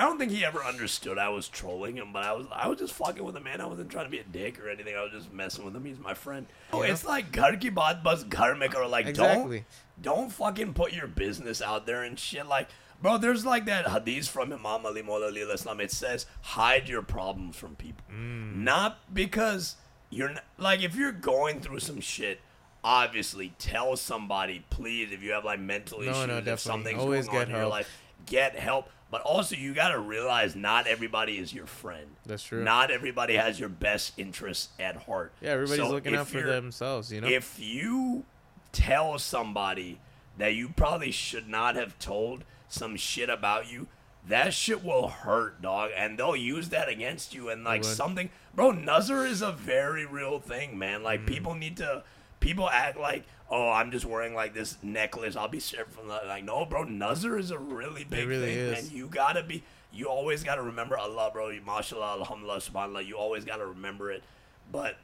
I 0.00 0.04
don't 0.04 0.18
think 0.18 0.32
he 0.32 0.44
ever 0.44 0.64
understood 0.64 1.18
I 1.18 1.28
was 1.28 1.48
trolling 1.48 1.96
him, 1.96 2.12
but 2.12 2.24
I 2.24 2.32
was 2.32 2.46
I 2.50 2.68
was 2.68 2.78
just 2.78 2.94
fucking 2.94 3.22
with 3.22 3.36
him, 3.36 3.42
man. 3.44 3.60
I 3.60 3.66
wasn't 3.66 3.90
trying 3.90 4.06
to 4.06 4.10
be 4.10 4.18
a 4.18 4.24
dick 4.24 4.58
or 4.58 4.68
anything. 4.70 4.96
I 4.96 5.02
was 5.02 5.12
just 5.12 5.32
messing 5.32 5.64
with 5.64 5.76
him. 5.76 5.84
He's 5.84 5.98
my 5.98 6.14
friend. 6.14 6.46
Oh, 6.72 6.82
Yeah. 6.82 6.92
it's 6.92 7.04
like 7.04 7.32
ghar 7.32 7.56
ki 7.56 7.70
baat 7.70 8.02
bas 8.02 8.24
ghar 8.24 8.54
mein 8.54 8.70
karo. 8.70 8.88
Like 8.88 9.06
Exactly. 9.06 9.64
don't 10.02 10.20
don't 10.20 10.30
fucking 10.32 10.72
put 10.72 10.92
your 10.92 11.06
business 11.06 11.60
out 11.60 11.84
there 11.86 12.02
and 12.02 12.18
shit. 12.18 12.46
Like 12.46 12.68
bro, 13.02 13.18
there's 13.18 13.44
like 13.44 13.66
that 13.66 13.88
hadith 13.88 14.28
from 14.28 14.52
Imam 14.52 14.86
Ali 14.86 15.02
Maula 15.02 15.28
Ali 15.28 15.40
Islam. 15.42 15.80
It 15.80 15.92
says 15.92 16.26
hide 16.42 16.88
your 16.88 17.02
problems 17.02 17.56
from 17.56 17.76
people, 17.76 18.04
Mm. 18.10 18.56
not 18.56 18.98
because 19.14 19.76
you're 20.08 20.30
not, 20.30 20.44
like 20.58 20.82
if 20.82 20.96
you're 20.96 21.12
going 21.12 21.60
through 21.60 21.80
some 21.80 22.00
shit. 22.00 22.40
Obviously, 22.82 23.52
tell 23.58 23.94
somebody, 23.94 24.64
please, 24.70 25.12
if 25.12 25.22
you 25.22 25.32
have 25.32 25.44
like 25.44 25.60
mental 25.60 26.00
No, 26.00 26.10
issues, 26.12 26.26
no, 26.46 26.52
if 26.54 26.60
something's 26.60 26.98
Always 26.98 27.26
going 27.26 27.36
on 27.40 27.44
get 27.48 27.50
in 27.50 27.56
your 27.60 27.66
life, 27.68 27.90
get 28.24 28.56
help. 28.58 28.88
But 29.10 29.22
also, 29.22 29.56
you 29.56 29.74
got 29.74 29.88
to 29.88 29.98
realize 29.98 30.54
not 30.54 30.86
everybody 30.86 31.38
is 31.38 31.52
your 31.52 31.66
friend. 31.66 32.06
That's 32.26 32.44
true. 32.44 32.62
Not 32.62 32.92
everybody 32.92 33.34
has 33.34 33.58
your 33.58 33.68
best 33.68 34.12
interests 34.16 34.68
at 34.78 34.96
heart. 34.96 35.32
Yeah, 35.40 35.50
everybody's 35.50 35.84
So 35.84 35.90
looking 35.90 36.14
out 36.14 36.28
for 36.28 36.42
themselves, 36.42 37.12
you 37.12 37.20
know? 37.20 37.26
If 37.26 37.58
you 37.58 38.24
tell 38.72 39.18
somebody 39.18 39.98
that 40.38 40.54
you 40.54 40.68
probably 40.68 41.10
should 41.10 41.48
not 41.48 41.74
have 41.74 41.98
told 41.98 42.44
some 42.68 42.96
shit 42.96 43.28
about 43.28 43.70
you, 43.70 43.88
that 44.28 44.54
shit 44.54 44.84
will 44.84 45.08
hurt, 45.08 45.60
dog, 45.60 45.90
and 45.96 46.18
they'll 46.18 46.36
use 46.36 46.68
that 46.68 46.88
against 46.88 47.34
you. 47.34 47.48
And 47.48 47.64
like 47.64 47.82
something, 47.82 48.30
bro, 48.54 48.70
nazar 48.70 49.26
is 49.26 49.42
a 49.42 49.50
very 49.50 50.06
real 50.06 50.38
thing, 50.38 50.78
man. 50.78 51.00
Mm. 51.00 51.04
Like 51.04 51.26
people 51.26 51.54
need 51.54 51.78
to, 51.78 52.04
people 52.38 52.68
act 52.68 52.96
like, 52.96 53.24
oh, 53.50 53.70
I'm 53.70 53.90
just 53.90 54.04
wearing 54.04 54.34
like 54.34 54.54
this 54.54 54.76
necklace. 54.82 55.36
I'll 55.36 55.48
be 55.48 55.60
safe 55.60 55.86
from 55.88 56.08
that. 56.08 56.26
Like, 56.26 56.44
no, 56.44 56.64
bro, 56.64 56.84
nazar 56.84 57.38
is 57.38 57.50
a 57.50 57.58
really 57.58 58.04
big 58.04 58.28
really 58.28 58.46
thing, 58.46 58.58
is. 58.58 58.88
man. 58.88 58.96
You 58.96 59.06
gotta 59.08 59.42
be, 59.42 59.62
you 59.92 60.06
always 60.06 60.44
gotta 60.44 60.62
remember 60.62 60.96
Allah, 60.96 61.30
bro. 61.32 61.52
Mashallah, 61.64 62.18
alhamdulillah, 62.18 62.58
subhanallah. 62.58 63.06
You 63.06 63.16
always 63.16 63.44
gotta 63.44 63.66
remember 63.66 64.10
it, 64.12 64.22
but 64.70 64.96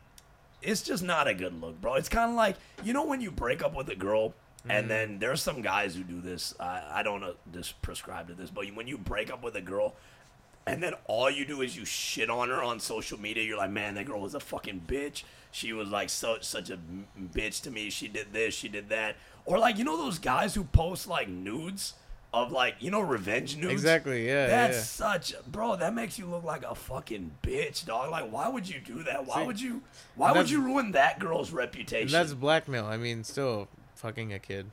it's 0.62 0.82
just 0.82 1.02
not 1.02 1.26
a 1.28 1.34
good 1.34 1.60
look, 1.60 1.80
bro. 1.80 1.94
It's 1.94 2.08
kind 2.08 2.30
of 2.30 2.36
like 2.36 2.56
you 2.84 2.92
know 2.92 3.04
when 3.04 3.20
you 3.20 3.30
break 3.30 3.62
up 3.64 3.74
with 3.74 3.88
a 3.88 3.96
girl, 3.96 4.34
and 4.68 4.86
mm. 4.86 4.88
then 4.88 5.18
there's 5.18 5.42
some 5.42 5.60
guys 5.60 5.94
who 5.94 6.02
do 6.04 6.20
this. 6.20 6.54
I, 6.60 6.82
I 6.90 7.02
don't 7.02 7.20
know 7.20 7.34
this 7.50 7.72
prescribe 7.72 8.28
to 8.28 8.34
this, 8.34 8.50
but 8.50 8.66
when 8.74 8.86
you 8.86 8.96
break 8.96 9.32
up 9.32 9.42
with 9.42 9.56
a 9.56 9.60
girl, 9.60 9.96
and 10.66 10.82
then 10.82 10.94
all 11.06 11.30
you 11.30 11.44
do 11.44 11.62
is 11.62 11.76
you 11.76 11.84
shit 11.84 12.30
on 12.30 12.48
her 12.48 12.62
on 12.62 12.80
social 12.80 13.20
media. 13.20 13.44
You're 13.44 13.58
like, 13.58 13.70
man, 13.70 13.94
that 13.94 14.06
girl 14.06 14.20
was 14.20 14.34
a 14.34 14.40
fucking 14.40 14.82
bitch. 14.86 15.24
She 15.56 15.72
was 15.72 15.88
like 15.88 16.10
such 16.10 16.44
such 16.44 16.68
a 16.68 16.78
bitch 17.34 17.62
to 17.62 17.70
me. 17.70 17.88
She 17.88 18.08
did 18.08 18.34
this, 18.34 18.52
she 18.52 18.68
did 18.68 18.90
that, 18.90 19.16
or 19.46 19.58
like 19.58 19.78
you 19.78 19.84
know 19.84 19.96
those 19.96 20.18
guys 20.18 20.54
who 20.54 20.64
post 20.64 21.08
like 21.08 21.30
nudes 21.30 21.94
of 22.34 22.52
like 22.52 22.74
you 22.80 22.90
know 22.90 23.00
revenge 23.00 23.56
nudes. 23.56 23.72
Exactly, 23.72 24.26
yeah, 24.26 24.48
That's 24.48 24.76
yeah. 24.76 24.82
such, 24.82 25.34
bro. 25.46 25.74
That 25.76 25.94
makes 25.94 26.18
you 26.18 26.26
look 26.26 26.44
like 26.44 26.62
a 26.62 26.74
fucking 26.74 27.30
bitch, 27.42 27.86
dog. 27.86 28.10
Like, 28.10 28.30
why 28.30 28.48
would 28.50 28.68
you 28.68 28.80
do 28.80 29.02
that? 29.04 29.24
Why 29.26 29.36
See, 29.40 29.46
would 29.46 29.58
you? 29.58 29.82
Why 30.14 30.32
would 30.32 30.50
you 30.50 30.60
ruin 30.60 30.92
that 30.92 31.20
girl's 31.20 31.50
reputation? 31.52 32.12
that's 32.12 32.34
blackmail. 32.34 32.84
I 32.84 32.98
mean, 32.98 33.24
still, 33.24 33.68
fucking 33.94 34.34
a 34.34 34.38
kid 34.38 34.66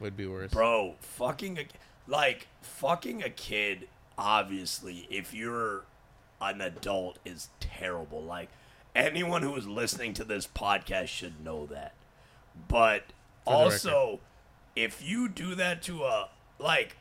would 0.00 0.16
be 0.16 0.26
worse. 0.26 0.50
bro 0.50 0.96
fucking 0.98 1.58
a, 1.58 1.66
like 2.08 2.48
fucking 2.60 3.22
a 3.22 3.30
kid 3.30 3.86
obviously 4.18 5.06
if 5.08 5.32
you're 5.32 5.84
an 6.40 6.60
adult 6.60 7.20
is 7.24 7.48
terrible 7.60 8.20
like 8.20 8.48
anyone 8.94 9.42
who 9.42 9.54
is 9.56 9.66
listening 9.66 10.14
to 10.14 10.24
this 10.24 10.46
podcast 10.46 11.08
should 11.08 11.44
know 11.44 11.66
that. 11.66 11.92
But 12.68 13.04
also 13.46 14.20
if 14.76 15.06
you 15.06 15.28
do 15.28 15.54
that 15.54 15.82
to 15.82 16.02
a 16.04 16.28
like 16.58 16.96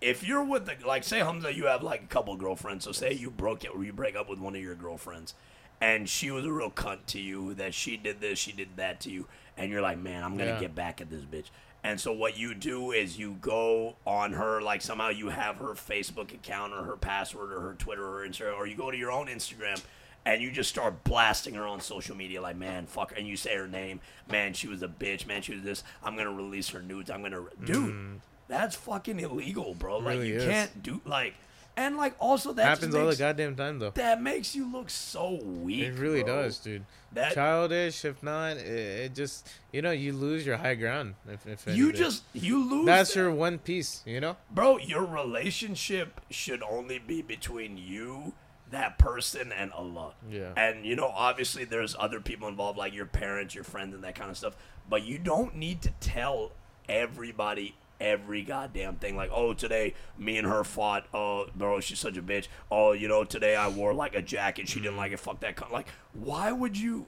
if 0.00 0.26
you're 0.26 0.44
with 0.44 0.66
the 0.66 0.74
like 0.86 1.04
say 1.04 1.18
Hamza 1.20 1.52
you 1.54 1.66
have 1.66 1.82
like 1.82 2.02
a 2.02 2.06
couple 2.06 2.36
girlfriends. 2.36 2.84
So 2.84 2.92
say 2.92 3.12
you 3.12 3.30
broke 3.30 3.64
it 3.64 3.68
or 3.74 3.84
you 3.84 3.92
break 3.92 4.16
up 4.16 4.28
with 4.28 4.38
one 4.38 4.54
of 4.54 4.62
your 4.62 4.74
girlfriends 4.74 5.34
and 5.80 6.08
she 6.08 6.30
was 6.30 6.44
a 6.44 6.52
real 6.52 6.70
cunt 6.70 7.06
to 7.08 7.20
you 7.20 7.54
that 7.54 7.74
she 7.74 7.96
did 7.96 8.20
this 8.20 8.38
she 8.38 8.52
did 8.52 8.68
that 8.76 9.00
to 9.00 9.10
you 9.10 9.26
and 9.56 9.70
you're 9.70 9.82
like 9.82 9.98
man 9.98 10.22
I'm 10.24 10.36
gonna 10.36 10.52
Yeah. 10.52 10.60
get 10.60 10.74
back 10.74 11.00
at 11.00 11.10
this 11.10 11.22
bitch. 11.24 11.46
And 11.84 12.00
so 12.00 12.12
what 12.12 12.36
you 12.36 12.52
do 12.54 12.90
is 12.90 13.16
you 13.16 13.36
go 13.40 13.94
on 14.04 14.32
her 14.32 14.60
like 14.60 14.82
somehow 14.82 15.08
you 15.10 15.28
have 15.28 15.56
her 15.58 15.74
Facebook 15.74 16.34
account 16.34 16.72
or 16.72 16.82
her 16.82 16.96
password 16.96 17.52
or 17.52 17.60
her 17.60 17.74
Twitter 17.74 18.04
or 18.04 18.26
Instagram 18.26 18.56
or 18.56 18.66
you 18.66 18.74
go 18.76 18.90
to 18.90 18.96
your 18.96 19.12
own 19.12 19.28
Instagram 19.28 19.80
and 20.26 20.42
you 20.42 20.50
just 20.50 20.68
start 20.68 21.02
blasting 21.04 21.54
her 21.54 21.66
on 21.66 21.80
social 21.80 22.14
media 22.14 22.42
like 22.42 22.56
man 22.56 22.84
fuck 22.86 23.16
and 23.16 23.26
you 23.26 23.36
say 23.36 23.56
her 23.56 23.66
name 23.68 24.00
man 24.30 24.52
she 24.52 24.66
was 24.68 24.82
a 24.82 24.88
bitch 24.88 25.26
man 25.26 25.40
she 25.40 25.54
was 25.54 25.62
this 25.62 25.82
I'm 26.02 26.16
gonna 26.16 26.32
release 26.32 26.68
her 26.70 26.82
nudes 26.82 27.08
I'm 27.10 27.22
gonna 27.22 27.44
dude 27.64 28.20
that's 28.48 28.76
fucking 28.76 29.18
illegal 29.20 29.74
bro 29.74 29.98
like 29.98 30.16
Mm. 30.16 30.18
Really 30.18 30.28
you 30.28 30.36
is. 30.36 30.44
can't 30.44 30.82
do 30.82 31.00
like 31.06 31.34
and 31.78 31.96
like 31.98 32.14
also 32.18 32.52
that 32.54 32.64
Happens 32.64 32.94
just 32.94 32.96
all 32.96 33.06
the 33.06 33.16
goddamn 33.16 33.54
time, 33.54 33.78
though. 33.78 33.90
that 33.90 34.22
makes 34.22 34.56
you 34.56 34.70
look 34.72 34.88
so 34.88 35.38
weak 35.44 35.82
It 35.84 35.98
really 35.98 36.22
bro. 36.22 36.44
does, 36.44 36.58
dude. 36.58 36.86
that 37.12 37.34
Childish, 37.34 38.02
if 38.06 38.22
not, 38.22 38.56
it, 38.56 38.66
it 38.66 39.14
just, 39.14 39.46
you 39.74 39.82
know, 39.82 39.90
you 39.90 40.14
lose 40.14 40.46
your 40.46 40.56
high 40.56 40.74
ground. 40.74 41.16
If, 41.30 41.46
if 41.46 41.66
you 41.76 41.88
anything. 41.88 41.92
just 42.02 42.22
you 42.32 42.66
lose 42.66 42.86
That's 42.86 43.12
that. 43.12 43.20
your 43.20 43.30
one 43.30 43.58
piece, 43.58 44.02
you 44.06 44.20
know? 44.22 44.38
Bro, 44.50 44.78
your 44.78 45.04
relationship 45.04 46.18
should 46.30 46.62
only 46.62 46.98
be 46.98 47.20
between 47.20 47.76
you, 47.76 48.32
that 48.70 48.98
person, 48.98 49.52
and 49.52 49.72
Allah. 49.72 50.14
Yeah. 50.28 50.52
And, 50.56 50.84
you 50.84 50.96
know, 50.96 51.12
obviously 51.14 51.64
there's 51.64 51.94
other 51.98 52.20
people 52.20 52.48
involved, 52.48 52.78
like 52.78 52.94
your 52.94 53.06
parents, 53.06 53.54
your 53.54 53.64
friends, 53.64 53.94
and 53.94 54.02
that 54.04 54.14
kind 54.14 54.30
of 54.30 54.36
stuff. 54.36 54.56
But 54.88 55.04
you 55.04 55.18
don't 55.18 55.56
need 55.56 55.82
to 55.82 55.90
tell 56.00 56.52
everybody 56.88 57.76
every 58.00 58.42
goddamn 58.42 58.96
thing. 58.96 59.16
Like, 59.16 59.30
oh, 59.32 59.54
today 59.54 59.94
me 60.18 60.36
and 60.36 60.46
her 60.46 60.64
fought. 60.64 61.06
Oh, 61.14 61.46
bro, 61.54 61.80
she's 61.80 61.98
such 61.98 62.16
a 62.16 62.22
bitch. 62.22 62.48
Oh, 62.70 62.92
you 62.92 63.08
know, 63.08 63.24
today 63.24 63.56
I 63.56 63.68
wore 63.68 63.94
like 63.94 64.14
a 64.14 64.22
jacket. 64.22 64.68
She 64.68 64.80
didn't 64.80 64.96
like 64.96 65.12
it. 65.12 65.20
Fuck 65.20 65.40
that. 65.40 65.56
cunt. 65.56 65.72
Like, 65.72 65.88
why 66.12 66.52
would 66.52 66.78
you, 66.78 67.06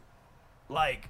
like, 0.68 1.08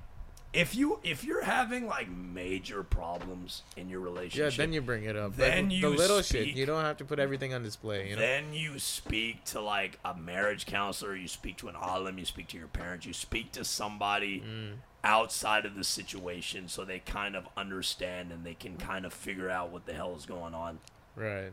if 0.53 0.74
you 0.74 0.99
if 1.03 1.24
you're 1.24 1.44
having 1.44 1.86
like 1.86 2.09
major 2.11 2.82
problems 2.82 3.62
in 3.76 3.88
your 3.90 4.01
relationship, 4.01 4.53
Yeah, 4.53 4.57
then 4.64 4.72
you 4.72 4.80
bring 4.80 5.05
it 5.05 5.14
up. 5.16 5.36
Then 5.36 5.64
like, 5.68 5.74
you 5.76 5.82
the 5.82 5.88
little 5.90 6.22
speak- 6.22 6.49
shit. 6.49 6.57
You 6.57 6.64
don't 6.66 6.82
have 6.84 6.96
to 6.99 7.05
put 7.05 7.18
everything 7.18 7.53
on 7.53 7.62
display, 7.62 8.09
you 8.09 8.16
know? 8.16 8.20
then 8.22 8.53
you 8.55 8.78
speak 8.78 9.44
to 9.46 9.61
like 9.61 9.99
a 10.05 10.14
marriage 10.16 10.64
counselor, 10.66 11.14
you 11.14 11.28
speak 11.28 11.59
to 11.59 11.68
an 11.68 11.74
alim, 11.76 12.18
you 12.18 12.24
speak 12.24 12.49
to 12.49 12.57
your 12.59 12.68
parents, 12.68 13.05
you 13.07 13.12
speak 13.12 13.53
to 13.53 13.64
somebody 13.64 14.40
Mm. 14.40 14.72
outside 15.05 15.66
of 15.66 15.74
the 15.74 15.84
situation 15.84 16.66
so 16.68 16.84
they 16.84 16.99
kind 17.01 17.36
of 17.36 17.46
understand 17.57 18.32
and 18.32 18.44
they 18.44 18.55
can 18.55 18.76
kind 18.78 19.05
of 19.05 19.12
figure 19.12 19.51
out 19.51 19.70
what 19.70 19.84
the 19.86 19.92
hell 19.92 20.14
is 20.16 20.24
going 20.26 20.55
on. 20.55 20.78
Right. 21.14 21.53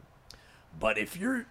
But 0.79 0.97
if 0.97 1.17
you're 1.17 1.47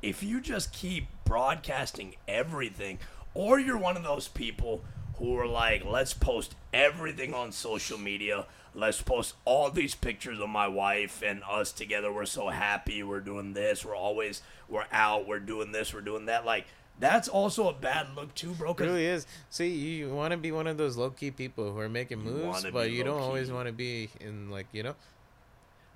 if 0.00 0.22
you 0.22 0.40
just 0.40 0.72
keep 0.72 1.06
broadcasting 1.24 2.14
everything 2.26 2.98
or 3.34 3.58
you're 3.58 3.76
one 3.76 3.96
of 3.96 4.04
those 4.04 4.28
people 4.28 4.84
who 5.18 5.36
are 5.38 5.46
like 5.46 5.84
let's 5.84 6.14
post 6.14 6.54
everything 6.72 7.34
on 7.34 7.52
social 7.52 7.98
media. 7.98 8.46
Let's 8.74 9.00
post 9.02 9.34
all 9.44 9.70
these 9.70 9.94
pictures 9.94 10.38
of 10.40 10.48
my 10.50 10.68
wife 10.68 11.22
and 11.24 11.42
us 11.50 11.72
together. 11.72 12.12
We're 12.12 12.26
so 12.26 12.48
happy. 12.48 13.02
We're 13.02 13.20
doing 13.20 13.54
this. 13.54 13.84
We're 13.84 13.96
always 13.96 14.42
we're 14.68 14.86
out. 14.92 15.26
We're 15.26 15.40
doing 15.40 15.72
this. 15.72 15.92
We're 15.92 16.00
doing 16.02 16.26
that. 16.26 16.44
Like 16.44 16.66
that's 17.00 17.28
also 17.28 17.68
a 17.68 17.72
bad 17.72 18.08
look 18.16 18.34
too 18.34 18.52
bro 18.54 18.74
'cause 18.74 18.86
really 18.86 19.06
is. 19.06 19.26
See, 19.50 19.68
you 19.68 20.12
want 20.12 20.32
to 20.32 20.36
be 20.36 20.52
one 20.52 20.66
of 20.66 20.76
those 20.76 20.96
low 20.96 21.10
key 21.10 21.30
people 21.30 21.72
who 21.72 21.78
are 21.78 21.88
making 21.88 22.18
moves, 22.20 22.44
wanna 22.44 22.72
but 22.72 22.90
you 22.90 23.04
don't 23.04 23.20
always 23.20 23.50
want 23.50 23.66
to 23.66 23.72
be 23.72 24.10
in, 24.20 24.50
like, 24.50 24.66
you 24.72 24.82
know? 24.82 24.94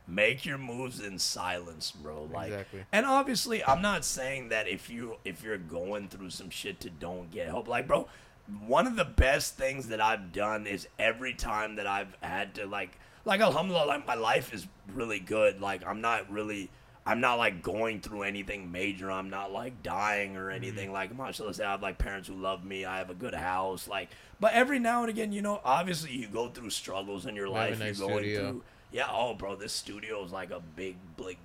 make 0.06 0.44
your 0.44 0.58
moves 0.58 0.98
in 1.00 1.16
silence 1.16 1.92
bro 1.92 2.24
like 2.32 2.48
Exactly. 2.50 2.84
and 2.90 3.06
obviously 3.06 3.62
i'm 3.64 3.80
not 3.80 4.04
saying 4.04 4.48
that 4.48 4.66
if 4.66 4.90
you 4.90 5.14
if 5.24 5.44
you're 5.44 5.56
going 5.56 6.08
through 6.08 6.28
some 6.30 6.50
shit 6.50 6.80
to 6.80 6.90
don't 6.90 7.30
get 7.30 7.46
help. 7.46 7.68
Like 7.68 7.86
bro 7.86 8.08
one 8.66 8.86
of 8.86 8.96
the 8.96 9.04
best 9.04 9.56
things 9.56 9.88
that 9.88 10.00
i've 10.00 10.32
done 10.32 10.66
is 10.66 10.88
every 10.98 11.32
time 11.32 11.76
that 11.76 11.86
i've 11.86 12.16
had 12.20 12.54
to 12.54 12.66
like 12.66 12.98
like 13.24 13.40
alhamdulillah 13.40 13.86
like 13.86 14.06
my 14.06 14.14
life 14.14 14.52
is 14.52 14.66
really 14.94 15.20
good. 15.20 15.60
Like 15.60 15.86
i'm 15.86 16.00
not 16.00 16.30
really 16.30 16.70
i'm 17.06 17.20
not 17.20 17.36
like 17.36 17.62
going 17.62 18.00
through 18.00 18.22
anything 18.22 18.72
major. 18.72 19.10
I'm 19.10 19.30
not 19.30 19.52
like 19.52 19.82
dying 19.82 20.36
or 20.36 20.46
mm-hmm. 20.46 20.56
anything. 20.56 20.92
Like 20.92 21.16
mashallah 21.16 21.54
say 21.54 21.64
i 21.64 21.70
have 21.70 21.82
like 21.82 21.98
parents 21.98 22.28
who 22.28 22.34
love 22.34 22.64
me. 22.64 22.84
I 22.84 22.98
have 22.98 23.10
a 23.10 23.14
good 23.14 23.34
house. 23.34 23.86
Like 23.86 24.10
but 24.40 24.52
every 24.54 24.80
now 24.80 25.02
and 25.02 25.10
again 25.10 25.30
you 25.30 25.40
know 25.40 25.60
obviously 25.64 26.10
you 26.10 26.26
go 26.26 26.48
through 26.48 26.70
struggles 26.70 27.26
in 27.26 27.36
your 27.36 27.46
You 27.46 27.54
have 27.54 27.66
a 27.66 27.70
life. 27.70 27.78
Nice 27.78 27.98
you're 27.98 28.08
going 28.08 28.24
studio. 28.24 28.50
through 28.50 28.62
yeah, 28.92 29.06
oh, 29.10 29.34
bro, 29.34 29.56
this 29.56 29.72
studio 29.72 30.22
is 30.22 30.32
like 30.32 30.50
a 30.50 30.60
big, 30.60 30.96
big, 31.16 31.38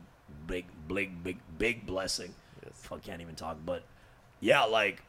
big, 0.45 0.66
big, 0.88 1.24
big, 1.24 1.38
big 1.58 1.86
blessing. 1.86 2.36
Fuck, 2.74 3.04
can't 3.04 3.22
even 3.22 3.36
talk. 3.36 3.58
But 3.66 3.84
yeah, 4.41 4.66
like 4.66 5.02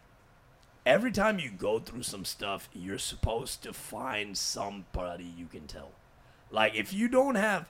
every 0.89 1.13
time 1.13 1.39
you 1.39 1.51
go 1.51 1.79
through 1.79 2.03
some 2.03 2.25
stuff, 2.25 2.71
you're 2.73 2.99
supposed 2.99 3.63
to 3.63 3.75
find 3.75 4.37
somebody 4.37 5.25
you 5.37 5.47
can 5.47 5.67
tell. 5.67 5.91
Like 6.51 6.75
if 6.75 6.95
you 6.95 7.09
don't 7.09 7.35
have 7.35 7.69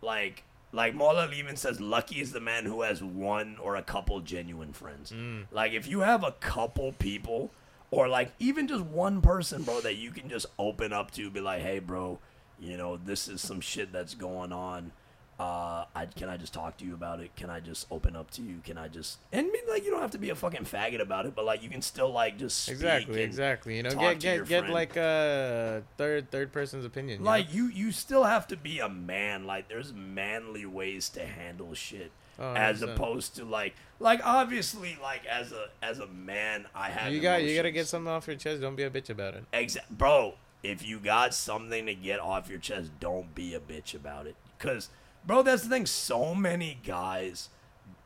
like 0.00 0.44
like 0.72 0.94
Mola 0.94 1.28
even 1.32 1.56
says 1.56 1.80
lucky 1.80 2.20
is 2.20 2.30
the 2.30 2.40
man 2.40 2.64
who 2.64 2.82
has 2.82 3.02
one 3.02 3.56
or 3.60 3.74
a 3.74 3.82
couple 3.82 4.20
genuine 4.20 4.72
friends. 4.72 5.10
Mm. 5.10 5.46
Like 5.50 5.72
if 5.72 5.88
you 5.88 6.00
have 6.00 6.22
a 6.22 6.30
couple 6.30 6.92
people 6.92 7.50
or 7.90 8.06
like 8.06 8.30
even 8.38 8.68
just 8.68 8.84
one 8.84 9.20
person, 9.20 9.64
bro, 9.64 9.80
that 9.80 9.96
you 9.96 10.12
can 10.12 10.28
just 10.28 10.46
open 10.56 10.92
up 10.92 11.10
to, 11.12 11.28
be 11.28 11.40
like, 11.40 11.62
hey, 11.62 11.80
bro, 11.80 12.20
you 12.60 12.76
know, 12.76 12.96
this 12.96 13.26
is 13.26 13.40
some 13.40 13.60
shit 13.60 13.92
that's 13.92 14.14
going 14.14 14.52
on. 14.52 14.92
Uh, 15.40 15.86
I 15.94 16.04
can 16.04 16.28
I 16.28 16.36
just 16.36 16.52
talk 16.52 16.76
to 16.76 16.84
you 16.84 16.92
about 16.92 17.20
it? 17.20 17.34
Can 17.34 17.48
I 17.48 17.60
just 17.60 17.86
open 17.90 18.14
up 18.14 18.30
to 18.32 18.42
you? 18.42 18.60
Can 18.62 18.76
I 18.76 18.88
just 18.88 19.18
and 19.32 19.46
I 19.46 19.50
mean 19.50 19.62
like 19.70 19.84
you 19.84 19.90
don't 19.90 20.02
have 20.02 20.10
to 20.10 20.18
be 20.18 20.28
a 20.28 20.34
fucking 20.34 20.64
faggot 20.64 21.00
about 21.00 21.24
it, 21.24 21.34
but 21.34 21.46
like 21.46 21.62
you 21.62 21.70
can 21.70 21.80
still 21.80 22.12
like 22.12 22.36
just 22.36 22.58
speak 22.64 22.74
Exactly, 22.74 23.22
exactly. 23.22 23.76
You 23.78 23.84
know, 23.84 23.90
get 23.90 24.20
get 24.20 24.46
get 24.46 24.60
friend. 24.60 24.74
like 24.74 24.96
a 24.96 25.82
third 25.96 26.30
third 26.30 26.52
person's 26.52 26.84
opinion. 26.84 27.20
you 27.20 27.24
know? 27.24 27.30
like 27.30 27.54
you 27.54 27.68
you 27.68 27.90
still 27.90 28.24
have 28.24 28.46
to 28.48 28.56
be 28.56 28.80
a 28.80 28.88
man. 28.90 29.46
Like 29.46 29.70
there's 29.70 29.94
manly 29.94 30.66
ways 30.66 31.08
to 31.10 31.24
handle 31.24 31.72
shit. 31.72 32.12
Oh, 32.38 32.52
as 32.54 32.82
opposed 32.82 33.36
to 33.36 33.44
like 33.46 33.74
like 33.98 34.20
obviously 34.22 34.98
like 35.02 35.24
as 35.24 35.52
a 35.52 35.68
as 35.82 36.00
a 36.00 36.06
man 36.06 36.66
I 36.74 36.90
have 36.90 37.12
you 37.12 37.20
got 37.20 37.42
you 37.42 37.56
gotta 37.56 37.70
get 37.70 37.86
something 37.86 38.12
off 38.12 38.26
your 38.26 38.36
chest. 38.36 38.60
Don't 38.60 38.76
be 38.76 38.82
a 38.82 38.90
bitch 38.90 39.08
about 39.08 39.34
it. 39.34 39.44
Exa- 39.54 39.88
bro, 39.90 40.34
if 40.62 40.86
you 40.86 40.98
got 40.98 41.32
something 41.32 41.86
to 41.86 41.94
get 41.94 42.20
off 42.20 42.50
your 42.50 42.58
chest, 42.58 42.90
don't 43.00 43.34
be 43.34 43.54
a 43.54 43.60
bitch 43.60 43.94
about 43.94 44.26
it. 44.26 44.36
Cause, 44.58 44.90
bro, 45.26 45.42
that's 45.42 45.62
the 45.62 45.68
thing. 45.68 45.86
So 45.86 46.34
many 46.34 46.78
guys 46.84 47.48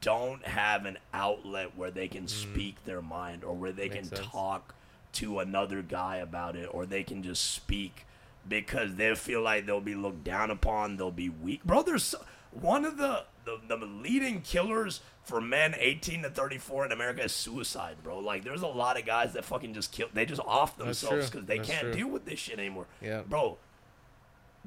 don't 0.01 0.45
have 0.47 0.85
an 0.85 0.99
outlet 1.13 1.77
where 1.77 1.91
they 1.91 2.09
can 2.09 2.25
mm-hmm. 2.25 2.53
speak 2.53 2.85
their 2.85 3.03
mind 3.03 3.45
or 3.45 3.55
where 3.55 3.73
they. 3.73 3.89
Makes 3.89 3.95
can 3.95 4.17
sense. 4.17 4.27
talk 4.27 4.75
to 5.15 5.39
another 5.39 5.81
guy 5.83 6.17
about 6.17 6.57
it 6.57 6.69
or 6.73 6.87
they 6.87 7.05
can 7.05 7.23
just 7.23 7.53
speak 7.53 8.05
because 8.47 8.97
they 8.97 9.15
feel 9.15 9.41
like 9.41 9.65
they'll 9.65 9.81
be 9.81 9.95
looked 9.95 10.25
down 10.25 10.51
upon, 10.51 10.97
they'll 10.97 11.11
be 11.11 11.29
weak. 11.29 11.65
Bro, 11.65 11.83
there's 11.85 12.03
so- 12.03 12.25
one 12.51 12.85
of 12.85 12.97
the, 12.99 13.25
the 13.45 13.59
the 13.69 13.77
leading 13.77 14.41
killers 14.41 15.01
for 15.23 15.41
men 15.41 15.75
18 15.79 16.23
to 16.23 16.31
34 16.31 16.87
in 16.87 16.93
America 16.93 17.25
is 17.25 17.33
suicide, 17.33 17.97
bro. 18.03 18.19
Like 18.19 18.45
there's 18.45 18.63
a 18.63 18.69
lot 18.69 18.99
of 18.99 19.07
guys 19.07 19.33
that 19.33 19.45
fucking 19.45 19.75
just 19.75 19.93
kill 19.93 20.09
they 20.13 20.25
just 20.27 20.41
off 20.43 20.77
themselves 20.77 21.31
because 21.31 21.47
they 21.47 21.59
That's 21.59 21.69
can't 21.69 21.83
true. 21.83 21.95
deal 21.95 22.09
with 22.09 22.25
this 22.25 22.39
shit 22.39 22.59
anymore. 22.59 22.87
Yeah. 23.01 23.23
Bro, 23.29 23.59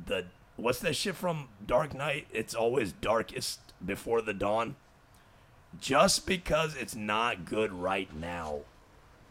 the 0.05 0.25
what's 0.57 0.79
that 0.79 0.95
shit 0.95 1.15
from 1.15 1.47
Dark 1.65 1.93
Knight? 1.95 2.27
It's 2.33 2.53
always 2.53 2.91
darkest 2.91 3.59
before 3.83 4.21
the 4.21 4.33
dawn. 4.33 4.75
Just 5.79 6.25
because 6.25 6.75
it's 6.75 6.95
not 6.95 7.45
good 7.45 7.71
right 7.71 8.13
now 8.15 8.61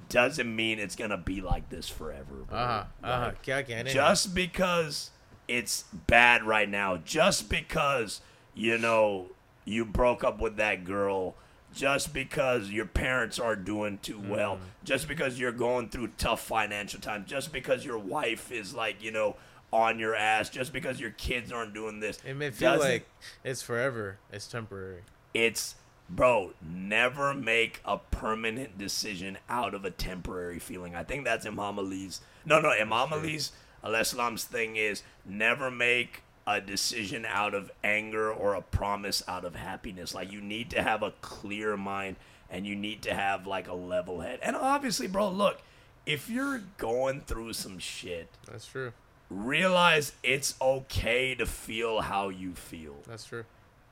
doesn't 0.09 0.55
mean 0.55 0.79
it's 0.79 0.95
gonna 0.95 1.17
be 1.17 1.41
like 1.41 1.69
this 1.71 1.89
forever. 1.89 2.45
Uh 2.51 2.55
huh. 2.67 2.85
Uh 3.03 3.19
huh. 3.19 3.33
Like, 3.47 3.67
kya 3.67 3.87
just 3.93 4.35
because 4.35 5.11
it's 5.49 5.85
bad 6.07 6.45
right 6.45 6.69
now, 6.69 6.99
just 6.99 7.49
because 7.49 8.21
you 8.55 8.79
know 8.79 9.27
you 9.65 9.85
broke 9.85 10.23
up 10.23 10.41
with 10.41 10.57
that 10.59 10.85
girl, 10.85 11.35
just 11.75 12.15
because 12.15 12.71
your 12.71 12.87
parents 12.87 13.41
aren't 13.41 13.65
doing 13.65 13.99
too 13.99 14.19
Mm. 14.21 14.29
well, 14.29 14.61
just 14.85 15.09
because 15.09 15.41
you're 15.41 15.51
going 15.53 15.89
through 15.89 16.09
tough 16.19 16.41
financial 16.43 17.01
times, 17.01 17.29
just 17.29 17.53
because 17.53 17.85
your 17.85 17.99
wife 17.99 18.53
is 18.53 18.75
like 18.75 19.03
you 19.03 19.11
know 19.11 19.35
on 19.73 19.99
your 19.99 20.15
ass, 20.15 20.49
just 20.49 20.73
because 20.73 21.01
your 21.01 21.11
kids 21.11 21.51
aren't 21.53 21.75
doing 21.75 22.01
this, 22.01 22.19
It 22.25 22.35
may 22.35 22.51
feel 22.51 22.75
doesn't- 22.77 22.91
like 22.91 23.09
it's 23.45 23.63
forever. 23.63 24.19
It's 24.33 24.47
temporary. 24.47 25.03
it's 25.35 25.75
bro 26.09 26.53
never 26.63 27.35
make 27.35 27.81
a 27.85 27.99
permanent 27.99 28.79
decision 28.79 29.37
out 29.49 29.75
of 29.75 29.85
a 29.85 29.91
temporary 29.91 30.61
feeling 30.61 30.95
i 30.95 31.03
think 31.03 31.25
that's 31.25 31.45
imam 31.45 31.77
ali's 31.81 32.21
no 32.45 32.61
no 32.61 32.71
imam 32.71 33.13
ali's 33.13 33.51
al-islam's 33.83 34.45
thing 34.45 34.77
is 34.77 35.03
never 35.25 35.69
make 35.69 36.23
a 36.47 36.61
decision 36.61 37.27
out 37.29 37.55
of 37.55 37.73
anger 37.83 38.33
or 38.33 38.55
a 38.55 38.63
promise 38.63 39.21
out 39.27 39.45
of 39.45 39.57
happiness 39.57 40.15
like 40.15 40.31
you 40.31 40.41
need 40.41 40.71
to 40.71 40.81
have 40.81 41.03
a 41.03 41.11
clear 41.23 41.77
mind 41.77 42.15
and 42.49 42.65
you 42.69 42.77
need 42.77 43.03
to 43.03 43.13
have 43.13 43.45
like 43.45 43.67
a 43.67 43.75
level 43.75 44.21
head 44.21 44.39
and 44.43 44.55
obviously 44.55 45.09
bro 45.09 45.29
look 45.29 45.61
if 46.07 46.31
you're 46.31 46.63
going 46.79 47.21
through 47.23 47.53
some 47.53 47.81
shit 47.81 48.29
That's 48.49 48.69
true. 48.69 48.93
Realize 49.31 50.13
it's 50.23 50.55
okay 50.61 51.35
to 51.35 51.47
feel 51.47 52.01
how 52.03 52.29
you 52.29 52.55
feel 52.55 52.97
That's 53.07 53.25
true. 53.25 53.45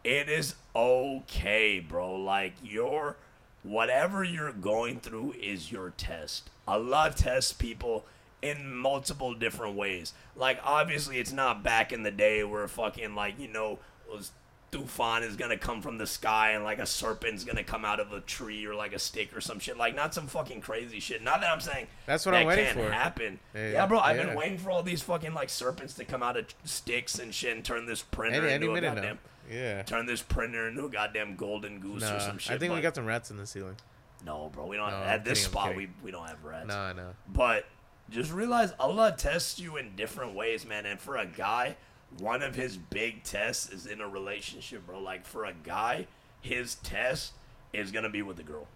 it 0.04 0.28
is 0.28 0.54
okay, 0.74 1.80
bro. 1.80 2.14
Like 2.16 2.54
your 2.62 3.16
whatever 3.62 4.22
you're 4.22 4.52
going 4.52 5.00
through 5.00 5.34
is 5.40 5.72
your 5.72 5.90
test. 5.96 6.50
Allah 6.68 7.12
tests 7.14 7.52
people 7.52 8.04
in 8.42 8.76
multiple 8.76 9.34
different 9.34 9.74
ways. 9.74 10.12
Like 10.36 10.60
obviously 10.62 11.18
it's 11.18 11.32
not 11.32 11.62
back 11.62 11.92
in 11.92 12.02
the 12.02 12.10
day 12.10 12.44
where 12.44 12.68
fucking 12.68 13.14
like, 13.14 13.38
you 13.38 13.48
know, 13.48 13.78
was 14.10 14.32
Tufan 14.74 15.22
is 15.22 15.36
gonna 15.36 15.56
come 15.56 15.80
from 15.80 15.98
the 15.98 16.06
sky 16.06 16.50
and 16.52 16.64
like 16.64 16.78
a 16.78 16.86
serpent's 16.86 17.44
gonna 17.44 17.62
come 17.64 17.84
out 17.84 18.00
of 18.00 18.12
a 18.12 18.20
tree 18.20 18.66
or 18.66 18.74
like 18.74 18.92
a 18.92 18.98
stick 18.98 19.36
or 19.36 19.40
some 19.40 19.58
shit. 19.58 19.76
Like 19.76 19.94
not 19.94 20.12
some 20.14 20.26
fucking 20.26 20.60
crazy 20.62 20.98
shit. 21.00 21.22
Not 21.22 21.40
that 21.40 21.50
I'm 21.50 21.60
saying 21.60 21.86
That's 22.06 22.26
what 22.26 22.32
that 22.32 22.40
I'm 22.42 22.46
waiting 22.46 22.64
can't 22.66 22.78
for. 22.78 22.90
happen. 22.90 23.38
Yeah, 23.54 23.70
Yeah, 23.72 23.86
bro. 23.86 23.98
I've 24.00 24.16
yeah. 24.16 24.26
been 24.26 24.36
waiting 24.36 24.58
for 24.58 24.70
all 24.70 24.82
these 24.82 25.02
fucking 25.02 25.32
like 25.34 25.48
serpents 25.50 25.94
to 25.94 26.04
come 26.04 26.22
out 26.22 26.36
of 26.36 26.46
sticks 26.64 27.18
and 27.18 27.32
shit 27.32 27.54
and 27.54 27.64
turn 27.64 27.86
this 27.86 28.02
printer 28.02 28.38
Any 28.46 28.46
any 28.54 28.54
into 28.66 28.70
a 28.70 28.74
minute 28.74 28.94
goddamn 28.96 29.18
now. 29.50 29.54
Yeah. 29.56 29.82
turn 29.82 30.06
this 30.06 30.22
printer 30.22 30.68
into 30.68 30.86
a 30.86 30.90
goddamn 30.90 31.36
golden 31.36 31.78
goose 31.78 32.02
Nah, 32.02 32.16
or 32.16 32.20
some 32.20 32.38
shit. 32.38 32.54
I 32.54 32.58
think 32.58 32.74
we 32.74 32.80
got 32.80 32.94
some 32.94 33.06
rats 33.06 33.30
in 33.30 33.36
the 33.36 33.46
ceiling. 33.46 33.76
no, 34.24 34.50
bro. 34.52 34.66
We 34.66 34.76
don't 34.76 34.90
No, 34.90 34.96
at 35.02 35.24
this 35.24 35.40
kidding, 35.46 35.52
spot. 35.52 35.76
We 35.76 35.88
we 36.02 36.10
don't 36.10 36.26
have 36.26 36.42
rats. 36.44 36.66
No, 36.66 36.76
I 36.78 36.92
know. 36.94 37.10
But 37.28 37.66
just 38.10 38.32
realize 38.32 38.72
Allah 38.80 39.14
tests 39.16 39.58
you 39.60 39.76
in 39.76 39.94
different 39.96 40.34
ways, 40.34 40.66
man. 40.66 40.84
And 40.86 40.98
for 41.00 41.16
a 41.16 41.26
guy, 41.26 41.76
one 42.18 42.42
of 42.42 42.54
his 42.54 42.76
big 42.76 43.22
tests 43.24 43.70
is 43.70 43.86
in 43.86 44.00
a 44.00 44.08
relationship, 44.08 44.86
bro. 44.86 45.00
Like 45.00 45.24
for 45.24 45.44
a 45.44 45.52
guy, 45.52 46.06
his 46.40 46.76
test 46.76 47.32
is 47.72 47.90
gonna 47.90 48.10
be 48.10 48.22
with 48.22 48.38
a 48.38 48.42
girl. 48.42 48.66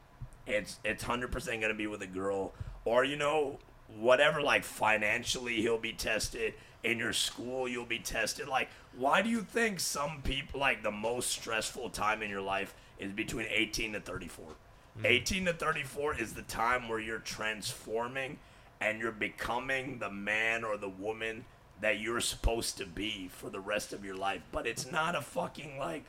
It's 0.47 0.79
it's 0.85 1.03
hundred 1.03 1.33
percent 1.33 1.61
gonna 1.61 1.75
be 1.75 1.87
with 1.87 2.03
a 2.03 2.07
girl, 2.07 2.53
or 2.85 3.05
you 3.05 3.17
know 3.17 3.59
whatever. 3.99 4.43
Like 4.43 4.65
financially, 4.65 5.61
he'll 5.61 5.79
be 5.79 5.93
tested. 5.93 6.55
In 6.85 6.99
your 6.99 7.13
school, 7.13 7.69
you'll 7.69 7.85
be 7.85 7.99
tested. 7.99 8.47
Like, 8.47 8.69
why 8.97 9.21
do 9.21 9.29
you 9.29 9.41
think 9.41 9.81
some 9.81 10.23
people 10.23 10.61
like 10.61 10.85
the 10.85 10.93
most 10.93 11.31
stressful 11.31 11.91
time 11.91 12.23
in 12.23 12.31
your 12.31 12.41
life 12.41 12.73
is 13.01 13.13
between 13.13 13.47
eighteen 13.51 13.93
to 13.93 14.01
thirty 14.01 14.29
four? 14.29 14.55
Mm. 15.01 15.07
18 15.07 15.45
to 15.47 15.53
34 15.53 16.21
is 16.21 16.35
the 16.35 16.43
time 16.43 16.89
where 16.89 16.99
you're 16.99 17.19
transforming 17.19 18.39
and 18.81 19.01
you're 19.01 19.13
becoming 19.13 19.99
the 19.99 20.11
man 20.11 20.65
or 20.65 20.77
the 20.77 20.89
woman 20.89 21.45
that 21.81 22.01
you're 22.01 22.21
supposed 22.21 22.77
to 22.79 22.87
be 22.87 23.29
for 23.29 23.51
the 23.51 23.61
rest 23.61 23.93
of 23.93 24.05
your 24.05 24.17
life. 24.17 24.43
But 24.53 24.67
it's 24.67 24.91
not 24.91 25.15
a 25.15 25.21
fucking 25.21 25.79
like 25.79 26.05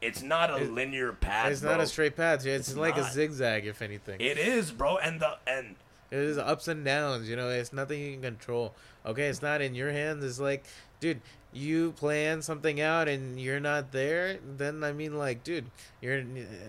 it's 0.00 0.22
not 0.22 0.50
a 0.50 0.56
It- 0.56 0.72
linear 0.72 1.12
path. 1.12 1.50
It's 1.52 1.62
not 1.62 1.80
a 1.80 1.86
straight 1.86 2.16
path. 2.16 2.46
It's, 2.46 2.68
It's 2.70 2.76
like 2.76 2.96
a 2.96 3.04
zigzag, 3.04 3.66
if 3.66 3.82
anything. 3.82 4.20
It 4.20 4.38
is, 4.38 4.72
bro. 4.72 4.96
And 4.98 5.20
the 5.20 5.36
and 5.46 5.76
It 6.10 6.18
is 6.18 6.38
ups 6.38 6.68
and 6.68 6.84
downs. 6.84 7.28
You 7.28 7.36
know, 7.36 7.50
it's 7.50 7.72
nothing 7.72 8.00
you 8.00 8.12
can 8.12 8.22
control. 8.22 8.74
Okay, 9.06 9.26
it's 9.28 9.42
not 9.42 9.60
in 9.60 9.74
your 9.74 9.92
hands. 9.92 10.24
It's 10.24 10.40
like, 10.40 10.64
dude, 11.00 11.20
you 11.52 11.92
plan 11.92 12.42
something 12.42 12.80
out 12.80 13.08
and 13.08 13.40
you're 13.40 13.60
not 13.60 13.92
there. 13.92 14.38
Then 14.56 14.82
I 14.84 14.92
mean, 14.92 15.16
like, 15.18 15.44
dude, 15.44 15.66
you're 16.00 16.20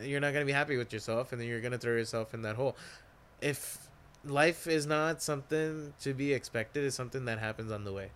you're 0.02 0.20
not 0.20 0.34
gonna 0.34 0.46
be 0.46 0.52
happy 0.52 0.78
with 0.78 0.92
yourself, 0.94 1.32
and 1.32 1.42
then 1.42 1.48
you're 1.48 1.62
gonna 1.62 1.78
throw 1.78 1.94
yourself 1.94 2.34
in 2.34 2.42
that 2.44 2.56
hole. 2.56 2.76
If 3.42 3.88
life 4.24 4.68
is 4.68 4.86
not 4.86 5.22
something 5.22 5.94
to 6.02 6.14
be 6.14 6.34
expected, 6.34 6.84
it's 6.84 6.96
something 6.96 7.26
that 7.26 7.40
happens 7.40 7.72
on 7.72 7.84
the 7.84 7.92
way. 7.94 8.12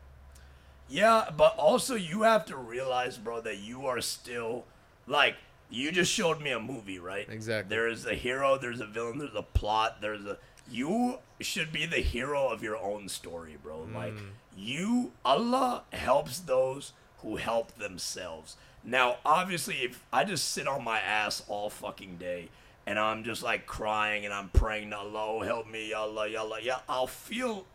Yeah, 0.87 1.29
but 1.35 1.57
also 1.57 1.95
you 1.95 2.23
have 2.23 2.45
to 2.45 2.57
realize, 2.57 3.17
bro, 3.17 3.41
that 3.41 3.57
you 3.57 3.87
are 3.87 4.01
still 4.01 4.65
like 5.07 5.35
you 5.69 5.91
just 5.91 6.11
showed 6.11 6.41
me 6.41 6.51
a 6.51 6.59
movie, 6.59 6.99
right? 6.99 7.27
Exactly. 7.29 7.75
There 7.75 7.87
is 7.87 8.05
a 8.05 8.13
hero, 8.13 8.57
there's 8.57 8.81
a 8.81 8.85
villain, 8.85 9.17
there's 9.17 9.35
a 9.35 9.41
plot, 9.41 10.01
there's 10.01 10.25
a 10.25 10.37
you 10.69 11.19
should 11.39 11.71
be 11.71 11.85
the 11.85 11.97
hero 11.97 12.47
of 12.47 12.63
your 12.63 12.77
own 12.77 13.07
story, 13.09 13.57
bro. 13.61 13.83
Hmm. 13.83 13.95
Like 13.95 14.13
you 14.57 15.11
Allah 15.23 15.83
helps 15.91 16.39
those 16.39 16.93
who 17.19 17.37
help 17.37 17.75
themselves. 17.77 18.57
Now, 18.83 19.17
obviously, 19.25 19.77
if 19.77 20.03
I 20.13 20.23
just 20.23 20.51
sit 20.51 20.67
on 20.67 20.83
my 20.83 20.99
ass 20.99 21.43
all 21.47 21.69
fucking 21.71 22.17
day 22.17 22.49
and 22.85 22.99
I'm 22.99 23.23
just 23.23 23.41
like 23.41 23.65
crying 23.65 24.25
and 24.25 24.33
I'm 24.33 24.49
praying 24.49 24.93
Allah, 24.93 25.43
help 25.43 25.67
me, 25.67 25.91
Allah, 25.91 26.29
Allah, 26.37 26.59
yeah, 26.61 26.79
I'll 26.87 27.07
feel 27.07 27.65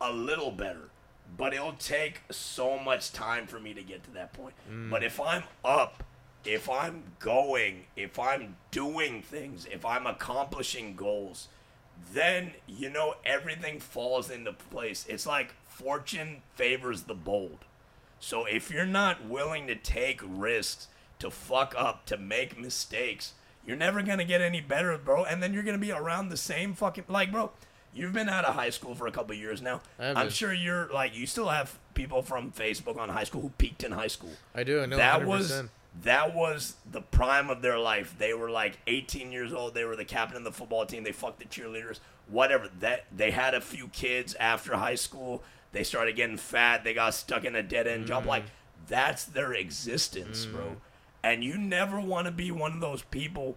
a 0.00 0.12
little 0.12 0.50
better. 0.50 0.88
But 1.36 1.54
it'll 1.54 1.72
take 1.72 2.22
so 2.30 2.78
much 2.78 3.12
time 3.12 3.46
for 3.46 3.58
me 3.58 3.74
to 3.74 3.82
get 3.82 4.04
to 4.04 4.10
that 4.12 4.32
point. 4.32 4.54
Mm. 4.70 4.90
But 4.90 5.04
if 5.04 5.20
I'm 5.20 5.44
up, 5.64 6.02
if 6.44 6.68
I'm 6.70 7.02
going, 7.18 7.84
if 7.96 8.18
I'm 8.18 8.56
doing 8.70 9.22
things, 9.22 9.66
if 9.70 9.84
I'm 9.84 10.06
accomplishing 10.06 10.94
goals, 10.94 11.48
then 12.12 12.52
you 12.66 12.90
know 12.90 13.14
everything 13.24 13.80
falls 13.80 14.30
into 14.30 14.52
place. 14.52 15.04
It's 15.08 15.26
like 15.26 15.54
fortune 15.68 16.42
favors 16.54 17.02
the 17.02 17.14
bold. 17.14 17.64
So 18.18 18.44
if 18.44 18.70
you're 18.70 18.86
not 18.86 19.26
willing 19.26 19.66
to 19.66 19.74
take 19.74 20.20
risks, 20.24 20.88
to 21.18 21.30
fuck 21.30 21.74
up, 21.76 22.06
to 22.06 22.16
make 22.16 22.58
mistakes, 22.58 23.32
you're 23.66 23.76
never 23.76 24.02
gonna 24.02 24.24
get 24.24 24.40
any 24.40 24.60
better, 24.60 24.96
bro. 24.98 25.24
And 25.24 25.42
then 25.42 25.52
you're 25.52 25.62
gonna 25.62 25.78
be 25.78 25.92
around 25.92 26.28
the 26.28 26.36
same 26.36 26.74
fucking 26.74 27.04
like, 27.08 27.32
bro. 27.32 27.50
You've 27.96 28.12
been 28.12 28.28
out 28.28 28.44
of 28.44 28.54
high 28.54 28.70
school 28.70 28.94
for 28.94 29.06
a 29.06 29.10
couple 29.10 29.32
of 29.32 29.38
years 29.38 29.62
now. 29.62 29.80
I'm 29.98 30.30
sure 30.30 30.52
you're 30.52 30.88
like 30.92 31.16
you 31.16 31.26
still 31.26 31.48
have 31.48 31.78
people 31.94 32.22
from 32.22 32.52
Facebook 32.52 32.98
on 32.98 33.08
high 33.08 33.24
school 33.24 33.40
who 33.40 33.50
peaked 33.50 33.82
in 33.82 33.92
high 33.92 34.06
school. 34.06 34.30
I 34.54 34.62
do. 34.62 34.82
I 34.82 34.86
know. 34.86 34.96
that 34.96 35.22
100%. 35.22 35.26
was 35.26 35.62
that 36.02 36.34
was 36.34 36.74
the 36.90 37.00
prime 37.00 37.48
of 37.50 37.62
their 37.62 37.78
life. 37.78 38.14
They 38.18 38.34
were 38.34 38.50
like 38.50 38.78
18 38.86 39.32
years 39.32 39.52
old. 39.52 39.74
They 39.74 39.84
were 39.84 39.96
the 39.96 40.04
captain 40.04 40.36
of 40.36 40.44
the 40.44 40.52
football 40.52 40.84
team. 40.84 41.04
They 41.04 41.12
fucked 41.12 41.38
the 41.38 41.46
cheerleaders. 41.46 42.00
Whatever. 42.28 42.68
That 42.80 43.06
they 43.14 43.30
had 43.30 43.54
a 43.54 43.60
few 43.60 43.88
kids 43.88 44.34
after 44.34 44.76
high 44.76 44.94
school. 44.94 45.42
They 45.72 45.82
started 45.82 46.16
getting 46.16 46.36
fat. 46.36 46.84
They 46.84 46.94
got 46.94 47.14
stuck 47.14 47.44
in 47.44 47.56
a 47.56 47.62
dead 47.62 47.86
end 47.86 48.06
job. 48.06 48.24
Mm. 48.24 48.28
Like 48.28 48.44
that's 48.88 49.24
their 49.24 49.52
existence, 49.52 50.46
mm. 50.46 50.52
bro. 50.52 50.76
And 51.22 51.42
you 51.42 51.58
never 51.58 52.00
want 52.00 52.26
to 52.26 52.30
be 52.30 52.50
one 52.50 52.72
of 52.72 52.80
those 52.80 53.02
people 53.02 53.56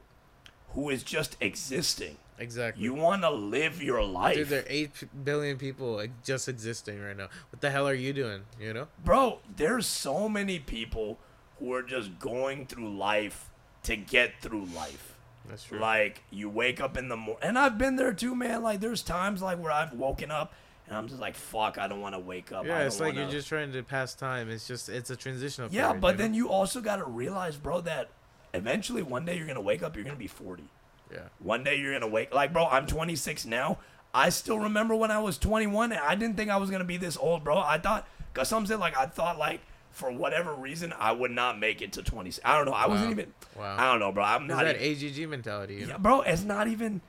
who 0.70 0.90
is 0.90 1.04
just 1.04 1.36
existing. 1.40 2.18
Exactly. 2.40 2.84
You 2.84 2.94
want 2.94 3.22
to 3.22 3.30
live 3.30 3.82
your 3.84 4.04
life. 4.04 4.36
Dude, 4.36 4.48
there 4.48 4.62
are 4.62 4.68
8 4.68 5.24
billion 5.24 5.58
people 5.58 5.96
like, 5.96 6.12
just 6.24 6.50
existing 6.50 7.02
right 7.02 7.16
now. 7.16 7.28
What 7.52 7.62
the 7.62 7.70
hell 7.70 7.88
are 7.88 7.94
you 7.94 8.14
doing? 8.14 8.42
You 8.60 8.74
know? 8.74 8.88
bro 9.04 9.40
there's 9.56 9.86
so 9.86 10.30
many 10.30 10.60
people 10.60 11.20
who 11.60 11.74
are 11.74 11.82
just 11.82 12.20
going 12.20 12.66
through 12.66 12.96
life 12.96 13.50
to 13.84 13.96
get 13.96 14.34
through 14.42 14.66
life 14.66 15.16
That's 15.48 15.64
true. 15.64 15.80
like 15.80 16.24
you 16.30 16.50
wake 16.50 16.80
up 16.80 16.98
in 16.98 17.10
the 17.10 17.18
morning 17.18 17.42
and 17.42 17.58
i've 17.58 17.78
been 17.78 17.96
there 17.96 18.14
too 18.14 18.36
man 18.36 18.62
like 18.62 18.80
there's 18.80 19.02
times 19.02 19.42
like 19.42 19.60
where 19.60 19.72
i've 19.72 19.94
woken 19.94 20.32
up 20.32 20.54
and 20.88 20.96
i'm 20.96 21.08
just 21.08 21.20
like 21.20 21.36
fuck 21.36 21.78
i 21.78 21.88
don't 21.88 22.02
want 22.02 22.16
to 22.16 22.20
wake 22.20 22.52
up 22.52 22.66
yeah, 22.66 22.82
it's 22.82 23.00
like 23.00 23.14
wanna... 23.14 23.22
you're 23.22 23.32
just 23.32 23.48
trying 23.48 23.72
to 23.72 23.84
pass 23.84 24.14
time. 24.14 24.50
It's 24.50 24.68
just 24.68 24.90
it's 24.90 25.10
a 25.10 25.16
transitional. 25.16 25.70
yeah 25.72 25.88
period, 25.88 26.02
but 26.02 26.12
you 26.12 26.18
then 26.18 26.34
you 26.34 26.50
also 26.50 26.82
got 26.82 26.98
to 26.98 27.06
realize 27.06 27.58
bro 27.58 27.82
that 27.82 28.10
eventually 28.54 29.02
one 29.02 29.26
day 29.26 29.38
you're 29.38 29.48
gonna 29.48 29.62
wake 29.62 29.84
up 29.84 29.96
you're 29.96 30.06
gonna 30.06 30.18
be 30.18 30.28
40 30.28 30.64
yeah. 31.12 31.20
One 31.40 31.64
day 31.64 31.78
you're 31.78 31.94
gonna 31.94 32.08
wake 32.08 32.34
like 32.34 32.54
bro, 32.54 32.66
I'm 32.66 32.88
26 32.88 33.46
now. 33.46 33.80
I 34.14 34.30
still 34.30 34.60
remember 34.60 34.96
when 34.96 35.12
I 35.12 35.20
was 35.20 35.38
21 35.38 35.92
and 35.92 36.02
I 36.02 36.16
didn't 36.16 36.36
think 36.36 36.50
I 36.50 36.58
was 36.58 36.70
gonna 36.70 36.84
be 36.84 36.98
this 36.98 37.18
old, 37.18 37.44
bro. 37.44 37.58
I 37.58 37.78
thought 37.78 38.08
cause 38.34 38.50
some 38.50 38.66
said 38.66 38.80
like 38.80 38.98
I 38.98 39.06
thought 39.06 39.38
like 39.38 39.62
for 39.92 40.12
whatever 40.12 40.54
reason 40.54 40.94
I 40.98 41.12
would 41.12 41.32
not 41.32 41.60
make 41.60 41.82
it 41.82 41.94
to 41.94 42.04
26. 42.04 42.44
I 42.46 42.56
don't 42.58 42.66
know. 42.66 42.74
I 42.74 42.88
wasn't 42.88 43.12
even 43.12 43.34
Wow. 43.58 43.76
I 43.78 43.92
don't 43.92 44.00
know, 44.00 44.12
bro. 44.12 44.24
I'm 44.24 44.48
not 44.48 44.64
that 44.64 44.82
even, 44.82 45.26
AGG 45.26 45.30
mentality. 45.30 45.76
You 45.76 45.82
know? 45.82 45.88
yeah, 45.88 45.98
bro, 45.98 46.22
it's 46.22 46.44
not 46.44 46.68
even 46.68 47.02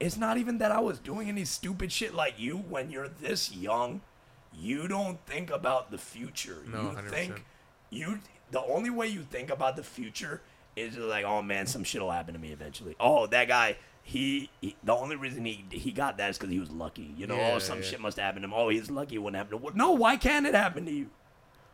it's 0.00 0.16
not 0.16 0.36
even 0.36 0.58
that 0.58 0.72
I 0.72 0.80
was 0.80 0.98
doing 0.98 1.28
any 1.28 1.44
stupid 1.44 1.92
shit 1.92 2.12
like 2.14 2.34
you 2.38 2.56
when 2.56 2.90
you're 2.90 3.08
this 3.08 3.54
young. 3.54 4.00
You 4.54 4.88
don't 4.88 5.24
think 5.26 5.50
about 5.50 5.90
the 5.90 5.98
future. 5.98 6.58
No, 6.66 6.82
you 6.82 6.88
100%. 6.88 7.10
think 7.10 7.44
you 7.90 8.18
the 8.50 8.62
only 8.64 8.90
way 8.90 9.06
you 9.06 9.22
think 9.22 9.50
about 9.50 9.76
the 9.76 9.82
future 9.82 10.42
is 10.76 10.94
just 10.94 11.06
like, 11.06 11.24
oh 11.24 11.42
man, 11.42 11.66
some 11.66 11.84
shit 11.84 12.00
will 12.00 12.10
happen 12.10 12.34
to 12.34 12.40
me 12.40 12.52
eventually. 12.52 12.96
Oh, 12.98 13.26
that 13.26 13.48
guy, 13.48 13.76
he, 14.02 14.50
he 14.60 14.76
the 14.82 14.94
only 14.94 15.16
reason 15.16 15.44
he 15.44 15.64
he 15.70 15.92
got 15.92 16.18
that 16.18 16.30
is 16.30 16.38
because 16.38 16.52
he 16.52 16.58
was 16.58 16.70
lucky. 16.70 17.14
You 17.16 17.26
know, 17.26 17.34
oh, 17.34 17.38
Yeah, 17.38 17.52
oh, 17.54 17.58
some 17.58 17.78
yeah. 17.78 17.84
shit 17.84 18.00
must 18.00 18.18
happen 18.18 18.42
to 18.42 18.48
him. 18.48 18.54
Oh, 18.54 18.68
he's 18.68 18.90
lucky 18.90 19.16
it 19.16 19.18
wouldn't 19.18 19.36
happen 19.36 19.58
to 19.58 19.66
him. 19.66 19.76
No, 19.76 19.92
why 19.92 20.16
can't 20.16 20.46
it 20.46 20.54
happen 20.54 20.84
to 20.86 20.92
you? 20.92 21.10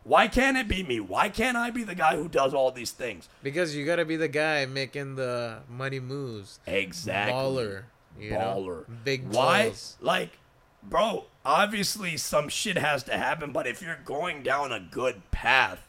Why 0.03 0.27
can't 0.27 0.57
it 0.57 0.67
be 0.67 0.81
me? 0.81 0.99
Why 0.99 1.29
can't 1.29 1.57
I 1.57 1.71
be 1.71 1.83
the 1.83 1.95
guy 1.95 2.15
who 2.15 2.29
does 2.29 2.53
all 2.53 2.71
these 2.71 2.91
things? 2.91 3.27
Because 3.43 3.75
you 3.75 3.85
gotta 3.85 4.05
be 4.05 4.15
the 4.15 4.27
guy 4.27 4.65
making 4.65 5.15
the 5.15 5.59
money 5.69 5.99
moves. 5.99 6.59
Exactly. 6.65 7.33
Baller. 7.33 7.83
You 8.19 8.31
baller. 8.31 8.87
Know? 8.87 8.95
Big 9.03 9.27
Why? 9.27 9.65
balls. 9.65 9.97
Like, 9.99 10.39
bro, 10.81 11.25
obviously 11.45 12.17
some 12.17 12.49
shit 12.49 12.77
has 12.77 13.03
to 13.03 13.17
happen, 13.17 13.51
but 13.51 13.67
if 13.67 13.81
you're 13.81 13.99
going 14.05 14.41
down 14.41 14.71
a 14.71 14.79
good 14.79 15.29
path 15.31 15.85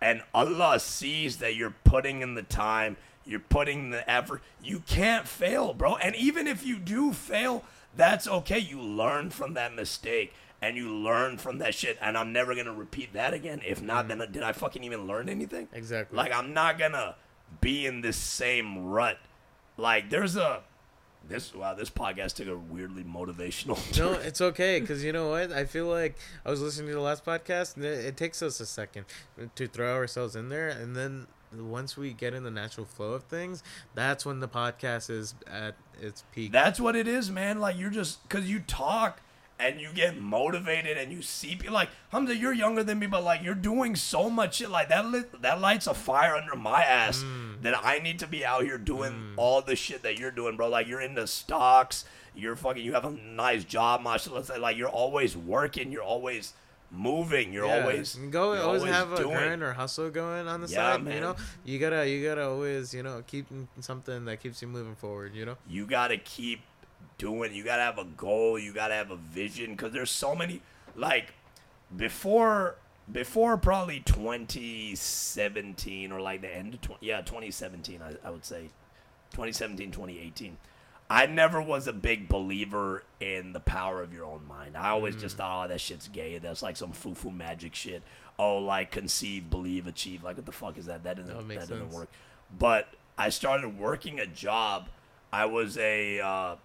and 0.00 0.22
Allah 0.34 0.78
sees 0.80 1.38
that 1.38 1.54
you're 1.54 1.74
putting 1.84 2.22
in 2.22 2.34
the 2.34 2.42
time, 2.42 2.96
you're 3.24 3.40
putting 3.40 3.90
the 3.90 4.08
effort, 4.08 4.42
you 4.62 4.80
can't 4.86 5.26
fail, 5.26 5.74
bro. 5.74 5.96
And 5.96 6.14
even 6.14 6.46
if 6.46 6.64
you 6.64 6.78
do 6.78 7.12
fail, 7.12 7.64
that's 7.96 8.28
okay. 8.28 8.58
You 8.58 8.80
learn 8.80 9.30
from 9.30 9.54
that 9.54 9.74
mistake 9.74 10.34
and 10.60 10.76
you 10.76 10.92
learn 10.92 11.38
from 11.38 11.58
that 11.58 11.74
shit. 11.74 11.98
And 12.00 12.16
I'm 12.16 12.32
never 12.32 12.54
going 12.54 12.66
to 12.66 12.72
repeat 12.72 13.12
that 13.14 13.34
again. 13.34 13.60
If 13.66 13.82
not, 13.82 14.04
mm. 14.04 14.08
then 14.08 14.20
uh, 14.20 14.26
did 14.26 14.42
I 14.42 14.52
fucking 14.52 14.84
even 14.84 15.06
learn 15.06 15.28
anything? 15.28 15.68
Exactly. 15.72 16.16
Like 16.16 16.32
I'm 16.32 16.52
not 16.52 16.78
gonna 16.78 17.16
be 17.60 17.86
in 17.86 18.00
this 18.00 18.16
same 18.16 18.86
rut. 18.86 19.18
Like 19.76 20.10
there's 20.10 20.36
a 20.36 20.62
this 21.28 21.54
wow 21.54 21.74
this 21.74 21.90
podcast 21.90 22.34
took 22.34 22.48
a 22.48 22.56
weirdly 22.56 23.04
motivational. 23.04 23.76
No, 23.98 24.14
turn. 24.14 24.26
it's 24.26 24.40
okay 24.40 24.80
because 24.80 25.04
you 25.04 25.12
know 25.12 25.30
what? 25.30 25.52
I 25.52 25.64
feel 25.64 25.86
like 25.86 26.16
I 26.44 26.50
was 26.50 26.60
listening 26.60 26.88
to 26.88 26.94
the 26.94 27.00
last 27.00 27.24
podcast, 27.24 27.76
and 27.76 27.84
it, 27.84 28.04
it 28.04 28.16
takes 28.16 28.42
us 28.42 28.60
a 28.60 28.66
second 28.66 29.04
to 29.54 29.66
throw 29.66 29.94
ourselves 29.94 30.36
in 30.36 30.48
there, 30.48 30.68
and 30.68 30.96
then 30.96 31.26
once 31.54 31.96
we 31.96 32.12
get 32.12 32.34
in 32.34 32.42
the 32.42 32.50
natural 32.50 32.86
flow 32.86 33.12
of 33.12 33.24
things, 33.24 33.62
that's 33.94 34.26
when 34.26 34.40
the 34.40 34.48
podcast 34.48 35.10
is 35.10 35.34
at 35.46 35.74
its 36.00 36.24
peak. 36.32 36.52
That's 36.52 36.80
what 36.80 36.96
it 36.96 37.08
is, 37.08 37.30
man. 37.30 37.60
Like 37.60 37.78
you're 37.78 37.90
just 37.90 38.22
because 38.28 38.48
you 38.50 38.60
talk 38.60 39.20
and 39.58 39.80
you 39.80 39.88
get 39.94 40.20
motivated 40.20 40.98
and 40.98 41.10
you 41.12 41.22
see 41.22 41.56
people 41.56 41.72
like 41.74 41.88
Hamza, 42.10 42.36
you're 42.36 42.52
younger 42.52 42.84
than 42.84 42.98
me, 42.98 43.06
but 43.06 43.24
like 43.24 43.42
you're 43.42 43.54
doing 43.54 43.96
so 43.96 44.28
much 44.28 44.56
shit 44.56 44.70
like 44.70 44.88
that. 44.90 45.06
Lit, 45.06 45.40
that 45.42 45.60
lights 45.60 45.86
a 45.86 45.94
fire 45.94 46.34
under 46.36 46.54
my 46.54 46.82
ass 46.82 47.22
Mm. 47.22 47.62
that 47.62 47.74
I 47.84 47.98
need 48.00 48.18
to 48.18 48.26
be 48.26 48.44
out 48.44 48.64
here 48.64 48.76
doing 48.78 49.32
all 49.36 49.62
the 49.62 49.74
shit 49.76 50.02
that 50.02 50.18
you're 50.18 50.30
doing, 50.30 50.56
bro. 50.56 50.68
Like 50.68 50.86
you're 50.86 51.00
into 51.00 51.26
stocks. 51.26 52.04
You're 52.34 52.54
fucking. 52.56 52.84
You 52.84 52.92
have 52.92 53.06
a 53.06 53.10
nice 53.12 53.64
job, 53.64 54.02
mashallah. 54.02 54.44
Say, 54.44 54.58
Like 54.58 54.76
you're 54.76 54.90
always 54.90 55.34
working. 55.36 55.90
You're 55.90 56.02
always 56.02 56.52
moving. 56.90 57.52
You're 57.52 57.66
Yeah, 57.66 57.80
always 57.80 58.14
go 58.30 58.52
you're 58.52 58.62
always, 58.62 58.84
have 58.84 59.12
a 59.12 59.16
doing. 59.16 59.30
grind 59.36 59.62
or 59.62 59.72
hustle 59.72 60.10
going 60.10 60.46
on 60.46 60.60
the 60.60 60.68
Yeah, 60.68 60.96
side. 60.96 61.06
You 61.12 61.20
know, 61.20 61.36
you 61.64 61.78
gotta 61.78 62.06
you 62.08 62.22
gotta 62.26 62.46
always 62.46 62.92
you 62.94 63.02
know 63.02 63.22
keep 63.26 63.46
something 63.80 64.24
that 64.26 64.40
keeps 64.40 64.60
you 64.62 64.68
moving 64.68 64.94
forward. 64.96 65.34
You 65.34 65.46
know. 65.46 65.56
you 65.68 65.86
gotta 65.86 66.18
keep 66.18 66.60
doing. 67.18 67.54
You 67.54 67.64
gotta 67.64 67.82
have 67.82 67.98
a 67.98 68.04
goal. 68.04 68.58
You 68.58 68.72
gotta 68.72 68.94
have 68.94 69.10
a 69.10 69.16
vision. 69.16 69.72
Because 69.72 69.92
there's 69.92 70.10
so 70.10 70.34
many 70.34 70.62
like 70.94 71.34
before 71.96 72.76
before 73.10 73.56
probably 73.56 74.00
2017 74.00 76.10
or 76.10 76.20
like 76.20 76.40
the 76.40 76.54
end 76.54 76.74
of 76.74 76.80
20, 76.80 77.06
yeah 77.06 77.20
2017 77.20 78.00
I, 78.02 78.14
I 78.26 78.30
would 78.30 78.44
say. 78.44 78.70
2017 79.32 79.90
2018 79.90 80.56
i 81.08 81.26
never 81.26 81.60
was 81.60 81.86
a 81.86 81.92
big 81.92 82.28
believer 82.28 83.04
in 83.20 83.52
the 83.52 83.60
power 83.60 84.02
of 84.02 84.12
your 84.12 84.24
own 84.24 84.46
mind. 84.46 84.76
I 84.76 84.90
always 84.90 85.14
just 85.14 85.36
thought 85.36 85.66
oh 85.66 85.68
that 85.68 85.80
shit's 85.80 86.08
gay. 86.08 86.38
That's 86.38 86.62
like 86.62 86.76
some 86.76 86.92
foo-foo 86.92 87.30
magic 87.30 87.74
shit. 87.74 88.02
Oh 88.38 88.58
like 88.58 88.90
conceive 88.90 89.48
believe 89.48 89.86
achieve. 89.86 90.24
Like 90.24 90.36
what 90.36 90.46
the 90.46 90.52
fuck 90.52 90.76
is 90.76 90.86
that? 90.86 91.04
That 91.04 91.16
doesn't, 91.16 91.48
That 91.48 91.60
that 91.60 91.68
doesn't 91.68 91.90
work. 91.90 92.08
But 92.58 92.88
i 93.16 93.28
started 93.28 93.78
working 93.78 94.18
a 94.18 94.26
job. 94.26 94.88
I 95.32 95.46
was 95.46 95.78
a 95.78 96.20
uh, 96.20 96.56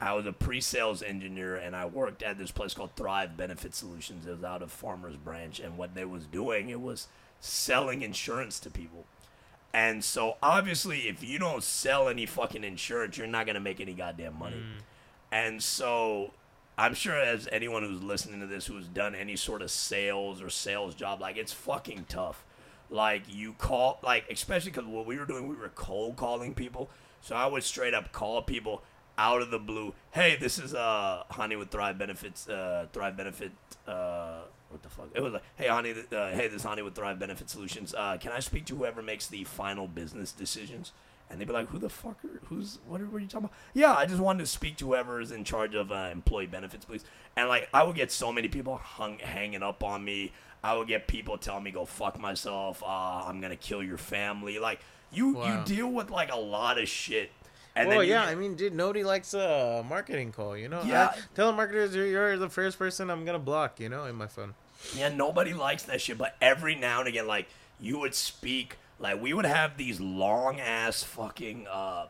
I 0.00 0.14
was 0.14 0.26
a 0.26 0.32
pre-sales 0.32 1.02
engineer 1.02 1.56
and 1.56 1.74
I 1.74 1.86
worked 1.86 2.22
at 2.22 2.38
this 2.38 2.50
place 2.50 2.72
called 2.72 2.94
Thrive 2.94 3.36
Benefit 3.36 3.74
Solutions. 3.74 4.26
It 4.26 4.30
was 4.30 4.44
out 4.44 4.62
of 4.62 4.70
Farmers 4.70 5.16
Branch, 5.16 5.58
and 5.58 5.76
what 5.76 5.94
they 5.94 6.04
was 6.04 6.24
doing 6.26 6.68
it 6.68 6.80
was 6.80 7.08
selling 7.40 8.02
insurance 8.02 8.60
to 8.60 8.70
people. 8.70 9.06
And 9.72 10.02
so 10.02 10.36
obviously, 10.42 11.08
if 11.08 11.22
you 11.22 11.38
don't 11.38 11.62
sell 11.62 12.08
any 12.08 12.26
fucking 12.26 12.64
insurance, 12.64 13.18
you're 13.18 13.26
not 13.26 13.46
gonna 13.46 13.60
make 13.60 13.80
any 13.80 13.92
goddamn 13.92 14.38
money. 14.38 14.56
Mm. 14.56 14.82
And 15.30 15.62
so 15.62 16.32
I'm 16.78 16.94
sure 16.94 17.18
as 17.18 17.48
anyone 17.50 17.82
who's 17.82 18.02
listening 18.02 18.40
to 18.40 18.46
this 18.46 18.66
who's 18.66 18.86
done 18.86 19.14
any 19.14 19.34
sort 19.34 19.62
of 19.62 19.70
sales 19.70 20.40
or 20.40 20.48
sales 20.48 20.94
job, 20.94 21.20
like 21.20 21.36
it's 21.36 21.52
fucking 21.52 22.06
tough. 22.08 22.44
Like 22.88 23.22
you 23.28 23.52
call, 23.54 23.98
like 24.02 24.24
especially 24.30 24.70
because 24.70 24.86
what 24.86 25.04
we 25.04 25.18
were 25.18 25.26
doing, 25.26 25.48
we 25.48 25.56
were 25.56 25.70
cold 25.70 26.16
calling 26.16 26.54
people. 26.54 26.88
So 27.20 27.34
I 27.34 27.46
would 27.46 27.64
straight 27.64 27.94
up 27.94 28.12
call 28.12 28.40
people 28.42 28.82
out 29.18 29.42
of 29.42 29.50
the 29.50 29.58
blue. 29.58 29.92
Hey, 30.12 30.36
this 30.36 30.58
is 30.58 30.74
uh 30.74 31.24
Honey 31.30 31.56
with 31.56 31.70
Thrive 31.70 31.98
Benefits, 31.98 32.48
uh 32.48 32.86
Thrive 32.92 33.16
Benefit, 33.16 33.52
uh 33.86 34.38
what 34.70 34.82
the 34.82 34.88
fuck? 34.88 35.08
It 35.14 35.22
was 35.22 35.32
like, 35.32 35.42
hey 35.56 35.68
Honey, 35.68 35.94
th- 35.94 36.12
uh, 36.12 36.28
hey 36.30 36.46
this 36.48 36.56
is 36.56 36.62
Honey 36.64 36.82
with 36.82 36.94
Thrive 36.94 37.18
Benefit 37.18 37.50
Solutions. 37.50 37.94
Uh, 37.96 38.16
can 38.18 38.32
I 38.32 38.40
speak 38.40 38.64
to 38.66 38.76
whoever 38.76 39.02
makes 39.02 39.26
the 39.26 39.44
final 39.44 39.88
business 39.88 40.30
decisions? 40.32 40.92
And 41.30 41.38
they'd 41.38 41.46
be 41.46 41.52
like, 41.52 41.68
who 41.68 41.78
the 41.78 41.90
fuck 41.90 42.24
are, 42.24 42.40
who's, 42.46 42.78
what 42.86 43.02
are, 43.02 43.06
what 43.06 43.16
are 43.18 43.20
you 43.20 43.26
talking 43.26 43.44
about? 43.46 43.56
Yeah, 43.74 43.92
I 43.94 44.06
just 44.06 44.18
wanted 44.20 44.38
to 44.40 44.46
speak 44.46 44.78
to 44.78 44.86
whoever 44.86 45.20
is 45.20 45.30
in 45.30 45.44
charge 45.44 45.74
of 45.74 45.92
uh, 45.92 46.08
employee 46.10 46.46
benefits, 46.46 46.86
please. 46.86 47.04
And 47.36 47.50
like, 47.50 47.68
I 47.74 47.82
would 47.82 47.96
get 47.96 48.10
so 48.10 48.32
many 48.32 48.48
people 48.48 48.76
hung, 48.78 49.18
hanging 49.18 49.62
up 49.62 49.84
on 49.84 50.02
me. 50.02 50.32
I 50.64 50.74
would 50.74 50.88
get 50.88 51.06
people 51.06 51.36
telling 51.36 51.64
me, 51.64 51.70
go 51.70 51.84
fuck 51.84 52.18
myself. 52.18 52.82
Uh, 52.82 52.86
I'm 53.26 53.40
going 53.40 53.50
to 53.50 53.56
kill 53.56 53.82
your 53.82 53.98
family. 53.98 54.58
Like, 54.58 54.80
you, 55.12 55.34
Wow. 55.34 55.58
you 55.60 55.64
deal 55.66 55.88
with 55.90 56.10
like 56.10 56.32
a 56.32 56.38
lot 56.38 56.78
of 56.78 56.88
shit. 56.88 57.30
And 57.78 57.88
well, 57.88 58.02
yeah, 58.04 58.24
get- 58.24 58.32
I 58.32 58.34
mean, 58.34 58.54
dude, 58.54 58.74
nobody 58.74 59.04
likes 59.04 59.34
a 59.34 59.84
marketing 59.88 60.32
call, 60.32 60.56
you 60.56 60.68
know. 60.68 60.82
Yeah. 60.84 61.12
I, 61.14 61.38
telemarketers, 61.38 61.94
you're, 61.94 62.06
you're 62.06 62.36
the 62.36 62.48
first 62.48 62.78
person 62.78 63.10
I'm 63.10 63.24
gonna 63.24 63.38
block, 63.38 63.78
you 63.80 63.88
know, 63.88 64.04
in 64.04 64.14
my 64.16 64.26
phone. 64.26 64.54
Yeah, 64.96 65.08
nobody 65.08 65.54
likes 65.54 65.82
that 65.84 66.00
shit, 66.00 66.18
but 66.18 66.36
every 66.40 66.74
now 66.74 67.00
and 67.00 67.08
again, 67.08 67.26
like 67.26 67.48
you 67.80 67.98
would 67.98 68.14
speak, 68.14 68.76
like 68.98 69.20
we 69.20 69.32
would 69.32 69.44
have 69.44 69.76
these 69.76 70.00
long 70.00 70.60
ass 70.60 71.02
fucking, 71.02 71.66
uh, 71.68 72.06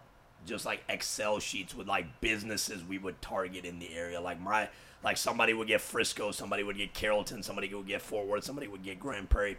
just 0.47 0.65
like 0.65 0.81
Excel 0.89 1.39
sheets 1.41 1.75
with 1.75 1.87
like 1.87 2.21
businesses 2.21 2.83
we 2.85 2.99
would 2.99 3.21
target 3.21 3.65
in 3.65 3.79
the 3.79 3.93
area. 3.95 4.21
Like 4.21 4.41
my, 4.41 4.69
like 5.05 5.17
somebody 5.17 5.53
would 5.55 5.69
get 5.69 5.81
Frisco, 5.81 6.31
somebody 6.31 6.63
would 6.63 6.77
get 6.77 6.93
Carrollton, 6.95 7.43
somebody 7.43 7.73
would 7.75 7.87
get 7.87 8.03
Fort 8.03 8.27
Worth, 8.27 8.45
somebody 8.45 8.67
would 8.69 8.83
get 8.83 8.99
Grand 8.99 9.29
Prairie, 9.31 9.57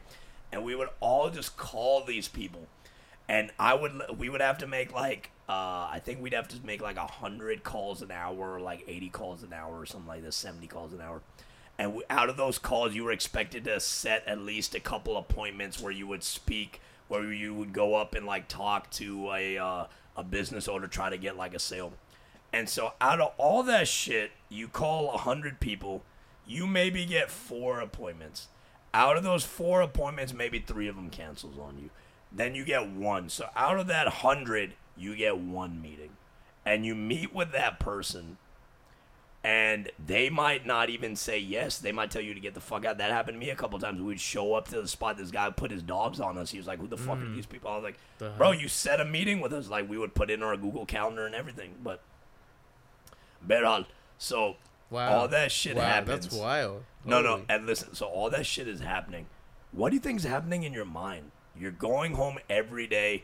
and 0.51 0.63
we 0.63 0.75
would 0.75 0.89
all 0.99 1.29
just 1.29 1.57
call 1.57 2.03
these 2.03 2.27
people, 2.27 2.67
and 3.27 3.51
I 3.59 3.73
would, 3.73 3.91
we 4.17 4.29
would 4.29 4.41
have 4.41 4.57
to 4.59 4.67
make 4.67 4.93
like 4.93 5.31
uh, 5.49 5.89
I 5.91 5.99
think 6.03 6.21
we'd 6.21 6.33
have 6.33 6.47
to 6.49 6.57
make 6.63 6.79
like 6.79 6.97
100 6.97 7.63
calls 7.63 8.03
an 8.03 8.11
hour, 8.11 8.59
like 8.59 8.83
80 8.87 9.09
calls 9.09 9.41
an 9.41 9.51
hour, 9.51 9.79
or 9.79 9.85
something 9.87 10.07
like 10.07 10.21
this, 10.21 10.35
70 10.35 10.67
calls 10.67 10.93
an 10.93 11.01
hour. 11.01 11.23
And 11.79 11.95
we, 11.95 12.03
out 12.07 12.29
of 12.29 12.37
those 12.37 12.59
calls, 12.59 12.93
you 12.93 13.03
were 13.03 13.11
expected 13.11 13.63
to 13.63 13.79
set 13.79 14.27
at 14.27 14.39
least 14.39 14.75
a 14.75 14.79
couple 14.79 15.17
appointments 15.17 15.79
where 15.79 15.91
you 15.91 16.05
would 16.05 16.23
speak, 16.23 16.81
where 17.07 17.33
you 17.33 17.55
would 17.55 17.73
go 17.73 17.95
up 17.95 18.13
and 18.13 18.27
like 18.27 18.47
talk 18.47 18.91
to 18.91 19.31
a 19.31 19.57
uh, 19.57 19.85
a 20.15 20.23
business 20.23 20.67
owner, 20.67 20.85
try 20.85 21.09
to 21.09 21.17
get 21.17 21.35
like 21.35 21.55
a 21.55 21.59
sale. 21.59 21.93
And 22.53 22.69
so 22.69 22.93
out 23.01 23.19
of 23.19 23.33
all 23.37 23.63
that 23.63 23.87
shit, 23.87 24.31
you 24.49 24.67
call 24.67 25.07
100 25.07 25.59
people, 25.59 26.03
you 26.45 26.67
maybe 26.67 27.05
get 27.05 27.31
four 27.31 27.79
appointments. 27.79 28.49
Out 28.93 29.17
of 29.17 29.23
those 29.23 29.43
four 29.43 29.81
appointments, 29.81 30.33
maybe 30.33 30.59
three 30.59 30.87
of 30.87 30.95
them 30.95 31.09
cancels 31.09 31.57
on 31.57 31.79
you. 31.79 31.89
Then 32.31 32.53
you 32.53 32.65
get 32.65 32.87
one. 32.87 33.29
So 33.29 33.49
out 33.55 33.79
of 33.79 33.87
that 33.87 34.05
100, 34.05 34.73
you 34.99 35.15
get 35.15 35.37
one 35.37 35.81
meeting. 35.81 36.11
And 36.65 36.85
you 36.85 36.93
meet 36.93 37.33
with 37.33 37.51
that 37.53 37.79
person 37.79 38.37
and 39.43 39.89
they 40.05 40.29
might 40.29 40.65
not 40.65 40.89
even 40.89 41.15
say 41.15 41.39
yes. 41.39 41.77
They 41.77 41.93
might 41.93 42.11
tell 42.11 42.21
you 42.21 42.33
to 42.33 42.39
get 42.39 42.53
the 42.53 42.59
fuck 42.59 42.83
out. 42.83 42.97
That 42.97 43.11
happened 43.11 43.35
to 43.35 43.39
me 43.39 43.51
a 43.51 43.55
couple 43.55 43.79
times. 43.79 44.01
We'd 44.01 44.19
show 44.19 44.53
up 44.53 44.67
to 44.69 44.81
the 44.81 44.87
spot. 44.87 45.17
This 45.17 45.31
guy 45.31 45.49
put 45.49 45.71
his 45.71 45.81
dogs 45.81 46.19
on 46.19 46.37
us. 46.37 46.51
He 46.51 46.57
was 46.57 46.67
like, 46.67 46.79
"Who 46.79 46.87
the 46.87 46.97
fuck 46.97 47.19
are 47.19 47.25
mm. 47.25 47.35
these 47.35 47.45
people?" 47.45 47.71
I 47.71 47.75
was 47.75 47.83
like, 47.83 47.97
The 48.17 48.31
"Bro, 48.31 48.51
hell? 48.51 48.61
you 48.61 48.67
set 48.67 48.99
a 48.99 49.05
meeting 49.05 49.39
with 49.39 49.53
us. 49.53 49.69
Like 49.69 49.89
we 49.89 49.97
would 49.97 50.13
put 50.13 50.29
in 50.29 50.43
our 50.43 50.57
Google 50.57 50.85
Calendar 50.85 51.25
and 51.25 51.33
everything." 51.33 51.75
But, 51.81 52.01
Beral, 53.47 53.85
so 54.17 54.57
Wow. 54.89 55.19
all 55.19 55.27
that 55.29 55.51
shit 55.51 55.77
wow, 55.77 55.83
happens. 55.83 56.25
That's 56.25 56.35
wild. 56.35 56.83
No, 57.05 57.21
no, 57.21 57.43
and 57.47 57.65
listen. 57.65 57.93
So 57.95 58.07
all 58.07 58.29
that 58.31 58.45
shit 58.45 58.67
is 58.67 58.81
happening. 58.81 59.27
What 59.71 59.89
do 59.89 59.95
you 59.95 60.01
think 60.01 60.19
is 60.19 60.25
happening 60.25 60.63
in 60.63 60.73
your 60.73 60.85
mind? 60.85 61.31
You're 61.57 61.71
going 61.71 62.15
home 62.15 62.39
every 62.49 62.87
day. 62.87 63.23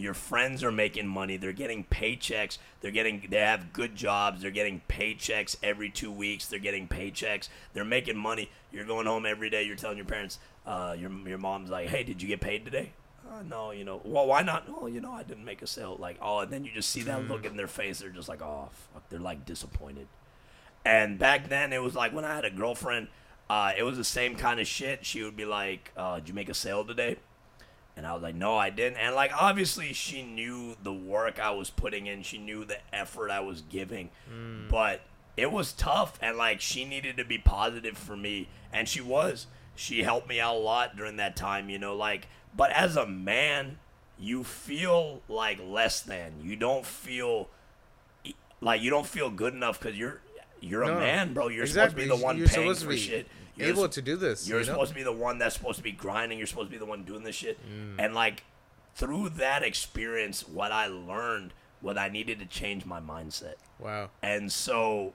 Your 0.00 0.14
friends 0.14 0.64
are 0.64 0.72
making 0.72 1.06
money. 1.06 1.36
They're 1.36 1.52
getting 1.52 1.84
paychecks. 1.84 2.58
They're 2.80 2.90
getting. 2.90 3.26
They 3.30 3.38
have 3.38 3.72
good 3.72 3.94
jobs. 3.94 4.42
They're 4.42 4.50
getting 4.50 4.82
paychecks 4.88 5.56
every 5.62 5.90
two 5.90 6.10
weeks. 6.10 6.46
They're 6.46 6.58
getting 6.58 6.88
paychecks. 6.88 7.48
They're 7.72 7.84
making 7.84 8.16
money. 8.16 8.50
You're 8.72 8.86
going 8.86 9.06
home 9.06 9.26
every 9.26 9.50
day. 9.50 9.62
You're 9.62 9.76
telling 9.76 9.96
your 9.96 10.06
parents. 10.06 10.38
Uh, 10.66 10.96
your 10.98 11.10
your 11.26 11.38
mom's 11.38 11.70
like, 11.70 11.88
"Hey, 11.88 12.02
did 12.02 12.22
you 12.22 12.28
get 12.28 12.40
paid 12.40 12.64
today?" 12.64 12.92
Uh, 13.30 13.42
no, 13.42 13.70
you 13.70 13.84
know. 13.84 14.00
Well, 14.04 14.26
why 14.26 14.42
not? 14.42 14.64
Oh, 14.68 14.86
you 14.86 15.00
know, 15.00 15.12
I 15.12 15.22
didn't 15.22 15.44
make 15.44 15.62
a 15.62 15.66
sale. 15.66 15.96
Like, 15.98 16.16
oh, 16.20 16.40
and 16.40 16.50
then 16.50 16.64
you 16.64 16.72
just 16.72 16.90
see 16.90 17.02
that 17.02 17.28
look 17.28 17.44
in 17.44 17.56
their 17.56 17.68
face. 17.68 18.00
They're 18.00 18.10
just 18.10 18.28
like, 18.28 18.42
oh, 18.42 18.70
fuck. 18.92 19.08
They're 19.08 19.20
like 19.20 19.44
disappointed. 19.44 20.08
And 20.84 21.18
back 21.18 21.48
then, 21.48 21.72
it 21.72 21.82
was 21.82 21.94
like 21.94 22.12
when 22.12 22.24
I 22.24 22.34
had 22.34 22.44
a 22.44 22.50
girlfriend, 22.50 23.08
uh, 23.48 23.72
it 23.76 23.82
was 23.82 23.96
the 23.96 24.04
same 24.04 24.34
kind 24.34 24.58
of 24.58 24.66
shit. 24.66 25.04
She 25.04 25.22
would 25.22 25.36
be 25.36 25.44
like, 25.44 25.92
uh, 25.96 26.16
"Did 26.16 26.28
you 26.28 26.34
make 26.34 26.48
a 26.48 26.54
sale 26.54 26.84
today?" 26.84 27.16
And 28.00 28.06
I 28.06 28.14
was 28.14 28.22
like, 28.22 28.34
"No, 28.34 28.56
I 28.56 28.70
didn't." 28.70 28.96
And 28.96 29.14
like, 29.14 29.30
obviously, 29.38 29.92
she 29.92 30.22
knew 30.22 30.74
the 30.82 30.92
work 30.92 31.38
I 31.38 31.50
was 31.50 31.68
putting 31.68 32.06
in. 32.06 32.22
She 32.22 32.38
knew 32.38 32.64
the 32.64 32.78
effort 32.94 33.30
I 33.30 33.40
was 33.40 33.60
giving, 33.60 34.08
but 34.70 35.02
it 35.36 35.52
was 35.52 35.74
tough. 35.74 36.18
And 36.22 36.38
like, 36.38 36.62
she 36.62 36.86
needed 36.86 37.18
to 37.18 37.26
be 37.26 37.36
positive 37.36 37.98
for 37.98 38.16
me, 38.16 38.48
and 38.72 38.88
she 38.88 39.02
was. 39.02 39.48
She 39.76 40.02
helped 40.02 40.30
me 40.30 40.40
out 40.40 40.56
a 40.56 40.58
lot 40.58 40.96
during 40.96 41.16
that 41.16 41.36
time, 41.36 41.68
you 41.68 41.78
know. 41.78 41.94
Like, 41.94 42.26
but 42.56 42.70
as 42.70 42.96
a 42.96 43.04
man, 43.06 43.78
you 44.18 44.44
feel 44.44 45.20
like 45.28 45.60
less 45.62 46.00
than. 46.00 46.40
You 46.42 46.56
don't 46.56 46.86
feel 46.86 47.50
like 48.62 48.80
you 48.80 48.88
don't 48.88 49.06
feel 49.06 49.28
good 49.28 49.52
enough 49.52 49.78
because 49.78 49.98
you're 49.98 50.22
you're 50.62 50.84
a 50.84 50.86
No, 50.86 51.00
man, 51.00 51.34
bro. 51.34 51.48
You're 51.48 51.64
exactly. 51.64 52.04
supposed 52.04 52.10
to 52.10 52.16
be 52.16 52.18
the 52.18 52.24
one 52.24 52.38
You're 52.38 52.48
paying 52.48 52.74
for 52.74 52.96
shit. 52.96 53.28
You're 53.60 53.70
able 53.70 53.84
s- 53.84 53.94
to 53.94 54.02
do 54.02 54.16
this. 54.16 54.48
You're 54.48 54.60
you 54.60 54.66
know? 54.66 54.72
supposed 54.72 54.90
to 54.90 54.96
be 54.96 55.02
the 55.02 55.12
one 55.12 55.38
that's 55.38 55.56
supposed 55.56 55.78
to 55.78 55.84
be 55.84 55.92
grinding. 55.92 56.38
You're 56.38 56.46
supposed 56.46 56.68
to 56.68 56.72
be 56.72 56.78
the 56.78 56.86
one 56.86 57.04
doing 57.04 57.22
this 57.22 57.36
shit. 57.36 57.58
Mm. 57.68 57.96
And 57.98 58.14
like 58.14 58.44
through 58.94 59.30
that 59.30 59.62
experience, 59.62 60.48
what 60.48 60.72
I 60.72 60.86
learned 60.86 61.52
what 61.80 61.96
I 61.96 62.08
needed 62.08 62.38
to 62.40 62.46
change 62.46 62.84
my 62.84 63.00
mindset. 63.00 63.54
Wow. 63.78 64.10
And 64.22 64.52
so 64.52 65.14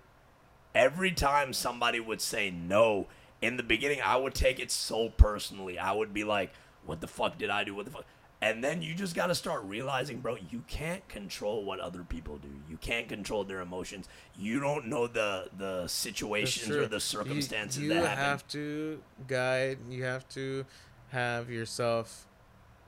every 0.74 1.12
time 1.12 1.54
somebody 1.54 2.00
would 2.00 2.22
say 2.22 2.50
no, 2.50 3.08
in 3.42 3.58
the 3.58 3.64
beginning, 3.64 4.00
I 4.04 4.18
would 4.18 4.34
take 4.34 4.60
it 4.60 4.72
so 4.72 5.10
personally. 5.10 5.78
I 5.78 5.92
would 5.92 6.14
be 6.14 6.24
like, 6.24 6.52
what 6.86 7.02
the 7.02 7.08
fuck 7.08 7.38
did 7.38 7.50
I 7.50 7.64
do? 7.64 7.76
What 7.76 7.86
the 7.86 7.92
fuck? 7.92 8.06
And 8.46 8.64
then 8.64 8.84
you 8.84 8.94
just 8.94 9.16
got 9.16 9.28
to 9.28 9.36
start 9.36 9.64
realizing, 9.64 10.20
bro, 10.20 10.38
you 10.52 10.64
can't 10.68 11.06
control 11.10 11.66
what 11.66 11.80
other 11.80 12.04
people 12.04 12.38
do. 12.38 12.50
You 12.70 12.78
can't 12.78 13.10
control 13.10 13.44
their 13.44 13.62
emotions. 13.62 14.08
You 14.38 14.60
don't 14.60 14.86
know 14.86 15.08
the 15.08 15.50
the 15.58 15.88
situations 15.88 16.70
or 16.70 16.86
the 16.86 17.00
circumstances 17.00 17.82
you, 17.82 17.90
that 17.90 18.06
happen. 18.06 18.24
have 18.24 18.48
to 18.50 19.02
guide. 19.28 19.80
You 19.90 20.04
have 20.04 20.30
to 20.30 20.64
have 21.10 21.50
yourself 21.50 22.28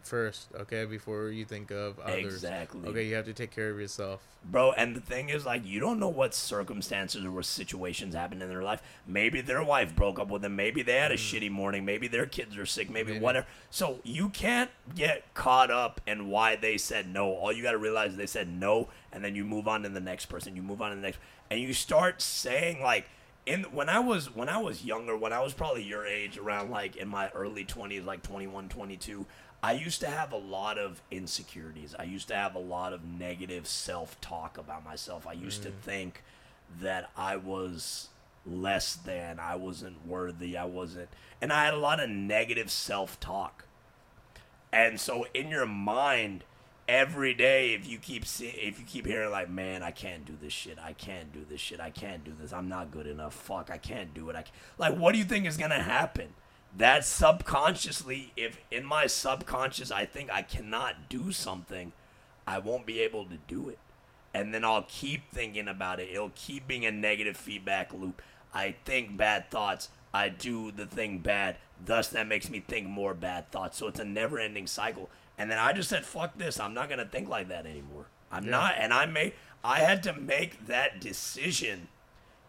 first, 0.08 0.48
okay, 0.56 0.86
before 0.86 1.30
you 1.30 1.46
think 1.46 1.72
of 1.72 2.00
others. 2.00 2.34
Exactly. 2.34 2.88
Okay, 2.88 3.06
you 3.06 3.16
have 3.16 3.26
to 3.26 3.34
take 3.34 3.52
care 3.52 3.70
of 3.70 3.80
yourself. 3.80 4.22
Bro, 4.50 4.74
and 4.74 4.96
the 4.96 5.02
thing 5.02 5.30
is, 5.30 5.46
like, 5.46 5.66
you 5.66 5.80
don't 5.82 6.00
know 6.00 6.08
what 6.08 6.34
circumstances 6.34 7.26
or 7.26 7.32
what 7.32 7.46
situations 7.46 8.16
happened 8.16 8.42
in 8.42 8.48
their 8.48 8.64
life. 8.64 8.82
Maybe 9.06 9.42
their 9.42 9.62
wife 9.62 9.94
broke 9.94 10.20
up 10.20 10.30
with 10.30 10.42
them. 10.42 10.56
Maybe 10.56 10.84
they 10.84 10.94
had 10.94 11.12
a 11.12 11.16
mm. 11.16 11.18
shitty 11.18 11.52
morning. 11.52 11.84
Maybe 11.84 12.08
their 12.08 12.26
kids 12.26 12.58
are 12.58 12.66
sick. 12.66 12.90
Maybe, 12.90 13.14
Maybe. 13.14 13.24
whatever. 13.24 13.46
So 13.70 14.00
you 14.04 14.30
can't 14.30 14.70
get 14.96 15.34
caught 15.34 15.70
up 15.70 16.00
in 16.08 16.30
why 16.30 16.56
they 16.56 16.78
said 16.78 17.10
no. 17.10 17.34
All 17.34 17.52
you 17.52 17.62
got 17.62 17.72
to 17.72 17.78
realize 17.78 18.12
is 18.12 18.18
they 18.18 18.26
said 18.26 18.48
no, 18.48 18.88
and 19.12 19.24
then 19.24 19.36
you 19.36 19.44
move 19.44 19.68
on 19.68 19.84
to 19.84 19.90
the 19.90 20.00
next 20.00 20.28
person. 20.28 20.56
You 20.56 20.62
move 20.62 20.82
on 20.82 20.92
to 20.92 20.96
the 20.96 21.02
next, 21.02 21.20
and 21.50 21.60
you 21.60 21.74
start 21.74 22.22
saying 22.22 22.82
like. 22.82 23.10
In, 23.46 23.64
when 23.72 23.88
I 23.88 24.00
was 24.00 24.36
when 24.36 24.50
I 24.50 24.58
was 24.58 24.84
younger, 24.84 25.16
when 25.16 25.32
I 25.32 25.42
was 25.42 25.54
probably 25.54 25.82
your 25.82 26.06
age, 26.06 26.38
around 26.38 26.70
like 26.70 26.98
in 26.98 27.08
my 27.08 27.30
early 27.30 27.64
20s, 27.64 28.06
like 28.06 28.22
21, 28.22 28.68
22, 28.68 29.26
I 29.68 29.74
used 29.74 30.00
to 30.00 30.08
have 30.08 30.32
a 30.32 30.38
lot 30.38 30.78
of 30.78 31.02
insecurities. 31.12 31.94
I 32.00 32.04
used 32.04 32.30
to 32.30 32.36
have 32.36 32.56
a 32.56 32.60
lot 32.60 32.94
of 32.94 33.04
negative 33.04 33.68
self 33.68 34.20
talk 34.22 34.58
about 34.58 34.86
myself. 34.86 35.28
I 35.28 35.34
used 35.34 35.62
to 35.64 35.72
mm. 35.72 35.80
think 35.82 36.24
that 36.80 37.10
I 37.18 37.36
was 37.36 38.08
less 38.46 38.96
than, 38.96 39.42
I 39.42 39.58
wasn't 39.58 40.08
worthy, 40.08 40.56
I 40.56 40.64
wasn't. 40.64 41.10
And 41.42 41.52
I 41.52 41.66
had 41.66 41.74
a 41.74 41.80
lot 41.80 42.02
of 42.02 42.10
negative 42.10 42.72
self 42.72 43.20
talk. 43.20 43.66
And 44.72 45.02
so 45.02 45.26
in 45.34 45.50
your 45.50 45.66
mind, 45.66 46.46
every 46.88 47.34
day, 47.34 47.74
if 47.74 47.86
you 47.86 47.98
keep 47.98 48.26
see, 48.26 48.48
if 48.48 48.80
you 48.80 48.86
keep 48.86 49.06
hearing 49.06 49.32
like, 49.32 49.50
"Man, 49.50 49.84
I 49.84 49.92
can't 49.92 50.24
do 50.24 50.38
this 50.42 50.54
shit. 50.54 50.80
I 50.80 50.94
can't 50.94 51.34
do 51.34 51.44
this 51.44 51.60
shit. 51.60 51.82
I 51.82 51.90
can't 51.90 52.24
do 52.24 52.32
this. 52.40 52.54
I'm 52.54 52.70
not 52.70 52.90
good 52.90 53.06
enough. 53.06 53.34
Fuck, 53.34 53.70
I 53.70 53.78
can't 53.78 54.14
do 54.14 54.30
it." 54.30 54.38
I 54.38 54.44
can't. 54.44 54.56
like, 54.78 54.96
what 54.96 55.12
do 55.12 55.18
you 55.18 55.26
think 55.26 55.46
is 55.46 55.58
gonna 55.58 55.84
happen? 55.84 56.36
That 56.78 57.06
subconsciously, 57.06 58.34
if 58.38 58.60
in 58.70 58.86
my 58.86 59.08
subconscious 59.08 59.92
I 59.92 60.06
think 60.06 60.32
I 60.32 60.44
cannot 60.44 61.10
do 61.10 61.32
something, 61.32 61.92
I 62.46 62.60
won't 62.60 62.86
be 62.86 63.00
able 63.02 63.26
to 63.26 63.38
do 63.48 63.70
it. 63.70 63.80
And 64.32 64.54
then 64.54 64.64
I'll 64.64 64.86
keep 64.88 65.32
thinking 65.32 65.68
about 65.68 66.00
it. 66.00 66.10
It'll 66.12 66.32
keep 66.36 66.68
being 66.68 66.86
a 66.86 66.92
negative 66.92 67.36
feedback 67.36 67.92
loop. 67.92 68.22
I 68.54 68.76
think 68.86 69.18
bad 69.18 69.50
thoughts. 69.50 69.90
I 70.14 70.30
do 70.30 70.72
the 70.72 70.86
thing 70.86 71.18
bad. 71.20 71.58
Thus, 71.84 72.10
that 72.10 72.28
makes 72.28 72.50
me 72.50 72.60
think 72.60 72.88
more 72.88 73.16
bad 73.16 73.52
thoughts. 73.52 73.78
So 73.78 73.88
it's 73.88 74.00
a 74.00 74.06
never 74.06 74.40
ending 74.40 74.68
cycle. 74.68 75.10
And 75.38 75.50
then 75.50 75.58
I 75.58 75.74
just 75.74 75.90
said, 75.90 76.06
fuck 76.06 76.38
this. 76.38 76.60
I'm 76.60 76.76
not 76.76 76.90
going 76.90 77.00
to 77.00 77.06
think 77.06 77.28
like 77.28 77.48
that 77.48 77.66
anymore. 77.66 78.06
I'm 78.32 78.48
not. 78.50 78.76
And 78.78 78.94
I 78.94 79.08
made, 79.08 79.34
I 79.64 79.80
had 79.80 80.04
to 80.04 80.14
make 80.14 80.68
that 80.68 81.02
decision 81.02 81.88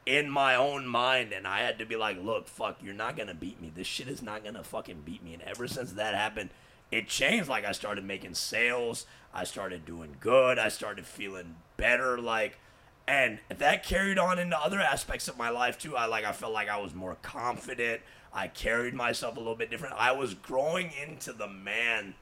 in 0.08 0.30
my 0.30 0.54
own 0.54 0.86
mind 0.86 1.34
and 1.34 1.46
I 1.46 1.58
had 1.60 1.78
to 1.80 1.84
be 1.84 1.94
like, 1.94 2.16
look, 2.22 2.48
fuck, 2.48 2.78
you're 2.82 2.94
not 2.94 3.14
gonna 3.14 3.34
beat 3.34 3.60
me. 3.60 3.70
This 3.74 3.86
shit 3.86 4.08
is 4.08 4.22
not 4.22 4.42
gonna 4.42 4.64
fucking 4.64 5.02
beat 5.04 5.22
me. 5.22 5.34
And 5.34 5.42
ever 5.42 5.68
since 5.68 5.92
that 5.92 6.14
happened, 6.14 6.48
it 6.90 7.08
changed. 7.08 7.46
Like 7.46 7.66
I 7.66 7.72
started 7.72 8.04
making 8.04 8.32
sales, 8.32 9.04
I 9.34 9.44
started 9.44 9.84
doing 9.84 10.16
good, 10.18 10.58
I 10.58 10.68
started 10.68 11.04
feeling 11.04 11.56
better, 11.76 12.16
like 12.18 12.58
and 13.06 13.38
that 13.54 13.84
carried 13.84 14.18
on 14.18 14.38
into 14.38 14.58
other 14.58 14.80
aspects 14.80 15.28
of 15.28 15.36
my 15.36 15.50
life 15.50 15.78
too. 15.78 15.94
I 15.94 16.06
like 16.06 16.24
I 16.24 16.32
felt 16.32 16.54
like 16.54 16.70
I 16.70 16.78
was 16.78 16.94
more 16.94 17.18
confident. 17.20 18.00
I 18.32 18.48
carried 18.48 18.94
myself 18.94 19.36
a 19.36 19.40
little 19.40 19.56
bit 19.56 19.70
different. 19.70 19.94
I 19.98 20.12
was 20.12 20.32
growing 20.32 20.90
into 21.06 21.34
the 21.34 21.48
man 21.48 22.14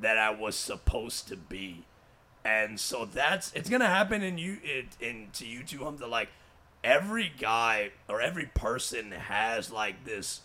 that 0.00 0.18
I 0.18 0.30
was 0.30 0.56
supposed 0.56 1.28
to 1.28 1.36
be. 1.36 1.84
And 2.44 2.80
so 2.80 3.04
that's 3.04 3.52
it's 3.52 3.70
gonna 3.70 3.86
happen 3.86 4.20
in 4.20 4.36
you 4.36 4.58
it 4.64 4.96
in 4.98 5.28
to 5.34 5.46
you 5.46 5.62
too, 5.62 5.84
Hamza. 5.84 6.08
Like 6.08 6.28
every 6.82 7.32
guy 7.38 7.90
or 8.08 8.20
every 8.20 8.46
person 8.54 9.12
has 9.12 9.70
like 9.70 10.04
this 10.04 10.40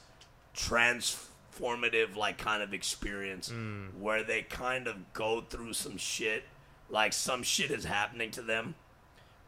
transformative 0.56 2.16
like 2.16 2.38
kind 2.38 2.62
of 2.62 2.74
experience 2.74 3.50
mm. 3.50 3.94
where 4.00 4.24
they 4.24 4.42
kind 4.42 4.88
of 4.88 5.14
go 5.14 5.42
through 5.42 5.74
some 5.74 5.98
shit, 5.98 6.44
like 6.90 7.14
some 7.14 7.44
shit 7.44 7.72
is 7.72 7.86
happening 7.86 8.32
to 8.32 8.42
them, 8.42 8.76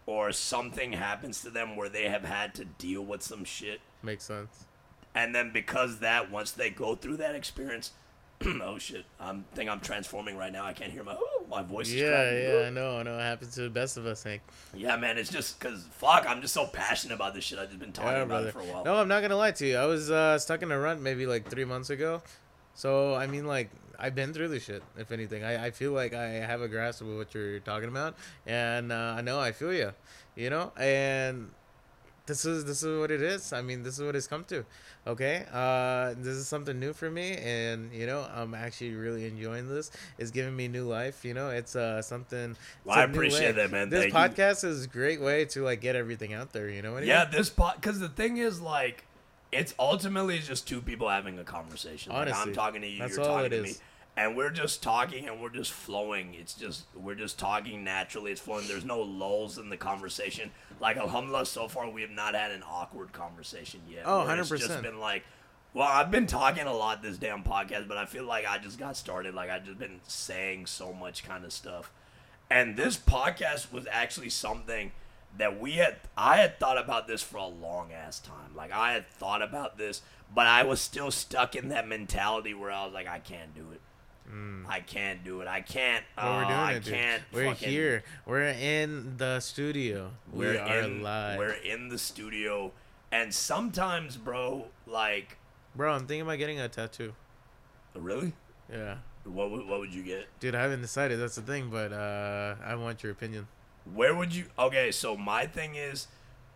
or 0.05 0.31
something 0.31 0.93
happens 0.93 1.41
to 1.41 1.49
them 1.49 1.75
where 1.75 1.89
they 1.89 2.07
have 2.07 2.23
had 2.23 2.53
to 2.55 2.65
deal 2.65 3.03
with 3.03 3.21
some 3.21 3.43
shit. 3.43 3.81
Makes 4.01 4.25
sense. 4.25 4.65
And 5.13 5.33
then 5.33 5.51
because 5.51 5.99
that, 5.99 6.31
once 6.31 6.51
they 6.51 6.69
go 6.69 6.95
through 6.95 7.17
that 7.17 7.35
experience, 7.35 7.91
oh 8.45 8.77
shit, 8.77 9.05
I'm 9.19 9.45
think 9.55 9.69
I'm 9.69 9.79
transforming 9.79 10.37
right 10.37 10.51
now. 10.51 10.65
I 10.65 10.73
can't 10.73 10.91
hear 10.91 11.03
my 11.03 11.15
my 11.49 11.61
voice. 11.63 11.87
is 11.87 11.95
Yeah, 11.95 12.09
cracking. 12.09 12.43
yeah, 12.61 12.67
I 12.67 12.69
know, 12.69 12.97
I 12.99 13.03
know. 13.03 13.17
It 13.17 13.21
happens 13.21 13.55
to 13.55 13.61
the 13.61 13.69
best 13.69 13.97
of 13.97 14.05
us, 14.05 14.23
Hank. 14.23 14.41
Yeah, 14.73 14.95
man, 14.97 15.17
it's 15.17 15.29
just 15.29 15.59
because 15.59 15.83
fuck, 15.91 16.25
I'm 16.27 16.41
just 16.41 16.53
so 16.53 16.65
passionate 16.67 17.15
about 17.15 17.33
this 17.33 17.43
shit. 17.43 17.57
I've 17.59 17.67
just 17.69 17.79
been 17.79 17.91
talking 17.93 18.11
Yeah, 18.11 18.17
about 18.17 18.27
brother. 18.27 18.47
it 18.49 18.51
for 18.53 18.59
a 18.59 18.63
while. 18.65 18.83
No, 18.85 18.95
I'm 18.95 19.07
not 19.07 19.21
gonna 19.21 19.35
lie 19.37 19.51
to 19.51 19.65
you. 19.65 19.77
I 19.77 19.85
was 19.85 20.11
uh, 20.11 20.37
stuck 20.39 20.61
in 20.61 20.71
a 20.71 20.79
rut 20.79 20.99
maybe 20.99 21.25
like 21.25 21.49
three 21.49 21.65
months 21.65 21.89
ago. 21.89 22.21
So 22.73 23.15
I 23.15 23.27
mean, 23.27 23.45
like 23.47 23.69
I've 23.99 24.13
been 24.13 24.33
through 24.33 24.49
this 24.49 24.63
shit. 24.63 24.83
If 24.97 25.11
anything, 25.11 25.43
I, 25.43 25.67
I 25.67 25.71
feel 25.71 25.91
like 25.91 26.13
I 26.13 26.25
have 26.27 26.61
a 26.61 26.67
grasp 26.67 27.01
of 27.01 27.07
what 27.15 27.33
you're 27.33 27.59
talking 27.59 27.89
about, 27.89 28.15
and 28.45 28.91
uh, 28.91 29.15
I 29.17 29.21
know 29.21 29.39
I 29.39 29.51
feel 29.51 29.73
you. 29.73 29.93
You 30.35 30.51
know, 30.51 30.71
and 30.77 31.49
this 32.27 32.45
is 32.45 32.65
this 32.65 32.83
is 32.83 32.99
what 32.99 33.09
it 33.09 33.21
is. 33.21 33.53
I 33.53 33.61
mean, 33.61 33.83
this 33.83 33.97
is 33.97 34.05
what 34.05 34.15
it's 34.15 34.27
come 34.27 34.43
to. 34.45 34.65
Okay, 35.07 35.45
uh, 35.51 36.13
this 36.17 36.35
is 36.35 36.47
something 36.47 36.77
new 36.79 36.93
for 36.93 37.09
me, 37.09 37.37
and 37.37 37.91
you 37.93 38.05
know, 38.05 38.27
I'm 38.35 38.53
actually 38.53 38.93
really 38.93 39.25
enjoying 39.25 39.69
this. 39.69 39.89
It's 40.17 40.29
giving 40.29 40.55
me 40.55 40.67
new 40.67 40.83
life. 40.83 41.23
You 41.23 41.33
know, 41.33 41.49
it's 41.49 41.75
uh 41.75 42.01
something. 42.01 42.51
it's 42.51 42.59
Well, 42.83 42.97
I 42.97 43.03
appreciate 43.03 43.55
that, 43.55 43.71
man. 43.71 43.89
This 43.89 44.11
Thank 44.11 44.13
you. 44.13 44.43
podcast 44.43 44.65
is 44.65 44.85
a 44.85 44.87
great 44.87 45.21
way 45.21 45.45
to 45.45 45.63
like 45.63 45.81
get 45.81 45.95
everything 45.95 46.33
out 46.33 46.51
there. 46.51 46.69
You 46.69 46.81
know 46.81 46.93
what 46.93 47.03
I 47.03 47.07
Yeah, 47.07 47.25
this 47.25 47.49
pot 47.49 47.75
because 47.81 47.99
the 47.99 48.09
thing 48.09 48.37
is 48.37 48.59
like, 48.59 49.05
it's 49.51 49.73
ultimately 49.79 50.39
just 50.39 50.67
two 50.67 50.81
people 50.81 51.09
having 51.09 51.39
a 51.39 51.45
conversation. 51.45 52.11
Like 52.11 52.33
I'm 52.33 52.53
talking 52.53 52.81
to 52.81 52.87
you, 52.87 52.99
that's 52.99 53.15
you're 53.15 53.25
all 53.25 53.37
talking 53.37 53.53
it 53.53 53.55
to 53.55 53.63
me, 53.63 53.69
is. 53.69 53.81
And 54.17 54.35
we're 54.35 54.49
just 54.49 54.81
talking 54.83 55.27
and 55.29 55.39
we're 55.39 55.51
just 55.51 55.71
flowing. 55.71 56.33
It's 56.33 56.53
just 56.55 56.85
we're 56.95 57.15
just 57.15 57.37
talking 57.39 57.83
naturally. 57.83 58.31
It's 58.31 58.41
flowing. 58.41 58.67
There's 58.67 58.83
no 58.83 58.99
lulls 58.99 59.57
in 59.57 59.69
the 59.69 59.77
conversation. 59.77 60.51
Like 60.81 60.97
Alhamdulillah, 60.97 61.45
so 61.45 61.67
far 61.67 61.89
we 61.89 62.01
have 62.01 62.11
not 62.11 62.33
had 62.33 62.51
an 62.51 62.63
awkward 62.67 63.13
conversation 63.13 63.81
yet. 63.89 64.03
Oh, 64.05 64.25
where 64.25 64.37
It's 64.39 64.49
100%. 64.51 64.59
just 64.67 64.81
been 64.81 64.99
like. 64.99 65.23
Well, 65.73 65.87
I've 65.87 66.09
been 66.09 66.25
talking 66.25 66.65
a 66.65 66.73
lot 66.73 67.03
this 67.03 67.17
damn 67.17 67.43
podcast, 67.43 67.87
but 67.87 67.97
I 67.97 68.05
feel 68.05 68.23
like 68.23 68.47
I 68.47 68.57
just 68.57 68.79
got 68.79 68.97
started. 68.97 69.35
Like 69.35 69.51
I 69.51 69.59
just 69.59 69.77
been 69.77 69.99
saying 70.07 70.65
so 70.65 70.91
much 70.91 71.23
kind 71.23 71.45
of 71.45 71.53
stuff. 71.53 71.91
And 72.49 72.75
this 72.75 72.97
podcast 72.97 73.71
was 73.71 73.85
actually 73.91 74.29
something 74.29 74.91
that 75.37 75.59
we 75.59 75.73
had 75.73 75.97
I 76.17 76.37
had 76.37 76.59
thought 76.59 76.79
about 76.79 77.07
this 77.07 77.21
for 77.21 77.37
a 77.37 77.45
long 77.45 77.91
ass 77.91 78.19
time. 78.19 78.55
Like 78.55 78.71
I 78.71 78.93
had 78.93 79.07
thought 79.07 79.43
about 79.43 79.77
this, 79.77 80.01
but 80.33 80.47
I 80.47 80.63
was 80.63 80.81
still 80.81 81.11
stuck 81.11 81.55
in 81.55 81.69
that 81.69 81.87
mentality 81.87 82.55
where 82.55 82.71
I 82.71 82.85
was 82.85 82.93
like, 82.93 83.07
I 83.07 83.19
can't 83.19 83.53
do 83.53 83.67
it. 83.71 83.81
I 84.69 84.81
can't 84.81 85.23
do 85.23 85.41
it. 85.41 85.47
I 85.47 85.61
can't. 85.61 86.03
Well, 86.17 86.25
Mm. 86.25 86.35
we're 86.37 86.43
uh, 86.43 86.47
doing 86.47 86.59
I 86.59 86.73
it, 86.73 86.83
dude. 86.83 86.93
can't. 86.93 87.23
We're 87.31 87.45
fucking- 87.45 87.69
here. 87.69 88.03
We're 88.25 88.41
in 88.49 89.17
the 89.17 89.39
studio. 89.39 90.11
We're 90.31 90.51
we 90.53 90.57
are 90.57 90.79
in. 90.81 91.01
live. 91.01 91.37
We're 91.37 91.51
in 91.53 91.89
the 91.89 91.97
studio, 91.97 92.71
and 93.11 93.33
sometimes, 93.33 94.17
bro, 94.17 94.67
like, 94.85 95.37
Bro, 95.75 95.93
I'm 95.93 95.99
thinking 96.07 96.21
about 96.21 96.37
getting 96.39 96.59
a 96.59 96.67
tattoo. 96.67 97.13
really, 97.93 98.33
Yeah. 98.71 98.97
what 99.23 99.49
would, 99.51 99.65
what 99.67 99.79
would 99.79 99.93
you 99.93 100.03
get? 100.03 100.27
Dude, 100.39 100.55
I 100.55 100.61
haven't 100.61 100.81
decided. 100.81 101.19
That's 101.19 101.35
the 101.35 101.41
thing, 101.41 101.69
but 101.69 101.91
uh, 101.93 102.55
I 102.63 102.75
want 102.75 103.03
your 103.03 103.11
opinion. 103.11 103.47
Where 103.93 104.13
would 104.13 104.33
you? 104.35 104.45
Okay, 104.59 104.91
so 104.91 105.15
my 105.15 105.45
thing 105.47 105.75
is, 105.75 106.07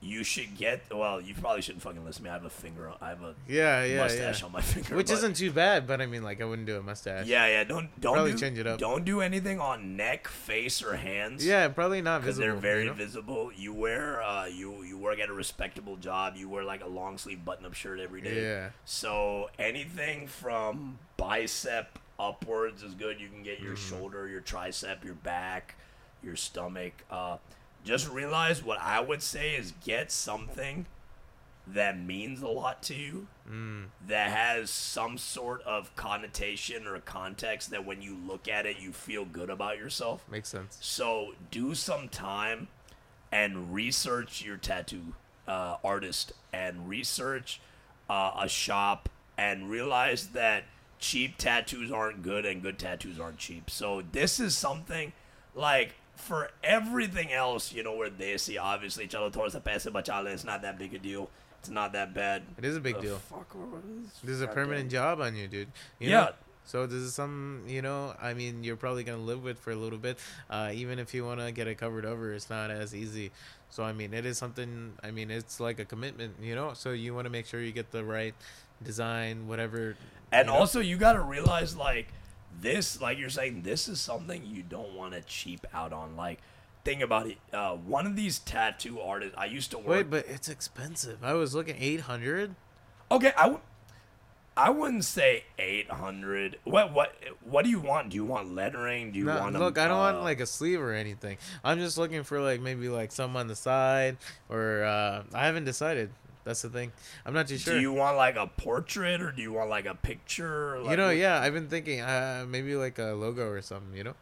you 0.04 0.24
should 0.24 0.58
get. 0.58 0.82
Well, 0.92 1.22
you 1.22 1.36
probably 1.36 1.62
shouldn't 1.62 1.84
fucking 1.84 2.04
listen 2.04 2.24
to 2.24 2.30
me. 2.30 2.30
I 2.32 2.34
have 2.34 2.44
a 2.46 2.50
finger. 2.50 2.90
on- 2.90 2.98
I 3.02 3.10
have 3.10 3.22
a 3.22 3.36
Yeah, 3.48 3.84
yeah, 3.84 3.98
mustache 4.00 4.40
yeah. 4.40 4.46
on 4.48 4.52
my 4.52 4.62
finger, 4.74 4.96
Which 4.96 5.08
but- 5.08 5.14
isn't 5.14 5.36
too 5.36 5.52
bad, 5.52 5.86
but 5.86 6.02
I 6.02 6.08
mean, 6.08 6.24
like, 6.24 6.42
I 6.42 6.46
wouldn't 6.46 6.66
do 6.66 6.76
a 6.78 6.82
mustache. 6.82 7.28
Yeah, 7.28 7.46
yeah. 7.48 7.64
Don't 7.64 7.90
don't 8.02 8.14
Probably 8.14 8.32
do, 8.32 8.38
change 8.40 8.58
it 8.58 8.66
up. 8.66 8.80
Don't 8.80 9.06
do 9.06 9.22
anything 9.22 9.60
on 9.60 9.96
neck, 9.96 10.28
face, 10.28 10.82
or 10.84 10.96
hands. 10.96 11.46
Yeah, 11.46 11.68
probably 11.68 12.02
not 12.02 12.22
because 12.22 12.38
they're 12.38 12.56
very 12.56 12.82
you 12.84 12.88
know? 12.90 12.94
visible. 12.96 13.52
You 13.56 13.74
wear 13.74 14.22
uh 14.24 14.46
you 14.46 14.82
you 14.84 14.98
work 14.98 15.20
at 15.20 15.30
a 15.30 15.34
respectable 15.34 15.98
job. 15.98 16.36
You 16.36 16.50
wear 16.50 16.64
like 16.64 16.84
a 16.84 16.88
long 16.90 17.18
sleeve 17.20 17.46
button 17.46 17.66
up 17.66 17.74
shirt 17.76 18.00
every 18.00 18.22
day. 18.22 18.42
Yeah. 18.42 18.70
So 18.86 19.50
anything 19.60 20.26
from 20.28 20.98
bicep 21.18 22.00
upwards 22.20 22.82
is 22.84 22.94
good. 22.96 23.20
You 23.22 23.30
can 23.30 23.44
get 23.44 23.60
your 23.60 23.74
Mm-hmm. 23.76 23.98
shoulder, 23.98 24.28
your 24.28 24.42
tricep, 24.42 25.04
your 25.04 25.14
back, 25.14 25.76
your 26.24 26.36
stomach. 26.36 26.94
Uh, 27.10 27.38
just 27.84 28.10
realize 28.10 28.64
what 28.64 28.80
I 28.82 29.00
would 29.00 29.22
say 29.22 29.56
is 29.56 29.74
get 29.84 30.12
something 30.12 30.86
that 31.68 32.00
means 32.00 32.42
a 32.42 32.48
lot 32.48 32.82
to 32.84 32.96
you 32.96 33.28
Mm. 33.50 33.88
that 34.08 34.32
has 34.32 34.70
some 34.70 35.18
sort 35.18 35.62
of 35.64 35.94
connotation 35.96 36.88
or 36.88 37.00
context 37.00 37.70
that 37.72 37.86
when 37.86 38.02
you 38.02 38.16
look 38.16 38.48
at 38.48 38.66
it 38.66 38.80
you 38.80 38.92
feel 38.94 39.26
good 39.26 39.50
about 39.50 39.78
yourself 39.78 40.24
Makes 40.30 40.50
sense. 40.50 40.78
so 40.80 41.34
do 41.50 41.76
some 41.76 42.08
time 42.08 42.68
and 43.32 43.74
research 43.74 44.44
your 44.44 44.58
tattoo 44.58 45.14
uh, 45.48 45.78
artist 45.84 46.32
and 46.54 46.88
research 46.88 47.60
uh, 48.10 48.32
a 48.40 48.48
shop 48.48 49.10
and 49.38 49.70
realize 49.70 50.28
that 50.30 50.64
cheap 51.00 51.38
tattoos 51.38 51.92
aren't 51.92 52.22
good 52.24 52.46
and 52.46 52.62
good 52.62 52.78
tattoos 52.78 53.20
aren't 53.20 53.38
cheap. 53.40 53.70
So 53.70 54.04
this 54.12 54.40
is 54.40 54.56
something 54.56 55.14
like 55.56 55.96
for 56.22 56.50
everything 56.64 57.32
else, 57.32 57.74
you 57.74 57.84
know, 57.84 57.96
where 57.96 58.10
they 58.10 58.38
see 58.38 58.58
obviously 58.58 59.08
Chalo 59.08 59.32
Torres 59.32 59.56
Pese 59.64 59.88
Bachala, 59.88 60.28
it's 60.28 60.44
not 60.44 60.62
that 60.62 60.78
big 60.78 60.94
a 60.94 61.00
deal. 61.00 61.30
It's 61.60 61.70
not 61.70 61.94
that 61.94 62.14
bad. 62.14 62.44
It 62.58 62.66
is 62.66 62.76
a 62.76 62.80
big 62.80 62.96
The 62.96 63.02
deal. 63.02 63.18
Fuck, 63.18 63.54
what 63.54 63.84
is- 63.84 64.20
This 64.24 64.36
is 64.36 64.42
a 64.42 64.48
permanent 64.48 64.90
job 64.90 65.22
on 65.22 65.36
you, 65.36 65.48
dude. 65.48 65.72
You 66.00 66.10
Yeah. 66.10 66.22
Know? 66.22 66.30
So 66.64 66.86
this 66.86 67.02
is 67.02 67.14
some, 67.14 67.64
you 67.68 67.82
know, 67.82 68.16
I 68.22 68.34
mean, 68.34 68.64
you're 68.64 68.78
probably 68.78 69.04
gonna 69.04 69.18
live 69.18 69.44
with 69.44 69.60
for 69.60 69.72
a 69.72 69.76
little 69.76 69.98
bit. 69.98 70.18
Uh, 70.50 70.72
even 70.74 71.00
if 71.00 71.14
you 71.14 71.26
wanna 71.26 71.52
get 71.52 71.68
it 71.68 71.76
covered 71.76 72.06
over, 72.06 72.34
it's 72.34 72.50
not 72.50 72.72
as 72.72 72.96
easy. 72.96 73.32
So 73.70 73.84
I 73.84 73.94
mean, 73.94 74.14
it 74.14 74.26
is 74.26 74.38
something. 74.38 74.94
I 75.04 75.12
mean, 75.12 75.32
it's 75.32 75.60
like 75.60 75.80
a 75.80 75.86
commitment, 75.86 76.36
you 76.42 76.56
know. 76.56 76.74
So 76.74 76.92
you 76.92 77.16
want 77.16 77.26
to 77.26 77.30
make 77.30 77.46
sure 77.46 77.62
you 77.62 77.72
get 77.72 77.92
the 77.92 78.04
right 78.04 78.36
design, 78.84 79.48
whatever. 79.48 79.96
And 80.32 80.48
you 80.48 80.54
know? 80.54 80.60
also, 80.60 80.80
you 80.82 80.98
got 80.98 81.14
to 81.14 81.22
realize, 81.22 81.76
like, 81.76 82.08
this, 82.60 83.00
like 83.02 83.18
you're 83.18 83.30
saying, 83.30 83.62
this 83.64 83.88
is 83.88 84.00
something 84.02 84.44
you 84.46 84.64
don't 84.64 84.94
want 84.94 85.14
to 85.14 85.22
cheap 85.22 85.66
out 85.74 85.94
on. 85.94 86.16
Like, 86.16 86.40
think 86.84 87.02
about 87.02 87.28
it. 87.28 87.38
Uh, 87.54 87.74
one 87.76 88.06
of 88.06 88.16
these 88.16 88.40
tattoo 88.40 89.00
artists, 89.00 89.36
I 89.38 89.46
used 89.46 89.72
to 89.72 89.78
work. 89.78 89.88
wait, 89.88 90.10
but 90.10 90.26
it's 90.28 90.50
expensive. 90.50 91.24
I 91.24 91.34
was 91.34 91.54
looking 91.56 91.76
eight 91.80 92.02
hundred. 92.02 92.56
okay, 93.12 93.32
I 93.38 93.44
w- 93.44 93.62
I 94.58 94.70
wouldn't 94.70 95.06
say 95.06 95.46
800. 95.58 96.60
What 96.66 96.92
what 96.94 97.16
what 97.42 97.64
do 97.64 97.72
you 97.72 97.80
want? 97.80 98.10
Do 98.10 98.16
you 98.16 98.26
want 98.26 98.54
lettering? 98.54 99.12
Do 99.14 99.20
you 99.20 99.26
No, 99.26 99.40
want? 99.40 99.58
look, 99.58 99.78
I 99.78 99.88
don't 99.88 99.98
uh, 99.98 100.12
want 100.14 100.24
like 100.24 100.42
a 100.42 100.46
sleeve 100.46 100.82
or 100.82 100.92
anything. 100.94 101.38
I'm 101.64 101.80
just 101.80 101.98
looking 101.98 102.24
for 102.24 102.42
like 102.42 102.60
maybe 102.60 102.90
like 102.90 103.14
some 103.14 103.36
on 103.38 103.48
the 103.48 103.56
side 103.56 104.18
or 104.50 104.84
uh, 104.84 105.24
I 105.34 105.46
haven't 105.46 105.64
decided. 105.66 106.12
That's 106.44 106.62
the 106.64 106.70
thing. 106.70 106.92
I'm 107.26 107.34
not 107.34 107.48
too 107.48 107.58
sure. 107.58 107.76
Do 107.76 107.80
you 107.82 107.94
want 107.94 108.18
like 108.18 108.36
a 108.36 108.48
portrait 108.48 109.22
or 109.22 109.32
do 109.32 109.42
you 109.42 109.52
want 109.54 109.70
like 109.70 109.86
a 109.86 109.94
picture? 109.96 110.80
Like, 110.80 110.92
you 110.92 110.98
know, 110.98 111.10
yeah, 111.12 111.40
I've 111.40 111.54
been 111.54 111.68
thinking 111.68 112.02
uh, 112.02 112.46
maybe 112.48 112.76
like 112.76 112.98
a 113.00 113.14
logo 113.14 113.48
or 113.48 113.62
something. 113.62 113.96
You 113.96 114.04
know. 114.06 114.16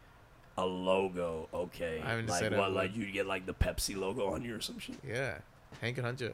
A 0.58 0.66
logo, 0.66 1.48
okay. 1.54 2.02
I 2.04 2.10
haven't 2.10 2.28
like 2.28 2.40
decided 2.40 2.58
what? 2.60 2.72
what. 2.74 2.76
Like 2.76 2.96
you 2.96 3.10
get 3.12 3.26
like 3.26 3.46
the 3.46 3.54
Pepsi 3.54 3.96
logo 3.96 4.34
on 4.34 4.44
you 4.44 4.56
or 4.56 4.60
some 4.62 4.78
shit. 4.80 4.98
Yeah, 5.08 5.38
Hank 5.80 5.98
and 5.98 6.06
Huncho. 6.06 6.34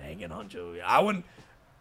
hanging 0.00 0.32
on 0.32 0.48
to 0.50 0.72
it. 0.72 0.82
I 0.86 1.00
wouldn't. 1.00 1.26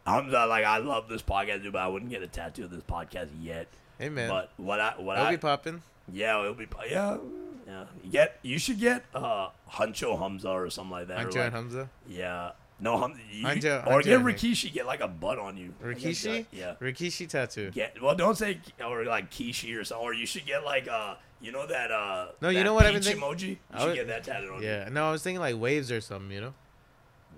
I'm 0.06 0.30
not 0.30 0.50
like 0.50 0.66
I 0.66 0.78
love 0.80 1.08
this 1.08 1.22
podcast, 1.22 1.64
dude, 1.64 1.72
but 1.74 1.82
I 1.82 1.88
wouldn't 1.88 2.12
get 2.12 2.22
a 2.22 2.28
tattoo 2.28 2.66
of 2.66 2.72
this 2.72 2.84
podcast 2.84 3.30
yet. 3.42 3.68
Hey 3.98 4.10
man, 4.10 4.28
But 4.30 4.52
what 4.58 4.82
I 4.82 4.94
what 4.98 5.18
I'll 5.18 5.28
I 5.28 5.32
be 5.32 5.38
popping. 5.38 5.82
yeah 6.12 6.40
it'll 6.42 6.54
be 6.54 6.68
yeah 6.90 7.18
yeah 7.66 7.86
you 8.04 8.12
get 8.12 8.38
you 8.44 8.60
should 8.60 8.80
get 8.80 9.06
uh 9.16 9.48
Huncho 9.72 10.20
Hamza 10.20 10.50
or 10.50 10.70
something 10.70 10.92
like 10.92 11.08
that. 11.08 11.20
or 11.24 11.30
Huncho 11.30 11.36
like- 11.36 11.46
and 11.46 11.56
Hamza. 11.56 11.90
yeah. 12.10 12.52
No, 12.80 12.98
hum, 12.98 13.14
you, 13.32 13.46
Huncho- 13.46 13.88
or 13.88 14.02
Huncho 14.02 14.04
get. 14.04 14.20
Rikishi. 14.22 14.74
Get 14.74 14.86
like 14.86 15.00
a 15.00 15.08
butt 15.08 15.40
on 15.40 15.56
you. 15.58 15.74
Rikishi. 15.84 16.46
Yeah. 16.52 16.74
Rikishi 16.82 17.28
tattoo. 17.30 17.72
Get 17.72 18.02
well. 18.02 18.16
Don't 18.16 18.38
say 18.38 18.60
or 18.86 19.06
like 19.06 19.32
Kishi 19.32 19.78
or 19.80 19.84
something. 19.86 20.06
Or 20.06 20.14
you 20.14 20.26
should 20.26 20.46
get 20.46 20.66
like 20.66 20.88
uh 20.90 21.16
you 21.42 21.52
know 21.54 21.66
that 21.68 21.92
uh 21.92 22.28
No, 22.42 22.50
you 22.50 22.64
know 22.66 22.74
what 22.74 22.86
I've 22.86 22.94
been 22.94 23.04
peach 23.04 23.16
emoji. 23.16 23.42
You 23.48 23.58
I 23.74 23.80
should 23.80 23.88
would- 23.88 23.96
get 23.96 24.08
that 24.08 24.24
tattooed 24.26 24.52
on 24.52 24.62
you. 24.62 24.68
Yeah. 24.68 24.90
No, 24.92 25.08
I 25.08 25.12
was 25.12 25.24
thinking 25.24 25.40
like 25.40 25.58
waves 25.58 25.90
or 25.92 26.02
something. 26.02 26.32
You 26.32 26.42
know. 26.42 26.54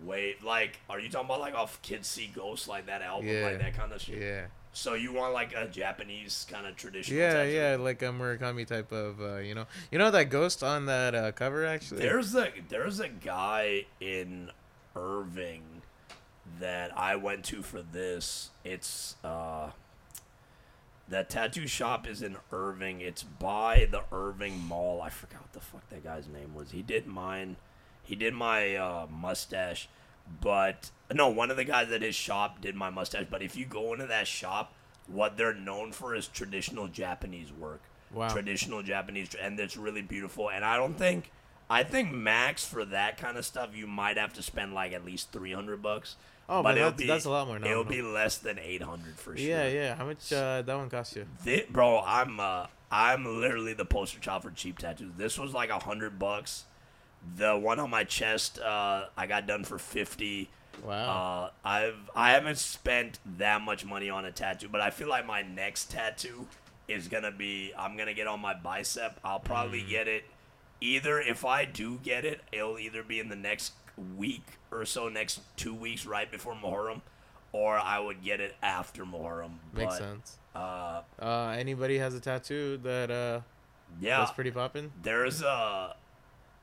wave 0.03 0.43
like, 0.43 0.79
are 0.89 0.99
you 0.99 1.09
talking 1.09 1.25
about 1.25 1.39
like 1.39 1.53
off 1.55 1.81
Kids 1.81 2.07
See 2.07 2.31
Ghosts, 2.33 2.67
like 2.67 2.85
that 2.87 3.01
album, 3.01 3.27
Yeah. 3.27 3.43
like 3.45 3.59
that 3.59 3.75
kind 3.75 3.91
of 3.91 4.01
shit? 4.01 4.19
Yeah. 4.19 4.45
So 4.73 4.93
you 4.93 5.11
want 5.13 5.33
like 5.33 5.53
a 5.55 5.67
Japanese 5.67 6.45
kind 6.51 6.67
of 6.67 6.75
traditional? 6.75 7.19
Yeah, 7.19 7.33
tattoo? 7.33 7.49
yeah, 7.51 7.75
like 7.79 8.01
a 8.03 8.05
Murakami 8.05 8.65
type 8.67 8.91
of, 8.91 9.19
uh, 9.19 9.37
you 9.37 9.55
know, 9.55 9.65
you 9.91 9.97
know 9.97 10.11
that 10.11 10.25
ghost 10.25 10.61
on 10.63 10.85
that 10.85 11.15
uh, 11.15 11.31
cover 11.31 11.65
actually. 11.65 12.01
There's 12.01 12.35
a 12.35 12.49
there's 12.69 12.99
a 12.99 13.09
guy 13.09 13.85
in 13.99 14.51
Irving 14.97 15.61
that 16.59 16.97
I 16.97 17.15
went 17.15 17.45
to 17.45 17.61
for 17.61 17.81
this. 17.81 18.49
It's 18.65 19.15
uh 19.23 19.71
that 21.09 21.29
tattoo 21.29 21.67
shop 21.67 22.07
is 22.07 22.21
in 22.21 22.37
Irving. 22.51 23.01
It's 23.01 23.23
by 23.23 23.87
the 23.89 24.03
Irving 24.11 24.59
Mall. 24.67 25.01
I 25.01 25.09
forgot 25.09 25.41
what 25.41 25.53
the 25.53 25.61
fuck 25.61 25.87
that 25.89 26.03
guy's 26.03 26.27
name 26.27 26.53
was. 26.53 26.71
He 26.71 26.81
did 26.81 27.07
mine. 27.07 27.55
He 28.03 28.15
did 28.15 28.33
my 28.33 28.75
uh, 28.75 29.07
mustache, 29.09 29.89
but 30.41 30.91
no, 31.13 31.29
one 31.29 31.51
of 31.51 31.57
the 31.57 31.63
guys 31.63 31.91
at 31.91 32.01
his 32.01 32.15
shop 32.15 32.61
did 32.61 32.75
my 32.75 32.89
mustache. 32.89 33.25
But 33.29 33.41
if 33.41 33.55
you 33.55 33.65
go 33.65 33.93
into 33.93 34.07
that 34.07 34.27
shop, 34.27 34.73
what 35.07 35.37
they're 35.37 35.53
known 35.53 35.91
for 35.91 36.15
is 36.15 36.27
traditional 36.27 36.87
Japanese 36.87 37.51
work. 37.51 37.81
Wow. 38.13 38.29
Traditional 38.29 38.81
Japanese, 38.81 39.35
and 39.35 39.59
it's 39.59 39.75
really 39.75 40.01
beautiful. 40.01 40.49
And 40.49 40.63
I 40.63 40.77
don't 40.77 40.97
think, 40.97 41.31
I 41.69 41.83
think 41.83 42.11
max 42.13 42.65
for 42.65 42.85
that 42.85 43.17
kind 43.17 43.37
of 43.37 43.45
stuff, 43.45 43.75
you 43.75 43.87
might 43.87 44.17
have 44.17 44.33
to 44.33 44.41
spend 44.43 44.73
like 44.73 44.93
at 44.93 45.03
least 45.05 45.31
three 45.31 45.53
hundred 45.53 45.81
bucks. 45.81 46.15
Oh, 46.49 46.63
but 46.63 46.77
it'll 46.77 46.91
that's- 46.91 47.07
that's 47.07 47.25
a 47.25 47.29
lot 47.29 47.47
more 47.47 47.57
It'll 47.57 47.83
be 47.83 48.01
less 48.01 48.37
than 48.37 48.57
eight 48.59 48.81
hundred 48.81 49.15
for 49.19 49.35
sure. 49.35 49.45
Yeah, 49.45 49.67
yeah. 49.67 49.95
How 49.95 50.05
much 50.05 50.31
uh, 50.31 50.61
that 50.61 50.75
one 50.77 50.89
cost 50.89 51.15
you? 51.15 51.25
Thi- 51.41 51.65
bro, 51.69 52.01
I'm 52.05 52.39
uh, 52.39 52.67
I'm 52.89 53.25
literally 53.41 53.73
the 53.73 53.83
poster 53.85 54.19
child 54.19 54.43
for 54.43 54.51
cheap 54.51 54.79
tattoos. 54.79 55.11
This 55.17 55.37
was 55.37 55.53
like 55.53 55.69
a 55.69 55.79
hundred 55.79 56.17
bucks. 56.17 56.63
The 57.35 57.57
one 57.57 57.79
on 57.79 57.89
my 57.89 58.05
chest, 58.05 58.59
uh, 58.59 59.05
I 59.17 59.27
got 59.27 59.45
done 59.47 59.65
for 59.65 59.77
fifty, 59.77 60.49
Wow. 60.85 61.49
Uh, 61.65 61.67
I've 61.67 62.09
I 62.15 62.31
haven't 62.31 62.59
spent 62.59 63.19
that 63.39 63.61
much 63.61 63.83
money 63.83 64.09
on 64.09 64.23
a 64.23 64.31
tattoo, 64.31 64.69
but 64.71 64.79
I 64.79 64.89
feel 64.91 65.09
like 65.09 65.25
my 65.25 65.41
next 65.41 65.91
tattoo 65.91 66.47
is 66.87 67.09
gonna 67.09 67.31
be 67.31 67.73
I'm 67.77 67.97
gonna 67.97 68.13
get 68.13 68.27
on 68.27 68.39
my 68.39 68.53
bicep. 68.53 69.19
I'll 69.23 69.39
probably 69.41 69.81
Mm. 69.81 69.89
get 69.89 70.07
it 70.07 70.23
either 70.81 71.19
if 71.19 71.43
I 71.45 71.65
do 71.65 71.99
get 72.03 72.25
it, 72.25 72.41
it'll 72.51 72.79
either 72.79 73.03
be 73.03 73.19
in 73.19 73.29
the 73.29 73.35
next 73.35 73.73
week 74.17 74.43
or 74.71 74.85
so, 74.85 75.09
next 75.09 75.41
two 75.55 75.73
weeks 75.73 76.05
right 76.05 76.29
before 76.31 76.53
Muharram, 76.53 77.01
or 77.51 77.77
I 77.77 77.99
would 77.99 78.23
get 78.23 78.39
it 78.39 78.55
after 78.61 79.05
Muharram. 79.05 79.53
Makes 79.73 79.93
but, 79.93 79.97
sense. 79.99 80.37
Uh, 80.55 81.01
Uh, 81.21 81.55
anybody 81.57 81.97
has 81.99 82.13
a 82.15 82.19
tattoo 82.19 82.77
that 82.83 83.11
uh 83.11 83.41
yeah, 84.01 84.19
that's 84.19 84.31
pretty 84.31 84.51
popping. 84.51 84.91
there's 85.01 85.41
a 85.41 85.95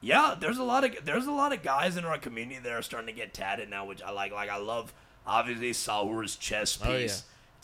yeah 0.01 0.35
there's 0.39 0.59
a 0.59 0.62
lot 0.65 0.85
of 0.85 1.05
there's 1.05 1.27
a 1.27 1.32
lot 1.32 1.53
of 1.53 1.62
guys 1.62 1.97
in 1.97 2.05
our 2.05 2.19
community 2.19 2.59
that 2.61 2.70
are 2.73 2.82
starting 2.82 3.07
to 3.07 3.12
get 3.19 3.32
tatted 3.32 3.70
now 3.70 3.86
which 3.86 4.03
i 4.03 4.11
like 4.11 4.31
like 4.32 4.51
i 4.51 4.59
love 4.59 4.93
obviously 5.27 5.73
sahur's 5.73 6.36
chest 6.36 6.82
piece 6.82 6.91
Oh, 6.91 6.99
yeah. 6.99 7.09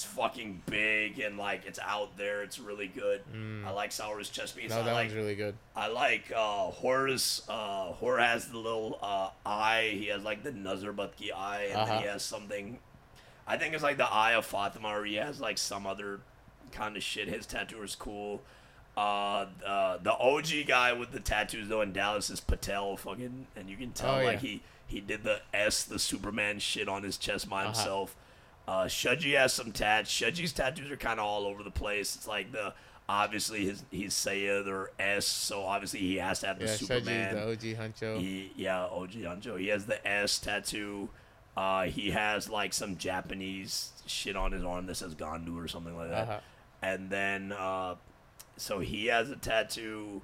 It's 0.00 0.06
fucking 0.06 0.62
big 0.64 1.18
and 1.20 1.36
like 1.36 1.66
it's 1.66 1.78
out 1.78 2.16
there 2.16 2.42
it's 2.42 2.58
really 2.58 2.86
good 2.86 3.20
i 3.66 3.70
like 3.70 3.92
sahur's 3.92 4.30
chest 4.30 4.56
piece 4.56 4.72
Mm. 4.72 4.76
No, 4.76 4.80
I 4.80 4.84
that 4.84 4.92
like 4.94 5.08
one's 5.08 5.14
really 5.14 5.34
good. 5.34 5.54
I 5.76 5.88
like 5.88 6.32
uh 6.34 6.70
Hur's 6.70 7.42
uh 7.50 7.92
Hur 8.00 8.16
has 8.16 8.46
the 8.48 8.56
little 8.56 8.98
uh 9.02 9.28
eye. 9.44 9.90
He 9.92 10.06
has 10.06 10.22
like 10.22 10.42
the 10.42 10.52
Nazarbatki 10.52 11.34
eye 11.36 11.64
and 11.70 11.76
then 11.86 11.86
he 11.86 11.92
Uh-huh. 12.06 12.12
has 12.14 12.22
something 12.22 12.78
I 13.46 13.58
think 13.58 13.74
it's 13.74 13.82
like 13.82 13.98
the 13.98 14.10
eye 14.10 14.32
of 14.32 14.46
Fatima 14.46 14.88
or 14.88 15.04
he 15.04 15.16
has 15.16 15.38
like 15.38 15.58
some 15.58 15.86
other 15.86 16.20
kind 16.72 16.96
of 16.96 17.02
shit. 17.02 17.28
His 17.28 17.44
tattoo 17.44 17.82
is 17.82 17.94
cool. 17.94 18.40
Uh, 18.96 19.46
uh 19.66 19.98
the 19.98 20.14
OG 20.16 20.66
guy 20.66 20.94
with 20.94 21.12
the 21.12 21.20
tattoos 21.20 21.68
though 21.68 21.82
in 21.82 21.92
Dallas 21.92 22.30
is 22.30 22.40
Patel 22.40 22.96
fucking 22.96 23.48
and 23.54 23.68
you 23.68 23.76
can 23.76 23.90
tell 23.92 24.14
Oh, 24.18 24.24
like 24.24 24.42
yeah. 24.42 24.48
he 24.48 24.62
he 24.86 25.00
did 25.00 25.24
the 25.24 25.42
S 25.52 25.84
the 25.84 25.98
Superman 25.98 26.58
shit 26.58 26.88
on 26.88 27.02
his 27.02 27.18
chest 27.18 27.50
by 27.50 27.64
Uh-huh. 27.64 27.74
Uh, 28.68 28.86
Shudgy 28.86 29.32
has 29.32 29.52
some 29.52 29.72
tats. 29.72 30.10
Shudgy's 30.10 30.52
tattoos 30.52 30.90
are 30.90 30.96
kind 30.96 31.18
of 31.18 31.26
all 31.26 31.44
over 31.44 31.62
the 31.62 31.70
place. 31.70 32.14
It's 32.14 32.28
like 32.28 32.52
the 32.52 32.72
obviously 33.08 33.64
his 33.64 33.84
he's 33.90 34.14
Sayed 34.14 34.68
or 34.68 34.92
S, 34.98 35.26
so 35.26 35.62
obviously 35.62 36.00
he 36.00 36.16
has 36.16 36.40
to 36.40 36.46
have 36.46 36.58
the 36.58 36.66
Yeah, 36.66 36.74
Superman. 36.74 37.34
Shaji's 37.34 37.62
the 37.62 37.80
OG 37.80 37.92
huncho. 37.92 38.20
He 38.20 38.52
yeah, 38.56 38.84
OG 38.84 39.10
Anjo. 39.10 39.58
He 39.58 39.68
has 39.68 39.86
the 39.86 40.06
S 40.06 40.38
tattoo. 40.38 41.08
Uh, 41.56 41.84
he 41.84 42.12
has 42.12 42.48
like 42.48 42.72
some 42.72 42.96
Japanese 42.96 43.90
shit 44.06 44.36
on 44.36 44.52
his 44.52 44.64
arm 44.64 44.86
that 44.86 44.94
says 44.94 45.14
Gandu 45.14 45.62
or 45.62 45.66
something 45.66 45.96
like 45.96 46.10
that. 46.10 46.28
Uh-huh. 46.28 46.40
And 46.82 47.10
then 47.10 47.52
uh, 47.52 47.96
so 48.56 48.78
he 48.78 49.06
has 49.06 49.30
a 49.30 49.36
tattoo. 49.36 50.22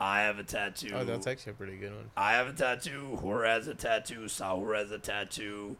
I 0.00 0.22
have 0.22 0.38
a 0.38 0.44
tattoo. 0.44 0.92
Oh, 0.94 1.04
that's 1.04 1.26
actually 1.26 1.52
a 1.52 1.56
pretty 1.56 1.76
good 1.76 1.94
one. 1.94 2.10
I 2.16 2.32
have 2.32 2.46
a 2.46 2.52
tattoo. 2.52 3.18
Hur 3.22 3.44
has 3.44 3.66
a 3.66 3.74
tattoo. 3.74 4.22
Sahur 4.22 4.78
has 4.78 4.90
a 4.90 4.98
tattoo. 4.98 5.76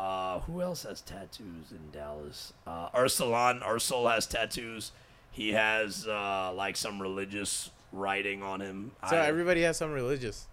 Uh, 0.00 0.40
who 0.40 0.62
else 0.62 0.84
has 0.84 1.02
tattoos 1.02 1.72
in 1.72 1.90
Dallas? 1.92 2.52
Uh, 2.66 2.88
Ursulan. 2.90 3.62
Ursul 3.62 4.10
has 4.10 4.26
tattoos. 4.26 4.92
He 5.30 5.52
has 5.52 6.06
uh, 6.08 6.52
like 6.54 6.76
some 6.76 7.02
religious 7.02 7.70
writing 7.92 8.42
on 8.42 8.60
him. 8.60 8.92
So 9.10 9.16
I- 9.16 9.26
everybody 9.26 9.60
has 9.62 9.76
some 9.76 9.92
religious. 9.92 10.46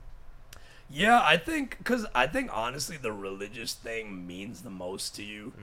yeah, 0.90 1.22
I 1.24 1.38
think 1.38 1.78
because 1.78 2.06
I 2.14 2.28
think 2.28 2.50
honestly 2.54 2.98
the 2.98 3.12
religious 3.14 3.74
thing 3.74 4.28
means 4.28 4.62
the 4.64 4.70
most 4.70 5.16
to 5.16 5.24
you. 5.24 5.54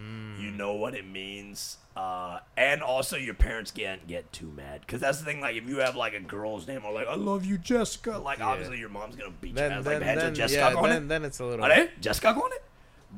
You 0.41 0.51
Mm. 0.51 0.57
know 0.57 0.73
what 0.75 0.95
it 0.95 1.07
means, 1.07 1.77
uh, 1.97 2.39
and 2.57 2.83
also 2.83 3.17
your 3.17 3.35
parents 3.35 3.71
can't 3.71 4.07
get 4.07 4.33
too 4.33 4.51
mad 4.57 4.81
because 4.81 5.01
that's 5.01 5.19
the 5.19 5.25
thing. 5.27 5.41
Like 5.43 5.57
if 5.57 5.69
you 5.69 5.79
have 5.79 5.95
like 5.95 6.15
a 6.15 6.21
girl's 6.21 6.67
name 6.67 6.83
or 6.87 6.93
like 6.93 7.07
I 7.09 7.15
love 7.17 7.45
you 7.45 7.59
Jessica, 7.59 8.17
like 8.19 8.39
Yeah. 8.39 8.47
obviously 8.49 8.79
your 8.79 8.89
mom's 8.89 9.17
gonna 9.17 9.31
beat 9.43 9.55
Then 9.55 9.73
ass. 9.73 9.85
then 9.85 10.01
Like 10.01 10.03
"Bhai, 10.09 10.15
then 10.15 10.35
Jessica 10.35 10.71
yeah, 10.73 10.75
on 10.79 10.85
it. 10.87 10.89
then, 10.95 11.09
then 11.09 11.25
it's 11.25 11.39
a 11.41 11.45
little. 11.45 11.65
Are 11.65 11.69
they? 11.69 11.91
Jessica 12.01 12.29
on 12.29 12.53
it? 12.53 12.63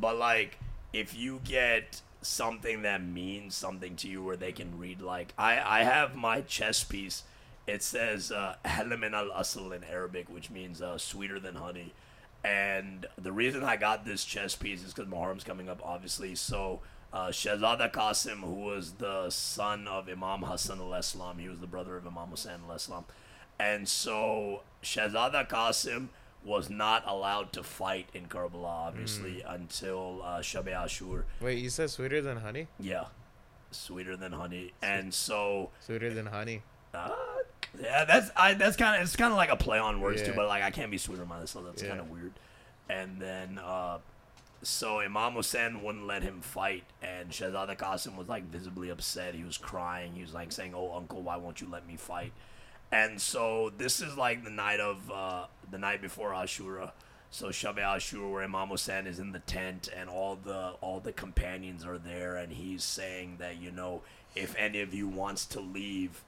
But 0.00 0.16
like, 0.16 0.58
if 0.92 1.16
you 1.16 1.40
get 1.44 2.02
something 2.22 2.82
that 2.82 3.02
means 3.02 3.54
something 3.54 3.96
to 3.96 4.08
you, 4.08 4.22
where 4.22 4.36
they 4.36 4.52
can 4.52 4.78
read, 4.78 5.00
like, 5.00 5.32
I 5.38 5.80
I 5.80 5.84
have 5.84 6.14
my 6.14 6.40
chess 6.42 6.84
piece. 6.84 7.22
It 7.66 7.82
says 7.82 8.30
uh, 8.30 8.56
"Halamin 8.64 9.12
al 9.12 9.30
asl" 9.30 9.74
in 9.74 9.84
Arabic, 9.84 10.28
which 10.28 10.50
means 10.50 10.80
uh, 10.80 10.98
sweeter 10.98 11.40
than 11.40 11.56
honey. 11.56 11.92
And 12.44 13.06
the 13.18 13.32
reason 13.32 13.64
I 13.64 13.76
got 13.76 14.04
this 14.04 14.24
chess 14.24 14.54
piece 14.54 14.84
is 14.84 14.94
because 14.94 15.10
Muharram's 15.10 15.42
coming 15.42 15.68
up, 15.68 15.80
obviously. 15.84 16.36
So 16.36 16.80
uh, 17.12 17.28
Shahzada 17.28 17.90
Qasim, 17.90 18.40
who 18.40 18.54
was 18.54 18.92
the 18.92 19.30
son 19.30 19.88
of 19.88 20.08
Imam 20.08 20.42
Hassan 20.42 20.78
alayhi 20.78 21.02
salam, 21.02 21.38
he 21.38 21.48
was 21.48 21.58
the 21.58 21.66
brother 21.66 21.96
of 21.96 22.06
Imam 22.06 22.28
Hussein 22.28 22.58
alayhi 22.68 22.80
salam. 22.80 23.04
And 23.58 23.88
so 23.88 24.62
Shahzada 24.82 25.48
Qasim 25.48 26.08
was 26.46 26.70
not 26.70 27.02
allowed 27.06 27.52
to 27.52 27.62
fight 27.62 28.08
in 28.14 28.26
Karbala, 28.26 28.64
obviously, 28.88 29.42
until 29.42 30.22
uh, 30.24 30.38
Ashur. 30.40 31.24
Wait, 31.40 31.58
you 31.58 31.68
said 31.68 31.90
sweeter 31.90 32.22
than 32.22 32.38
honey? 32.38 32.68
Yeah, 32.78 33.06
sweeter 33.72 34.16
than 34.16 34.32
honey. 34.32 34.72
And 34.80 35.12
so, 35.12 35.70
Sweeter 35.80 36.14
than 36.14 36.26
honey. 36.26 36.62
uh, 36.94 37.10
yeah, 37.82 38.04
that's 38.04 38.30
I. 38.36 38.54
That's 38.54 38.76
kind 38.76 38.96
of 38.96 39.06
it's 39.06 39.16
kind 39.16 39.32
of 39.32 39.36
like 39.36 39.50
a 39.50 39.56
play 39.56 39.78
on 39.78 40.00
words 40.00 40.22
too. 40.22 40.32
But 40.34 40.46
like, 40.46 40.62
I 40.62 40.70
can't 40.70 40.90
be 40.90 40.98
sweeter 40.98 41.20
than 41.20 41.28
myself. 41.28 41.64
That's 41.66 41.82
Yeah. 41.82 41.88
kind 41.88 42.00
of 42.00 42.08
weird. 42.10 42.32
And 42.88 43.20
then, 43.20 43.58
uh, 43.58 43.98
so 44.62 45.00
Imam 45.00 45.32
Hussein 45.34 45.82
wouldn't 45.82 46.06
let 46.06 46.22
him 46.22 46.40
fight, 46.40 46.84
and 47.02 47.30
Shahzada 47.30 47.76
Qasim 47.76 48.16
was 48.16 48.28
like 48.28 48.44
visibly 48.44 48.88
upset. 48.88 49.34
He 49.34 49.42
was 49.42 49.58
crying. 49.58 50.14
He 50.14 50.22
was 50.22 50.32
like 50.32 50.52
saying, 50.52 50.72
"Oh, 50.74 50.94
uncle, 50.94 51.22
why 51.22 51.36
won't 51.36 51.60
you 51.60 51.68
let 51.68 51.86
me 51.86 51.96
fight?" 51.96 52.32
And 52.92 53.20
so 53.20 53.72
this 53.76 54.00
is 54.00 54.16
like 54.16 54.44
the 54.44 54.50
night 54.50 54.80
of 54.80 55.10
uh, 55.10 55.46
the 55.70 55.78
night 55.78 56.00
before 56.00 56.30
Ashura. 56.30 56.92
So 57.30 57.48
Shab 57.48 57.76
Ashura, 57.76 58.30
where 58.30 58.44
Imam 58.44 58.68
Hussein 58.68 59.06
is 59.06 59.18
in 59.18 59.32
the 59.32 59.40
tent, 59.40 59.88
and 59.94 60.08
all 60.08 60.36
the 60.36 60.74
all 60.80 61.00
the 61.00 61.12
companions 61.12 61.84
are 61.84 61.98
there, 61.98 62.36
and 62.36 62.52
he's 62.52 62.84
saying 62.84 63.36
that 63.38 63.60
you 63.60 63.70
know 63.70 64.02
if 64.36 64.54
any 64.56 64.80
of 64.80 64.94
you 64.94 65.08
wants 65.08 65.46
to 65.46 65.60
leave, 65.60 66.22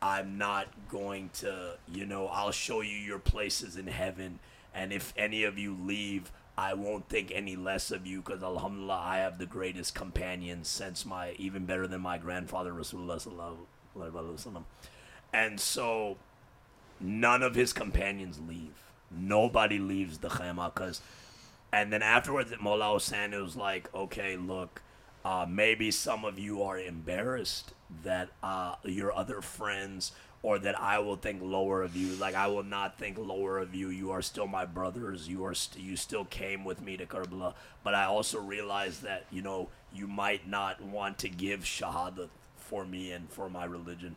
I'm 0.00 0.38
not 0.38 0.68
going 0.88 1.30
to, 1.40 1.78
you 1.90 2.04
know, 2.04 2.28
I'll 2.28 2.52
show 2.52 2.82
you 2.82 2.96
your 2.96 3.18
places 3.18 3.76
in 3.76 3.86
heaven. 3.86 4.38
And 4.74 4.92
if 4.92 5.14
any 5.16 5.42
of 5.44 5.58
you 5.58 5.74
leave, 5.74 6.30
I 6.58 6.74
won't 6.74 7.08
think 7.08 7.32
any 7.34 7.56
less 7.56 7.90
of 7.90 8.06
you 8.06 8.20
because, 8.20 8.42
Alhamdulillah, 8.42 9.00
I 9.02 9.18
have 9.18 9.38
the 9.38 9.46
greatest 9.46 9.94
companions 9.94 10.68
since 10.68 11.06
my, 11.06 11.32
even 11.38 11.64
better 11.64 11.86
than 11.86 12.02
my 12.02 12.18
grandfather, 12.18 12.72
Rasulullah. 12.72 13.16
Sallallahu 13.16 13.56
Alaihi 13.96 14.12
Wasallam. 14.12 14.64
And 15.32 15.60
so 15.60 16.16
none 17.00 17.42
of 17.42 17.54
his 17.54 17.72
companions 17.72 18.40
leave. 18.46 18.74
Nobody 19.10 19.78
leaves 19.78 20.18
the 20.18 20.28
Khema 20.28 20.72
because. 20.74 21.00
And 21.72 21.92
then 21.92 22.02
afterwards, 22.02 22.52
Mullah 22.60 22.94
Hussein, 22.94 23.32
was 23.32 23.56
like, 23.56 23.92
okay, 23.94 24.36
look, 24.36 24.82
uh, 25.24 25.44
maybe 25.48 25.90
some 25.90 26.24
of 26.24 26.38
you 26.38 26.62
are 26.62 26.78
embarrassed 26.78 27.72
that 28.02 28.30
uh, 28.42 28.76
your 28.84 29.12
other 29.12 29.40
friends 29.40 30.12
or 30.42 30.60
that 30.60 30.80
I 30.80 31.00
will 31.00 31.16
think 31.16 31.42
lower 31.42 31.82
of 31.82 31.96
you. 31.96 32.14
Like 32.14 32.36
I 32.36 32.46
will 32.46 32.62
not 32.62 32.98
think 32.98 33.18
lower 33.18 33.58
of 33.58 33.74
you. 33.74 33.88
You 33.88 34.12
are 34.12 34.22
still 34.22 34.46
my 34.46 34.64
brothers. 34.64 35.28
You 35.28 35.44
are 35.44 35.54
st- 35.54 35.84
you 35.84 35.96
still 35.96 36.24
came 36.24 36.64
with 36.64 36.80
me 36.80 36.96
to 36.96 37.06
Karbala. 37.06 37.54
But 37.82 37.94
I 37.94 38.04
also 38.04 38.40
realize 38.40 39.00
that 39.00 39.24
you 39.32 39.42
know 39.42 39.68
you 39.92 40.06
might 40.06 40.48
not 40.48 40.80
want 40.80 41.18
to 41.18 41.28
give 41.28 41.60
shahada 41.62 42.28
for 42.56 42.84
me 42.84 43.10
and 43.10 43.28
for 43.28 43.48
my 43.48 43.64
religion. 43.64 44.14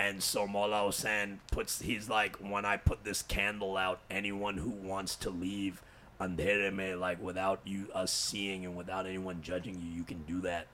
And 0.00 0.22
so 0.22 0.46
Mullah 0.46 0.86
Hussein 0.86 1.40
puts, 1.52 1.82
he's 1.82 2.08
like, 2.08 2.36
when 2.36 2.64
I 2.64 2.78
put 2.78 3.04
this 3.04 3.20
candle 3.20 3.76
out, 3.76 4.00
anyone 4.10 4.56
who 4.56 4.70
wants 4.70 5.14
to 5.16 5.28
leave 5.28 5.82
Andhere 6.18 6.74
me, 6.74 6.94
like 6.94 7.22
without 7.22 7.60
you 7.66 7.88
us 7.94 8.10
seeing 8.10 8.64
and 8.64 8.74
without 8.74 9.04
anyone 9.04 9.42
judging 9.42 9.74
you, 9.74 9.90
you 9.90 10.02
can 10.04 10.22
do 10.22 10.40
that. 10.40 10.68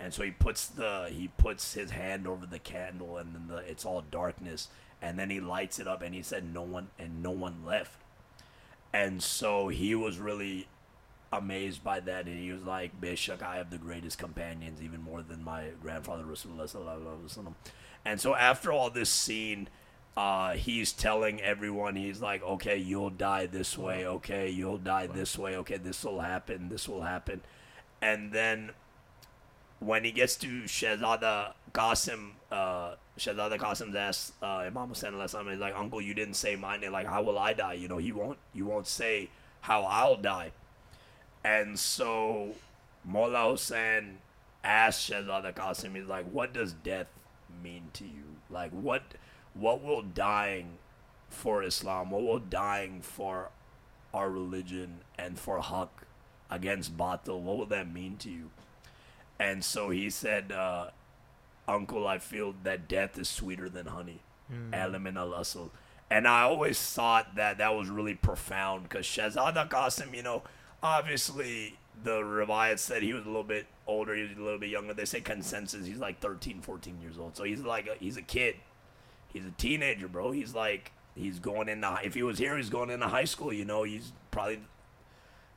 And 0.00 0.14
so 0.14 0.22
he 0.22 0.30
puts 0.30 0.66
the 0.68 1.10
he 1.10 1.28
puts 1.36 1.74
his 1.74 1.90
hand 1.90 2.26
over 2.26 2.46
the 2.46 2.58
candle 2.58 3.18
and 3.18 3.34
then 3.34 3.46
the, 3.48 3.56
it's 3.58 3.84
all 3.84 4.02
darkness 4.10 4.68
and 5.02 5.18
then 5.18 5.28
he 5.28 5.38
lights 5.38 5.78
it 5.78 5.86
up 5.86 6.00
and 6.00 6.14
he 6.14 6.22
said 6.22 6.50
no 6.50 6.62
one 6.62 6.88
and 6.98 7.22
no 7.22 7.32
one 7.32 7.62
left. 7.62 8.00
And 8.90 9.22
so 9.22 9.68
he 9.68 9.94
was 9.94 10.16
really 10.18 10.66
amazed 11.30 11.84
by 11.84 12.00
that 12.00 12.24
and 12.24 12.38
he 12.38 12.52
was 12.52 12.62
like, 12.62 12.98
Bishak, 13.02 13.42
I 13.42 13.56
have 13.56 13.68
the 13.68 13.76
greatest 13.76 14.16
companions, 14.16 14.80
even 14.80 15.02
more 15.02 15.20
than 15.20 15.44
my 15.44 15.66
grandfather 15.82 16.24
Rasulullah. 16.24 17.54
And 18.06 18.20
so 18.20 18.36
after 18.36 18.70
all 18.70 18.88
this 18.88 19.10
scene, 19.10 19.68
uh, 20.16 20.52
he's 20.52 20.92
telling 20.92 21.42
everyone, 21.42 21.96
he's 21.96 22.22
like, 22.22 22.40
okay, 22.40 22.76
you'll 22.78 23.10
die 23.10 23.46
this 23.46 23.76
way, 23.76 24.06
okay, 24.06 24.48
you'll 24.48 24.78
die 24.78 25.08
this 25.08 25.36
way, 25.36 25.56
okay, 25.56 25.76
this 25.76 26.04
will 26.04 26.20
happen, 26.20 26.68
this 26.68 26.88
will 26.88 27.02
happen. 27.02 27.40
And 28.00 28.30
then 28.32 28.70
when 29.80 30.04
he 30.04 30.12
gets 30.12 30.36
to 30.36 30.46
Shahzada 30.62 31.54
Qasim, 31.72 32.30
uh, 32.52 32.94
Shahzada 33.18 33.58
Qasim's 33.58 33.96
asked 33.96 34.34
uh, 34.40 34.58
Imam 34.58 34.88
Hussein 34.90 35.12
alayhi 35.12 35.30
salam, 35.30 35.48
he's 35.50 35.58
like, 35.58 35.74
Uncle, 35.76 36.00
you 36.00 36.14
didn't 36.14 36.34
say 36.34 36.54
my 36.54 36.76
name. 36.76 36.92
Like, 36.92 37.08
how 37.08 37.22
will 37.22 37.40
I 37.40 37.54
die? 37.54 37.72
You 37.72 37.88
know, 37.88 37.98
he 37.98 38.12
won't. 38.12 38.38
You 38.54 38.66
won't 38.66 38.86
say 38.86 39.30
how 39.62 39.82
I'll 39.82 40.16
die. 40.16 40.52
And 41.42 41.76
so 41.76 42.54
Mullah 43.04 43.50
Hussein 43.50 44.18
asked 44.62 45.10
Shahzada 45.10 45.52
Qasim, 45.52 45.96
he's 45.96 46.06
like, 46.06 46.30
what 46.30 46.54
does 46.54 46.72
death 46.72 47.08
mean 47.62 47.90
to 47.94 48.04
you? 48.04 48.36
Like, 48.50 48.70
what, 48.70 49.02
what 49.54 49.82
will 49.82 50.02
dying 50.02 50.78
for 51.28 51.62
Islam, 51.62 52.10
what 52.10 52.22
will 52.22 52.38
dying 52.38 53.00
for 53.02 53.50
our 54.14 54.30
religion 54.30 55.00
and 55.18 55.38
for 55.38 55.60
Haqq 55.60 55.88
against 56.50 56.96
Batil, 56.96 57.40
what 57.40 57.58
will 57.58 57.66
that 57.66 57.92
mean 57.92 58.16
to 58.18 58.30
you? 58.30 58.50
And 59.38 59.64
so 59.64 59.90
he 59.90 60.08
said, 60.08 60.52
uh, 60.52 60.90
Uncle, 61.68 62.06
I 62.06 62.18
feel 62.18 62.54
that 62.62 62.88
death 62.88 63.18
is 63.18 63.28
sweeter 63.28 63.68
than 63.68 63.86
honey. 63.86 64.20
Element 64.72 65.16
al 65.16 65.30
asl. 65.30 65.70
And 66.08 66.28
I 66.28 66.42
always 66.42 66.80
thought 66.80 67.34
that 67.34 67.58
that 67.58 67.74
was 67.74 67.88
really 67.88 68.14
profound 68.14 68.84
because 68.84 69.04
Shahzada 69.04 69.68
Qasim, 69.68 70.14
you 70.14 70.22
know, 70.22 70.44
obviously 70.82 71.76
the 72.02 72.20
Riwayat 72.20 72.78
said 72.78 73.02
he 73.02 73.12
was 73.14 73.24
a 73.24 73.28
little 73.28 73.42
bit 73.42 73.66
older, 73.86 74.14
he 74.14 74.22
was 74.22 74.32
a 74.36 74.42
little 74.42 74.58
bit 74.58 74.70
younger. 74.70 74.94
They 74.94 75.04
say 75.04 75.20
consensus, 75.20 75.86
he's 75.86 75.98
like 75.98 76.20
13, 76.20 76.60
14 76.60 77.00
years 77.00 77.18
old. 77.18 77.36
So 77.36 77.44
he's 77.44 77.60
like, 77.62 77.86
a, 77.86 77.94
he's 77.98 78.16
a 78.16 78.22
kid. 78.22 78.56
He's 79.32 79.44
a 79.46 79.50
teenager, 79.52 80.08
bro. 80.08 80.30
He's 80.30 80.54
like, 80.54 80.92
he's 81.14 81.38
going 81.38 81.68
into, 81.68 81.98
if 82.04 82.14
he 82.14 82.22
was 82.22 82.38
here, 82.38 82.56
he's 82.56 82.70
going 82.70 82.90
into 82.90 83.08
high 83.08 83.24
school, 83.24 83.52
you 83.52 83.64
know, 83.64 83.82
he's 83.82 84.12
probably 84.30 84.60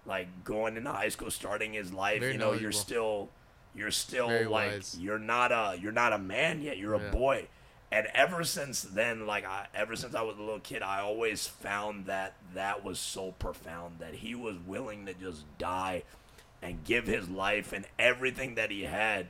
like 0.06 0.44
going 0.44 0.78
into 0.78 0.92
high 0.92 1.10
school, 1.10 1.30
starting 1.32 1.74
his 1.74 1.94
life. 1.94 2.20
Very 2.22 2.34
you 2.34 2.40
know, 2.40 2.54
you're 2.54 2.72
still, 2.72 3.30
you're 3.76 3.92
still 3.92 4.28
Very 4.28 4.46
like, 4.46 4.72
wise. 4.72 4.98
you're 5.00 5.20
not 5.20 5.52
a, 5.52 5.78
you're 5.80 5.92
not 5.92 6.14
a 6.14 6.18
man 6.18 6.62
yet. 6.62 6.78
You're 6.78 7.00
Yeah. 7.00 7.08
a 7.08 7.12
boy. 7.12 7.48
And 7.92 8.08
ever 8.14 8.44
since 8.44 8.82
then, 8.84 9.26
like 9.26 9.46
I, 9.46 9.66
ever 9.74 9.96
since 9.96 10.14
I 10.14 10.22
was 10.22 10.38
a 10.38 10.42
little 10.42 10.60
kid, 10.60 10.84
I 10.84 11.02
always 11.02 11.48
found 11.48 12.06
that 12.06 12.36
that 12.54 12.84
was 12.84 13.00
so 13.00 13.32
profound 13.34 13.96
that 14.00 14.16
he 14.16 14.36
was 14.36 14.58
willing 14.60 15.06
to 15.08 15.14
just 15.16 15.46
die 15.58 16.04
and 16.62 16.84
give 16.84 17.08
his 17.08 17.30
life 17.30 17.72
and 17.74 17.86
everything 17.98 18.56
that 18.56 18.72
he 18.72 18.84
had 18.84 19.28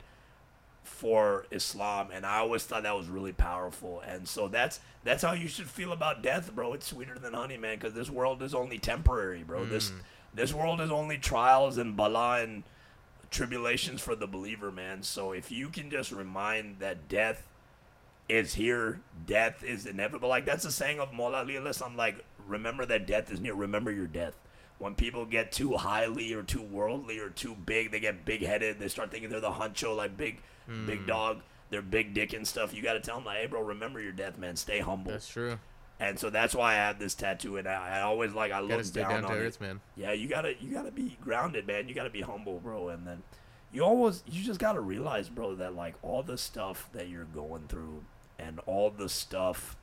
for 0.82 1.46
Islam, 1.50 2.08
and 2.12 2.26
I 2.26 2.38
always 2.38 2.64
thought 2.64 2.82
that 2.82 2.96
was 2.96 3.08
really 3.08 3.32
powerful. 3.32 4.02
And 4.06 4.28
so 4.28 4.48
that's 4.48 4.80
that's 5.04 5.22
how 5.22 5.32
you 5.32 5.48
should 5.48 5.68
feel 5.68 5.92
about 5.92 6.22
death, 6.22 6.54
bro. 6.54 6.74
It's 6.74 6.86
sweeter 6.86 7.18
than 7.18 7.32
honey, 7.32 7.56
man, 7.56 7.76
because 7.76 7.94
this 7.94 8.10
world 8.10 8.42
is 8.42 8.54
only 8.54 8.78
temporary, 8.78 9.42
bro. 9.42 9.64
Hmm. 9.64 9.70
This 9.70 9.92
this 10.34 10.52
world 10.52 10.80
is 10.80 10.90
only 10.90 11.18
trials 11.18 11.78
and 11.78 11.96
bala 11.96 12.42
and 12.42 12.64
tribulations 13.30 14.00
for 14.00 14.14
the 14.14 14.26
believer, 14.26 14.70
man. 14.70 15.02
So 15.02 15.32
if 15.32 15.50
you 15.50 15.68
can 15.68 15.90
just 15.90 16.12
remind 16.12 16.80
that 16.80 17.08
death 17.08 17.46
is 18.28 18.54
here, 18.54 19.00
death 19.26 19.64
is 19.64 19.86
inevitable. 19.86 20.28
Like 20.28 20.44
that's 20.44 20.64
the 20.64 20.72
saying 20.72 21.00
of 21.00 21.12
Mullah 21.12 21.38
Ali 21.38 21.56
I'm 21.56 21.96
like, 21.96 22.24
remember 22.46 22.84
that 22.86 23.06
death 23.06 23.30
is 23.32 23.40
near. 23.40 23.54
Remember 23.54 23.90
your 23.90 24.06
death. 24.06 24.36
When 24.80 24.96
people 24.96 25.24
get 25.26 25.52
too 25.52 25.74
highly 25.74 26.32
or 26.32 26.42
too 26.42 26.62
worldly 26.62 27.18
or 27.18 27.28
too 27.28 27.54
big, 27.54 27.92
they 27.92 28.00
get 28.00 28.24
big 28.24 28.42
headed. 28.42 28.80
They 28.80 28.88
start 28.88 29.10
thinking 29.10 29.30
they're 29.30 29.38
the 29.38 29.50
huncho, 29.50 29.96
like 29.96 30.16
big, 30.16 30.40
big 30.66 31.00
hmm. 31.00 31.06
dog. 31.06 31.42
They're 31.68 31.82
big 31.82 32.14
dick 32.14 32.32
and 32.32 32.48
stuff. 32.48 32.74
You 32.74 32.82
got 32.82 32.94
to 32.94 33.00
tell 33.00 33.16
them 33.16 33.26
like, 33.26 33.38
hey, 33.38 33.46
bro, 33.46 33.62
remember 33.62 34.00
your 34.00 34.12
death, 34.12 34.38
man. 34.38 34.56
Stay 34.56 34.80
humble. 34.80 35.12
That's 35.12 35.28
true. 35.28 35.58
And 36.00 36.18
so 36.18 36.30
that's 36.30 36.54
why 36.54 36.72
I 36.72 36.76
have 36.76 36.98
this 36.98 37.14
tattoo, 37.14 37.58
and 37.58 37.68
I, 37.68 37.98
I 37.98 38.00
always 38.00 38.32
like 38.32 38.52
I 38.52 38.60
look 38.60 38.82
down, 38.90 39.10
down 39.10 39.22
to 39.22 39.28
on 39.28 39.36
it. 39.36 39.40
earth, 39.40 39.60
man. 39.60 39.80
Yeah, 39.96 40.12
you 40.12 40.28
gotta 40.28 40.54
you 40.58 40.72
gotta 40.72 40.90
be 40.90 41.18
grounded, 41.20 41.66
man. 41.66 41.88
You 41.88 41.94
gotta 41.94 42.08
be 42.08 42.22
humble, 42.22 42.58
bro. 42.58 42.88
And 42.88 43.06
then 43.06 43.22
you 43.70 43.84
always 43.84 44.24
you 44.26 44.42
just 44.42 44.58
gotta 44.58 44.80
realize, 44.80 45.28
bro, 45.28 45.54
that 45.56 45.74
like 45.74 45.94
all 46.00 46.22
the 46.22 46.38
stuff 46.38 46.88
that 46.94 47.10
you're 47.10 47.24
going 47.26 47.64
through 47.68 48.02
and 48.38 48.60
all 48.60 48.90
the 48.90 49.10
stuff 49.10 49.76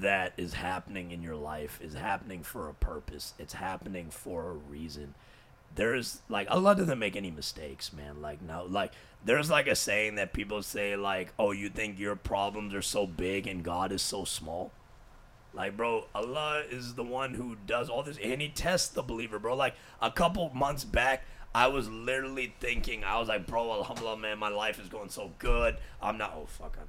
that 0.00 0.32
is 0.36 0.54
happening 0.54 1.10
in 1.10 1.22
your 1.22 1.36
life 1.36 1.78
is 1.82 1.94
happening 1.94 2.42
for 2.42 2.68
a 2.68 2.74
purpose. 2.74 3.34
It's 3.38 3.54
happening 3.54 4.10
for 4.10 4.50
a 4.50 4.54
reason. 4.54 5.14
There's 5.74 6.22
like 6.28 6.50
Allah 6.50 6.74
doesn't 6.74 6.98
make 6.98 7.16
any 7.16 7.30
mistakes, 7.30 7.92
man. 7.92 8.20
Like 8.22 8.42
no, 8.42 8.66
like 8.68 8.92
there's 9.24 9.50
like 9.50 9.66
a 9.66 9.76
saying 9.76 10.16
that 10.16 10.32
people 10.32 10.62
say 10.62 10.96
like, 10.96 11.32
"Oh, 11.38 11.52
you 11.52 11.68
think 11.68 11.98
your 11.98 12.16
problems 12.16 12.74
are 12.74 12.82
so 12.82 13.06
big 13.06 13.46
and 13.46 13.62
God 13.62 13.92
is 13.92 14.02
so 14.02 14.24
small?" 14.24 14.72
Like, 15.52 15.76
bro, 15.76 16.06
Allah 16.14 16.64
is 16.70 16.94
the 16.94 17.02
one 17.02 17.32
who 17.34 17.56
does 17.66 17.88
all 17.88 18.02
this, 18.02 18.18
and 18.22 18.42
He 18.42 18.48
tests 18.48 18.88
the 18.88 19.02
believer, 19.02 19.38
bro. 19.38 19.56
Like 19.56 19.74
a 20.02 20.10
couple 20.10 20.50
months 20.54 20.84
back, 20.84 21.24
I 21.54 21.68
was 21.68 21.88
literally 21.88 22.54
thinking, 22.60 23.02
I 23.02 23.18
was 23.18 23.28
like, 23.28 23.46
bro, 23.46 23.72
Alhamdulillah, 23.72 24.18
man, 24.18 24.38
my 24.38 24.50
life 24.50 24.78
is 24.78 24.90
going 24.90 25.08
so 25.08 25.32
good. 25.38 25.78
I'm 26.02 26.18
not. 26.18 26.34
Oh 26.36 26.44
fuck, 26.46 26.76
I'm, 26.78 26.88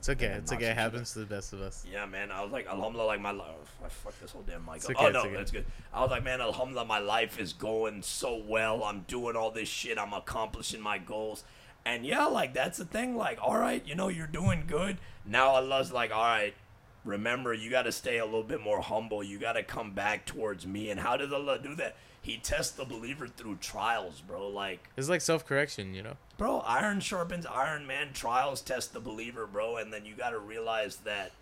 It's 0.00 0.08
okay. 0.08 0.28
It's 0.28 0.50
okay. 0.50 0.70
It 0.70 0.76
happens 0.78 1.12
to 1.12 1.18
the 1.18 1.26
best 1.26 1.52
of 1.52 1.60
us. 1.60 1.84
yeah, 1.92 2.06
man. 2.06 2.32
I 2.32 2.42
was 2.42 2.50
like, 2.50 2.66
Alhamdulillah, 2.66 3.06
like 3.06 3.20
my 3.20 3.32
life. 3.32 3.76
I 3.84 3.88
fucked 3.90 4.18
this 4.22 4.30
whole 4.30 4.40
damn 4.40 4.64
mic. 4.64 4.76
It's 4.76 4.86
up. 4.86 4.96
okay, 4.96 5.06
oh 5.08 5.10
no, 5.10 5.20
okay. 5.24 5.34
it's 5.34 5.50
good. 5.50 5.66
I 5.92 6.00
was 6.00 6.10
like, 6.10 6.24
man, 6.24 6.40
Alhamdulillah, 6.40 6.86
my 6.86 7.00
life 7.00 7.38
is 7.38 7.52
going 7.52 8.00
so 8.00 8.42
well. 8.48 8.82
I'm 8.82 9.00
doing 9.08 9.36
all 9.36 9.50
this 9.50 9.68
shit. 9.68 9.98
I'm 9.98 10.14
accomplishing 10.14 10.80
my 10.80 10.96
goals. 10.96 11.44
And 11.84 12.06
yeah, 12.06 12.24
like 12.24 12.54
that's 12.54 12.78
the 12.78 12.86
thing. 12.86 13.14
Like, 13.14 13.38
all 13.42 13.58
right, 13.58 13.86
you 13.86 13.94
know, 13.94 14.08
you're 14.08 14.26
doing 14.26 14.64
good. 14.66 14.96
Now 15.26 15.48
Allah's 15.48 15.92
like, 15.92 16.10
all 16.10 16.24
right, 16.24 16.54
remember, 17.04 17.52
you 17.52 17.68
got 17.68 17.82
to 17.82 17.92
stay 17.92 18.16
a 18.16 18.24
little 18.24 18.42
bit 18.42 18.62
more 18.62 18.80
humble. 18.80 19.22
You 19.22 19.38
got 19.38 19.52
to 19.52 19.62
come 19.62 19.92
back 19.92 20.24
towards 20.24 20.66
me. 20.66 20.88
And 20.88 20.98
how 20.98 21.18
does 21.18 21.30
Allah 21.30 21.58
do 21.62 21.74
that? 21.74 21.94
He 22.22 22.36
tests 22.36 22.72
the 22.72 22.84
believer 22.84 23.26
through 23.26 23.56
trials, 23.56 24.20
bro. 24.20 24.48
Like, 24.48 24.88
It's 24.96 25.08
like 25.08 25.22
self 25.22 25.46
correction, 25.46 25.94
you 25.94 26.02
know. 26.02 26.16
bro, 26.36 26.60
iron 26.60 27.00
sharpens 27.00 27.46
iron, 27.46 27.86
man. 27.86 28.12
Trials 28.12 28.60
test 28.60 28.92
the 28.92 29.00
believer, 29.00 29.46
bro. 29.46 29.76
And 29.76 29.92
then 29.92 30.04
you 30.04 30.14
got 30.14 30.30
to 30.30 30.38
realize 30.38 30.96
that, 30.98 31.32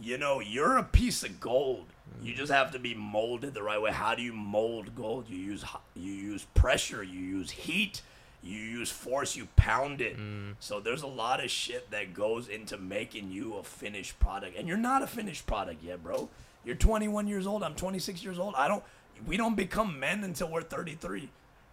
you 0.00 0.18
know, 0.18 0.40
you're 0.40 0.76
a 0.76 0.82
piece 0.82 1.22
of 1.22 1.38
gold. 1.38 1.86
You 2.20 2.34
mm. 2.34 2.36
just 2.36 2.52
have 2.52 2.72
to 2.72 2.80
be 2.80 2.94
molded 2.94 3.54
the 3.54 3.62
right 3.62 3.80
way. 3.80 3.92
How 3.92 4.14
do 4.14 4.22
you 4.22 4.32
mold 4.32 4.96
gold? 4.96 5.28
You 5.28 5.38
use 5.38 5.64
you 5.94 6.12
use 6.12 6.46
pressure, 6.54 7.04
you 7.04 7.20
use 7.20 7.52
heat, 7.52 8.02
you 8.42 8.58
use 8.58 8.90
force, 8.90 9.36
you 9.36 9.46
pound 9.54 10.00
it. 10.00 10.18
Mm. 10.18 10.56
So 10.58 10.80
there's 10.80 11.02
a 11.02 11.06
lot 11.06 11.42
of 11.42 11.50
shit 11.50 11.92
that 11.92 12.12
goes 12.12 12.48
into 12.48 12.76
making 12.76 13.30
you 13.30 13.54
a 13.54 13.62
finished 13.62 14.18
product. 14.18 14.56
And 14.58 14.66
you're 14.66 14.76
not 14.76 15.02
a 15.02 15.06
finished 15.06 15.46
product 15.46 15.82
yet, 15.82 16.02
bro. 16.02 16.28
You're 16.64 16.76
21 16.76 17.28
years 17.28 17.46
old. 17.46 17.62
I'm 17.62 17.74
26 17.74 18.24
years 18.24 18.38
old. 18.38 18.54
I 18.56 18.68
don't. 18.68 18.82
We 19.26 19.36
don't 19.36 19.54
become 19.56 19.98
men 20.00 20.24
until 20.24 20.48
we're 20.50 20.62
33. 20.62 21.28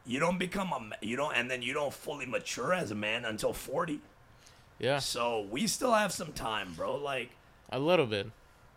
You 0.05 0.19
don't 0.19 0.37
become 0.37 0.71
a. 0.73 1.05
You 1.05 1.15
don't, 1.15 1.35
and 1.35 1.49
then 1.49 1.61
you 1.61 1.73
don't 1.73 1.93
fully 1.93 2.25
mature 2.25 2.73
as 2.73 2.91
a 2.91 2.95
man 2.95 3.25
until 3.25 3.53
40. 3.53 3.99
Yeah, 4.79 4.99
So 4.99 5.45
we 5.51 5.67
still 5.67 5.91
have 5.93 6.11
some 6.13 6.31
time, 6.31 6.73
bro. 6.73 6.95
Like, 6.95 7.31
a 7.69 7.77
little 7.79 8.05
bit. 8.05 8.27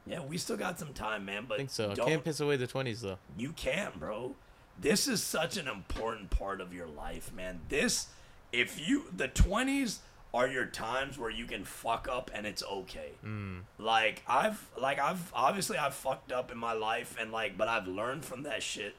yeah, 0.04 0.20
we 0.20 0.36
still 0.36 0.56
got 0.56 0.78
some 0.78 0.92
time, 0.92 1.24
man. 1.24 1.44
But 1.48 1.54
I 1.54 1.58
think 1.58 1.70
so. 1.70 1.94
Don't, 1.94 2.08
Can't 2.08 2.24
piss 2.24 2.40
away 2.40 2.56
the 2.56 2.66
twenties 2.66 3.02
though. 3.02 3.18
you 3.38 3.52
can, 3.52 3.92
bro. 3.98 4.34
This 4.80 5.06
is 5.06 5.22
such 5.22 5.56
an 5.56 5.68
important 5.68 6.30
part 6.30 6.60
of 6.60 6.74
your 6.74 6.88
life, 6.88 7.32
man. 7.32 7.60
This, 7.68 8.08
if 8.52 8.88
you, 8.88 9.04
the 9.16 9.28
20s 9.28 9.98
are 10.34 10.48
your 10.48 10.66
times 10.66 11.18
where 11.18 11.30
you 11.30 11.44
can 11.44 11.64
fuck 11.64 12.08
up 12.10 12.30
and 12.34 12.46
it's 12.46 12.62
okay. 12.62 13.12
Mm. 13.24 13.60
Like, 13.78 14.22
I've, 14.26 14.66
like, 14.80 14.98
I've, 14.98 15.30
obviously, 15.34 15.76
I've 15.76 15.94
fucked 15.94 16.32
up 16.32 16.50
in 16.50 16.58
my 16.58 16.72
life 16.72 17.16
and, 17.20 17.30
like, 17.30 17.58
but 17.58 17.68
I've 17.68 17.86
learned 17.86 18.24
from 18.24 18.42
that 18.44 18.62
shit. 18.62 18.94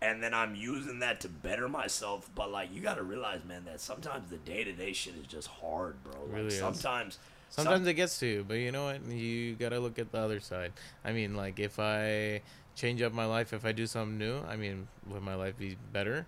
And 0.00 0.22
then 0.22 0.34
I'm 0.34 0.56
using 0.56 0.98
that 0.98 1.20
to 1.20 1.28
better 1.28 1.68
myself. 1.68 2.28
But, 2.34 2.50
like, 2.50 2.72
you 2.72 2.80
got 2.80 2.96
to 2.96 3.02
realize, 3.02 3.44
man, 3.44 3.64
that 3.66 3.80
sometimes 3.80 4.30
the 4.30 4.36
day 4.36 4.64
to 4.64 4.72
day 4.72 4.92
shit 4.92 5.14
is 5.14 5.26
just 5.26 5.48
hard, 5.48 6.02
bro. 6.04 6.14
Like, 6.24 6.34
really 6.34 6.50
sometimes. 6.50 7.18
Sometimes 7.52 7.86
it 7.86 7.94
gets 7.94 8.18
to 8.20 8.26
you, 8.26 8.44
but 8.48 8.54
you 8.54 8.72
know 8.72 8.84
what? 8.86 9.04
You 9.06 9.54
gotta 9.56 9.78
look 9.78 9.98
at 9.98 10.10
the 10.10 10.18
other 10.18 10.40
side. 10.40 10.72
I 11.04 11.12
mean, 11.12 11.34
like 11.34 11.60
if 11.60 11.78
I 11.78 12.40
change 12.74 13.02
up 13.02 13.12
my 13.12 13.26
life, 13.26 13.52
if 13.52 13.66
I 13.66 13.72
do 13.72 13.86
something 13.86 14.16
new, 14.16 14.38
I 14.48 14.56
mean, 14.56 14.88
would 15.06 15.22
my 15.22 15.34
life 15.34 15.58
be 15.58 15.76
better? 15.92 16.26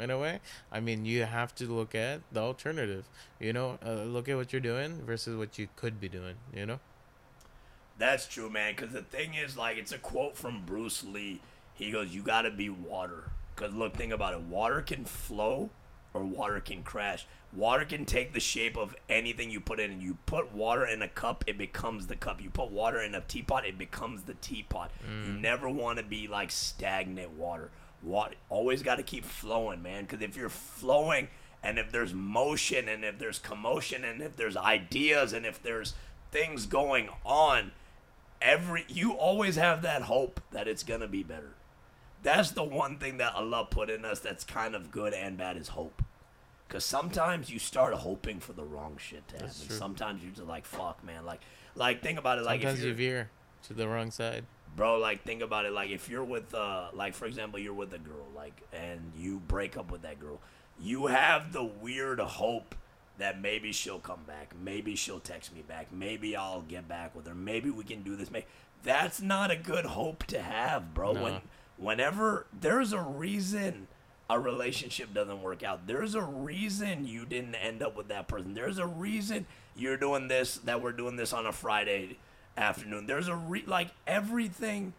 In 0.00 0.10
a 0.10 0.18
way, 0.18 0.40
I 0.72 0.80
mean, 0.80 1.04
you 1.04 1.22
have 1.22 1.54
to 1.56 1.66
look 1.66 1.94
at 1.94 2.20
the 2.32 2.40
alternative. 2.40 3.04
You 3.38 3.52
know, 3.52 3.78
uh, 3.84 4.02
look 4.02 4.28
at 4.28 4.36
what 4.36 4.52
you're 4.52 4.60
doing 4.60 5.02
versus 5.06 5.36
what 5.36 5.56
you 5.56 5.68
could 5.76 6.00
be 6.00 6.08
doing. 6.08 6.34
You 6.52 6.66
know, 6.66 6.80
That's 7.96 8.26
true, 8.26 8.50
man. 8.50 8.74
Because 8.74 8.92
the 8.92 9.02
thing 9.02 9.34
is, 9.34 9.56
like, 9.56 9.76
it's 9.76 9.92
a 9.92 9.98
quote 9.98 10.36
from 10.36 10.62
Bruce 10.66 11.04
Lee. 11.04 11.40
He 11.74 11.92
goes, 11.92 12.12
"You 12.14 12.22
gotta 12.22 12.50
be 12.50 12.68
water." 12.68 13.30
Because 13.54 13.72
look, 13.72 13.94
think 13.94 14.12
about 14.12 14.34
it. 14.34 14.40
Water 14.40 14.80
can 14.82 15.04
flow, 15.04 15.70
or 16.12 16.24
water 16.24 16.58
can 16.60 16.82
crash. 16.82 17.26
Water 17.52 17.84
can 17.84 18.04
take 18.04 18.32
the 18.32 18.40
shape 18.40 18.76
of 18.76 18.96
anything 19.08 19.48
you 19.48 19.60
put 19.60 19.78
in. 19.78 19.92
And 19.92 20.02
you 20.02 20.18
put 20.26 20.52
water 20.52 20.84
in 20.84 21.02
a 21.02 21.08
cup, 21.08 21.44
it 21.46 21.56
becomes 21.56 22.08
the 22.08 22.16
cup. 22.16 22.42
You 22.42 22.50
put 22.50 22.72
water 22.72 23.00
in 23.00 23.14
a 23.14 23.20
teapot, 23.20 23.64
it 23.64 23.78
becomes 23.78 24.22
the 24.24 24.34
teapot. 24.34 24.90
You 25.24 25.32
never 25.34 25.68
want 25.68 25.98
to 25.98 26.04
be 26.04 26.26
like 26.26 26.50
stagnant 26.50 27.30
water. 27.30 27.70
Water 28.04 28.34
always 28.50 28.82
got 28.82 28.96
to 28.96 29.02
keep 29.02 29.24
flowing, 29.24 29.82
man. 29.82 30.04
Because 30.04 30.22
if 30.22 30.36
you're 30.36 30.48
flowing, 30.48 31.28
and 31.62 31.78
if 31.78 31.90
there's 31.90 32.12
motion, 32.12 32.88
and 32.88 33.04
if 33.04 33.18
there's 33.18 33.38
commotion, 33.38 34.04
and 34.04 34.20
if 34.20 34.36
there's 34.36 34.56
ideas, 34.56 35.32
and 35.32 35.46
if 35.46 35.62
there's 35.62 35.94
things 36.30 36.66
going 36.66 37.08
on, 37.24 37.72
every 38.42 38.84
you 38.88 39.12
always 39.12 39.56
have 39.56 39.82
that 39.82 40.02
hope 40.02 40.40
that 40.50 40.68
it's 40.68 40.82
gonna 40.82 41.08
be 41.08 41.22
better. 41.22 41.54
That's 42.22 42.50
the 42.50 42.64
one 42.64 42.98
thing 42.98 43.18
that 43.18 43.34
Allah 43.34 43.66
put 43.70 43.90
in 43.90 44.04
us 44.04 44.20
that's 44.20 44.44
kind 44.44 44.74
of 44.74 44.90
good 44.90 45.14
and 45.14 45.36
bad 45.36 45.56
is 45.56 45.68
hope. 45.68 46.02
Cause 46.68 46.84
sometimes 46.84 47.50
you 47.50 47.58
start 47.58 47.94
hoping 47.94 48.40
for 48.40 48.52
the 48.52 48.64
wrong 48.64 48.96
shit 48.98 49.26
to 49.28 49.36
happen. 49.36 49.50
Sometimes 49.50 50.22
you're 50.22 50.32
just 50.32 50.46
like, 50.48 50.64
fuck, 50.66 51.04
man. 51.04 51.24
Like, 51.24 51.40
like 51.74 52.02
think 52.02 52.18
about 52.18 52.38
it. 52.38 52.44
Like, 52.44 52.62
sometimes 52.62 52.80
if 52.80 52.86
you 52.86 52.94
veer 52.94 53.30
to 53.68 53.74
the 53.74 53.86
wrong 53.86 54.10
side. 54.10 54.44
Bro, 54.76 54.98
like 54.98 55.24
think 55.24 55.42
about 55.42 55.64
it. 55.64 55.72
Like, 55.72 55.90
if 55.90 56.08
you're 56.08 56.24
with, 56.24 56.54
uh, 56.54 56.88
like 56.92 57.14
for 57.14 57.26
example, 57.26 57.58
you're 57.58 57.74
with 57.74 57.92
a 57.94 57.98
girl, 57.98 58.26
like, 58.34 58.62
and 58.72 59.12
you 59.16 59.40
break 59.46 59.76
up 59.76 59.90
with 59.90 60.02
that 60.02 60.20
girl, 60.20 60.40
you 60.80 61.06
have 61.06 61.52
the 61.52 61.64
weird 61.64 62.18
hope 62.20 62.74
that 63.18 63.40
maybe 63.40 63.72
she'll 63.72 64.00
come 64.00 64.24
back. 64.26 64.54
Maybe 64.60 64.96
she'll 64.96 65.20
text 65.20 65.54
me 65.54 65.62
back. 65.62 65.92
Maybe 65.92 66.34
I'll 66.34 66.62
get 66.62 66.88
back 66.88 67.14
with 67.14 67.26
her. 67.26 67.34
Maybe 67.34 67.70
we 67.70 67.84
can 67.84 68.02
do 68.02 68.16
this. 68.16 68.30
Maybe 68.30 68.46
that's 68.82 69.20
not 69.20 69.50
a 69.50 69.56
good 69.56 69.84
hope 69.84 70.24
to 70.26 70.42
have, 70.42 70.94
bro. 70.94 71.12
No. 71.12 71.22
When 71.22 71.40
whenever 71.76 72.46
there's 72.52 72.92
a 72.92 73.00
reason 73.00 73.88
a 74.28 74.40
relationship 74.40 75.12
doesn't 75.12 75.42
work 75.42 75.62
out. 75.62 75.86
There's 75.86 76.14
a 76.14 76.22
reason 76.22 77.06
you 77.06 77.26
didn't 77.26 77.54
end 77.56 77.82
up 77.82 77.96
with 77.96 78.08
that 78.08 78.26
person. 78.26 78.54
There's 78.54 78.78
a 78.78 78.86
reason 78.86 79.46
you're 79.76 79.96
doing 79.96 80.28
this 80.28 80.56
that 80.58 80.80
we're 80.80 80.92
doing 80.92 81.16
this 81.16 81.32
on 81.32 81.46
a 81.46 81.52
Friday 81.52 82.18
afternoon. 82.56 83.06
There's 83.06 83.28
a 83.28 83.36
re- 83.36 83.64
like 83.66 83.88
everything 84.06 84.92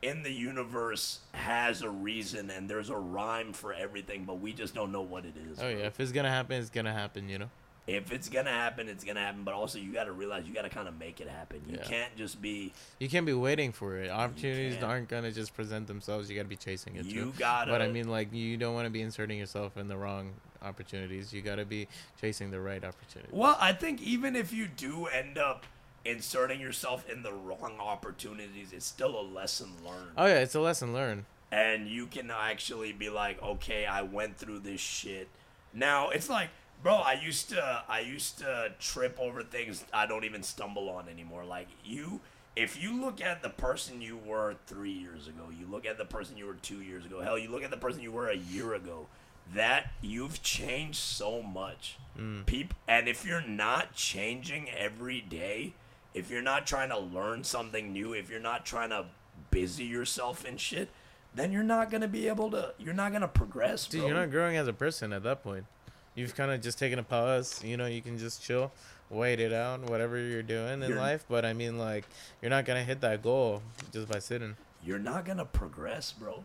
in 0.00 0.22
the 0.22 0.30
universe 0.32 1.20
has 1.32 1.82
a 1.82 1.90
reason 1.90 2.50
and 2.50 2.68
there's 2.70 2.88
a 2.90 2.96
rhyme 2.96 3.52
for 3.52 3.72
everything, 3.72 4.24
but 4.24 4.40
we 4.40 4.52
just 4.52 4.74
don't 4.74 4.92
know 4.92 5.02
what 5.02 5.24
it 5.24 5.34
is. 5.50 5.58
Oh 5.60 5.68
yeah, 5.68 5.86
if 5.86 5.98
it's 6.00 6.12
gonna 6.12 6.30
happen, 6.30 6.60
it's 6.60 6.70
gonna 6.70 6.92
happen. 6.92 7.28
You 7.28 7.38
know. 7.40 7.50
If 7.88 8.12
it's 8.12 8.28
gonna 8.28 8.50
happen, 8.50 8.86
it's 8.86 9.02
gonna 9.02 9.20
happen. 9.20 9.44
But 9.44 9.54
also, 9.54 9.78
you 9.78 9.94
got 9.94 10.04
to 10.04 10.12
realize 10.12 10.46
you 10.46 10.52
got 10.52 10.62
to 10.62 10.68
kind 10.68 10.88
of 10.88 10.98
make 10.98 11.22
it 11.22 11.28
happen. 11.28 11.62
You 11.66 11.76
Yeah. 11.78 11.84
can't 11.84 12.14
just 12.16 12.42
be. 12.42 12.74
You 12.98 13.08
can't 13.08 13.24
be 13.24 13.32
waiting 13.32 13.72
for 13.72 13.96
it. 13.96 14.10
Opportunities 14.10 14.82
aren't 14.82 15.08
gonna 15.08 15.32
just 15.32 15.54
present 15.54 15.86
themselves. 15.86 16.28
You 16.28 16.36
gotta 16.36 16.48
be 16.50 16.56
chasing 16.56 16.96
it. 16.96 17.06
You 17.06 17.24
too. 17.26 17.34
gotta. 17.38 17.70
But 17.70 17.80
I 17.80 17.88
mean, 17.88 18.08
like, 18.08 18.30
you 18.32 18.58
don't 18.58 18.74
want 18.74 18.84
to 18.84 18.90
be 18.90 19.00
inserting 19.00 19.38
yourself 19.38 19.78
in 19.78 19.88
the 19.88 19.96
wrong 19.96 20.34
opportunities. 20.60 21.32
You 21.32 21.40
gotta 21.40 21.64
be 21.64 21.88
chasing 22.20 22.50
the 22.50 22.60
right 22.60 22.84
opportunity. 22.84 23.30
Well, 23.32 23.56
I 23.58 23.72
think 23.72 24.02
even 24.02 24.36
if 24.36 24.52
you 24.52 24.66
do 24.68 25.06
end 25.06 25.38
up 25.38 25.64
inserting 26.08 26.60
yourself 26.60 27.08
in 27.08 27.22
the 27.22 27.32
wrong 27.32 27.76
opportunities, 27.80 28.72
it's 28.72 28.86
still 28.86 29.18
a 29.20 29.22
lesson 29.22 29.68
learned. 29.84 30.12
Oh 30.16 30.26
yeah, 30.26 30.40
it's 30.40 30.54
a 30.54 30.60
lesson 30.60 30.92
learned. 30.92 31.24
and 31.50 31.88
you 31.88 32.06
can 32.06 32.30
actually 32.30 32.92
be 32.92 33.08
like, 33.08 33.42
okay, 33.42 33.86
I 33.86 34.02
went 34.02 34.36
through 34.36 34.60
this 34.60 34.80
shit. 34.80 35.28
Now 35.72 36.10
it's 36.10 36.28
like, 36.28 36.50
bro, 36.82 36.96
I 36.96 37.14
used 37.14 37.48
to, 37.50 37.82
I 37.88 38.00
used 38.00 38.38
to 38.38 38.72
trip 38.78 39.18
over 39.20 39.42
things 39.42 39.84
I 39.92 40.06
don't 40.06 40.24
even 40.24 40.42
stumble 40.42 40.88
on 40.90 41.08
anymore. 41.08 41.44
Like 41.44 41.68
you, 41.84 42.20
if 42.56 42.82
you 42.82 43.00
look 43.00 43.20
at 43.22 43.42
the 43.42 43.48
person 43.50 44.02
you 44.02 44.16
were 44.18 44.56
three 44.66 44.92
years 44.92 45.26
ago, 45.28 45.44
you 45.58 45.66
look 45.70 45.86
at 45.86 45.96
the 45.96 46.04
person 46.04 46.36
you 46.36 46.46
were 46.46 46.54
two 46.54 46.82
years 46.82 47.04
ago, 47.06 47.20
hell, 47.20 47.38
you 47.38 47.50
look 47.50 47.62
at 47.62 47.70
the 47.70 47.76
person 47.76 48.02
you 48.02 48.12
were 48.12 48.28
a 48.28 48.36
year 48.36 48.74
ago. 48.74 49.06
That 49.54 49.92
you've 50.02 50.42
changed 50.42 50.98
so 50.98 51.40
much, 51.40 51.96
mm. 52.20 52.44
Peop- 52.44 52.74
and 52.86 53.08
if 53.08 53.24
you're 53.24 53.40
not 53.40 53.94
changing 53.94 54.68
every 54.68 55.22
day, 55.22 55.72
if 56.14 56.30
you're 56.30 56.42
not 56.42 56.66
trying 56.66 56.88
to 56.90 56.98
learn 56.98 57.44
something 57.44 57.92
new, 57.92 58.12
if 58.12 58.30
you're 58.30 58.40
not 58.40 58.64
trying 58.66 58.90
to 58.90 59.06
busy 59.50 59.84
yourself 59.84 60.44
in 60.44 60.56
shit, 60.56 60.88
then 61.34 61.52
you're 61.52 61.62
not 61.62 61.90
gonna 61.90 62.08
be 62.08 62.26
able 62.28 62.50
to. 62.50 62.72
You're 62.78 62.94
not 62.94 63.12
gonna 63.12 63.28
progress, 63.28 63.86
Dude, 63.86 64.00
bro. 64.00 64.08
you're 64.08 64.18
not 64.18 64.30
growing 64.30 64.56
as 64.56 64.66
a 64.66 64.72
person 64.72 65.12
at 65.12 65.22
that 65.24 65.42
point. 65.42 65.66
You've 66.14 66.34
kind 66.34 66.50
of 66.50 66.60
just 66.60 66.78
taken 66.78 66.98
a 66.98 67.02
pause. 67.04 67.62
You 67.62 67.76
know, 67.76 67.86
you 67.86 68.02
can 68.02 68.18
just 68.18 68.42
chill, 68.42 68.72
wait 69.10 69.38
it 69.38 69.52
out, 69.52 69.80
whatever 69.88 70.18
you're 70.18 70.42
doing 70.42 70.82
in 70.82 70.88
You're- 70.88 71.00
life. 71.00 71.24
But 71.28 71.44
I 71.44 71.52
mean, 71.52 71.78
like, 71.78 72.04
you're 72.42 72.50
not 72.50 72.64
gonna 72.64 72.82
hit 72.82 73.00
that 73.02 73.22
goal 73.22 73.62
just 73.92 74.08
by 74.08 74.18
sitting. 74.18 74.56
You're 74.82 74.98
not 74.98 75.24
gonna 75.24 75.44
progress, 75.44 76.10
bro. 76.12 76.44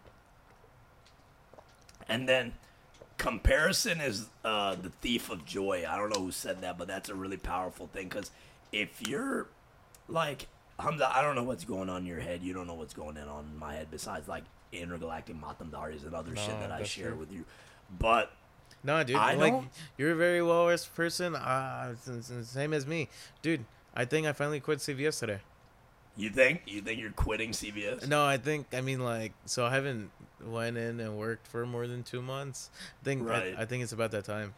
And 2.08 2.28
then, 2.28 2.54
comparison 3.18 4.02
is 4.02 4.28
uh, 4.44 4.76
the 4.76 4.90
thief 4.90 5.30
of 5.30 5.46
joy. 5.46 5.86
I 5.88 5.96
don't 5.98 6.10
know 6.14 6.22
who 6.26 6.32
said 6.32 6.62
that, 6.62 6.78
but 6.78 6.88
that's 6.88 7.10
a 7.10 7.16
really 7.16 7.38
powerful 7.38 7.88
thing. 7.88 8.10
Because 8.10 8.32
if 8.74 9.08
you're 9.08 9.48
like 10.10 10.48
Hamza, 10.80 11.10
I 11.16 11.22
don't 11.22 11.36
know 11.36 11.44
what's 11.44 11.64
going 11.64 11.90
on 11.90 12.02
in 12.02 12.06
your 12.06 12.20
head. 12.20 12.42
You 12.42 12.54
don't 12.54 12.68
know 12.68 12.74
what's 12.74 12.94
going 12.94 13.18
on 13.18 13.46
in 13.54 13.58
my 13.58 13.76
head 13.76 13.88
besides 13.92 14.28
like 14.28 14.44
intergalactic 14.74 15.36
matamdaris 15.40 16.04
and 16.04 16.14
other 16.14 16.36
shit 16.36 16.60
that 16.60 16.72
I 16.72 16.84
share 16.84 17.10
true. 17.10 17.18
with 17.20 17.32
you. 17.32 17.46
But 18.00 18.32
No, 18.84 19.04
dude. 19.04 19.16
I 19.16 19.36
like 19.36 19.54
don't- 19.54 19.70
you're 19.98 20.12
a 20.12 20.16
very 20.16 20.42
well 20.42 20.66
versed 20.66 20.94
person. 20.96 21.36
Uh, 21.36 21.96
same 22.44 22.74
as 22.74 22.86
me, 22.88 23.08
dude. 23.42 23.64
I 23.96 24.06
think 24.06 24.26
I 24.28 24.34
finally 24.34 24.60
quit 24.60 24.80
CVS 24.80 25.20
today. 25.20 25.40
you 26.18 26.30
think 26.32 26.64
you 26.66 26.82
think 26.82 27.00
you're 27.00 27.12
quitting 27.12 27.52
CVS? 27.52 28.08
No, 28.08 28.26
I 28.26 28.38
think 28.38 28.68
I 28.74 28.82
mean 28.82 29.00
like 29.00 29.34
so 29.46 29.66
I 29.66 29.70
haven't 29.70 30.10
went 30.44 30.76
in 30.78 31.00
and 31.00 31.18
worked 31.18 31.48
for 31.48 31.66
more 31.66 31.86
than 31.88 32.02
two 32.04 32.22
months. 32.22 32.70
I 33.02 33.06
think 33.06 33.28
Right. 33.28 33.56
I, 33.58 33.62
I 33.62 33.66
think 33.66 33.84
it's 33.84 33.94
about 33.94 34.12
that 34.12 34.26
time. 34.26 34.54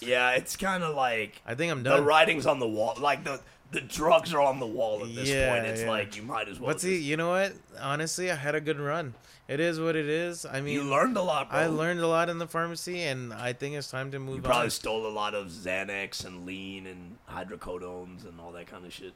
Yeah, 0.00 0.32
it's 0.32 0.56
kind 0.56 0.82
of 0.82 0.94
like 0.94 1.40
I 1.46 1.54
think 1.54 1.72
I'm 1.72 1.82
done. 1.82 1.96
the 1.98 2.02
writing's 2.02 2.46
on 2.46 2.58
the 2.58 2.68
wall. 2.68 2.94
Like 3.00 3.24
the 3.24 3.40
the 3.74 3.80
drugs 3.82 4.32
are 4.32 4.40
on 4.40 4.60
the 4.60 4.66
wall 4.66 5.02
at 5.04 5.14
this 5.14 5.28
Yeah, 5.28 5.52
point. 5.52 5.66
It's 5.66 5.82
yeah. 5.82 5.90
like 5.90 6.16
you 6.16 6.22
might 6.22 6.48
as 6.48 6.58
well. 6.60 6.70
but 6.72 6.80
see, 6.80 6.96
just- 6.96 7.04
you 7.04 7.16
know 7.16 7.28
what? 7.30 7.52
Honestly, 7.80 8.30
I 8.30 8.36
had 8.36 8.54
a 8.54 8.60
good 8.60 8.78
run. 8.80 9.14
It 9.46 9.60
is 9.60 9.78
what 9.78 9.94
it 9.94 10.08
is. 10.08 10.46
I 10.46 10.62
mean, 10.62 10.72
you 10.72 10.84
learned 10.84 11.18
a 11.18 11.22
lot, 11.22 11.50
bro. 11.50 11.58
I 11.58 11.66
learned 11.66 12.00
a 12.00 12.06
lot 12.08 12.30
in 12.30 12.38
the 12.38 12.46
pharmacy, 12.46 13.02
and 13.02 13.30
I 13.34 13.52
think 13.52 13.74
it's 13.74 13.90
time 13.90 14.10
to 14.12 14.18
move. 14.18 14.28
On. 14.30 14.36
You 14.36 14.42
probably 14.42 14.64
on. 14.64 14.70
stole 14.70 15.06
a 15.06 15.12
lot 15.12 15.34
of 15.34 15.48
Xanax 15.48 16.24
and 16.24 16.46
lean 16.46 16.86
and 16.86 17.18
hydrocodones 17.30 18.26
and 18.26 18.40
all 18.40 18.52
that 18.52 18.66
kind 18.68 18.86
of 18.86 18.92
shit. 18.92 19.12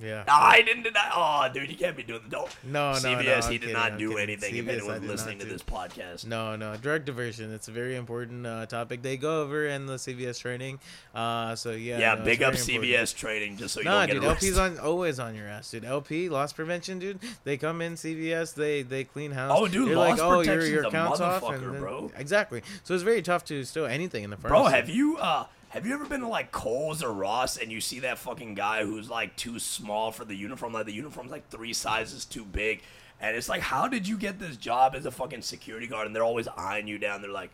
Yeah. 0.00 0.24
No, 0.26 0.32
I 0.34 0.62
didn't 0.62 0.84
deny. 0.84 1.10
Oh, 1.14 1.48
dude, 1.52 1.70
you 1.70 1.76
can't 1.76 1.96
be 1.96 2.02
doing 2.02 2.22
the 2.24 2.30
don't. 2.30 2.48
No, 2.64 2.92
no, 2.92 2.98
no. 2.98 2.98
CVS, 2.98 3.44
he 3.48 3.58
did 3.58 3.60
kidding, 3.60 3.72
not 3.74 3.98
do 3.98 4.08
kidding. 4.08 4.22
anything. 4.22 4.56
if 4.56 4.64
CVS, 4.64 4.68
I 4.70 4.72
anyone's 4.74 5.04
listening 5.08 5.38
to 5.40 5.44
do. 5.44 5.50
this 5.52 5.62
podcast, 5.62 6.26
No, 6.26 6.56
no, 6.56 6.76
drug 6.76 7.04
diversion. 7.04 7.52
It's 7.52 7.68
a 7.68 7.72
very 7.72 7.96
important 7.96 8.46
uh, 8.46 8.66
topic 8.66 9.02
they 9.02 9.16
go 9.16 9.42
over 9.42 9.66
in 9.66 9.86
the 9.86 9.94
CVS 9.96 10.40
training. 10.40 10.80
Uh, 11.14 11.54
so 11.56 11.72
yeah. 11.72 11.98
yeah, 11.98 12.14
no, 12.14 12.24
big 12.24 12.42
up 12.42 12.54
very 12.54 12.74
important. 12.74 12.92
CVS 12.94 13.14
trading 13.16 13.56
just 13.58 13.74
so 13.74 13.80
you 13.80 13.84
Nah, 13.84 14.06
don't 14.06 14.14
dude, 14.14 14.22
get 14.22 14.28
arrested. 14.30 14.46
LP's 14.48 14.58
on 14.58 14.78
always 14.78 15.18
on 15.20 15.34
your 15.34 15.46
ass, 15.48 15.70
dude. 15.70 15.84
LP 15.84 16.28
loss 16.30 16.52
prevention, 16.52 16.98
dude. 16.98 17.18
They 17.44 17.56
come 17.58 17.82
in 17.82 17.94
CVS, 17.94 18.54
they 18.54 18.82
they 18.82 19.04
clean 19.04 19.32
house. 19.32 19.52
Oh, 19.54 19.68
dude, 19.68 19.88
They're 19.88 19.96
loss 19.96 20.18
like, 20.18 20.20
oh, 20.20 20.40
your 20.40 20.64
your 20.66 20.84
a 20.84 20.88
account's 20.88 21.20
off, 21.20 21.42
and 21.50 21.62
then- 21.62 21.80
bro. 21.80 22.10
Exactly. 22.16 22.62
So 22.82 22.94
it's 22.94 23.02
very 23.02 23.20
tough 23.22 23.44
to 23.46 23.62
steal 23.64 23.86
anything 23.86 24.24
in 24.24 24.30
the 24.30 24.36
Bro, 24.36 24.50
pharmacy. 24.64 24.76
have 24.76 24.88
you 24.88 25.18
uh 25.18 25.44
have 25.72 25.86
you 25.86 25.94
ever 25.94 26.04
been 26.04 26.20
to 26.20 26.28
like 26.28 26.52
Kohl's 26.52 27.02
or 27.02 27.12
Ross 27.12 27.56
and 27.56 27.72
you 27.72 27.80
see 27.80 28.00
that 28.00 28.18
fucking 28.18 28.54
guy 28.54 28.84
who's 28.84 29.08
like 29.08 29.36
too 29.36 29.58
small 29.58 30.12
for 30.12 30.24
the 30.24 30.34
uniform? 30.34 30.72
Like 30.72 30.86
the 30.86 30.92
uniform's 30.92 31.30
like 31.30 31.48
three 31.48 31.72
sizes 31.72 32.24
too 32.24 32.44
big. 32.44 32.82
And 33.20 33.36
it's 33.36 33.48
like, 33.48 33.60
how 33.62 33.88
did 33.88 34.06
you 34.06 34.18
get 34.18 34.38
this 34.38 34.56
job 34.56 34.94
as 34.94 35.06
a 35.06 35.10
fucking 35.10 35.42
security 35.42 35.86
guard? 35.86 36.06
And 36.06 36.14
they're 36.14 36.24
always 36.24 36.48
eyeing 36.48 36.88
you 36.88 36.98
down. 36.98 37.22
They're 37.22 37.30
like, 37.30 37.50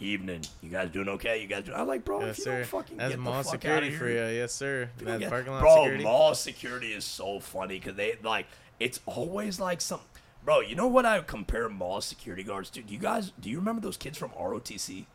evening. 0.00 0.42
You 0.62 0.70
guys 0.70 0.90
doing 0.90 1.08
okay? 1.10 1.40
You 1.40 1.46
guys 1.46 1.64
doing 1.64 1.78
I'm 1.78 1.86
like, 1.86 2.04
bro, 2.04 2.20
Yes, 2.20 2.30
if 2.32 2.38
you 2.38 2.44
sir. 2.44 2.56
don't 2.58 2.66
fucking 2.66 2.96
That's 2.96 3.10
get 3.10 3.18
mall 3.18 3.38
the 3.38 3.44
fuck 3.44 3.52
security 3.52 3.86
outta 3.88 3.96
for 3.98 4.08
here, 4.08 4.30
you. 4.30 4.36
Yes, 4.38 4.52
sir. 4.52 4.90
That 4.98 5.20
get- 5.20 5.28
parking 5.30 5.52
lot 5.52 5.60
bro, 5.60 5.74
security. 5.76 6.04
mall 6.04 6.34
security 6.34 6.92
is 6.92 7.04
so 7.04 7.40
funny 7.40 7.78
because 7.78 7.94
they 7.96 8.16
like 8.22 8.46
it's 8.80 9.00
always 9.06 9.58
like 9.60 9.80
some. 9.80 10.00
Bro, 10.44 10.60
you 10.60 10.74
know 10.76 10.86
what 10.86 11.06
I 11.06 11.20
compare 11.20 11.68
mall 11.68 12.00
security 12.00 12.42
guards 12.42 12.70
to? 12.70 12.82
Do 12.82 12.92
you 12.92 12.98
guys 13.00 13.32
do 13.40 13.48
you 13.50 13.58
remember 13.58 13.80
those 13.80 13.96
kids 13.96 14.18
from 14.18 14.30
ROTC? 14.30 15.06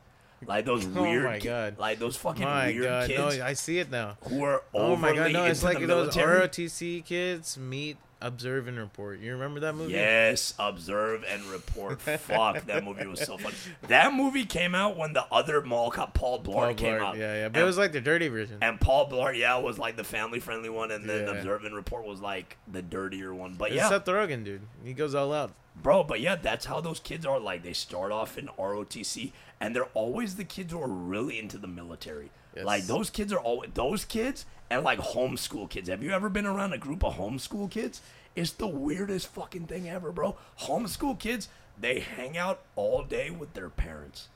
Like 0.47 0.65
those 0.65 0.85
Oh 0.95 1.01
weird, 1.03 1.23
my 1.23 1.39
God. 1.39 1.77
like 1.77 1.99
those 1.99 2.15
fucking 2.17 2.43
My 2.43 2.67
weird 2.67 2.83
God, 2.83 3.07
kids 3.07 3.37
no, 3.37 3.45
I 3.45 3.53
see 3.53 3.77
it 3.79 3.91
now. 3.91 4.17
who 4.27 4.43
are 4.43 4.63
Oh 4.73 4.95
my 4.95 5.15
God, 5.15 5.31
no, 5.31 5.45
it's 5.45 5.63
like 5.63 5.79
those. 5.85 6.15
ROTC 6.15 7.05
kids 7.05 7.57
meet, 7.57 7.97
observe, 8.21 8.67
and 8.67 8.77
report. 8.77 9.19
You 9.19 9.33
remember 9.33 9.59
that 9.61 9.75
movie? 9.75 9.93
Yes, 9.93 10.53
observe 10.57 11.23
and 11.29 11.43
report. 11.45 12.01
Fuck, 12.01 12.65
that 12.65 12.83
movie 12.83 13.05
was 13.05 13.21
so 13.21 13.37
funny. 13.37 13.55
That 13.87 14.13
movie 14.13 14.45
came 14.45 14.73
out 14.73 14.97
when 14.97 15.13
the 15.13 15.25
other 15.31 15.61
mall 15.61 15.91
cop 15.91 16.13
Paul 16.13 16.39
Blart 16.41 16.53
Paul 16.53 16.73
came 16.73 16.93
Blart, 16.95 17.01
out. 17.01 17.17
Yeah, 17.17 17.33
yeah. 17.35 17.49
But 17.49 17.57
and, 17.57 17.63
it 17.63 17.65
was 17.65 17.77
like 17.77 17.91
the 17.91 18.01
dirty 18.01 18.27
version. 18.27 18.57
and 18.61 18.79
Paul 18.81 19.09
Blart, 19.09 19.37
yeah, 19.37 19.57
was 19.59 19.77
like 19.77 19.95
the 19.95 20.03
family 20.03 20.39
friendly 20.39 20.69
one, 20.69 20.89
and 20.91 21.07
then 21.07 21.27
Yeah. 21.27 21.33
observe 21.35 21.63
and 21.65 21.75
report 21.75 22.05
was 22.05 22.19
like 22.19 22.57
the 22.71 22.81
dirtier 22.81 23.33
one. 23.33 23.55
But 23.57 23.69
It's 23.69 23.77
yeah, 23.77 23.89
Seth 23.89 24.05
Rogen, 24.05 24.43
dude. 24.43 24.61
He 24.83 24.93
goes 24.93 25.13
all 25.15 25.31
out. 25.33 25.51
Bro, 25.75 26.03
but 26.03 26.19
yeah, 26.19 26.35
that's 26.35 26.65
how 26.65 26.81
those 26.81 26.99
kids 26.99 27.25
are. 27.25 27.39
Like, 27.39 27.63
they 27.63 27.73
start 27.73 28.11
off 28.11 28.37
in 28.37 28.47
ROTC, 28.59 29.31
and 29.59 29.75
they're 29.75 29.85
always 29.93 30.35
the 30.35 30.43
kids 30.43 30.73
who 30.73 30.81
are 30.81 30.87
really 30.87 31.39
into 31.39 31.57
the 31.57 31.67
military. 31.67 32.29
Yes. 32.55 32.65
Like, 32.65 32.83
those 32.85 33.09
kids 33.09 33.31
are 33.31 33.39
always 33.39 33.71
those 33.73 34.05
kids 34.05 34.45
and 34.71 34.83
like 34.83 34.99
homeschool 34.99 35.69
kids. 35.69 35.89
Have 35.89 36.01
you 36.01 36.11
ever 36.11 36.29
been 36.29 36.45
around 36.45 36.73
a 36.73 36.77
group 36.77 37.03
of 37.03 37.15
homeschool 37.15 37.69
kids? 37.69 38.01
It's 38.35 38.51
the 38.51 38.67
weirdest 38.67 39.27
fucking 39.27 39.67
thing 39.67 39.89
ever, 39.89 40.11
bro. 40.11 40.37
Homeschool 40.61 41.19
kids, 41.19 41.49
they 41.77 41.99
hang 41.99 42.37
out 42.37 42.61
all 42.75 43.03
day 43.03 43.29
with 43.29 43.53
their 43.53 43.69
parents. 43.69 44.29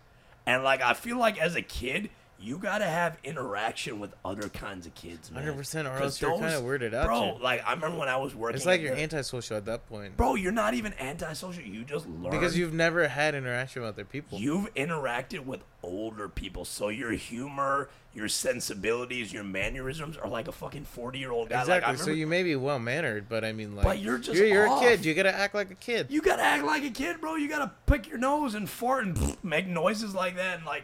And 0.45 0.63
like, 0.63 0.81
I 0.81 0.93
feel 0.93 1.17
like 1.17 1.39
as 1.39 1.55
a 1.55 1.61
kid, 1.61 2.09
you 2.39 2.57
gotta 2.57 2.85
have 2.85 3.17
interaction 3.23 3.99
with 3.99 4.13
other 4.25 4.49
kinds 4.49 4.85
of 4.85 4.93
kids, 4.93 5.31
man. 5.31 5.43
100%, 5.45 5.87
or 5.87 5.91
'Cause 5.97 6.01
else 6.01 6.21
you're 6.21 6.31
kinda 6.33 6.49
weirded 6.61 6.93
out, 6.93 7.05
bro. 7.07 7.35
Like, 7.41 7.65
I 7.65 7.73
remember 7.73 7.97
when 7.97 8.09
I 8.09 8.17
was 8.17 8.35
working. 8.35 8.57
It's 8.57 8.65
like 8.65 8.81
you're 8.81 8.93
antisocial 8.95 9.55
at 9.57 9.65
that 9.65 9.87
point. 9.87 10.17
Bro, 10.17 10.35
you're 10.35 10.51
not 10.51 10.73
even 10.73 10.93
antisocial. 10.99 11.63
You 11.63 11.83
just 11.83 12.07
learn 12.07 12.31
Because 12.31 12.57
you've 12.57 12.73
never 12.73 13.07
had 13.07 13.35
interaction 13.35 13.81
with 13.83 13.89
other 13.89 14.05
people. 14.05 14.37
you've 14.37 14.71
interacted 14.75 15.45
with 15.45 15.61
older 15.81 16.27
people, 16.27 16.65
so 16.65 16.89
your 16.89 17.11
humor, 17.11 17.89
your 18.13 18.27
sensibilities, 18.27 19.31
your 19.31 19.43
mannerisms 19.43 20.17
are 20.17 20.27
like 20.29 20.47
a 20.47 20.51
fucking 20.51 20.83
forty 20.85 21.19
year 21.19 21.31
old 21.31 21.49
guy. 21.49 21.61
exactly. 21.61 21.87
Like, 21.91 21.93
I 21.93 21.95
so 21.95 22.05
remember- 22.05 22.19
you 22.19 22.27
may 22.27 22.43
be 22.43 22.55
well 22.55 22.79
mannered, 22.79 23.29
but 23.29 23.45
I 23.45 23.53
mean, 23.53 23.75
like, 23.75 23.85
But 23.85 23.99
you're 23.99 24.17
just 24.17 24.37
you're, 24.37 24.47
you're 24.47 24.65
a 24.65 24.79
kid. 24.79 25.05
You 25.05 25.13
gotta 25.13 25.33
act 25.35 25.53
like 25.55 25.71
a 25.71 25.75
kid. 25.75 26.07
you 26.09 26.21
gotta 26.21 26.43
act 26.43 26.63
like 26.63 26.83
a 26.83 26.89
kid, 26.89 27.21
bro. 27.21 27.35
You 27.35 27.47
gotta 27.47 27.71
pick 27.85 28.07
your 28.09 28.17
nose 28.17 28.55
and 28.55 28.69
fart 28.69 29.05
and 29.05 29.37
make 29.43 29.67
noises 29.67 30.13
like 30.13 30.35
that, 30.35 30.57
and 30.57 30.65
like. 30.65 30.83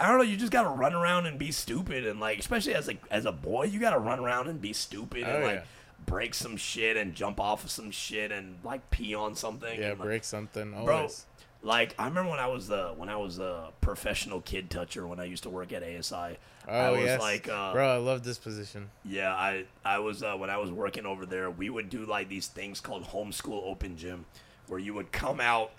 I 0.00 0.08
don't 0.08 0.18
know. 0.18 0.24
You 0.24 0.36
just 0.36 0.52
gotta 0.52 0.68
run 0.68 0.94
around 0.94 1.26
and 1.26 1.38
be 1.38 1.50
stupid, 1.50 2.06
and 2.06 2.20
like, 2.20 2.38
especially 2.38 2.74
as 2.74 2.88
a 2.88 2.96
as 3.10 3.24
a 3.26 3.32
boy, 3.32 3.64
you 3.64 3.80
gotta 3.80 3.98
run 3.98 4.18
around 4.20 4.48
and 4.48 4.60
be 4.60 4.72
stupid 4.72 5.24
and 5.24 5.42
Oh, 5.42 5.46
like 5.46 5.56
yeah. 5.56 5.62
break 6.06 6.34
some 6.34 6.56
shit 6.56 6.96
and 6.96 7.14
jump 7.14 7.40
off 7.40 7.64
of 7.64 7.70
some 7.70 7.90
shit 7.90 8.30
and 8.30 8.56
like 8.62 8.90
pee 8.90 9.14
on 9.14 9.34
something. 9.34 9.78
yeah, 9.80 9.90
and, 9.90 9.98
like, 9.98 10.06
break 10.06 10.24
something. 10.24 10.70
bro. 10.84 10.96
Always. 10.96 11.26
Like 11.60 11.96
I 11.98 12.04
remember 12.06 12.30
when 12.30 12.38
I 12.38 12.46
was 12.46 12.68
the 12.68 12.94
when 12.96 13.08
I 13.08 13.16
was 13.16 13.40
a 13.40 13.70
professional 13.80 14.40
kid 14.40 14.70
toucher 14.70 15.04
when 15.08 15.18
I 15.18 15.24
used 15.24 15.42
to 15.42 15.50
work 15.50 15.72
at 15.72 15.82
ASI. 15.82 16.38
Oh 16.68 16.72
I 16.72 16.90
was 16.90 17.00
yes, 17.00 17.20
like, 17.20 17.48
uh, 17.48 17.72
bro. 17.72 17.94
I 17.94 17.96
love 17.96 18.22
this 18.22 18.38
position. 18.38 18.90
yeah, 19.04 19.34
I 19.34 19.64
I 19.84 19.98
was 19.98 20.22
uh, 20.22 20.36
when 20.36 20.50
I 20.50 20.58
was 20.58 20.70
working 20.70 21.04
over 21.04 21.26
there. 21.26 21.50
We 21.50 21.68
would 21.68 21.90
do 21.90 22.04
like 22.06 22.28
these 22.28 22.46
things 22.46 22.80
called 22.80 23.02
homeschool 23.06 23.60
open 23.64 23.96
gym, 23.96 24.26
where 24.68 24.78
you 24.78 24.94
would 24.94 25.10
come 25.10 25.40
out 25.40 25.72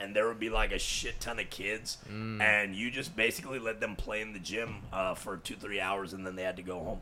and 0.00 0.16
there 0.16 0.26
would 0.28 0.40
be 0.40 0.50
like 0.50 0.72
a 0.72 0.78
shit 0.78 1.20
ton 1.20 1.38
of 1.38 1.50
kids, 1.50 1.98
Mm. 2.10 2.40
and 2.40 2.74
you 2.74 2.90
just 2.90 3.14
basically 3.14 3.58
let 3.58 3.80
them 3.80 3.96
play 3.96 4.20
in 4.22 4.32
the 4.32 4.38
gym 4.38 4.82
uh, 4.92 5.14
for 5.14 5.36
two, 5.36 5.54
three 5.56 5.80
hours, 5.80 6.12
and 6.12 6.26
then 6.26 6.36
they 6.36 6.42
had 6.42 6.56
to 6.56 6.62
go 6.62 6.78
home. 6.78 7.00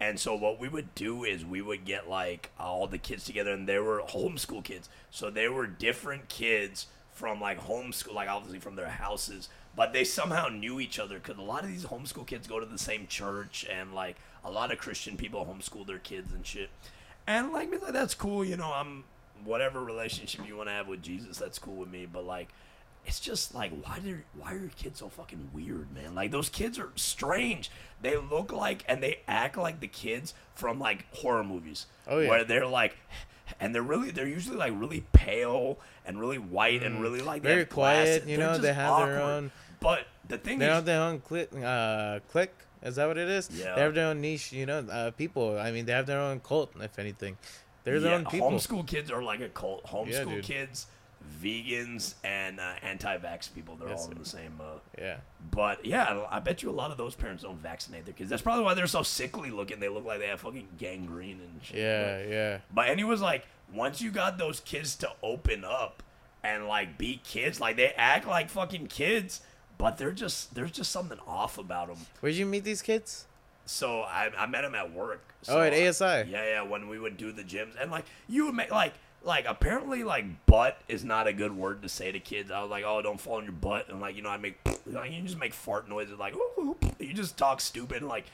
And 0.00 0.18
so 0.20 0.34
what 0.34 0.58
we 0.58 0.68
would 0.68 0.94
do 0.94 1.24
is 1.24 1.44
we 1.44 1.62
would 1.62 1.84
get 1.84 2.08
like 2.08 2.50
all 2.58 2.86
the 2.86 2.98
kids 2.98 3.24
together, 3.24 3.52
and 3.52 3.66
they 3.68 3.78
were 3.78 4.00
homeschool 4.00 4.62
kids, 4.64 4.88
so 5.10 5.30
they 5.30 5.48
were 5.48 5.66
different 5.66 6.28
kids 6.28 6.86
from 7.12 7.40
like 7.40 7.60
homeschool, 7.60 8.12
like 8.14 8.28
obviously 8.28 8.58
from 8.58 8.74
their 8.76 8.88
houses, 8.88 9.48
but 9.76 9.92
they 9.92 10.02
somehow 10.04 10.48
knew 10.48 10.80
each 10.80 10.98
other 10.98 11.18
because 11.20 11.38
a 11.38 11.42
lot 11.42 11.62
of 11.62 11.68
these 11.70 11.84
homeschool 11.86 12.26
kids 12.26 12.46
go 12.48 12.58
to 12.60 12.66
the 12.66 12.78
same 12.78 13.06
church, 13.06 13.64
and 13.70 13.94
like 13.94 14.16
a 14.44 14.50
lot 14.50 14.72
of 14.72 14.78
Christian 14.78 15.16
people 15.16 15.46
homeschool 15.46 15.86
their 15.86 15.98
kids 16.00 16.32
and 16.32 16.44
shit. 16.44 16.70
And 17.26 17.52
like, 17.52 17.70
like, 17.80 17.92
that's 17.92 18.14
cool, 18.14 18.44
you 18.44 18.56
know. 18.56 18.72
I'm 18.74 19.04
whatever 19.42 19.82
relationship 19.82 20.46
you 20.46 20.56
want 20.56 20.68
to 20.68 20.72
have 20.74 20.86
with 20.88 21.02
Jesus, 21.02 21.38
that's 21.38 21.58
cool 21.58 21.74
with 21.76 21.90
me. 21.90 22.06
But 22.10 22.24
like, 22.24 22.48
it's 23.06 23.20
just 23.20 23.54
like, 23.54 23.70
why 23.82 23.98
do 23.98 24.18
why 24.38 24.54
are 24.54 24.58
your 24.58 24.68
kids 24.70 25.00
so 25.00 25.08
fucking 25.08 25.50
weird, 25.52 25.92
man? 25.94 26.14
Like 26.14 26.30
those 26.30 26.48
kids 26.48 26.78
are 26.78 26.90
strange. 26.96 27.70
They 28.00 28.16
look 28.16 28.52
like 28.52 28.84
and 28.88 29.02
they 29.02 29.20
act 29.28 29.56
like 29.58 29.80
the 29.80 29.88
kids 29.88 30.34
from 30.54 30.78
like 30.78 31.04
horror 31.14 31.44
movies. 31.44 31.86
Oh, 32.06 32.18
yeah. 32.20 32.28
where 32.30 32.44
they're 32.44 32.66
like. 32.66 32.96
And 33.60 33.74
they're 33.74 33.82
really, 33.82 34.10
they're 34.10 34.26
usually 34.26 34.56
like 34.56 34.72
really 34.74 35.04
pale 35.12 35.78
and 36.06 36.18
really 36.18 36.38
white 36.38 36.82
and 36.82 36.98
really 37.02 37.20
like 37.20 37.42
Mm. 37.42 37.44
Very 37.44 37.64
glasses. 37.66 38.20
quiet, 38.22 38.26
you 38.26 38.36
They're 38.38 38.52
know, 38.52 38.58
they 38.58 38.72
have 38.72 39.06
their 39.06 39.20
own- 39.20 39.50
But 39.80 40.06
the 40.26 40.38
thing 40.38 40.58
They 40.58 40.64
is, 40.66 40.72
have 40.72 40.86
their 40.86 41.02
own 41.02 41.20
click. 41.20 41.50
Uh, 41.54 42.20
click. 42.30 42.54
Is 42.82 42.96
that 42.96 43.06
what 43.06 43.18
it 43.18 43.28
is? 43.28 43.50
Yeah. 43.52 43.74
They 43.74 43.82
have 43.82 43.94
their 43.94 44.06
own 44.06 44.22
niche. 44.22 44.50
You 44.52 44.64
know, 44.64 44.78
uh, 44.78 45.10
people. 45.10 45.58
I 45.58 45.72
mean, 45.72 45.84
they 45.84 45.92
have 45.92 46.06
their 46.06 46.20
own 46.20 46.40
cult. 46.40 46.72
If 46.80 46.98
anything, 46.98 47.36
they're 47.84 48.00
their 48.00 48.10
Yeah, 48.12 48.16
own 48.18 48.24
people. 48.26 48.50
Homeschool 48.50 48.86
kids 48.86 49.10
are 49.10 49.22
like 49.22 49.40
a 49.40 49.48
cult. 49.48 49.84
Homeschool 49.86 50.36
dude. 50.36 50.44
kids, 50.44 50.86
vegans, 51.42 52.14
and 52.24 52.60
uh, 52.60 52.72
anti-vax 52.82 53.52
people. 53.54 53.76
They're 53.76 53.92
all 53.94 54.10
in 54.10 54.18
the 54.18 54.24
same. 54.24 54.58
Uh, 54.60 54.78
Yeah. 54.98 55.16
but 55.50 55.84
yeah, 55.84 56.24
I 56.30 56.40
bet 56.40 56.62
you 56.62 56.70
a 56.70 56.72
lot 56.72 56.90
of 56.90 56.96
those 56.96 57.14
parents 57.14 57.42
don't 57.42 57.58
vaccinate 57.58 58.04
their 58.04 58.14
kids. 58.14 58.30
That's 58.30 58.42
probably 58.42 58.64
why 58.64 58.74
they're 58.74 58.86
so 58.86 59.02
sickly 59.02 59.50
looking. 59.50 59.80
They 59.80 59.88
look 59.88 60.04
like 60.04 60.18
they 60.20 60.26
have 60.28 60.40
fucking 60.40 60.68
gangrene 60.78 61.40
and 61.40 61.60
shit. 61.62 61.76
Yeah. 61.76 62.22
Yeah. 62.24 62.52
But, 62.68 62.74
but 62.74 62.88
and 62.88 62.98
he 62.98 63.04
was 63.04 63.20
like, 63.20 63.46
once 63.72 64.00
you 64.00 64.10
got 64.10 64.38
those 64.38 64.60
kids 64.60 64.94
to 64.96 65.10
open 65.22 65.64
up 65.64 66.02
and 66.42 66.66
like 66.66 66.98
be 66.98 67.20
kids, 67.24 67.60
like 67.60 67.76
they 67.76 67.88
act 67.96 68.26
like 68.26 68.50
fucking 68.50 68.86
kids, 68.88 69.40
but 69.78 69.98
they're 69.98 70.12
just 70.12 70.54
there's 70.54 70.70
just 70.70 70.92
something 70.92 71.18
off 71.26 71.58
about 71.58 71.88
them. 71.88 71.98
Where'd 72.20 72.34
you 72.36 72.46
meet 72.46 72.64
these 72.64 72.82
kids? 72.82 73.26
So 73.66 74.00
I, 74.02 74.30
I 74.36 74.46
met 74.46 74.64
him 74.64 74.74
at 74.74 74.92
work. 74.92 75.22
Oh, 75.48 75.60
at 75.60 75.72
So, 75.94 76.06
ASI. 76.06 76.30
Yeah, 76.30 76.44
yeah. 76.44 76.62
When 76.62 76.88
we 76.88 76.98
would 76.98 77.16
do 77.16 77.32
the 77.32 77.42
gyms, 77.42 77.80
and 77.80 77.90
like 77.90 78.04
you 78.28 78.46
would 78.46 78.54
make 78.54 78.70
like 78.70 78.94
like 79.22 79.46
apparently 79.46 80.04
like 80.04 80.24
butt 80.46 80.78
is 80.88 81.04
not 81.04 81.26
a 81.26 81.32
good 81.32 81.56
word 81.56 81.82
to 81.82 81.88
say 81.88 82.12
to 82.12 82.20
kids. 82.20 82.50
I 82.50 82.60
was 82.62 82.70
like, 82.70 82.84
oh, 82.86 83.00
don't 83.02 83.20
fall 83.20 83.36
on 83.36 83.44
your 83.44 83.52
butt, 83.52 83.88
and 83.88 84.00
like 84.00 84.16
you 84.16 84.22
know 84.22 84.30
I 84.30 84.36
make 84.36 84.58
like 84.86 85.12
you 85.12 85.22
just 85.22 85.38
make 85.38 85.54
fart 85.54 85.88
noises 85.88 86.18
like 86.18 86.34
ooh, 86.34 86.60
ooh. 86.60 86.76
you 86.98 87.14
just 87.14 87.36
talk 87.36 87.60
stupid 87.60 87.98
and 87.98 88.08
like 88.08 88.26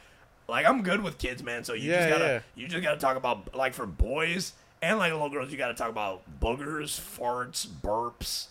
like 0.49 0.67
I'm 0.67 0.83
good 0.83 1.03
with 1.03 1.19
kids, 1.19 1.43
man. 1.43 1.65
So 1.65 1.75
you 1.75 1.91
Yeah, 1.91 2.09
just 2.09 2.19
gotta 2.19 2.25
yeah. 2.25 2.41
you 2.57 2.69
just 2.69 2.83
gotta 2.83 2.99
talk 3.01 3.17
about 3.17 3.55
like 3.55 3.75
for 3.75 3.87
boys 3.87 4.53
and 4.83 4.99
like 4.99 5.13
little 5.13 5.29
girls, 5.29 5.53
you 5.53 5.59
gotta 5.59 5.75
talk 5.75 5.91
about 5.91 6.23
boogers, 6.41 6.99
farts, 6.99 7.67
burps. 7.67 8.47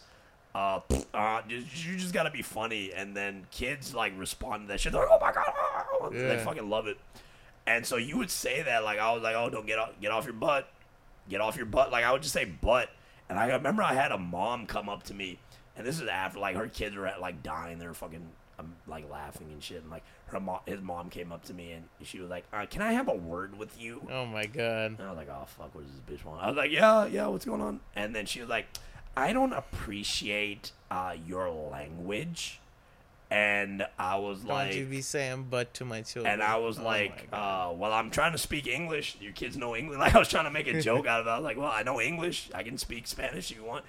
Uh, 0.55 0.79
uh, 1.13 1.41
just, 1.47 1.85
you 1.85 1.95
just 1.95 2.13
gotta 2.13 2.31
be 2.31 2.41
funny, 2.41 2.91
and 2.93 3.15
then 3.15 3.45
kids 3.51 3.93
like 3.93 4.13
respond 4.17 4.63
to 4.63 4.67
that 4.69 4.79
shit. 4.79 4.91
They're 4.91 5.01
like, 5.01 5.11
"Oh 5.11 5.19
my 5.19 5.31
god!" 5.31 5.45
ah," 5.47 6.09
They 6.11 6.37
fucking 6.43 6.69
love 6.69 6.87
it. 6.87 6.97
And 7.67 7.85
so 7.85 7.97
you 7.97 8.17
would 8.17 8.31
say 8.31 8.63
that, 8.63 8.83
like 8.83 8.97
I 8.99 9.13
was 9.13 9.21
like, 9.21 9.35
"Oh, 9.35 9.49
don't 9.49 9.67
get 9.67 9.77
off, 9.77 9.91
get 10.01 10.11
off 10.11 10.25
your 10.25 10.33
butt, 10.33 10.67
get 11.29 11.39
off 11.39 11.55
your 11.55 11.67
butt." 11.67 11.91
Like 11.91 12.03
I 12.03 12.11
would 12.11 12.23
just 12.23 12.33
say 12.33 12.45
"butt," 12.45 12.89
and 13.29 13.37
I 13.37 13.47
remember 13.47 13.83
I 13.83 13.93
had 13.93 14.11
a 14.11 14.17
mom 14.17 14.65
come 14.65 14.89
up 14.89 15.03
to 15.03 15.13
me, 15.13 15.37
and 15.77 15.85
this 15.85 15.99
is 16.01 16.07
after 16.07 16.39
like 16.39 16.55
her 16.55 16.67
kids 16.67 16.95
were 16.95 17.05
at 17.05 17.21
like 17.21 17.43
dying, 17.43 17.77
they 17.77 17.85
were 17.85 17.93
fucking 17.93 18.27
um, 18.57 18.73
like 18.87 19.09
laughing 19.09 19.47
and 19.51 19.61
shit, 19.61 19.81
and 19.83 19.91
like 19.91 20.03
her 20.27 20.39
mom, 20.39 20.59
his 20.65 20.81
mom 20.81 21.09
came 21.11 21.31
up 21.31 21.43
to 21.45 21.53
me 21.53 21.71
and 21.73 21.83
she 22.03 22.19
was 22.19 22.29
like, 22.29 22.45
uh, 22.51 22.65
"Can 22.65 22.81
I 22.81 22.93
have 22.93 23.07
a 23.07 23.15
word 23.15 23.57
with 23.57 23.79
you?" 23.79 24.01
Oh 24.11 24.25
my 24.25 24.47
god. 24.47 24.97
And 24.97 25.01
I 25.01 25.09
was 25.09 25.17
like, 25.17 25.29
"Oh 25.29 25.45
fuck, 25.45 25.75
what 25.75 25.85
does 25.85 25.93
this 25.93 26.19
bitch 26.21 26.25
want?" 26.25 26.41
I 26.41 26.47
was 26.47 26.57
like, 26.57 26.71
"Yeah, 26.71 27.05
yeah, 27.05 27.27
what's 27.27 27.45
going 27.45 27.61
on?" 27.61 27.79
And 27.95 28.15
then 28.15 28.25
she 28.25 28.39
was 28.41 28.49
like, 28.49 28.65
"I 29.17 29.33
don't 29.33 29.53
appreciate 29.53 30.71
uh, 30.91 31.13
your 31.27 31.49
language," 31.49 32.59
and 33.31 33.85
I 33.97 34.15
was 34.17 34.39
Don't 34.39 34.49
like, 34.49 34.75
you 34.75 34.85
be 34.85 35.01
saying 35.01 35.47
"but" 35.49 35.73
to 35.75 35.85
my 35.85 36.01
children. 36.01 36.33
and 36.33 36.41
I 36.43 36.57
was 36.57 36.79
Oh 36.79 36.83
like, 36.83 37.27
uh, 37.31 37.71
well, 37.75 37.93
I'm 37.93 38.09
trying 38.09 38.31
to 38.31 38.37
speak 38.37 38.65
English. 38.67 39.17
Your 39.21 39.33
kids 39.33 39.55
know 39.57 39.75
English. 39.75 39.99
Like, 39.99 40.15
I 40.15 40.19
was 40.19 40.29
trying 40.29 40.45
to 40.45 40.51
make 40.51 40.67
a 40.67 40.81
joke 40.89 41.05
out 41.07 41.21
of 41.21 41.27
it. 41.27 41.29
I 41.29 41.35
was 41.37 41.43
like, 41.43 41.57
well, 41.57 41.71
I 41.71 41.83
know 41.83 41.99
English. 42.01 42.49
I 42.53 42.63
can 42.63 42.77
speak 42.77 43.07
Spanish 43.07 43.51
if 43.51 43.57
you 43.57 43.63
want. 43.63 43.85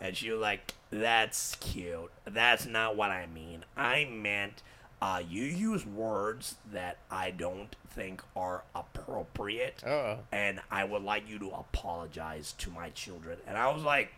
And 0.00 0.14
she 0.16 0.30
was 0.30 0.40
like, 0.40 0.74
that's 0.90 1.54
cute. 1.56 2.10
That's 2.26 2.66
not 2.66 2.96
what 2.96 3.10
I 3.10 3.26
mean. 3.26 3.64
I 3.78 4.04
meant 4.04 4.62
uh, 5.00 5.22
you 5.26 5.42
use 5.44 5.86
words 5.86 6.56
that 6.70 6.98
I 7.10 7.30
don't 7.30 7.74
think 7.88 8.22
are 8.36 8.62
appropriate. 8.74 9.82
Uh-oh. 9.86 10.18
And 10.30 10.60
I 10.70 10.84
would 10.84 11.02
like 11.02 11.26
you 11.28 11.38
to 11.38 11.48
apologize 11.50 12.52
to 12.58 12.70
my 12.70 12.90
children. 12.90 13.38
And 13.46 13.56
I 13.56 13.72
was 13.72 13.82
like, 13.84 14.12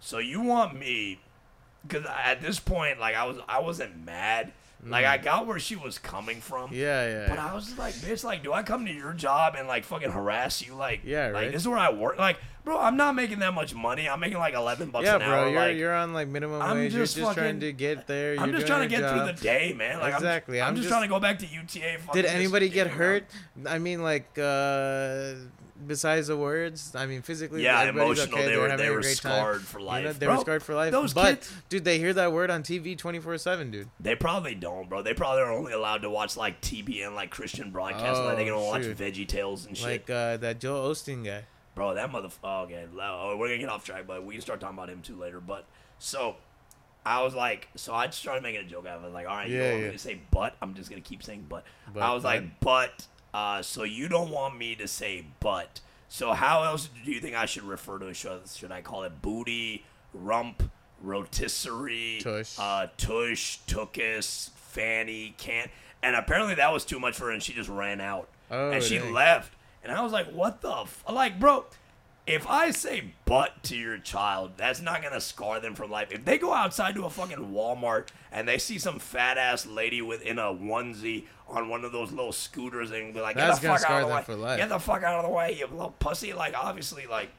so 0.00 0.18
you 0.18 0.40
want 0.42 0.78
me 0.78 1.20
because 1.86 2.04
at 2.06 2.40
this 2.40 2.60
point, 2.60 2.98
like 3.00 3.14
I 3.14 3.24
was, 3.26 3.38
I 3.48 3.60
wasn't 3.60 4.04
mad. 4.04 4.52
Like 4.86 5.06
I 5.06 5.16
got 5.16 5.46
where 5.46 5.58
she 5.58 5.76
was 5.76 5.96
coming 5.96 6.42
from. 6.42 6.68
Mm. 6.68 6.74
Yeah, 6.74 7.08
yeah. 7.08 7.26
But 7.30 7.38
I 7.38 7.54
was 7.54 7.64
just 7.64 7.78
like, 7.78 7.94
bitch, 7.94 8.22
like, 8.22 8.42
do 8.42 8.52
I 8.52 8.62
come 8.62 8.84
to 8.84 8.92
your 8.92 9.14
job 9.14 9.54
and 9.56 9.66
like 9.66 9.84
fucking 9.84 10.10
harass 10.10 10.60
you? 10.60 10.74
Like, 10.74 11.00
Yeah, 11.04 11.28
like 11.28 11.52
this 11.52 11.62
is 11.62 11.68
where 11.68 11.78
I 11.78 11.90
work. 11.90 12.18
Like, 12.18 12.36
bro, 12.66 12.78
I'm 12.78 12.98
not 12.98 13.14
making 13.14 13.38
that 13.38 13.54
much 13.54 13.74
money. 13.74 14.06
I'm 14.06 14.20
making 14.20 14.36
like 14.36 14.52
eleven 14.52 14.90
bucks 14.90 15.06
yeah, 15.06 15.14
an 15.14 15.20
bro, 15.20 15.28
hour. 15.30 15.48
you're 15.48 15.58
like, 15.60 15.76
you're 15.78 15.94
on 15.94 16.12
like 16.12 16.28
minimum 16.28 16.60
I'm 16.60 16.76
wage. 16.76 16.92
just 16.92 17.16
you're 17.16 17.24
just 17.24 17.38
trying 17.38 17.60
to 17.60 17.72
get 17.72 18.06
there. 18.06 18.36
I'm 18.38 18.50
you're 18.50 18.56
just 18.58 18.66
trying 18.66 18.82
to 18.82 18.94
get 18.94 19.00
job. 19.00 19.24
through 19.26 19.32
the 19.34 19.40
day, 19.42 19.72
man. 19.74 20.00
Like, 20.00 20.12
Exactly, 20.12 20.60
I'm, 20.60 20.68
I'm 20.68 20.74
just, 20.74 20.84
just- 20.84 20.92
trying 20.92 21.08
to 21.08 21.08
go 21.08 21.18
back 21.18 21.38
to 21.38 21.46
UTA. 21.46 22.00
Did 22.12 22.26
anybody 22.26 22.68
get 22.68 22.88
hurt? 22.88 23.24
I 23.66 23.78
mean, 23.78 24.02
like, 24.02 24.38
uh, 24.38 25.32
besides 25.86 26.28
the 26.28 26.36
words, 26.36 26.94
I 26.94 27.06
mean, 27.06 27.22
physically. 27.22 27.62
Yeah, 27.62 27.80
everybody's 27.80 28.18
emotional. 28.18 28.38
Okay, 28.38 28.44
they 28.46 28.52
they're 28.52 28.60
were 28.60 28.68
having 28.68 28.84
they 28.86 28.92
a 28.92 28.94
were 28.94 29.00
great 29.00 29.16
scarred 29.16 29.56
time. 29.56 29.64
for 29.64 29.78
You 29.80 29.84
life. 29.86 30.04
know, 30.04 30.12
they 30.12 30.26
bro, 30.26 30.34
were 30.36 30.40
scarred 30.40 30.62
for 30.62 30.74
life. 30.74 30.92
Those 30.92 31.14
but 31.14 31.40
kids, 31.40 31.52
dude, 31.68 31.84
they 31.84 31.98
hear 31.98 32.12
that 32.14 32.32
word 32.32 32.50
on 32.50 32.62
TV 32.62 32.96
twenty 32.96 33.18
four 33.20 33.36
seven, 33.38 33.70
dude. 33.70 33.88
they 34.00 34.14
probably 34.14 34.54
don't, 34.54 34.88
bro. 34.88 35.02
They 35.02 35.14
probably 35.14 35.42
are 35.42 35.52
only 35.52 35.72
allowed 35.72 36.02
to 36.02 36.10
watch 36.10 36.36
like 36.36 36.60
TBN, 36.60 37.14
like 37.14 37.30
Christian 37.30 37.70
broadcasts. 37.70 38.18
like 38.20 38.36
they 38.36 38.44
can 38.44 38.52
Oh, 38.54 38.58
only 38.58 38.68
watch 38.68 38.82
shoot. 38.84 38.98
Veggie 38.98 39.26
Tales 39.28 39.66
and 39.66 39.76
shit. 39.76 39.86
Like 40.08 40.10
uh, 40.10 40.36
that 40.38 40.60
Joel 40.60 40.90
Osteen 40.90 41.24
guy. 41.24 41.44
Bro, 41.74 41.94
that 41.94 42.10
motherfucker. 42.12 42.38
Oh, 42.44 42.62
okay, 42.62 42.86
oh, 43.00 43.36
we're 43.36 43.48
gonna 43.48 43.58
get 43.58 43.68
off 43.68 43.84
track, 43.84 44.06
but 44.06 44.24
we 44.24 44.34
can 44.34 44.42
start 44.42 44.60
talking 44.60 44.76
about 44.78 44.88
him 44.90 45.02
too 45.02 45.16
later. 45.16 45.40
But 45.40 45.64
so, 45.98 46.36
I 47.04 47.22
was 47.24 47.34
like, 47.34 47.66
so 47.74 47.92
I 47.92 48.06
just 48.06 48.20
started 48.20 48.44
making 48.44 48.60
a 48.64 48.68
joke 48.68 48.86
out 48.86 48.98
of 48.98 49.04
it. 49.04 49.12
Like, 49.12 49.26
all 49.28 49.34
right, 49.34 49.48
you 49.48 49.56
Yeah, 49.56 49.62
don't 49.62 49.70
want 49.72 49.80
yeah. 49.82 49.86
me 49.88 49.92
to 49.94 49.98
say 49.98 50.20
but? 50.30 50.54
I'm 50.62 50.74
just 50.74 50.88
gonna 50.88 51.02
keep 51.02 51.24
saying 51.24 51.46
but. 51.48 51.64
But, 51.92 52.04
I 52.04 52.14
was 52.14 52.22
but. 52.22 52.28
like, 52.28 52.60
but. 52.60 53.06
Uh, 53.34 53.60
so 53.60 53.82
you 53.82 54.08
don't 54.08 54.30
want 54.30 54.56
me 54.56 54.74
to 54.76 54.86
say 54.88 55.26
but? 55.40 55.80
So 56.08 56.32
how 56.32 56.62
else 56.62 56.88
do 57.04 57.10
you 57.10 57.20
think 57.20 57.34
I 57.34 57.44
should 57.46 57.64
refer 57.64 57.98
to 57.98 58.06
it? 58.06 58.14
Should, 58.14 58.48
should 58.48 58.70
I 58.70 58.80
call 58.80 59.02
it 59.02 59.20
booty, 59.20 59.84
rump, 60.14 60.62
rotisserie, 61.02 62.20
Tush. 62.22 62.56
uh, 62.58 62.86
tush, 62.96 63.58
tookus, 63.66 64.50
fanny, 64.50 65.34
can't? 65.38 65.70
And 66.02 66.14
apparently 66.14 66.54
that 66.54 66.72
was 66.72 66.84
too 66.84 67.00
much 67.00 67.16
for 67.16 67.24
her, 67.24 67.30
and 67.32 67.42
she 67.42 67.52
just 67.52 67.68
ran 67.68 68.00
out. 68.00 68.28
Oh, 68.50 68.70
and 68.70 68.82
she 68.82 68.98
dang. 68.98 69.12
left. 69.12 69.52
And 69.82 69.92
I 69.92 70.00
was 70.02 70.12
like, 70.12 70.30
what 70.30 70.60
the 70.60 70.70
f-? 70.72 71.04
Like, 71.10 71.40
bro, 71.40 71.64
if 72.26 72.46
I 72.46 72.70
say 72.70 73.12
butt 73.24 73.62
to 73.64 73.76
your 73.76 73.98
child, 73.98 74.52
that's 74.56 74.80
not 74.80 75.02
gonna 75.02 75.20
scar 75.20 75.60
them 75.60 75.74
for 75.74 75.86
life. 75.86 76.08
If 76.10 76.24
they 76.24 76.38
go 76.38 76.52
outside 76.52 76.94
to 76.94 77.04
a 77.04 77.10
fucking 77.10 77.52
Walmart 77.52 78.08
and 78.32 78.48
they 78.48 78.58
see 78.58 78.78
some 78.78 78.98
fat 78.98 79.38
ass 79.38 79.66
lady 79.66 80.00
within 80.00 80.38
a 80.38 80.44
onesie 80.44 81.26
on 81.48 81.68
one 81.68 81.84
of 81.84 81.92
those 81.92 82.10
little 82.10 82.32
scooters 82.32 82.90
and 82.90 83.12
be 83.12 83.20
like, 83.20 83.36
get 83.36 83.60
the 83.60 83.68
fuck 83.68 83.90
out 83.90 84.02
of 84.02 84.26
the 84.26 84.36
way, 84.36 84.56
get 84.56 84.68
the 84.68 84.78
fuck 84.78 85.02
out 85.02 85.24
of 85.24 85.30
the 85.30 85.36
way, 85.36 85.56
you 85.58 85.66
little 85.66 85.94
pussy. 85.98 86.32
Like, 86.32 86.54
obviously, 86.56 87.06
like. 87.06 87.30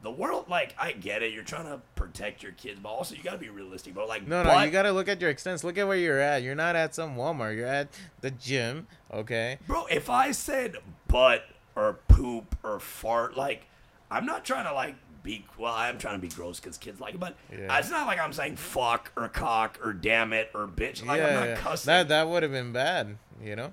The 0.00 0.12
world, 0.12 0.48
like, 0.48 0.76
I 0.78 0.92
get 0.92 1.24
it. 1.24 1.32
You're 1.32 1.42
trying 1.42 1.64
to 1.64 1.80
protect 1.96 2.40
your 2.40 2.52
kids, 2.52 2.78
but 2.80 2.88
also 2.88 3.16
you 3.16 3.22
gotta 3.24 3.36
be 3.36 3.48
realistic, 3.48 3.94
bro. 3.94 4.06
Like, 4.06 4.28
No, 4.28 4.44
no, 4.44 4.62
you 4.62 4.70
gotta 4.70 4.92
look 4.92 5.08
at 5.08 5.20
your 5.20 5.28
extents. 5.28 5.64
Look 5.64 5.76
at 5.76 5.88
where 5.88 5.96
you're 5.96 6.20
at. 6.20 6.44
You're 6.44 6.54
not 6.54 6.76
at 6.76 6.94
some 6.94 7.16
Walmart. 7.16 7.56
You're 7.56 7.66
at 7.66 7.88
the 8.20 8.30
gym. 8.30 8.86
Okay. 9.12 9.58
Bro, 9.66 9.86
if 9.86 10.08
I 10.08 10.30
said 10.30 10.76
butt 11.08 11.46
or 11.74 11.94
poop 12.06 12.56
or 12.62 12.78
fart, 12.78 13.36
like, 13.36 13.66
I'm 14.10 14.26
not 14.26 14.44
trying 14.44 14.64
to, 14.64 14.72
like, 14.72 14.94
be, 15.22 15.44
well, 15.58 15.72
I 15.74 15.88
am 15.88 15.98
trying 15.98 16.14
to 16.14 16.20
be 16.20 16.28
gross 16.28 16.60
because 16.60 16.78
kids 16.78 17.00
like 17.00 17.14
it, 17.14 17.20
but 17.20 17.34
Yeah. 17.52 17.76
it's 17.78 17.90
not 17.90 18.06
like 18.06 18.18
I'm 18.18 18.32
saying 18.32 18.56
fuck 18.56 19.12
or 19.16 19.28
cock 19.28 19.78
or 19.84 19.92
damn 19.92 20.32
it 20.32 20.50
or 20.54 20.66
bitch. 20.66 21.04
Like, 21.04 21.18
yeah, 21.18 21.26
I'm 21.26 21.34
not 21.34 21.48
yeah. 21.48 21.56
cussing. 21.56 21.88
that 21.88 22.08
that 22.08 22.28
would 22.28 22.42
have 22.42 22.52
been 22.52 22.72
bad. 22.72 23.18
You 23.42 23.54
know, 23.56 23.72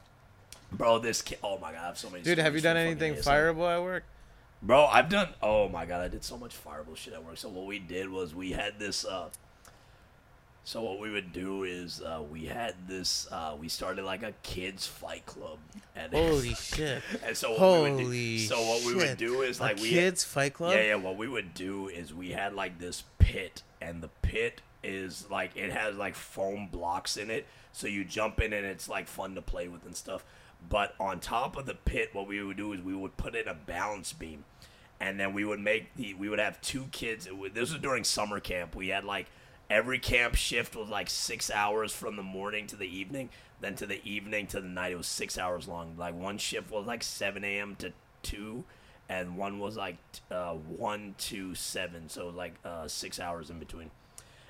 Bro, 0.72 1.00
this 1.00 1.22
kid, 1.22 1.38
oh 1.44 1.58
my 1.58 1.72
god, 1.72 1.82
I 1.84 1.88
have 1.88 1.98
so 1.98 2.10
many 2.10 2.24
dude. 2.24 2.38
Have 2.40 2.56
you 2.56 2.62
done 2.62 2.78
anything 2.78 3.14
fireable 3.16 3.74
at 3.74 3.82
work? 3.82 4.04
Bro, 4.62 4.86
I've 4.86 5.10
done, 5.10 5.30
oh 5.42 5.70
my 5.70 5.86
god, 5.86 6.02
I 6.02 6.08
did 6.08 6.24
so 6.24 6.38
much 6.38 6.56
fireable 6.62 6.96
shit 6.98 7.14
at 7.14 7.24
work. 7.24 7.38
So 7.38 7.50
what 7.50 7.66
we 7.66 7.80
did 7.80 8.10
was 8.10 8.34
we 8.36 8.52
had 8.52 8.80
this, 8.80 9.06
uh, 9.06 9.30
So 10.68 10.82
what 10.82 11.00
we 11.00 11.12
would 11.12 11.32
do 11.32 11.64
is 11.64 12.02
uh, 12.02 12.24
we 12.30 12.46
had 12.46 12.74
this. 12.88 13.28
Uh, 13.32 13.56
we 13.58 13.70
started 13.70 14.04
like 14.04 14.24
a 14.24 14.34
kids 14.42 14.88
fight 14.88 15.24
club. 15.28 15.60
And 15.96 16.12
Holy 16.12 16.54
shit! 16.56 17.04
And 17.24 17.38
so 17.38 17.52
what 17.52 17.60
we 17.62 17.92
would 17.92 17.98
do, 17.98 18.04
Holy 18.04 18.38
so 18.40 18.62
what 18.62 18.84
we 18.84 18.96
would 18.96 19.18
do 19.18 19.44
is 19.44 19.60
A 19.60 19.64
like 19.64 19.80
we 19.80 19.90
kids 19.90 20.24
fight 20.24 20.56
club. 20.56 20.74
Yeah, 20.74 20.82
yeah. 20.82 20.96
What 20.96 21.18
we 21.18 21.28
would 21.28 21.54
do 21.54 21.88
is 21.88 22.16
we 22.16 22.32
had 22.32 22.54
like 22.54 22.80
this 22.80 23.04
pit, 23.20 23.62
and 23.80 24.02
the 24.02 24.10
pit 24.24 24.62
is 24.84 25.28
like 25.30 25.56
it 25.56 25.72
has 25.72 25.98
like 25.98 26.16
foam 26.16 26.68
blocks 26.72 27.16
in 27.16 27.30
it, 27.30 27.46
so 27.72 27.86
you 27.86 28.04
jump 28.04 28.42
in 28.42 28.52
and 28.52 28.66
it's 28.66 28.90
like 28.90 29.08
fun 29.08 29.36
to 29.36 29.44
play 29.44 29.68
with 29.68 29.86
and 29.86 29.96
stuff. 29.96 30.26
But 30.68 30.96
on 31.00 31.20
top 31.20 31.58
of 31.58 31.68
the 31.68 31.76
pit, 31.76 32.10
what 32.14 32.28
we 32.28 32.42
would 32.44 32.58
do 32.58 32.74
is 32.74 32.82
we 32.82 32.96
would 32.96 33.18
put 33.18 33.36
in 33.36 33.48
a 33.48 33.54
balance 33.54 34.14
beam, 34.14 34.46
and 35.00 35.20
then 35.20 35.32
we 35.32 35.46
would 35.46 35.60
make 35.60 35.96
the 35.96 36.16
we 36.16 36.28
would 36.28 36.40
have 36.40 36.60
two 36.62 36.86
kids. 36.92 37.28
It 37.28 37.38
would, 37.38 37.54
this 37.54 37.72
was 37.72 37.80
during 37.80 38.04
summer 38.04 38.40
camp. 38.40 38.76
We 38.76 38.88
had 38.88 39.04
like 39.04 39.28
every 39.70 40.00
camp 40.00 40.36
shift 40.36 40.76
was 40.76 40.90
like 40.90 41.10
six 41.10 41.50
hours 41.50 41.92
from 41.94 42.16
the 42.16 42.24
morning 42.24 42.68
to 42.68 42.76
the 42.76 42.88
evening, 42.88 43.30
then 43.62 43.76
to 43.76 43.86
the 43.86 44.02
evening 44.08 44.48
to 44.48 44.62
the 44.62 44.68
night. 44.68 44.92
It 44.92 44.98
was 44.98 45.08
six 45.08 45.38
hours 45.38 45.68
long. 45.68 45.96
Like 45.98 46.16
one 46.16 46.38
shift 46.38 46.72
was 46.72 46.86
like 46.86 47.04
seven 47.04 47.44
a.m. 47.44 47.76
to 47.80 47.94
two, 48.24 48.64
and 49.10 49.38
one 49.38 49.60
was 49.60 49.78
like 49.78 49.98
uh, 50.32 50.54
one 50.54 51.16
to 51.20 51.56
seven, 51.56 52.10
so 52.10 52.30
like 52.30 52.56
uh, 52.64 52.88
six 52.88 53.20
hours 53.20 53.50
in 53.50 53.60
between. 53.60 53.92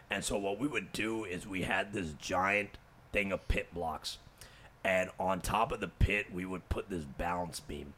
And 0.10 0.24
so 0.24 0.38
what 0.38 0.60
we 0.60 0.68
would 0.68 0.92
do 0.92 1.24
is 1.24 1.48
we 1.48 1.64
had 1.64 1.94
this 1.94 2.14
giant 2.14 2.78
thing 3.12 3.32
of 3.32 3.48
pit 3.48 3.74
blocks, 3.74 4.18
and 4.84 5.10
on 5.20 5.42
top 5.42 5.72
of 5.72 5.80
the 5.80 5.88
pit 5.88 6.28
we 6.34 6.46
would 6.46 6.68
put 6.70 6.90
this 6.90 7.04
balance 7.04 7.60
beam, 7.60 7.94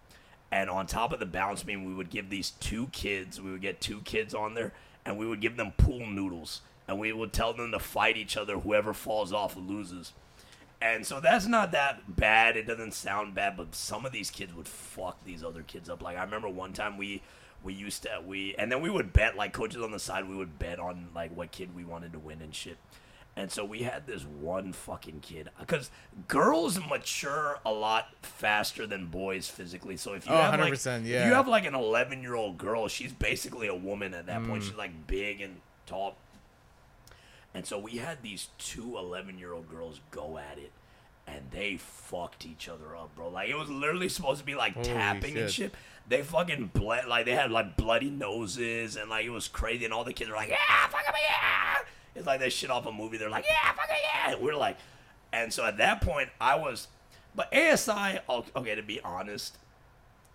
and 0.52 0.69
on 0.69 0.88
top 0.88 1.11
of 1.11 1.19
the 1.19 1.26
balance 1.26 1.64
beam 1.64 1.85
we 1.85 1.94
would 1.94 2.10
give 2.10 2.30
these 2.30 2.52
two 2.52 2.88
kids, 2.88 3.41
we 3.41 3.52
would 3.52 3.61
get 3.61 3.81
two 3.81 4.02
kids 4.02 4.34
on 4.34 4.53
there, 4.53 4.73
and 5.06 5.18
we 5.18 5.27
would 5.27 5.41
give 5.41 5.57
them 5.57 5.73
pool 5.77 6.06
noodles, 6.06 6.61
and 6.88 7.00
we 7.00 7.12
would 7.12 7.34
tell 7.34 7.54
them 7.54 7.72
to 7.72 7.80
fight 7.80 8.18
each 8.18 8.38
other. 8.38 8.60
Whoever 8.60 8.94
falls 8.94 9.34
off 9.34 9.56
loses. 9.58 10.14
And 10.82 11.06
so 11.08 11.20
that's 11.20 11.48
not 11.48 11.72
that 11.72 12.16
bad. 12.16 12.56
It 12.56 12.68
doesn't 12.68 12.94
sound 12.94 13.34
bad, 13.34 13.58
but 13.58 13.74
some 13.74 14.06
of 14.06 14.12
these 14.12 14.30
kids 14.30 14.54
would 14.54 14.68
fuck 14.68 15.24
these 15.26 15.44
other 15.44 15.64
kids 15.64 15.90
up. 15.90 16.04
Like 16.04 16.18
I 16.18 16.24
remember 16.24 16.50
one 16.50 16.74
time 16.74 16.98
we 16.98 17.22
we 17.64 17.74
used 17.74 18.04
to 18.04 18.22
we 18.26 18.54
and 18.60 18.72
then 18.72 18.82
we 18.82 18.90
would 18.92 19.12
bet 19.12 19.36
like 19.36 19.54
coaches 19.54 19.82
on 19.82 19.92
the 19.92 19.98
side. 20.00 20.30
We 20.30 20.36
would 20.36 20.60
bet 20.60 20.80
on 20.80 21.08
like 21.16 21.36
what 21.36 21.52
kid 21.52 21.76
we 21.76 21.84
wanted 21.84 22.14
to 22.14 22.20
win 22.20 22.42
and 22.44 22.54
shit. 22.54 22.78
And 23.36 23.52
so 23.52 23.64
we 23.66 23.84
had 23.84 24.08
this 24.08 24.24
one 24.24 24.72
fucking 24.74 25.20
kid 25.22 25.50
because 25.60 25.90
girls 26.28 26.80
mature 26.80 27.60
a 27.66 27.72
lot 27.72 28.10
faster 28.24 28.86
than 28.88 29.08
boys 29.08 29.48
physically. 29.48 29.96
So 29.98 30.14
if 30.14 30.26
you 30.26 30.32
Oh, 30.34 30.38
have 30.38 30.60
like 30.60 30.74
100%, 30.74 31.02
if 31.02 31.06
yeah. 31.08 31.28
you 31.28 31.34
have 31.34 31.48
like 31.48 31.66
an 31.66 31.76
11 31.76 32.22
year 32.22 32.34
old 32.36 32.58
girl, 32.58 32.88
she's 32.88 33.14
basically 33.14 33.68
a 33.68 33.76
woman 33.76 34.14
at 34.16 34.26
that 34.28 34.42
Mm. 34.42 34.50
point. 34.50 34.64
She's 34.64 34.74
like 34.76 35.08
big 35.08 35.42
and 35.42 35.58
tall. 35.86 36.16
And 37.58 37.66
so 37.66 37.80
we 37.80 37.94
had 37.98 38.22
these 38.22 38.50
two 38.60 38.98
11 39.00 39.40
year 39.40 39.52
old 39.52 39.68
girls 39.68 40.00
go 40.12 40.38
at 40.38 40.60
it. 40.60 40.72
And 41.26 41.42
they 41.52 41.78
fucked 41.78 42.46
each 42.46 42.70
other 42.70 42.96
up, 42.96 43.16
bro. 43.16 43.30
Like, 43.30 43.50
it 43.50 43.58
was 43.58 43.68
literally 43.68 44.10
supposed 44.10 44.40
to 44.40 44.46
be 44.46 44.54
like 44.54 44.76
Holy 44.76 44.86
tapping 44.88 45.38
and 45.38 45.50
shit. 45.52 45.72
shit. 45.72 45.74
They 46.08 46.22
fucking 46.22 46.68
bled. 46.74 47.08
Like, 47.08 47.26
they 47.26 47.34
had 47.34 47.52
like 47.52 47.76
bloody 47.76 48.12
noses. 48.12 48.96
And 48.96 49.10
like, 49.10 49.26
it 49.26 49.32
was 49.32 49.48
crazy. 49.48 49.86
And 49.86 49.94
all 49.94 50.04
the 50.04 50.14
kids 50.14 50.30
were 50.30 50.36
like, 50.36 50.50
yeah, 50.50 50.88
fuck 50.88 51.02
'em, 51.08 51.16
yeah. 51.20 51.76
It's 52.16 52.28
like 52.28 52.40
that 52.42 52.54
shit 52.54 52.70
off 52.70 52.86
a 52.86 52.92
movie. 52.92 53.18
They're 53.18 53.30
like, 53.30 53.46
yeah, 53.50 53.74
fuck 53.74 53.90
'em, 53.90 53.96
yeah. 54.04 54.34
And 54.36 54.42
we're 54.44 54.56
like, 54.56 54.78
and 55.34 55.52
so 55.52 55.66
at 55.66 55.78
that 55.80 56.02
point, 56.02 56.30
I 56.40 56.56
was, 56.56 56.88
but 57.36 57.52
ASI, 57.54 58.20
okay, 58.56 58.76
to 58.76 58.84
be 58.84 59.02
honest, 59.02 59.58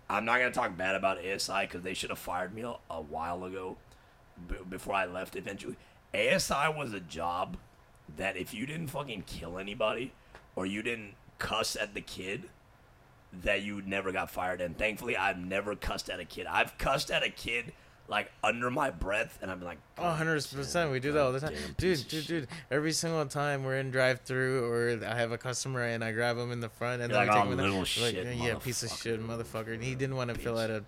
I'm 0.09 0.25
not 0.25 0.37
gonna 0.37 0.51
talk 0.51 0.77
bad 0.77 0.95
about 0.95 1.17
ASI 1.17 1.61
because 1.61 1.81
they 1.81 1.93
should 1.95 2.09
have 2.11 2.19
fired 2.19 2.53
me 2.53 2.61
a, 2.61 2.75
a 2.91 3.01
while 3.01 3.43
ago, 3.45 3.77
b- 4.47 4.55
before 4.69 4.93
I 4.93 5.05
left. 5.05 5.35
Eventually, 5.35 5.75
ASI 6.13 6.69
was 6.75 6.93
a 6.93 6.99
job 6.99 7.57
that 8.17 8.37
if 8.37 8.53
you 8.53 8.65
didn't 8.65 8.87
fucking 8.87 9.23
kill 9.25 9.57
anybody 9.57 10.13
or 10.55 10.65
you 10.65 10.81
didn't 10.83 11.15
cuss 11.39 11.75
at 11.75 11.93
the 11.93 12.01
kid, 12.01 12.43
that 13.41 13.63
you 13.63 13.81
never 13.81 14.11
got 14.11 14.29
fired. 14.29 14.61
And 14.61 14.77
thankfully, 14.77 15.17
I've 15.17 15.39
never 15.39 15.75
cussed 15.75 16.09
at 16.09 16.19
a 16.19 16.25
kid. 16.25 16.45
I've 16.47 16.77
cussed 16.77 17.09
at 17.09 17.23
a 17.23 17.29
kid 17.29 17.73
like 18.09 18.29
under 18.43 18.69
my 18.69 18.91
breath, 18.91 19.39
and 19.41 19.49
I'm 19.49 19.61
like, 19.63 19.77
Oh, 19.97 20.03
100%. 20.03 20.91
We 20.91 20.99
do 20.99 21.13
that 21.13 21.21
all 21.21 21.31
the 21.31 21.39
time. 21.39 21.53
Dude, 21.77 22.05
dude, 22.07 22.27
dude. 22.27 22.47
Every 22.69 22.91
single 22.91 23.25
time 23.25 23.63
we're 23.63 23.77
in 23.77 23.91
drive 23.91 24.19
through 24.21 24.65
or 24.69 25.03
I 25.05 25.15
have 25.15 25.31
a 25.31 25.37
customer 25.37 25.81
and 25.83 26.03
I 26.03 26.11
grab 26.11 26.37
him 26.37 26.51
in 26.51 26.59
the 26.59 26.69
front 26.69 27.01
and 27.01 27.11
You're 27.11 27.25
then 27.25 27.27
like, 27.27 27.35
I 27.35 27.39
"Oh, 27.39 27.43
take 27.43 27.45
him 27.45 27.51
in 27.53 27.57
the 27.57 27.63
little 27.79 28.03
like, 28.03 28.37
yeah, 28.43 28.55
piece 28.55 28.83
of 28.83 28.91
shit, 28.91 29.19
motherfucker." 29.25 29.43
motherfucker. 29.67 29.73
And 29.73 29.83
he 29.83 29.95
didn't 29.95 30.15
want 30.17 30.31
to 30.33 30.39
fill 30.39 30.59
out 30.59 30.69
a 30.69 30.83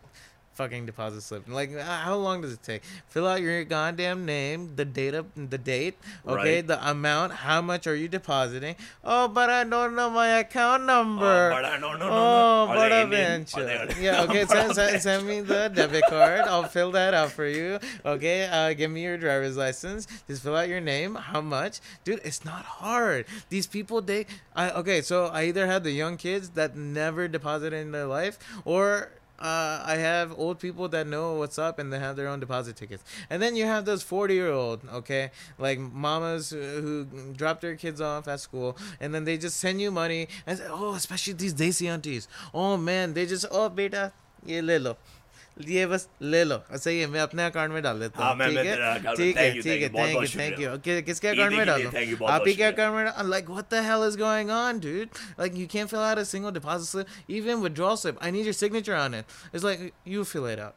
fucking 0.55 0.85
deposit 0.85 1.21
slip. 1.21 1.47
Like, 1.47 1.71
uh, 1.75 1.83
how 1.83 2.15
long 2.15 2.41
does 2.41 2.53
it 2.53 2.63
take? 2.63 2.81
Fill 3.09 3.27
out 3.27 3.41
your 3.41 3.63
goddamn 3.65 4.25
name, 4.25 4.75
the 4.75 4.85
data, 4.85 5.25
the 5.35 5.57
date, 5.57 5.97
okay, 6.27 6.55
Right. 6.57 6.67
the 6.67 6.89
amount, 6.89 7.33
how 7.33 7.61
much 7.61 7.85
are 7.87 7.95
you 7.95 8.07
depositing? 8.07 8.75
Oh, 9.03 9.27
but 9.27 9.49
I 9.49 9.63
don't 9.65 9.95
know 9.95 10.09
my 10.09 10.39
account 10.39 10.83
Oh, 10.83 10.85
number. 10.85 11.49
but 11.51 11.65
I 11.65 11.77
don't 11.79 11.99
know. 11.99 12.09
Oh, 12.09 12.67
but 12.73 12.89
they 12.89 13.01
a 13.01 13.03
Indian? 13.03 13.45
they- 13.55 13.95
Yeah, 14.03 14.23
okay, 14.23 14.45
send, 14.45 14.73
send, 14.75 15.01
send 15.01 15.27
me 15.27 15.41
the 15.41 15.69
debit 15.75 16.03
card. 16.09 16.41
I'll 16.41 16.63
fill 16.63 16.91
that 16.91 17.13
out 17.13 17.31
for 17.31 17.45
you. 17.45 17.79
Okay, 18.05 18.45
uh, 18.45 18.73
give 18.73 18.89
me 18.91 19.03
your 19.03 19.17
driver's 19.17 19.57
license. 19.57 20.07
Just 20.27 20.41
fill 20.43 20.55
out 20.55 20.69
your 20.69 20.81
name, 20.81 21.15
how 21.15 21.41
much. 21.41 21.79
Dude, 22.05 22.21
it's 22.23 22.45
not 22.45 22.63
hard. 22.65 23.25
These 23.49 23.67
people, 23.67 24.01
they. 24.01 24.25
I, 24.55 24.71
okay, 24.71 25.01
so 25.01 25.25
I 25.27 25.43
either 25.45 25.67
have 25.67 25.83
the 25.83 25.91
young 25.91 26.15
kids 26.17 26.49
that 26.51 26.75
never 26.77 27.27
deposited 27.27 27.75
in 27.75 27.91
their 27.91 28.05
life, 28.07 28.39
or 28.63 29.11
uh, 29.39 29.83
I 29.85 29.95
have 29.95 30.33
old 30.37 30.59
people 30.59 30.87
that 30.89 31.07
know 31.07 31.33
what's 31.33 31.59
up 31.59 31.79
and 31.79 31.91
they 31.91 31.99
have 31.99 32.15
their 32.15 32.27
own 32.27 32.39
deposit 32.39 32.75
tickets. 32.75 33.03
And 33.29 33.41
then 33.41 33.55
you 33.55 33.65
have 33.65 33.85
those 33.85 34.03
40 34.03 34.33
year 34.33 34.51
old, 34.51 34.81
okay, 34.93 35.31
like 35.57 35.79
mamas 35.79 36.51
who 36.51 37.05
drop 37.35 37.61
their 37.61 37.75
kids 37.75 37.99
off 37.99 38.27
at 38.27 38.39
school 38.39 38.77
and 38.99 39.13
then 39.13 39.25
they 39.25 39.37
just 39.37 39.57
send 39.57 39.81
you 39.81 39.91
money 39.91 40.27
and 40.47 40.57
say, 40.57 40.65
oh, 40.69 40.93
especially 40.93 41.33
these 41.33 41.53
Desi 41.53 41.89
aunties. 41.89 42.27
Oh 42.53 42.77
man, 42.77 43.13
they 43.13 43.25
just, 43.25 43.45
oh, 43.51 43.69
beta, 43.69 44.13
ye 44.45 44.61
le. 44.61 44.95
ये 45.68 45.86
बस 45.86 46.08
ले 46.22 46.42
लो 46.44 46.56
अच्छा 46.70 46.90
ये 46.90 47.06
मैं 47.06 47.20
अपने 47.20 47.44
account 47.44 47.72
में 47.72 47.82
डाल 47.82 47.98
देता 48.00 48.22
हाँ, 48.22 48.30
हूँ 48.30 48.38
मैं- 48.38 48.48
ठीक 48.48 48.56
मैं 48.58 48.64
है 48.64 48.74
तेरा 48.74 48.92
account 48.94 49.06
में- 49.06 49.16
ठीक 49.16 49.36
है 49.36 49.42
thank 49.44 49.56
you, 49.56 49.62
ठीक 49.64 49.72
thank 49.72 49.82
है 49.82 49.88
you, 49.88 49.92
बहुत- 49.94 50.06
थैंक 50.06 50.14
यू 50.14 50.20
बहुत 50.20 50.36
थैंक 50.40 50.50
शुक्रिया। 50.52 50.70
यू 50.72 50.78
कि- 50.78 51.04
किसके 51.06 51.28
ईदी 51.28 51.36
अकाउंट 51.36 51.52
में 51.56 51.58
के 51.58 51.64
लिए 51.64 51.74
डालूं 51.84 51.90
thank 51.98 52.10
you, 52.12 52.18
बहुत- 52.20 52.32
आप 52.34 52.38
बहुत 52.38 52.48
ही 52.48 52.54
के 52.54 52.66
शुक्रिया। 52.70 52.88
अकाउंट 52.88 53.04
में 53.04 53.22
I'm 53.22 53.30
like 53.34 53.50
what 53.56 53.70
the 53.74 53.82
hell 53.88 54.04
is 54.08 54.16
going 54.22 54.50
on 54.58 54.80
dude 54.86 55.20
like 55.42 55.58
you 55.62 55.66
can't 55.74 55.90
fill 55.94 56.04
out 56.10 56.18
a 56.22 56.24
single 56.32 56.54
deposit 56.58 56.88
slip 56.92 57.08
even 57.40 57.62
withdrawal 57.66 57.96
slip 58.04 58.22
I 58.28 58.30
need 58.36 58.50
your 58.50 58.56
signature 58.62 58.96
on 59.04 59.14
it 59.20 59.36
it's 59.52 59.66
like 59.70 59.84
you 60.16 60.24
fill 60.34 60.46
it 60.54 60.58
out 60.58 60.74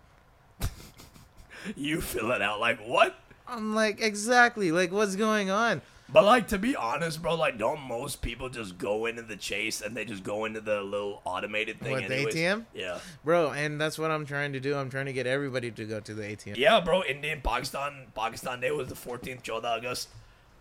You 1.77 2.01
fill 2.01 2.31
it 2.31 2.41
out 2.41 2.59
like 2.59 2.79
what? 2.93 3.13
I'm 3.47 3.73
like 3.75 4.01
exactly 4.01 4.71
like 4.71 4.91
what's 4.91 5.15
going 5.15 5.49
on 5.49 5.81
but 6.10 6.24
like 6.24 6.48
to 6.48 6.58
be 6.58 6.74
honest, 6.74 7.20
bro, 7.20 7.34
like 7.34 7.58
don't 7.58 7.80
most 7.80 8.22
people 8.22 8.48
just 8.48 8.78
go 8.78 9.04
into 9.06 9.22
the 9.22 9.36
chase 9.36 9.80
and 9.82 9.94
they 9.96 10.04
just 10.06 10.22
go 10.24 10.46
into 10.46 10.60
the 10.60 10.80
little 10.82 11.20
automated 11.24 11.80
thing? 11.80 11.92
What, 11.92 12.08
the? 12.08 12.14
ATM? 12.26 12.64
Yeah. 12.74 12.98
bro 13.24 13.50
and 13.52 13.78
that's 13.80 13.98
what 13.98 14.10
I'm 14.10 14.24
trying 14.24 14.52
to 14.54 14.60
do 14.60 14.74
I'm 14.76 14.88
trying 14.88 15.06
to 15.06 15.12
get 15.12 15.26
everybody 15.26 15.70
to 15.70 15.84
go 15.84 16.00
to 16.00 16.14
the 16.14 16.22
ATM 16.22 16.56
Yeah, 16.56 16.80
bro. 16.80 17.02
Indian 17.04 17.40
Pakistan 17.42 18.06
Pakistan 18.14 18.60
Day 18.60 18.70
was 18.70 18.88
the 18.88 18.94
14th, 18.94 19.42
12th 19.42 19.64
August, 19.64 20.08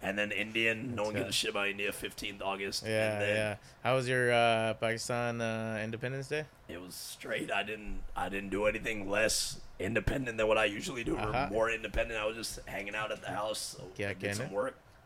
and 0.02 0.18
then 0.18 0.32
Indian. 0.32 0.94
No 0.96 1.04
one 1.06 1.14
gives 1.14 1.30
a 1.30 1.32
shit 1.32 1.52
about 1.52 1.70
India. 1.70 1.92
15th 1.92 2.42
August. 2.42 2.84
yeah 2.86 3.12
and 3.14 3.22
then 3.22 3.36
yeah 3.36 3.56
how 3.84 3.96
was 3.96 4.08
your 4.10 4.34
uh, 4.34 4.74
Pakistan 4.76 5.40
uh, 5.40 5.80
Independence 5.82 6.28
Day 6.28 6.44
It 6.68 6.82
was 6.82 6.94
straight. 6.94 7.52
I 7.54 7.64
didn't. 7.64 8.00
I 8.18 8.28
didn't 8.28 8.50
do 8.50 8.66
anything 8.66 9.10
less 9.10 9.62
independent 9.80 10.38
than 10.38 10.48
what 10.48 10.58
I 10.58 10.66
usually 10.66 11.06
do, 11.06 11.16
Uh-huh. 11.16 11.48
or 11.48 11.54
more 11.54 11.72
independent. 11.72 12.20
I 12.20 12.26
was 12.26 12.36
just 12.36 12.60
hanging 12.66 12.96
out 12.96 13.12
at 13.14 13.22
the 13.22 13.30
house. 13.32 13.78
So 13.78 13.84
Yeah, 13.96 14.12
did 14.14 14.36
some 14.36 14.48
it? 14.48 14.52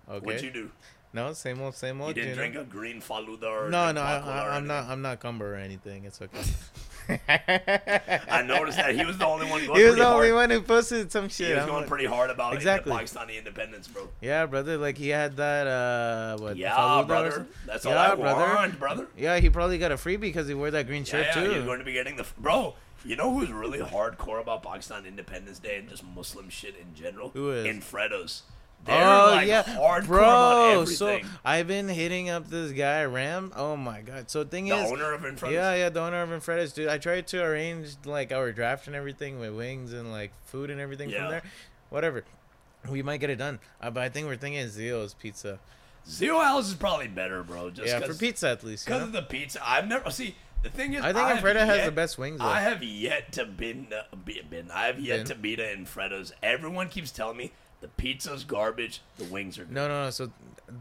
Okay 0.09 0.25
What'd 0.25 0.41
you 0.43 0.51
do? 0.51 0.71
no 1.13 1.33
same 1.33 1.59
old 1.61 1.75
same 1.75 1.97
You 1.99 2.03
old 2.05 2.15
didn't 2.15 2.29
know? 2.31 2.35
drink 2.35 2.55
a 2.55 2.63
green 2.63 3.01
faluda 3.01 3.43
or 3.43 3.69
No, 3.69 3.91
no, 3.91 4.01
I, 4.01 4.17
I, 4.17 4.55
I'm 4.55 4.65
not. 4.67 4.85
I'm 4.89 5.01
not 5.01 5.19
cumber 5.19 5.53
or 5.53 5.57
anything. 5.57 6.05
It's 6.05 6.21
okay. 6.21 6.39
I 7.29 8.43
noticed 8.45 8.77
that 8.77 8.95
he 8.95 9.03
was 9.05 9.17
the 9.17 9.25
only 9.25 9.49
one 9.49 9.65
going 9.65 9.79
he 9.79 9.85
was 9.85 9.95
the 9.95 10.07
only 10.07 10.29
hard. 10.29 10.49
one 10.49 10.49
who 10.49 10.61
posted 10.61 11.11
some 11.11 11.27
shit. 11.29 11.47
He 11.47 11.53
was 11.53 11.63
I'm 11.63 11.67
going 11.69 11.81
like, 11.81 11.89
pretty 11.89 12.05
hard 12.05 12.29
about 12.29 12.53
Exactly. 12.53 12.93
exactly. 12.93 13.33
Pakistani 13.33 13.37
independence, 13.37 13.87
bro. 13.87 14.07
yeah, 14.21 14.45
brother. 14.45 14.77
Like 14.77 14.97
he 14.97 15.09
had 15.09 15.35
that. 15.37 15.67
Uh, 15.67 16.37
what? 16.41 16.57
Yeah, 16.57 17.03
brother. 17.05 17.45
That's 17.65 17.85
all 17.85 17.93
Yeah, 17.93 18.11
I 18.13 18.15
brother. 18.15 18.55
want, 18.55 18.79
brother. 18.79 19.07
Yeah, 19.17 19.39
he 19.39 19.49
probably 19.49 19.77
got 19.77 19.91
a 19.91 19.95
freebie 19.95 20.21
because 20.21 20.47
he 20.47 20.53
wore 20.53 20.71
that 20.71 20.87
green 20.87 21.03
shirt 21.03 21.25
yeah, 21.35 21.41
yeah, 21.41 21.47
too. 21.47 21.53
you're 21.55 21.65
going 21.65 21.79
to 21.79 21.85
be 21.85 21.93
getting 21.93 22.15
the 22.15 22.25
bro. 22.37 22.75
You 23.03 23.15
know 23.15 23.33
who's 23.33 23.51
really 23.51 23.79
hardcore 23.79 24.39
about 24.39 24.61
Pakistan 24.63 25.05
Independence 25.07 25.57
Day 25.57 25.77
and 25.79 25.89
just 25.89 26.03
Muslim 26.05 26.49
shit 26.49 26.75
in 26.79 26.93
general? 26.93 27.29
Who 27.29 27.51
is? 27.51 27.65
Infredos. 27.65 28.43
They're 28.85 28.95
oh 28.97 29.31
like 29.31 29.47
yeah, 29.47 29.63
hardcore 29.63 30.05
bro. 30.07 30.85
So. 30.85 31.19
I've 31.45 31.67
been 31.67 31.87
hitting 31.87 32.29
up 32.29 32.49
this 32.49 32.71
guy 32.71 33.03
Ram. 33.05 33.53
Oh 33.55 33.75
my 33.75 34.01
god. 34.01 34.31
So 34.31 34.43
thing 34.43 34.65
the 34.69 34.75
is, 34.75 34.91
owner 34.91 35.13
of 35.13 35.21
Infredos. 35.21 35.51
Yeah, 35.51 35.75
yeah, 35.75 35.89
the 35.89 36.01
owner 36.01 36.21
of 36.23 36.29
Infredos, 36.29 36.73
dude. 36.73 36.87
I 36.87 36.97
tried 36.97 37.27
to 37.27 37.43
arrange 37.43 37.95
like 38.05 38.31
our 38.31 38.51
draft 38.51 38.87
and 38.87 38.95
everything 38.95 39.39
with 39.39 39.53
wings 39.55 39.93
and 39.93 40.11
like 40.11 40.31
food 40.45 40.71
and 40.71 40.79
everything 40.79 41.09
Yeah. 41.09 41.19
from 41.19 41.29
there. 41.31 41.43
Whatever. 41.89 42.23
We 42.89 43.03
might 43.03 43.17
get 43.17 43.29
it 43.29 43.35
done. 43.35 43.59
Uh, 43.79 43.91
but 43.91 44.01
I 44.01 44.09
think 44.09 44.25
we're 44.25 44.37
thinking 44.37 44.67
Zio's 44.67 45.13
pizza. 45.13 45.59
House 46.19 46.67
is 46.67 46.73
probably 46.73 47.07
better, 47.07 47.43
bro. 47.43 47.69
Just 47.69 47.87
yeah, 47.87 47.99
for 47.99 48.15
pizza 48.15 48.49
at 48.49 48.63
least. 48.63 48.87
Because 48.87 49.03
of 49.03 49.11
the 49.11 49.21
pizza. 49.21 49.59
I've 49.63 49.87
never 49.87 50.09
see. 50.09 50.35
The 50.63 50.69
thing 50.69 50.93
is, 50.93 51.03
I 51.03 51.11
think 51.11 51.25
Alfredo 51.25 51.65
has 51.65 51.85
the 51.85 51.91
best 51.91 52.17
wings. 52.19 52.39
Though. 52.39 52.45
I 52.45 52.61
have 52.61 52.83
yet 52.83 53.31
to 53.33 53.45
been, 53.45 53.87
uh, 53.91 54.15
be, 54.15 54.41
been 54.47 54.69
I 54.69 54.85
have 54.85 54.99
yet 54.99 55.17
Been. 55.17 55.25
to 55.27 55.35
beat 55.35 55.59
a 55.59 55.63
Infredos. 55.63 56.33
Everyone 56.43 56.87
keeps 56.87 57.11
telling 57.11 57.37
me 57.37 57.51
The 57.81 57.87
pizza's 57.87 58.43
garbage. 58.43 59.01
The 59.17 59.23
wings 59.25 59.57
are. 59.57 59.65
No, 59.65 59.87
no, 59.87 60.05
no. 60.05 60.09
So 60.11 60.31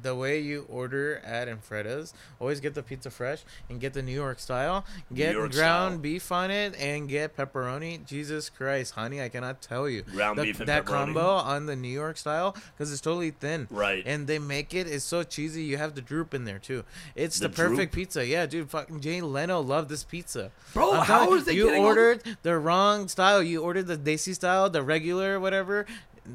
the 0.02 0.14
way 0.14 0.38
you 0.38 0.66
order 0.68 1.16
at 1.24 1.48
Infreda's, 1.48 2.12
always 2.38 2.60
get 2.60 2.74
the 2.74 2.82
pizza 2.82 3.10
fresh 3.10 3.40
and 3.68 3.80
get 3.80 3.92
the 3.94 4.02
New 4.02 4.12
York 4.12 4.38
style. 4.38 4.84
Get 5.12 5.32
York 5.32 5.50
ground 5.52 5.92
style. 5.94 5.98
beef 5.98 6.30
on 6.30 6.50
it 6.50 6.76
and 6.78 7.08
get 7.08 7.36
pepperoni. 7.36 8.04
Jesus 8.06 8.50
Christ, 8.50 8.94
honey, 8.94 9.20
I 9.22 9.30
cannot 9.30 9.62
tell 9.62 9.88
you. 9.88 10.02
Ground 10.02 10.38
The- 10.38 10.42
beef 10.42 10.60
and 10.60 10.68
that 10.68 10.84
pepperoni? 10.84 10.88
combo 11.14 11.26
on 11.30 11.64
the 11.66 11.74
New 11.74 11.88
York 11.88 12.18
style 12.18 12.54
because 12.76 12.92
it's 12.92 13.00
totally 13.00 13.30
thin. 13.30 13.66
Right. 13.70 14.02
And 14.06 14.26
they 14.26 14.38
make 14.38 14.74
it 14.74 14.86
it's 14.86 15.04
so 15.04 15.22
cheesy. 15.22 15.62
You 15.62 15.78
have 15.78 15.94
the 15.94 16.02
droop 16.02 16.34
in 16.34 16.44
there 16.44 16.58
too. 16.58 16.84
It's 17.16 17.38
the, 17.38 17.48
The 17.48 17.54
perfect 17.56 17.94
pizza. 17.94 18.26
Yeah, 18.26 18.44
dude. 18.44 18.68
Fucking 18.70 19.00
Jay 19.00 19.22
Leno 19.22 19.60
loved 19.60 19.88
this 19.88 20.04
pizza. 20.04 20.50
Bro, 20.74 20.92
I'm 20.92 21.04
how 21.06 21.24
telling 21.24 21.44
they 21.44 21.54
you 21.54 21.74
ordered 21.74 22.22
the 22.42 22.58
wrong 22.58 23.08
style. 23.08 23.42
You 23.42 23.62
ordered 23.62 23.86
the 23.86 23.96
Desi 23.96 24.34
style, 24.34 24.68
the 24.68 24.82
regular, 24.82 25.40
whatever. 25.40 25.86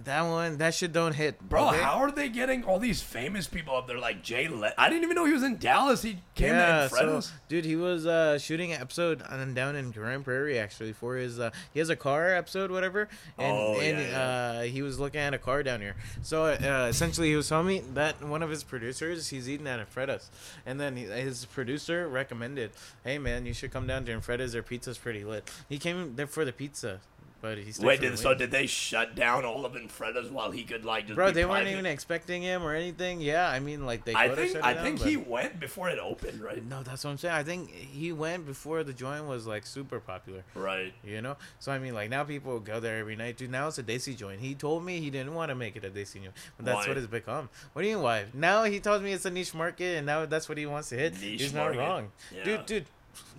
That 0.03 0.23
one, 0.23 0.57
that 0.57 0.73
shit 0.73 0.91
don't 0.91 1.13
hit, 1.13 1.39
Bro, 1.47 1.69
okay? 1.69 1.81
how 1.81 1.99
are 1.99 2.11
they 2.11 2.27
getting 2.27 2.63
all 2.63 2.79
these 2.79 3.01
famous 3.01 3.47
people 3.47 3.75
up 3.75 3.87
there 3.87 3.99
like 3.99 4.23
Jay 4.23 4.47
Le- 4.47 4.73
I 4.77 4.89
didn't 4.89 5.03
even 5.03 5.15
know 5.15 5.25
he 5.25 5.31
was 5.33 5.43
in 5.43 5.57
Dallas. 5.57 6.01
He 6.01 6.17
came 6.33 6.49
yeah, 6.49 6.87
to 6.87 7.21
so 7.21 7.21
dude, 7.47 7.65
he 7.65 7.75
was 7.75 8.05
uh, 8.05 8.37
shooting 8.39 8.73
an 8.73 8.81
episode 8.81 9.21
on, 9.21 9.53
down 9.53 9.75
in 9.75 9.91
Grand 9.91 10.25
Prairie 10.25 10.57
actually 10.59 10.91
for 10.93 11.15
his. 11.15 11.39
Uh, 11.39 11.51
he 11.73 11.79
has 11.79 11.89
a 11.89 11.95
car 11.95 12.33
episode, 12.35 12.71
whatever, 12.71 13.07
and 13.37 13.55
Oh, 13.55 13.79
and 13.79 13.99
yeah, 13.99 14.09
yeah. 14.09 14.59
Uh, 14.59 14.61
he 14.63 14.81
was 14.81 14.99
looking 14.99 15.21
at 15.21 15.33
a 15.33 15.37
car 15.37 15.61
down 15.63 15.81
here. 15.81 15.95
So 16.23 16.45
uh, 16.45 16.87
essentially, 16.89 17.29
he 17.29 17.35
was 17.35 17.47
telling 17.47 17.67
me 17.67 17.81
that 17.93 18.23
one 18.23 18.41
of 18.41 18.49
his 18.49 18.63
producers, 18.63 19.29
he's 19.29 19.47
eating 19.47 19.67
at 19.67 19.79
Infreda's, 19.79 20.29
and 20.65 20.79
then 20.79 20.95
his 20.97 21.45
producer 21.45 22.07
recommended, 22.07 22.71
"Hey 23.03 23.17
man, 23.17 23.45
you 23.45 23.53
should 23.53 23.71
come 23.71 23.87
down 23.87 24.05
to 24.05 24.11
Infreda's. 24.11 24.53
Their 24.53 24.63
pizza's 24.63 24.97
pretty 24.97 25.23
lit." 25.23 25.49
He 25.69 25.77
came 25.77 26.15
there 26.15 26.27
for 26.27 26.43
the 26.43 26.53
pizza, 26.53 26.99
but 27.45 27.59
he 27.59 27.71
stayed 27.71 27.85
Wait, 27.85 28.01
did, 28.01 28.17
so 28.17 28.33
did 28.33 28.49
they 28.49 28.65
shut 28.65 29.13
down 29.13 29.45
all 29.45 29.65
of 29.65 29.75
Infreda's 29.75 30.31
while 30.31 30.49
he 30.49 30.63
could 30.63 30.83
like 30.83 31.05
just 31.05 31.15
Bro, 31.15 31.31
they 31.31 31.45
weren't 31.45 31.67
even 31.67 31.85
expecting 31.85 32.41
him 32.41 32.63
or 32.63 32.73
anything. 32.73 33.21
Yeah, 33.21 33.47
I 33.47 33.59
mean, 33.59 33.85
like 33.85 34.03
they. 34.03 34.15
I 34.15 34.29
think 34.33 34.55
I 34.63 34.73
down, 34.73 34.83
think 34.83 34.99
but- 34.99 35.07
he 35.07 35.17
went 35.17 35.59
before 35.59 35.89
it 35.89 35.99
opened, 35.99 36.41
right? 36.41 36.65
No, 36.65 36.81
that's 36.81 37.03
what 37.03 37.11
I'm 37.11 37.17
saying. 37.19 37.35
I 37.35 37.43
think 37.43 37.69
he 37.69 38.11
went 38.11 38.47
before 38.47 38.83
the 38.83 38.93
joint 38.93 39.25
was 39.27 39.45
like 39.45 39.67
super 39.67 39.99
popular. 39.99 40.43
Right. 40.55 40.93
You 41.03 41.21
know, 41.21 41.37
so 41.59 41.71
I 41.71 41.77
mean, 41.77 41.93
like 41.93 42.09
now 42.09 42.23
people 42.23 42.59
go 42.59 42.79
there 42.79 42.97
every 42.97 43.15
night. 43.15 43.37
Dude, 43.37 43.51
now 43.51 43.67
it's 43.67 43.77
a 43.77 43.83
Desi 43.83 44.17
joint. 44.17 44.39
He 44.39 44.55
told 44.55 44.83
me 44.83 44.99
he 44.99 45.11
didn't 45.11 45.35
want 45.35 45.49
to 45.49 45.55
make 45.55 45.75
it 45.75 45.85
a 45.85 45.89
Desi 45.91 46.15
joint, 46.23 46.33
but 46.57 46.65
that's 46.65 46.77
Why? 46.83 46.87
what 46.87 46.97
it's 46.97 47.05
become. 47.07 47.49
What 47.73 47.83
do 47.83 47.87
you 47.87 47.95
mean 47.95 48.03
why? 48.03 48.25
Now 48.33 48.63
he 48.63 48.79
tells 48.79 49.03
me 49.03 49.13
it's 49.13 49.25
a 49.25 49.29
niche 49.31 49.53
market, 49.53 49.97
and 49.97 50.05
now 50.07 50.25
that's 50.25 50.49
what 50.49 50.57
he 50.57 50.65
wants 50.65 50.89
to 50.89 50.95
hit. 50.95 51.13
Niche 51.21 51.41
He's 51.41 51.53
market. 51.53 51.77
not 51.77 51.87
wrong, 51.87 52.11
Yeah. 52.35 52.43
dude. 52.43 52.65
Dude, 52.65 52.85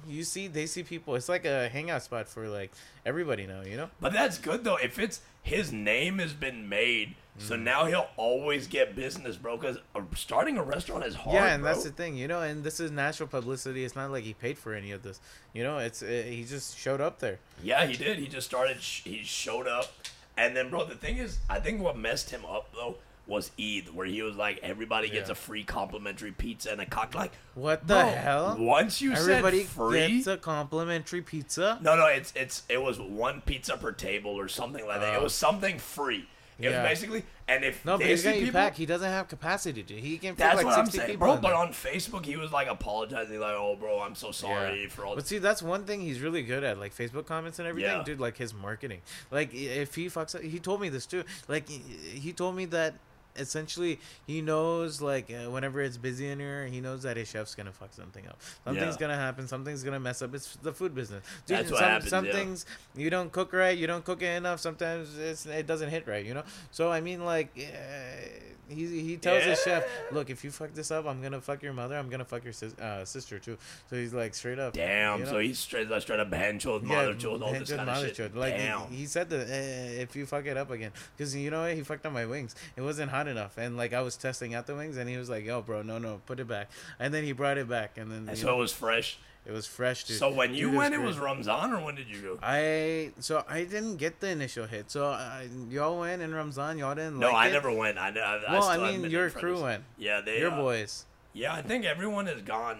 you 0.08 0.24
see 0.24 0.46
they 0.48 0.66
see 0.66 0.82
people. 0.82 1.14
It's 1.14 1.28
like 1.28 1.44
a 1.44 1.68
hangout 1.68 2.02
spot 2.02 2.28
for 2.28 2.48
like 2.48 2.72
everybody 3.04 3.46
now. 3.46 3.62
You 3.62 3.76
know. 3.76 3.90
But 4.00 4.12
that's 4.12 4.38
good 4.38 4.64
though. 4.64 4.76
If 4.76 4.98
it's 4.98 5.20
his 5.42 5.72
name 5.72 6.18
has 6.18 6.32
been 6.32 6.68
made, 6.68 7.14
Mm. 7.38 7.42
so 7.42 7.54
now 7.56 7.84
he'll 7.84 8.08
always 8.16 8.66
get 8.66 8.96
business, 8.96 9.36
bro. 9.36 9.58
Because 9.58 9.76
starting 10.14 10.56
a 10.56 10.62
restaurant 10.62 11.04
is 11.04 11.14
hard. 11.14 11.34
yeah, 11.34 11.52
and 11.52 11.62
bro. 11.62 11.70
that's 11.72 11.84
the 11.84 11.90
thing, 11.90 12.16
you 12.16 12.26
know. 12.28 12.40
And 12.40 12.64
this 12.64 12.80
is 12.80 12.90
natural 12.90 13.28
publicity. 13.28 13.84
It's 13.84 13.94
not 13.94 14.10
like 14.10 14.24
he 14.24 14.32
paid 14.32 14.56
for 14.56 14.72
any 14.72 14.90
of 14.90 15.02
this. 15.02 15.20
You 15.52 15.62
know, 15.62 15.76
it's 15.76 16.02
uh, 16.02 16.06
he 16.26 16.44
just 16.44 16.78
showed 16.78 17.02
up 17.02 17.18
there. 17.18 17.38
Yeah, 17.62 17.84
he 17.86 17.94
did. 17.94 18.18
He 18.18 18.26
just 18.26 18.46
started. 18.46 18.80
Sh- 18.80 19.02
he 19.04 19.22
showed 19.22 19.66
up, 19.68 19.92
and 20.38 20.56
then, 20.56 20.70
bro. 20.70 20.86
The 20.86 20.94
thing 20.94 21.18
is, 21.18 21.38
I 21.50 21.60
think 21.60 21.82
what 21.82 21.98
messed 21.98 22.30
him 22.30 22.44
up 22.46 22.72
though 22.74 22.96
was 23.26 23.50
Eid, 23.60 23.92
where 23.92 24.06
he 24.06 24.22
was 24.22 24.36
like, 24.36 24.58
everybody 24.62 25.08
gets 25.08 25.28
Yeah. 25.28 25.32
a 25.32 25.34
free 25.34 25.64
complimentary 25.64 26.30
pizza 26.32 26.70
and 26.70 26.80
a 26.80 26.86
cock. 26.86 27.14
Like, 27.14 27.32
What 27.54 27.80
the 27.88 27.94
bro, 27.94 28.04
hell? 28.08 28.56
Once 28.58 29.00
you 29.00 29.12
Everybody 29.12 29.62
said 29.62 29.68
free, 29.70 30.16
gets 30.18 30.26
a 30.28 30.36
complimentary 30.36 31.22
pizza. 31.22 31.78
no, 31.82 31.96
no, 31.96 32.06
it's 32.06 32.32
it's 32.36 32.62
it 32.68 32.80
was 32.80 32.98
one 33.00 33.40
pizza 33.40 33.76
per 33.76 33.92
table 33.92 34.30
or 34.30 34.46
something 34.48 34.86
like 34.86 35.00
that. 35.00 35.14
It 35.14 35.20
Oh. 35.20 35.24
was 35.24 35.34
something 35.34 35.78
free. 35.78 36.28
It 36.58 36.70
Yeah. 36.70 36.80
was 36.82 36.88
basically, 36.88 37.24
and 37.48 37.64
if 37.64 37.84
No, 37.84 37.98
but 37.98 38.04
they 38.04 38.10
he's 38.12 38.22
see 38.22 38.30
gonna 38.30 38.38
people, 38.46 38.52
pack. 38.60 38.76
He 38.76 38.86
doesn't 38.86 39.10
have 39.10 39.28
capacity 39.28 39.82
to. 39.82 39.94
He 40.00 40.16
can 40.16 40.30
fit 40.36 40.38
that's 40.38 40.56
like 40.56 40.64
what 40.64 40.78
I'm 40.78 40.84
60 40.86 40.98
saying, 40.98 41.10
people. 41.10 41.26
bro. 41.26 41.34
in 41.34 41.40
But 41.42 41.48
there. 41.48 41.56
on 41.58 41.68
Facebook, 41.74 42.24
he 42.24 42.36
was 42.38 42.50
like 42.50 42.66
apologizing, 42.68 43.38
like, 43.40 43.52
"Oh, 43.54 43.76
bro, 43.78 44.00
I'm 44.00 44.14
so 44.14 44.30
sorry 44.30 44.84
Yeah. 44.84 44.88
for 44.88 45.04
all." 45.04 45.14
But 45.16 45.26
see, 45.26 45.36
that's 45.36 45.62
one 45.62 45.84
thing 45.84 46.00
he's 46.00 46.20
really 46.20 46.42
good 46.42 46.64
at, 46.64 46.78
like 46.78 46.96
Facebook 46.96 47.26
comments 47.26 47.58
and 47.58 47.68
everything, 47.68 47.90
Yeah. 47.98 48.04
dude. 48.04 48.20
Like 48.20 48.38
his 48.38 48.54
marketing. 48.54 49.02
Like 49.30 49.52
i- 49.52 49.56
if 49.58 49.96
he 49.96 50.06
fucks 50.06 50.34
up, 50.34 50.40
he 50.42 50.58
told 50.58 50.80
me 50.80 50.88
this 50.88 51.04
too. 51.04 51.24
Like 51.46 51.68
he- 51.68 52.18
he 52.20 52.32
told 52.32 52.56
me 52.56 52.64
that 52.66 52.94
essentially 53.38 54.00
he 54.26 54.40
knows 54.42 55.00
like 55.00 55.30
uh, 55.30 55.50
whenever 55.50 55.80
it's 55.80 55.96
busy 55.96 56.28
in 56.28 56.38
here, 56.40 56.66
he 56.66 56.80
knows 56.80 57.02
that 57.02 57.16
his 57.16 57.28
chef's 57.28 57.54
gonna 57.54 57.72
fuck 57.72 57.92
something 57.92 58.26
up. 58.26 58.38
Something's 58.64 58.94
Yeah. 58.94 59.00
gonna 59.00 59.16
happen. 59.16 59.46
Something's 59.48 59.82
gonna 59.82 60.00
mess 60.00 60.22
up. 60.22 60.34
It's 60.34 60.56
the 60.56 60.72
food 60.72 60.94
business. 60.94 61.24
Dude, 61.46 61.58
That's 61.58 61.70
what 61.70 61.80
some, 61.80 61.88
happens, 61.88 62.10
Some 62.10 62.24
yeah. 62.26 62.32
things 62.32 62.66
you 62.94 63.10
don't 63.10 63.30
cook 63.32 63.52
right. 63.52 63.76
You 63.76 63.86
don't 63.86 64.04
cook 64.04 64.22
it 64.22 64.36
enough. 64.36 64.60
Sometimes 64.60 65.16
it's, 65.18 65.46
it 65.46 65.66
doesn't 65.66 65.90
hit 65.90 66.06
right. 66.06 66.24
You 66.24 66.34
know. 66.34 66.44
So 66.70 66.90
I 66.90 67.00
mean, 67.00 67.24
like. 67.24 67.50
Uh, 67.56 68.28
he, 68.68 69.00
he 69.00 69.16
tells 69.16 69.44
his 69.44 69.62
chef, 69.62 69.84
look, 70.10 70.30
if 70.30 70.44
you 70.44 70.50
fuck 70.50 70.72
this 70.74 70.90
up, 70.90 71.06
I'm 71.06 71.22
gonna 71.22 71.40
fuck 71.40 71.62
your 71.62 71.72
mother. 71.72 71.96
I'm 71.96 72.08
gonna 72.08 72.24
fuck 72.24 72.44
your 72.44 72.52
sis- 72.52 72.78
uh, 72.78 73.04
sister 73.04 73.38
too. 73.38 73.56
So 73.90 73.96
he's 73.96 74.12
like 74.12 74.34
straight 74.34 74.58
up. 74.58 74.72
Damn, 74.74 75.20
you 75.20 75.24
know? 75.24 75.32
so 75.32 75.38
he's 75.38 75.58
straight, 75.58 75.88
like, 75.88 76.02
straight 76.02 76.20
up 76.20 76.32
hand 76.32 76.60
chilled, 76.60 76.82
mother 76.82 77.14
chilled, 77.14 77.42
all 77.42 77.52
this 77.52 77.68
kind 77.68 77.82
of 77.82 77.86
mother 77.86 78.12
shit. 78.12 78.34
Like 78.34 78.54
he- 78.54 78.58
Damn. 78.60 78.88
he, 78.88 79.06
said 79.06 79.30
that 79.30 79.48
uh, 79.48 80.02
if 80.02 80.16
you 80.16 80.26
fuck 80.26 80.46
it 80.46 80.56
up 80.56 80.70
again, 80.70 80.92
because 81.16 81.34
you 81.34 81.50
know 81.50 81.62
what, 81.62 81.74
he 81.74 81.82
fucked 81.82 82.06
up 82.06 82.12
my 82.12 82.26
wings. 82.26 82.54
It 82.76 82.82
wasn't 82.82 83.10
hot 83.10 83.28
enough, 83.28 83.56
and 83.58 83.76
like 83.76 83.92
I 83.92 84.02
was 84.02 84.16
testing 84.16 84.54
out 84.54 84.66
the 84.66 84.74
wings, 84.74 84.96
and 84.96 85.08
he 85.08 85.16
was 85.16 85.30
like, 85.30 85.44
"Yo, 85.44 85.62
bro, 85.62 85.82
no, 85.82 85.98
no, 85.98 86.20
put 86.26 86.40
it 86.40 86.48
back." 86.48 86.70
And 86.98 87.12
then 87.12 87.24
he 87.24 87.32
brought 87.32 87.58
it 87.58 87.68
back, 87.68 87.98
and 87.98 88.10
then 88.10 88.28
And 88.28 88.38
so 88.38 88.48
know, 88.48 88.54
it 88.54 88.58
was 88.58 88.72
fresh. 88.72 89.18
It 89.46 89.52
was 89.52 89.66
fresh, 89.66 90.04
dude. 90.04 90.18
So 90.18 90.30
when 90.30 90.54
you 90.54 90.68
Dude, 90.68 90.76
went, 90.76 90.94
it 90.94 90.96
great. 90.96 91.06
was 91.06 91.18
Ramzan, 91.18 91.72
or 91.72 91.80
when 91.84 91.94
did 91.94 92.08
you 92.08 92.20
go? 92.20 92.38
I 92.42 93.12
so 93.20 93.44
I 93.48 93.62
didn't 93.62 93.96
get 93.96 94.18
the 94.18 94.28
initial 94.28 94.66
hit. 94.66 94.90
So 94.90 95.06
I, 95.06 95.48
y'all 95.70 96.00
went 96.00 96.20
in 96.20 96.34
Ramzan, 96.34 96.78
y'all 96.78 96.94
didn't. 96.96 97.20
No, 97.20 97.28
like 97.28 97.36
I 97.36 97.48
it? 97.48 97.52
never 97.52 97.70
went. 97.70 97.96
I, 97.96 98.08
I, 98.08 98.42
I 98.48 98.52
Well, 98.52 98.64
I, 98.64 98.76
mean, 98.78 99.08
your 99.08 99.30
crew 99.30 99.62
went. 99.62 99.84
Yeah, 99.98 100.20
they. 100.20 100.40
Your 100.40 100.50
uh, 100.50 100.56
boys. 100.56 101.04
Yeah, 101.32 101.54
I 101.54 101.62
think 101.62 101.84
everyone 101.84 102.26
has 102.26 102.42
gone 102.42 102.78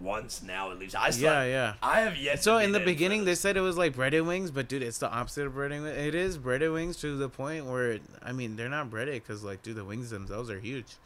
once 0.00 0.42
now 0.42 0.70
at 0.70 0.78
least. 0.78 0.96
I 0.96 1.10
still, 1.10 1.32
Yeah, 1.32 1.44
yeah. 1.44 1.74
I 1.82 2.00
have 2.00 2.16
yet. 2.16 2.42
So 2.42 2.58
in 2.58 2.72
the 2.72 2.78
be 2.78 2.86
beginning, 2.86 3.24
they 3.24 3.34
said 3.34 3.56
it 3.56 3.60
was 3.60 3.78
like 3.78 3.94
breaded 3.94 4.26
wings, 4.26 4.50
but 4.50 4.68
dude, 4.68 4.82
it's 4.82 4.98
the 4.98 5.10
opposite 5.10 5.46
of 5.46 5.54
breaded 5.54 5.82
wings. 5.82 5.96
It 5.96 6.14
is 6.14 6.36
breaded 6.36 6.72
wings 6.72 6.96
to 6.98 7.16
the 7.16 7.28
point 7.28 7.66
where 7.66 8.00
I 8.22 8.32
mean 8.32 8.56
they're 8.56 8.68
not 8.68 8.90
breaded 8.90 9.14
because 9.14 9.42
like 9.44 9.62
dude, 9.62 9.76
the 9.76 9.84
wings 9.84 10.10
themselves 10.10 10.50
are 10.50 10.60
huge. 10.60 10.96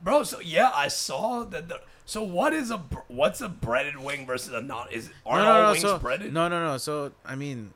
Bro. 0.00 0.22
So 0.22 0.40
yeah, 0.40 0.70
I 0.74 0.88
saw 0.88 1.44
that. 1.44 1.68
The, 1.68 1.80
so 2.04 2.22
what 2.22 2.52
is 2.52 2.70
a 2.70 2.78
what's 3.08 3.40
a 3.40 3.48
breaded 3.48 3.96
wing 3.98 4.26
versus 4.26 4.52
a 4.52 4.60
not? 4.62 4.92
Is 4.92 5.10
aren't 5.24 5.44
no, 5.44 5.52
no, 5.52 5.56
all 5.58 5.62
no. 5.64 5.70
wings 5.72 5.82
So 5.82 5.98
breaded? 5.98 6.32
no, 6.32 6.48
no, 6.48 6.64
no. 6.64 6.78
So 6.78 7.12
I 7.24 7.34
mean, 7.34 7.72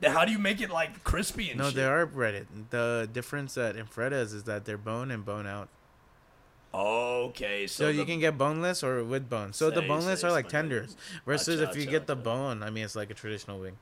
Then 0.00 0.12
how 0.12 0.24
do 0.24 0.32
you 0.32 0.38
make 0.38 0.60
it 0.60 0.70
like 0.70 1.02
crispy 1.04 1.50
and 1.50 1.58
no, 1.58 1.66
shit? 1.66 1.76
they 1.76 1.84
are 1.84 2.04
breaded. 2.06 2.46
The 2.70 3.08
difference 3.12 3.56
at 3.56 3.76
Infreda's 3.76 4.32
is 4.32 4.44
that 4.44 4.64
they're 4.64 4.76
bone 4.78 5.10
and 5.10 5.24
bone 5.24 5.46
out. 5.46 5.68
Okay, 6.72 7.66
so, 7.66 7.84
So, 7.84 7.88
you 7.88 8.04
can 8.04 8.20
get 8.20 8.38
boneless 8.38 8.84
or 8.84 9.02
with 9.02 9.28
bone. 9.28 9.52
So 9.52 9.70
the 9.70 9.82
boneless 9.82 10.20
say, 10.20 10.28
are 10.28 10.30
like 10.30 10.48
tenders, 10.48 10.96
versus 11.26 11.58
Gotcha, 11.60 11.70
if 11.70 11.76
you 11.76 11.84
gotcha, 11.84 11.98
get 11.98 12.06
the 12.06 12.14
bone, 12.14 12.62
I 12.62 12.70
mean 12.70 12.84
it's 12.84 12.94
like 12.94 13.10
a 13.10 13.14
traditional 13.14 13.58
wing. 13.58 13.76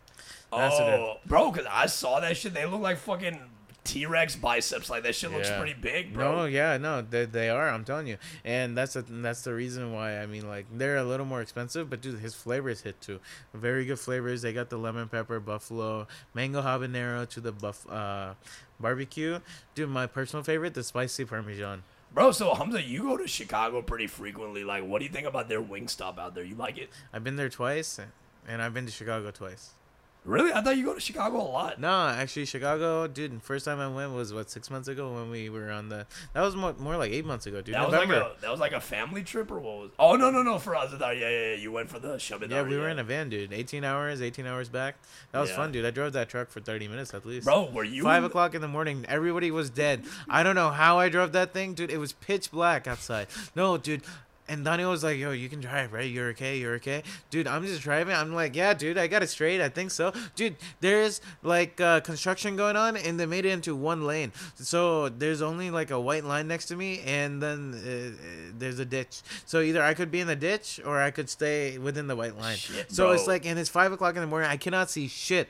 That's 0.51 0.75
Oh, 0.81 1.19
bro, 1.27 1.51
because 1.51 1.67
I 1.71 1.85
saw 1.85 2.21
that 2.21 2.35
shit. 2.39 2.55
They 2.55 2.65
look 2.65 2.81
like 2.81 2.97
fucking 2.97 3.39
T 3.89 4.05
Rex 4.05 4.37
biceps. 4.37 4.91
Like 4.91 5.03
that 5.05 5.15
shit 5.15 5.33
looks 5.33 5.49
Yeah. 5.49 5.59
pretty 5.59 5.73
big, 5.73 6.13
bro. 6.13 6.37
No, 6.37 6.45
yeah, 6.45 6.77
no, 6.77 7.01
they, 7.01 7.25
they 7.25 7.49
are. 7.49 7.71
I'm 7.71 7.85
telling 7.85 8.07
you, 8.07 8.19
and 8.45 8.77
that's 8.77 8.97
a, 8.97 9.03
that's 9.03 9.43
the 9.43 9.55
reason 9.55 9.93
why. 9.95 10.19
I 10.19 10.27
mean, 10.27 10.47
like 10.47 10.67
they're 10.77 10.99
a 10.99 11.05
little 11.05 11.25
more 11.25 11.41
expensive, 11.41 11.89
but 11.89 12.03
dude, 12.03 12.21
his 12.21 12.35
flavors 12.35 12.83
hit 12.83 13.01
too. 13.01 13.19
Very 13.55 13.87
good 13.87 13.99
flavors. 13.99 14.43
They 14.43 14.53
got 14.53 14.69
the 14.69 14.77
lemon 14.77 15.09
pepper, 15.09 15.41
buffalo, 15.41 16.07
mango 16.35 16.61
habanero 16.61 17.27
to 17.31 17.41
the 17.41 17.51
buff 17.53 17.89
uh, 17.91 18.35
barbecue. 18.79 19.41
Dude, 19.75 19.89
my 19.89 20.07
personal 20.07 20.43
favorite, 20.43 20.75
the 20.75 20.83
spicy 20.85 21.25
parmesan. 21.25 21.83
Bro, 22.13 22.33
so 22.33 22.55
Hamza, 22.55 22.83
you 22.83 23.03
go 23.03 23.17
to 23.17 23.27
Chicago 23.27 23.81
pretty 23.83 24.07
frequently. 24.07 24.65
Like, 24.65 24.85
what 24.85 24.99
do 24.99 25.05
you 25.07 25.11
think 25.13 25.27
about 25.27 25.49
their 25.49 25.61
wing 25.61 25.89
stop 25.89 26.19
out 26.19 26.35
there? 26.35 26.45
You 26.45 26.55
like 26.55 26.79
it? 26.79 26.91
I've 27.13 27.25
been 27.25 27.37
there 27.37 27.49
twice, 27.51 27.99
and 28.47 28.63
I've 28.63 28.73
been 28.75 28.87
to 28.87 28.93
Chicago 28.93 29.31
twice. 29.31 29.71
Really? 30.29 30.53
I 30.53 30.61
thought 30.61 30.77
you 30.77 30.85
go 30.85 30.95
to 30.95 31.01
Chicago 31.01 31.39
a 31.39 31.49
lot. 31.51 31.81
No, 31.81 32.07
actually, 32.09 32.45
Chicago, 32.45 33.07
dude. 33.07 33.43
First 33.43 33.65
time 33.65 33.81
I 33.81 33.89
went 33.89 34.13
was 34.13 34.33
what 34.33 34.51
six 34.51 34.71
months 34.71 34.87
ago 34.87 35.13
when 35.15 35.31
we 35.31 35.49
were 35.49 35.71
on 35.71 35.89
the. 35.89 36.07
That 36.35 36.43
was 36.43 36.55
more, 36.55 36.75
more 36.79 36.97
like 36.97 37.11
eight 37.13 37.25
months 37.25 37.47
ago, 37.47 37.63
dude. 37.63 37.75
that 37.75 37.87
was 37.91 37.95
like 37.95 38.09
a 38.11 38.33
that 38.43 38.51
was 38.51 38.61
like 38.61 38.73
a 38.73 38.81
family 38.81 39.23
trip 39.23 39.51
or 39.51 39.59
what 39.59 39.79
was? 39.79 39.91
Oh 39.99 40.17
no 40.17 40.31
no 40.31 40.43
no 40.43 40.59
for 40.59 40.77
us. 40.77 40.93
I 40.93 40.99
thought 40.99 41.17
yeah 41.17 41.29
yeah, 41.31 41.51
yeah. 41.51 41.55
you 41.57 41.73
went 41.73 41.89
for 41.89 41.99
the 41.99 42.17
Shabbat. 42.17 42.51
yeah, 42.51 42.63
we 42.63 42.77
were 42.77 42.89
in 42.91 42.99
a 42.99 43.05
van, 43.05 43.31
dude. 43.31 43.53
18 43.53 43.85
hours, 43.85 44.21
18 44.21 44.47
hours 44.47 44.69
back. 44.69 44.97
That 45.33 45.41
was 45.41 45.51
Yeah. 45.51 45.57
fun, 45.57 45.73
dude. 45.73 45.87
I 45.87 45.91
drove 45.91 46.13
that 46.13 46.29
truck 46.29 46.51
for 46.51 46.61
30 46.61 46.89
minutes 46.89 47.15
at 47.15 47.25
least. 47.25 47.47
Bro, 47.47 47.71
were 47.73 47.85
you 47.85 48.03
Five 48.03 48.23
in- 48.23 48.31
o'clock 48.31 48.55
in 48.55 48.61
the 48.61 48.69
morning, 48.69 49.07
everybody 49.09 49.51
was 49.51 49.71
dead. 49.71 50.05
I 50.29 50.43
don't 50.43 50.55
know 50.55 50.71
how 50.71 50.99
I 50.99 51.09
drove 51.09 51.33
that 51.33 51.53
thing, 51.55 51.73
dude. 51.75 51.91
It 51.91 51.99
was 51.99 52.13
pitch 52.13 52.51
black 52.51 52.87
outside. 52.87 53.29
No, 53.57 53.79
dude. 53.79 54.03
And 54.49 54.65
Daniel 54.65 54.91
was 54.91 55.05
like, 55.05 55.19
"Yo, 55.19 55.33
you 55.33 55.49
can 55.49 55.61
drive, 55.61 55.93
right? 55.93 56.11
You're 56.11 56.31
okay. 56.31 56.59
You're 56.59 56.75
okay, 56.75 57.03
dude." 57.31 57.47
I'm 57.47 57.65
just 57.67 57.83
driving. 57.83 58.15
I'm 58.15 58.35
like, 58.35 58.57
"Yeah, 58.57 58.75
dude, 58.75 58.99
I 58.99 59.07
got 59.07 59.23
it 59.23 59.29
straight. 59.29 59.61
I 59.61 59.69
think 59.69 59.91
so, 59.91 60.13
dude." 60.35 60.57
There's 60.81 61.21
like 61.43 61.81
uh, 61.81 62.01
construction 62.01 62.57
going 62.57 62.77
on, 62.77 62.97
and 62.97 63.19
they 63.19 63.27
made 63.27 63.45
it 63.45 63.51
into 63.51 63.75
one 63.77 64.07
lane. 64.07 64.33
So 64.55 65.09
there's 65.09 65.43
only 65.43 65.71
like 65.71 65.91
a 65.91 66.01
white 66.01 66.25
line 66.25 66.49
next 66.49 66.67
to 66.67 66.77
me, 66.77 67.01
and 67.01 67.43
then 67.43 67.75
uh, 67.75 68.53
there's 68.59 68.79
a 68.79 68.85
ditch. 68.85 69.23
So 69.45 69.61
either 69.61 69.83
I 69.83 69.95
could 69.95 70.11
be 70.11 70.21
in 70.21 70.27
the 70.27 70.37
ditch 70.37 70.81
or 70.85 71.01
I 71.01 71.11
could 71.11 71.29
stay 71.29 71.79
within 71.79 72.07
the 72.07 72.17
white 72.17 72.39
line. 72.39 72.57
Shit, 72.57 72.91
so 72.91 73.11
it's 73.11 73.27
like, 73.27 73.47
and 73.47 73.59
it's 73.59 73.69
five 73.69 73.93
o'clock 73.93 74.15
in 74.15 74.21
the 74.21 74.27
morning. 74.27 74.49
I 74.51 74.57
cannot 74.57 74.91
see 74.91 75.09
shit. 75.09 75.49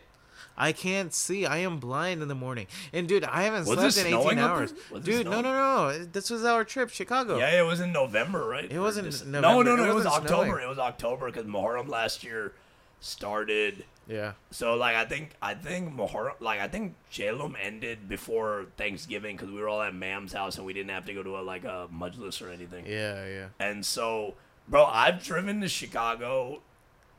I 0.58 0.72
can't 0.72 1.14
see. 1.14 1.46
I 1.46 1.58
am 1.58 1.78
blind 1.78 2.20
in 2.20 2.28
the 2.28 2.34
morning. 2.34 2.66
And 2.92 3.08
dude, 3.08 3.24
I 3.24 3.42
haven't 3.44 3.66
Was 3.66 3.94
slept 3.94 4.08
in 4.08 4.14
18 4.18 4.38
hours. 4.38 4.72
there? 4.72 4.80
Was 4.90 5.02
it 5.02 5.10
Dude, 5.10 5.26
no, 5.26 5.40
no, 5.40 5.52
no. 5.52 6.04
This 6.04 6.28
was 6.30 6.44
our 6.44 6.64
trip, 6.64 6.90
Chicago. 6.90 7.38
Yeah, 7.38 7.60
it 7.60 7.64
was 7.66 7.80
in 7.80 7.92
November, 7.92 8.44
right? 8.46 8.70
It 8.70 8.80
wasn't 8.80 9.08
Dece- 9.08 9.24
November. 9.26 9.40
No, 9.64 9.76
no, 9.76 9.76
no. 9.84 9.90
It 9.90 9.94
was 9.94 10.04
October. 10.06 10.44
snowing. 10.46 10.64
It 10.64 10.68
was 10.68 10.78
October 10.78 11.26
because 11.26 11.46
Muharram 11.46 11.88
last 11.88 12.24
year 12.24 12.52
started. 13.00 13.84
Yeah. 14.08 14.32
So 14.50 14.74
like 14.74 14.96
I 14.96 15.04
think 15.04 15.30
I 15.42 15.54
think 15.54 15.94
Muharram 15.94 16.32
like 16.40 16.60
I 16.60 16.68
think 16.68 16.94
Jalum 17.12 17.54
ended 17.62 18.08
before 18.08 18.66
Thanksgiving 18.76 19.36
because 19.36 19.50
we 19.52 19.60
were 19.60 19.68
all 19.68 19.82
at 19.82 19.94
Mam's 19.94 20.32
house 20.32 20.56
and 20.56 20.66
we 20.66 20.72
didn't 20.72 20.90
have 20.90 21.04
to 21.06 21.14
go 21.14 21.22
to 21.22 21.38
a, 21.38 21.42
like 21.42 21.64
a 21.64 21.88
majlis 21.94 22.40
or 22.44 22.50
anything. 22.50 22.86
Yeah, 22.86 23.26
yeah. 23.26 23.46
And 23.60 23.84
so, 23.84 24.34
bro, 24.66 24.84
I've 24.86 25.22
driven 25.22 25.60
to 25.60 25.68
Chicago 25.68 26.62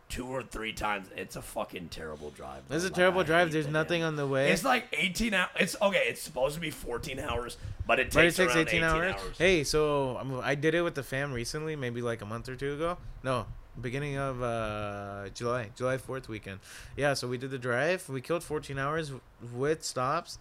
two 0.09 0.25
or 0.25 0.41
three 0.41 0.73
times. 0.73 1.07
It's 1.15 1.35
a 1.35 1.41
fucking 1.41 1.89
terrible 1.89 2.31
drive. 2.31 2.63
It's 2.69 2.83
a 2.83 2.89
terrible 2.89 3.23
drive. 3.23 3.51
There's 3.51 3.67
the 3.67 3.71
nothing 3.71 4.03
on 4.03 4.15
the 4.15 4.27
way. 4.27 4.51
It's 4.51 4.65
like 4.65 4.87
18 4.91 5.33
hours. 5.35 5.49
It's 5.59 5.75
okay. 5.81 6.05
It's 6.07 6.21
supposed 6.21 6.55
to 6.55 6.61
be 6.61 6.71
14 6.71 7.19
hours, 7.19 7.57
but 7.87 7.99
it 7.99 8.11
takes, 8.11 8.35
takes 8.35 8.55
around 8.55 8.67
18 8.67 8.83
hours. 8.83 9.15
hours. 9.15 9.37
Hey, 9.37 9.63
so 9.63 10.17
I'm- 10.17 10.41
I 10.43 10.55
did 10.55 10.73
it 10.73 10.81
with 10.81 10.95
the 10.95 11.03
fam 11.03 11.31
recently, 11.31 11.75
maybe 11.75 12.01
like 12.01 12.21
a 12.21 12.25
month 12.25 12.49
or 12.49 12.55
two 12.55 12.73
ago. 12.73 12.97
No, 13.23 13.45
beginning 13.79 14.17
of 14.17 14.41
uh, 14.41 15.29
July, 15.33 15.69
July 15.75 15.97
4th 15.97 16.27
weekend. 16.27 16.59
Yeah, 16.97 17.13
so 17.13 17.27
we 17.27 17.37
did 17.37 17.51
the 17.51 17.59
drive. 17.59 18.09
We 18.09 18.19
killed 18.21 18.43
14 18.43 18.79
hours 18.79 19.11
with 19.53 19.83
stops 19.83 20.39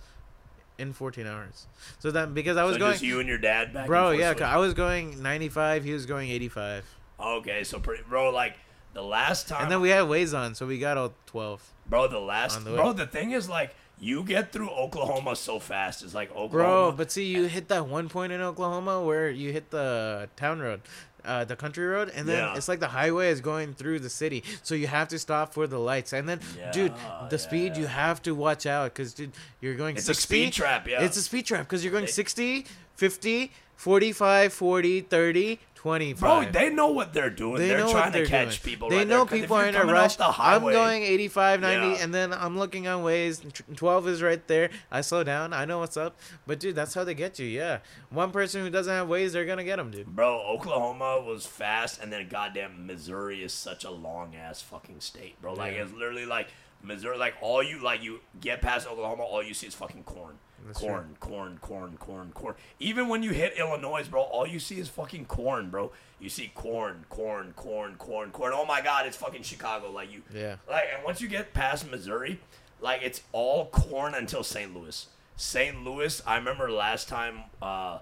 in 0.78 0.94
14 0.94 1.26
hours. 1.26 1.66
So 1.98 2.10
that 2.12 2.32
because 2.32 2.56
I 2.56 2.64
was 2.64 2.76
so 2.76 2.78
going, 2.80 2.92
just 2.92 3.04
you 3.04 3.20
and 3.20 3.28
your 3.28 3.38
dad 3.38 3.74
back. 3.74 3.86
bro, 3.86 4.12
yeah, 4.12 4.32
I 4.44 4.56
was 4.56 4.72
going 4.72 5.22
95, 5.22 5.84
he 5.84 5.92
was 5.92 6.06
going 6.06 6.30
85, 6.30 6.84
Okay, 7.20 7.64
so 7.64 7.80
pretty, 7.80 8.04
bro, 8.08 8.30
like 8.30 8.56
the 8.98 9.04
last 9.04 9.46
time, 9.48 9.62
and 9.62 9.70
then 9.70 9.80
we 9.80 9.90
had 9.90 10.04
Waze 10.06 10.36
on, 10.36 10.54
so 10.56 10.66
we 10.66 10.78
got 10.78 10.96
all 10.98 11.12
12. 11.26 11.72
bro, 11.88 12.08
the 12.08 12.18
last, 12.18 12.64
the 12.64 12.72
bro, 12.74 12.92
the 12.92 13.06
thing 13.06 13.30
is 13.30 13.48
like 13.48 13.74
you 14.00 14.22
get 14.24 14.50
through 14.52 14.70
Oklahoma 14.70 15.36
so 15.36 15.58
fast. 15.60 16.02
It's 16.02 16.14
like 16.14 16.30
Oklahoma, 16.30 16.50
Bro, 16.50 16.92
but 16.96 17.10
see, 17.12 17.24
you 17.26 17.44
hit 17.44 17.68
that 17.68 17.86
one 17.86 18.08
point 18.08 18.32
in 18.32 18.40
Oklahoma 18.40 19.00
where 19.02 19.30
you 19.30 19.52
hit 19.52 19.70
the 19.70 20.28
town 20.36 20.58
road, 20.60 20.80
uh, 21.24 21.44
the 21.44 21.54
country 21.56 21.84
road, 21.86 22.10
and 22.14 22.28
then 22.28 22.38
Yeah. 22.38 22.56
it's 22.56 22.66
like 22.68 22.80
the 22.80 22.88
highway 22.88 23.28
is 23.30 23.40
going 23.40 23.74
through 23.74 24.00
the 24.00 24.10
city, 24.10 24.42
so 24.64 24.74
you 24.74 24.86
have 24.88 25.08
to 25.08 25.18
stop 25.18 25.52
for 25.54 25.66
the 25.68 25.78
lights. 25.78 26.12
And 26.12 26.28
then, 26.28 26.40
dude, 26.72 26.92
Yeah, 26.96 27.26
the 27.30 27.38
speed 27.38 27.76
you 27.76 27.86
have 27.86 28.20
to 28.22 28.32
watch 28.34 28.66
out 28.66 28.94
because, 28.94 29.14
dude, 29.14 29.32
you're 29.60 29.74
going 29.76 29.96
it's 29.96 30.08
a 30.08 30.14
speed 30.14 30.52
trap. 30.52 30.86
Yeah, 30.88 31.02
It's 31.02 31.16
a 31.16 31.22
speed 31.22 31.46
trap 31.46 31.66
because 31.66 31.84
you're 31.84 31.92
going 31.92 32.06
They- 32.06 32.10
60, 32.22 32.66
50, 32.96 33.52
45, 33.76 34.52
40, 34.52 35.00
30, 35.02 35.60
25. 35.78 36.20
bro, 36.20 36.50
they 36.50 36.70
know 36.70 36.88
what 36.88 37.12
they're 37.12 37.30
doing. 37.30 37.58
They 37.58 37.72
are 37.74 37.88
trying 37.88 38.10
to 38.12 38.26
catch 38.26 38.60
doing. 38.62 38.72
people. 38.74 38.90
They 38.90 38.98
right 38.98 39.06
know 39.06 39.24
there, 39.24 39.40
people 39.40 39.56
are 39.56 39.66
in 39.66 39.76
a 39.76 39.84
rush. 39.84 40.16
I'm 40.20 40.62
going 40.62 41.04
85, 41.04 41.60
90, 41.60 41.86
Yeah. 41.86 42.02
and 42.04 42.12
then 42.12 42.32
I'm 42.32 42.58
looking 42.58 42.88
on 42.88 43.04
Waze. 43.04 43.40
12 43.76 44.08
is 44.08 44.20
right 44.22 44.44
there. 44.48 44.70
I 44.90 45.02
slow 45.02 45.22
down. 45.22 45.52
I 45.52 45.64
know 45.66 45.78
what's 45.78 45.96
up. 45.96 46.16
But, 46.48 46.58
dude, 46.58 46.74
that's 46.74 46.94
how 46.94 47.04
they 47.04 47.14
get 47.14 47.38
you. 47.38 47.46
Yeah. 47.46 47.78
One 48.10 48.32
person 48.32 48.62
who 48.62 48.70
doesn't 48.70 48.92
have 48.92 49.06
Waze, 49.06 49.32
they're 49.32 49.44
going 49.46 49.58
to 49.58 49.64
get 49.64 49.76
them, 49.76 49.92
dude. 49.92 50.06
Bro, 50.16 50.40
Oklahoma 50.48 51.20
was 51.24 51.46
fast, 51.46 52.02
and 52.02 52.12
then 52.12 52.28
goddamn 52.28 52.86
Missouri 52.86 53.42
is 53.44 53.52
such 53.52 53.84
a 53.84 53.90
long 53.90 54.34
ass 54.34 54.60
fucking 54.60 54.98
state, 55.00 55.40
bro. 55.40 55.52
Like 55.54 55.74
Yeah. 55.74 55.82
it's 55.84 55.92
literally 55.92 56.26
like 56.26 56.48
Missouri. 56.82 57.16
Like 57.18 57.34
all 57.40 57.62
you 57.62 57.78
like, 57.82 58.02
you 58.02 58.20
get 58.40 58.60
past 58.62 58.88
Oklahoma, 58.88 59.22
all 59.22 59.42
you 59.44 59.54
see 59.54 59.68
is 59.68 59.74
fucking 59.74 60.02
corn, 60.02 60.38
That's 60.66 60.80
corn, 60.80 61.16
corn, 61.20 61.58
corn, 61.62 61.96
corn, 61.98 62.30
corn. 62.34 62.54
Even 62.78 63.08
when 63.08 63.22
you 63.22 63.30
hit 63.30 63.54
Illinois, 63.58 64.06
bro, 64.08 64.20
all 64.22 64.46
you 64.46 64.58
see 64.58 64.78
is 64.78 64.88
fucking 64.88 65.26
corn, 65.26 65.70
bro. 65.70 65.92
You 66.20 66.28
see 66.28 66.50
corn, 66.54 67.04
corn, 67.08 67.52
corn, 67.56 67.94
corn, 67.96 68.30
corn. 68.32 68.52
Oh 68.54 68.66
my 68.66 68.80
god, 68.80 69.06
it's 69.06 69.16
fucking 69.16 69.42
Chicago. 69.44 69.90
Like 69.90 70.12
you, 70.12 70.22
Yeah. 70.34 70.56
like, 70.68 70.84
and 70.94 71.04
once 71.04 71.20
you 71.20 71.28
get 71.28 71.54
past 71.54 71.88
Missouri, 71.90 72.40
like 72.80 73.02
it's 73.02 73.22
all 73.32 73.66
corn 73.66 74.14
until 74.14 74.42
St. 74.42 74.74
Louis. 74.74 75.06
St. 75.36 75.84
Louis, 75.84 76.20
I 76.26 76.36
remember 76.36 76.70
last 76.70 77.08
time, 77.08 77.44
uh, 77.62 77.98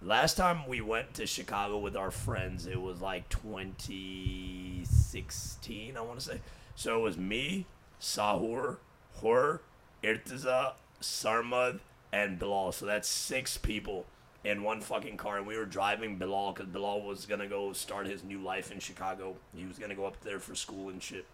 last 0.00 0.36
time 0.36 0.66
we 0.68 0.80
went 0.80 1.14
to 1.14 1.26
Chicago 1.26 1.78
with 1.78 1.96
our 1.96 2.12
friends, 2.12 2.66
it 2.66 2.80
was 2.80 3.00
like 3.00 3.28
2016, 3.28 5.96
I 5.96 6.00
want 6.00 6.20
to 6.20 6.24
say. 6.24 6.40
So 6.76 6.98
it 6.98 7.02
was 7.02 7.16
me, 7.18 7.66
Sahur, 8.00 8.76
Hur, 9.22 9.60
Irtiza, 10.04 10.74
Sarmad, 11.00 11.80
and 12.16 12.38
Bilal. 12.38 12.72
So 12.72 12.86
that's 12.86 13.08
six 13.08 13.58
people 13.58 14.06
in 14.42 14.62
one 14.62 14.80
fucking 14.80 15.18
car. 15.18 15.36
And 15.36 15.46
we 15.46 15.58
were 15.58 15.66
driving 15.66 16.16
Bilal 16.16 16.52
because 16.52 16.66
Bilal 16.66 17.02
was 17.02 17.26
going 17.26 17.40
to 17.40 17.46
go 17.46 17.74
start 17.74 18.06
his 18.06 18.24
new 18.24 18.38
life 18.38 18.72
in 18.72 18.80
Chicago. 18.80 19.36
He 19.54 19.66
was 19.66 19.78
going 19.78 19.90
to 19.90 19.96
go 19.96 20.06
up 20.06 20.20
there 20.22 20.40
for 20.40 20.54
school 20.54 20.88
and 20.88 21.02
shit. 21.02 21.26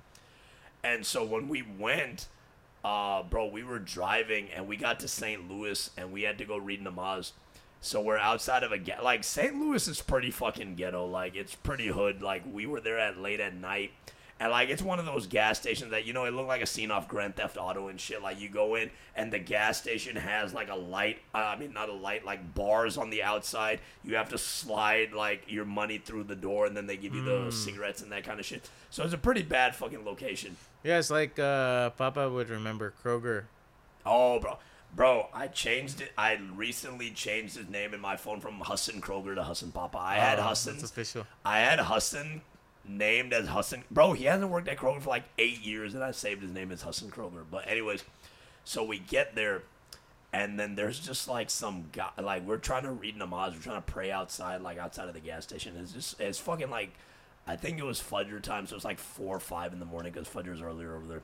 And 0.82 1.06
so 1.06 1.24
when 1.24 1.48
we 1.48 1.62
went, 1.62 2.26
uh, 2.84 3.22
bro, 3.22 3.46
we 3.46 3.62
were 3.62 3.78
driving 3.78 4.48
and 4.54 4.66
we 4.66 4.76
got 4.76 4.98
to 5.00 5.08
St. 5.08 5.48
Louis 5.48 5.88
and 5.96 6.12
we 6.12 6.22
had 6.22 6.38
to 6.38 6.44
go 6.44 6.56
read 6.56 6.82
namaz. 6.84 7.30
So 7.80 8.00
we're 8.00 8.18
outside 8.18 8.64
of 8.64 8.72
a 8.72 8.78
ga- 8.78 9.02
like 9.02 9.22
St. 9.22 9.54
Louis 9.54 9.86
is 9.86 10.02
pretty 10.02 10.32
fucking 10.32 10.74
ghetto. 10.74 11.06
Like 11.06 11.36
it's 11.36 11.54
pretty 11.54 11.88
hood. 11.88 12.22
Like 12.22 12.42
we 12.50 12.66
were 12.66 12.80
there 12.80 12.98
at 12.98 13.18
late 13.18 13.38
at 13.38 13.54
night. 13.54 13.92
And 14.42 14.50
like 14.50 14.70
it's 14.70 14.82
one 14.82 14.98
of 14.98 15.06
those 15.06 15.28
gas 15.28 15.60
stations 15.60 15.92
that 15.92 16.04
you 16.04 16.12
know 16.12 16.24
it 16.24 16.32
looked 16.34 16.48
like 16.48 16.62
a 16.62 16.66
scene 16.66 16.90
off 16.90 17.06
Grand 17.06 17.36
Theft 17.36 17.56
Auto 17.56 17.86
and 17.86 18.00
shit. 18.00 18.20
Like 18.22 18.40
you 18.40 18.48
go 18.48 18.74
in 18.74 18.90
and 19.14 19.32
the 19.32 19.38
gas 19.38 19.80
station 19.80 20.16
has 20.16 20.52
like 20.52 20.68
a 20.68 20.74
light. 20.74 21.18
Uh, 21.32 21.38
I 21.38 21.56
mean 21.56 21.72
not 21.72 21.88
a 21.88 21.92
light, 21.92 22.24
like 22.24 22.52
bars 22.52 22.96
on 22.98 23.10
the 23.10 23.22
outside. 23.22 23.78
You 24.02 24.16
have 24.16 24.30
to 24.30 24.38
slide 24.38 25.12
like 25.12 25.44
your 25.46 25.64
money 25.64 25.98
through 25.98 26.24
the 26.24 26.34
door 26.34 26.66
and 26.66 26.76
then 26.76 26.88
they 26.88 26.96
give 26.96 27.14
you 27.14 27.22
the 27.22 27.52
cigarettes 27.52 28.02
and 28.02 28.10
that 28.10 28.24
kind 28.24 28.40
of 28.40 28.44
shit. 28.44 28.68
So 28.90 29.04
it's 29.04 29.14
a 29.14 29.18
pretty 29.18 29.42
bad 29.42 29.76
fucking 29.76 30.04
location. 30.04 30.56
Yeah, 30.82 30.98
it's 30.98 31.10
like 31.10 31.38
uh, 31.38 31.90
Papa 31.90 32.28
would 32.28 32.50
remember 32.50 32.92
Kroger. 33.04 33.44
Oh, 34.04 34.40
bro. 34.40 34.58
Bro, 34.94 35.28
I 35.32 35.46
changed 35.46 36.00
it. 36.00 36.10
I 36.18 36.38
recently 36.56 37.10
changed 37.12 37.56
his 37.56 37.68
name 37.68 37.94
in 37.94 38.00
my 38.00 38.16
phone 38.16 38.40
from 38.40 38.60
Hassan 38.60 39.00
Kroger 39.00 39.36
to 39.36 39.44
Hassan 39.44 39.70
Papa. 39.70 39.96
I 39.98 40.16
had 40.16 40.38
Oh, 40.40 40.42
That's 40.48 40.66
official. 40.66 41.26
I 41.44 41.60
had 41.60 41.78
Hassan 41.78 42.42
named 42.86 43.32
as 43.32 43.48
Hassan. 43.48 43.84
Bro, 43.90 44.14
he 44.14 44.24
hasn't 44.24 44.50
worked 44.50 44.68
at 44.68 44.78
Kroger 44.78 45.00
for 45.00 45.10
like 45.10 45.24
eight 45.38 45.60
years, 45.60 45.94
and 45.94 46.02
I 46.02 46.10
saved 46.10 46.42
his 46.42 46.52
name 46.52 46.70
as 46.72 46.82
Hassan 46.82 47.10
Kroger. 47.10 47.44
But 47.50 47.68
anyways, 47.68 48.04
so 48.64 48.84
we 48.84 48.98
get 48.98 49.34
there, 49.34 49.62
and 50.32 50.58
then 50.58 50.74
there's 50.74 50.98
just 50.98 51.28
like 51.28 51.50
some 51.50 51.86
guy. 51.92 52.10
Like 52.20 52.46
we're 52.46 52.58
trying 52.58 52.84
to 52.84 52.92
read 52.92 53.16
namaz. 53.16 53.54
We're 53.54 53.62
trying 53.62 53.82
to 53.82 53.92
pray 53.92 54.10
outside, 54.10 54.60
like 54.60 54.78
outside 54.78 55.08
of 55.08 55.14
the 55.14 55.20
gas 55.20 55.44
station. 55.44 55.76
It's 55.80 55.92
just 55.92 56.20
it's 56.20 56.38
fucking 56.38 56.70
like, 56.70 56.92
I 57.46 57.56
think 57.56 57.78
it 57.78 57.84
was 57.84 58.00
Fajr 58.00 58.40
time, 58.42 58.66
so 58.66 58.76
it's 58.76 58.84
like 58.84 58.98
four 58.98 59.36
or 59.36 59.40
five 59.40 59.72
in 59.72 59.78
the 59.78 59.86
morning 59.86 60.12
because 60.12 60.28
Fajr's 60.28 60.62
earlier 60.62 60.96
over 60.96 61.06
there 61.06 61.22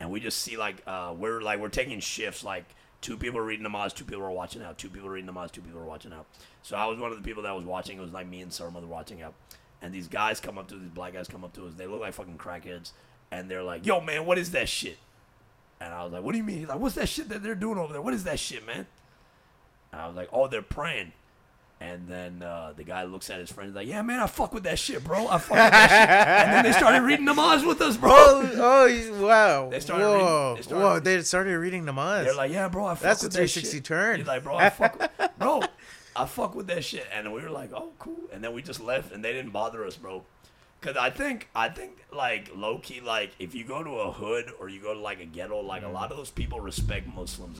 and 0.00 0.10
we 0.10 0.20
just 0.20 0.38
see 0.38 0.56
like 0.56 0.82
uh, 0.86 1.14
we're 1.16 1.40
like 1.40 1.60
we're 1.60 1.68
taking 1.68 2.00
shifts 2.00 2.44
like 2.44 2.64
two 3.00 3.16
people 3.16 3.38
are 3.38 3.44
reading 3.44 3.66
namaz 3.66 3.94
two 3.94 4.04
people 4.04 4.22
are 4.22 4.30
watching 4.30 4.62
out 4.62 4.78
two 4.78 4.88
people 4.88 5.08
are 5.08 5.12
reading 5.12 5.30
namaz 5.30 5.50
two 5.50 5.60
people 5.60 5.80
are 5.80 5.84
watching 5.84 6.12
out 6.12 6.26
so 6.62 6.76
i 6.76 6.86
was 6.86 6.98
one 6.98 7.10
of 7.10 7.16
the 7.16 7.22
people 7.22 7.42
that 7.42 7.54
was 7.54 7.64
watching 7.64 7.98
it 7.98 8.00
was 8.00 8.12
like 8.12 8.26
me 8.26 8.40
and 8.40 8.50
Sarmad 8.50 8.80
were 8.80 8.86
watching 8.86 9.22
out 9.22 9.34
and 9.84 9.92
these 9.94 10.08
guys 10.08 10.40
come 10.40 10.56
up 10.56 10.66
to 10.68 10.74
us 10.76 10.80
these 10.80 10.90
black 10.90 11.12
guys 11.12 11.28
come 11.28 11.44
up 11.44 11.52
to 11.52 11.66
us 11.66 11.74
they 11.76 11.86
look 11.86 12.00
like 12.00 12.14
fucking 12.14 12.38
crackheads 12.38 12.92
and 13.30 13.50
they're 13.50 13.62
like 13.62 13.84
yo 13.84 14.00
man 14.00 14.24
what 14.24 14.38
is 14.38 14.52
that 14.52 14.68
shit 14.68 14.96
and 15.80 15.92
i 15.92 16.02
was 16.02 16.12
like 16.12 16.22
what 16.22 16.32
do 16.32 16.38
you 16.38 16.44
mean 16.44 16.58
He's 16.60 16.68
like 16.68 16.78
what's 16.78 16.94
that 16.94 17.08
shit 17.08 17.28
that 17.28 17.42
they're 17.42 17.54
doing 17.54 17.76
over 17.78 17.92
there 17.92 18.00
what 18.02 18.14
is 18.14 18.24
that 18.24 18.38
shit 18.38 18.66
man 18.66 18.86
and 19.92 20.00
i 20.00 20.06
was 20.06 20.16
like 20.16 20.28
oh 20.32 20.48
they're 20.48 20.62
praying 20.62 21.12
and 21.80 22.06
then 22.08 22.40
uh, 22.40 22.72
the 22.74 22.84
guy 22.84 23.02
looks 23.02 23.28
at 23.28 23.40
his 23.40 23.50
friend 23.50 23.68
he's 23.70 23.74
like 23.76 23.88
yeah 23.88 24.00
man 24.00 24.20
i 24.20 24.26
fuck 24.28 24.54
with 24.54 24.62
that 24.62 24.78
shit 24.78 25.02
bro 25.04 25.26
i 25.26 25.36
fuck 25.38 25.50
with 25.50 25.58
that 25.58 25.90
shit 25.90 26.46
and 26.46 26.52
then 26.52 26.64
they 26.64 26.72
started 26.72 27.02
reading 27.02 27.26
namaz 27.26 27.66
with 27.66 27.80
us 27.82 27.96
bro 27.96 28.10
Oh, 28.12 28.50
oh, 28.54 29.26
wow. 29.26 29.68
They 29.70 29.80
started 29.80 30.04
reading- 30.06 30.20
Whoa. 30.26 30.54
they 30.56 30.62
started 30.62 30.82
Whoa, 30.84 30.94
reading- 30.94 31.04
they 31.04 31.22
started 31.22 31.58
reading 31.58 31.84
namaz. 31.84 32.24
They're 32.24 32.34
like, 32.34 32.52
yeah, 32.52 32.68
bro, 32.68 32.86
I 32.86 32.94
fuck 32.94 33.02
That's 33.02 33.22
a 33.22 33.26
with 33.26 33.32
that 33.32 33.38
360 33.50 33.76
shit. 33.76 33.84
turn. 33.84 34.18
He's 34.18 34.26
like, 34.26 34.44
bro, 34.44 34.56
I 34.56 34.70
fuck, 34.70 34.98
with, 34.98 35.10
bro, 35.38 35.62
I 36.16 36.26
fuck 36.26 36.54
with 36.54 36.66
that 36.68 36.84
shit, 36.84 37.06
and 37.12 37.32
we 37.32 37.42
were 37.42 37.50
like, 37.50 37.70
oh, 37.74 37.92
cool, 37.98 38.20
and 38.32 38.42
then 38.42 38.54
we 38.54 38.62
just 38.62 38.80
left, 38.80 39.12
and 39.12 39.24
they 39.24 39.32
didn't 39.32 39.50
bother 39.50 39.84
us, 39.84 39.96
bro. 39.96 40.24
Cause 40.80 40.96
I 40.98 41.08
think, 41.08 41.48
I 41.54 41.70
think, 41.70 42.04
like 42.12 42.50
low 42.54 42.78
key, 42.78 43.00
like 43.00 43.32
if 43.38 43.54
you 43.54 43.64
go 43.64 43.82
to 43.82 43.90
a 43.90 44.12
hood 44.12 44.52
or 44.60 44.68
you 44.68 44.82
go 44.82 44.92
to 44.92 45.00
like 45.00 45.18
a 45.18 45.24
ghetto, 45.24 45.60
like 45.60 45.82
a 45.82 45.88
lot 45.88 46.10
of 46.10 46.18
those 46.18 46.30
people 46.30 46.60
respect 46.60 47.06
Muslims. 47.06 47.58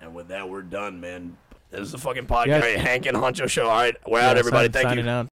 And 0.00 0.14
with 0.14 0.28
that, 0.28 0.48
we're 0.48 0.62
done, 0.62 1.00
man. 1.00 1.36
This 1.72 1.80
is 1.80 1.92
the 1.92 1.98
fucking 1.98 2.26
podcast, 2.26 2.46
Yes. 2.46 2.80
Hank 2.80 3.06
and 3.06 3.16
Honcho 3.16 3.48
show. 3.48 3.64
All 3.66 3.76
right, 3.76 3.96
we're 4.06 4.20
out, 4.20 4.38
everybody. 4.38 4.68
Thank 4.68 4.96
you. 4.96 5.08
out. 5.08 5.29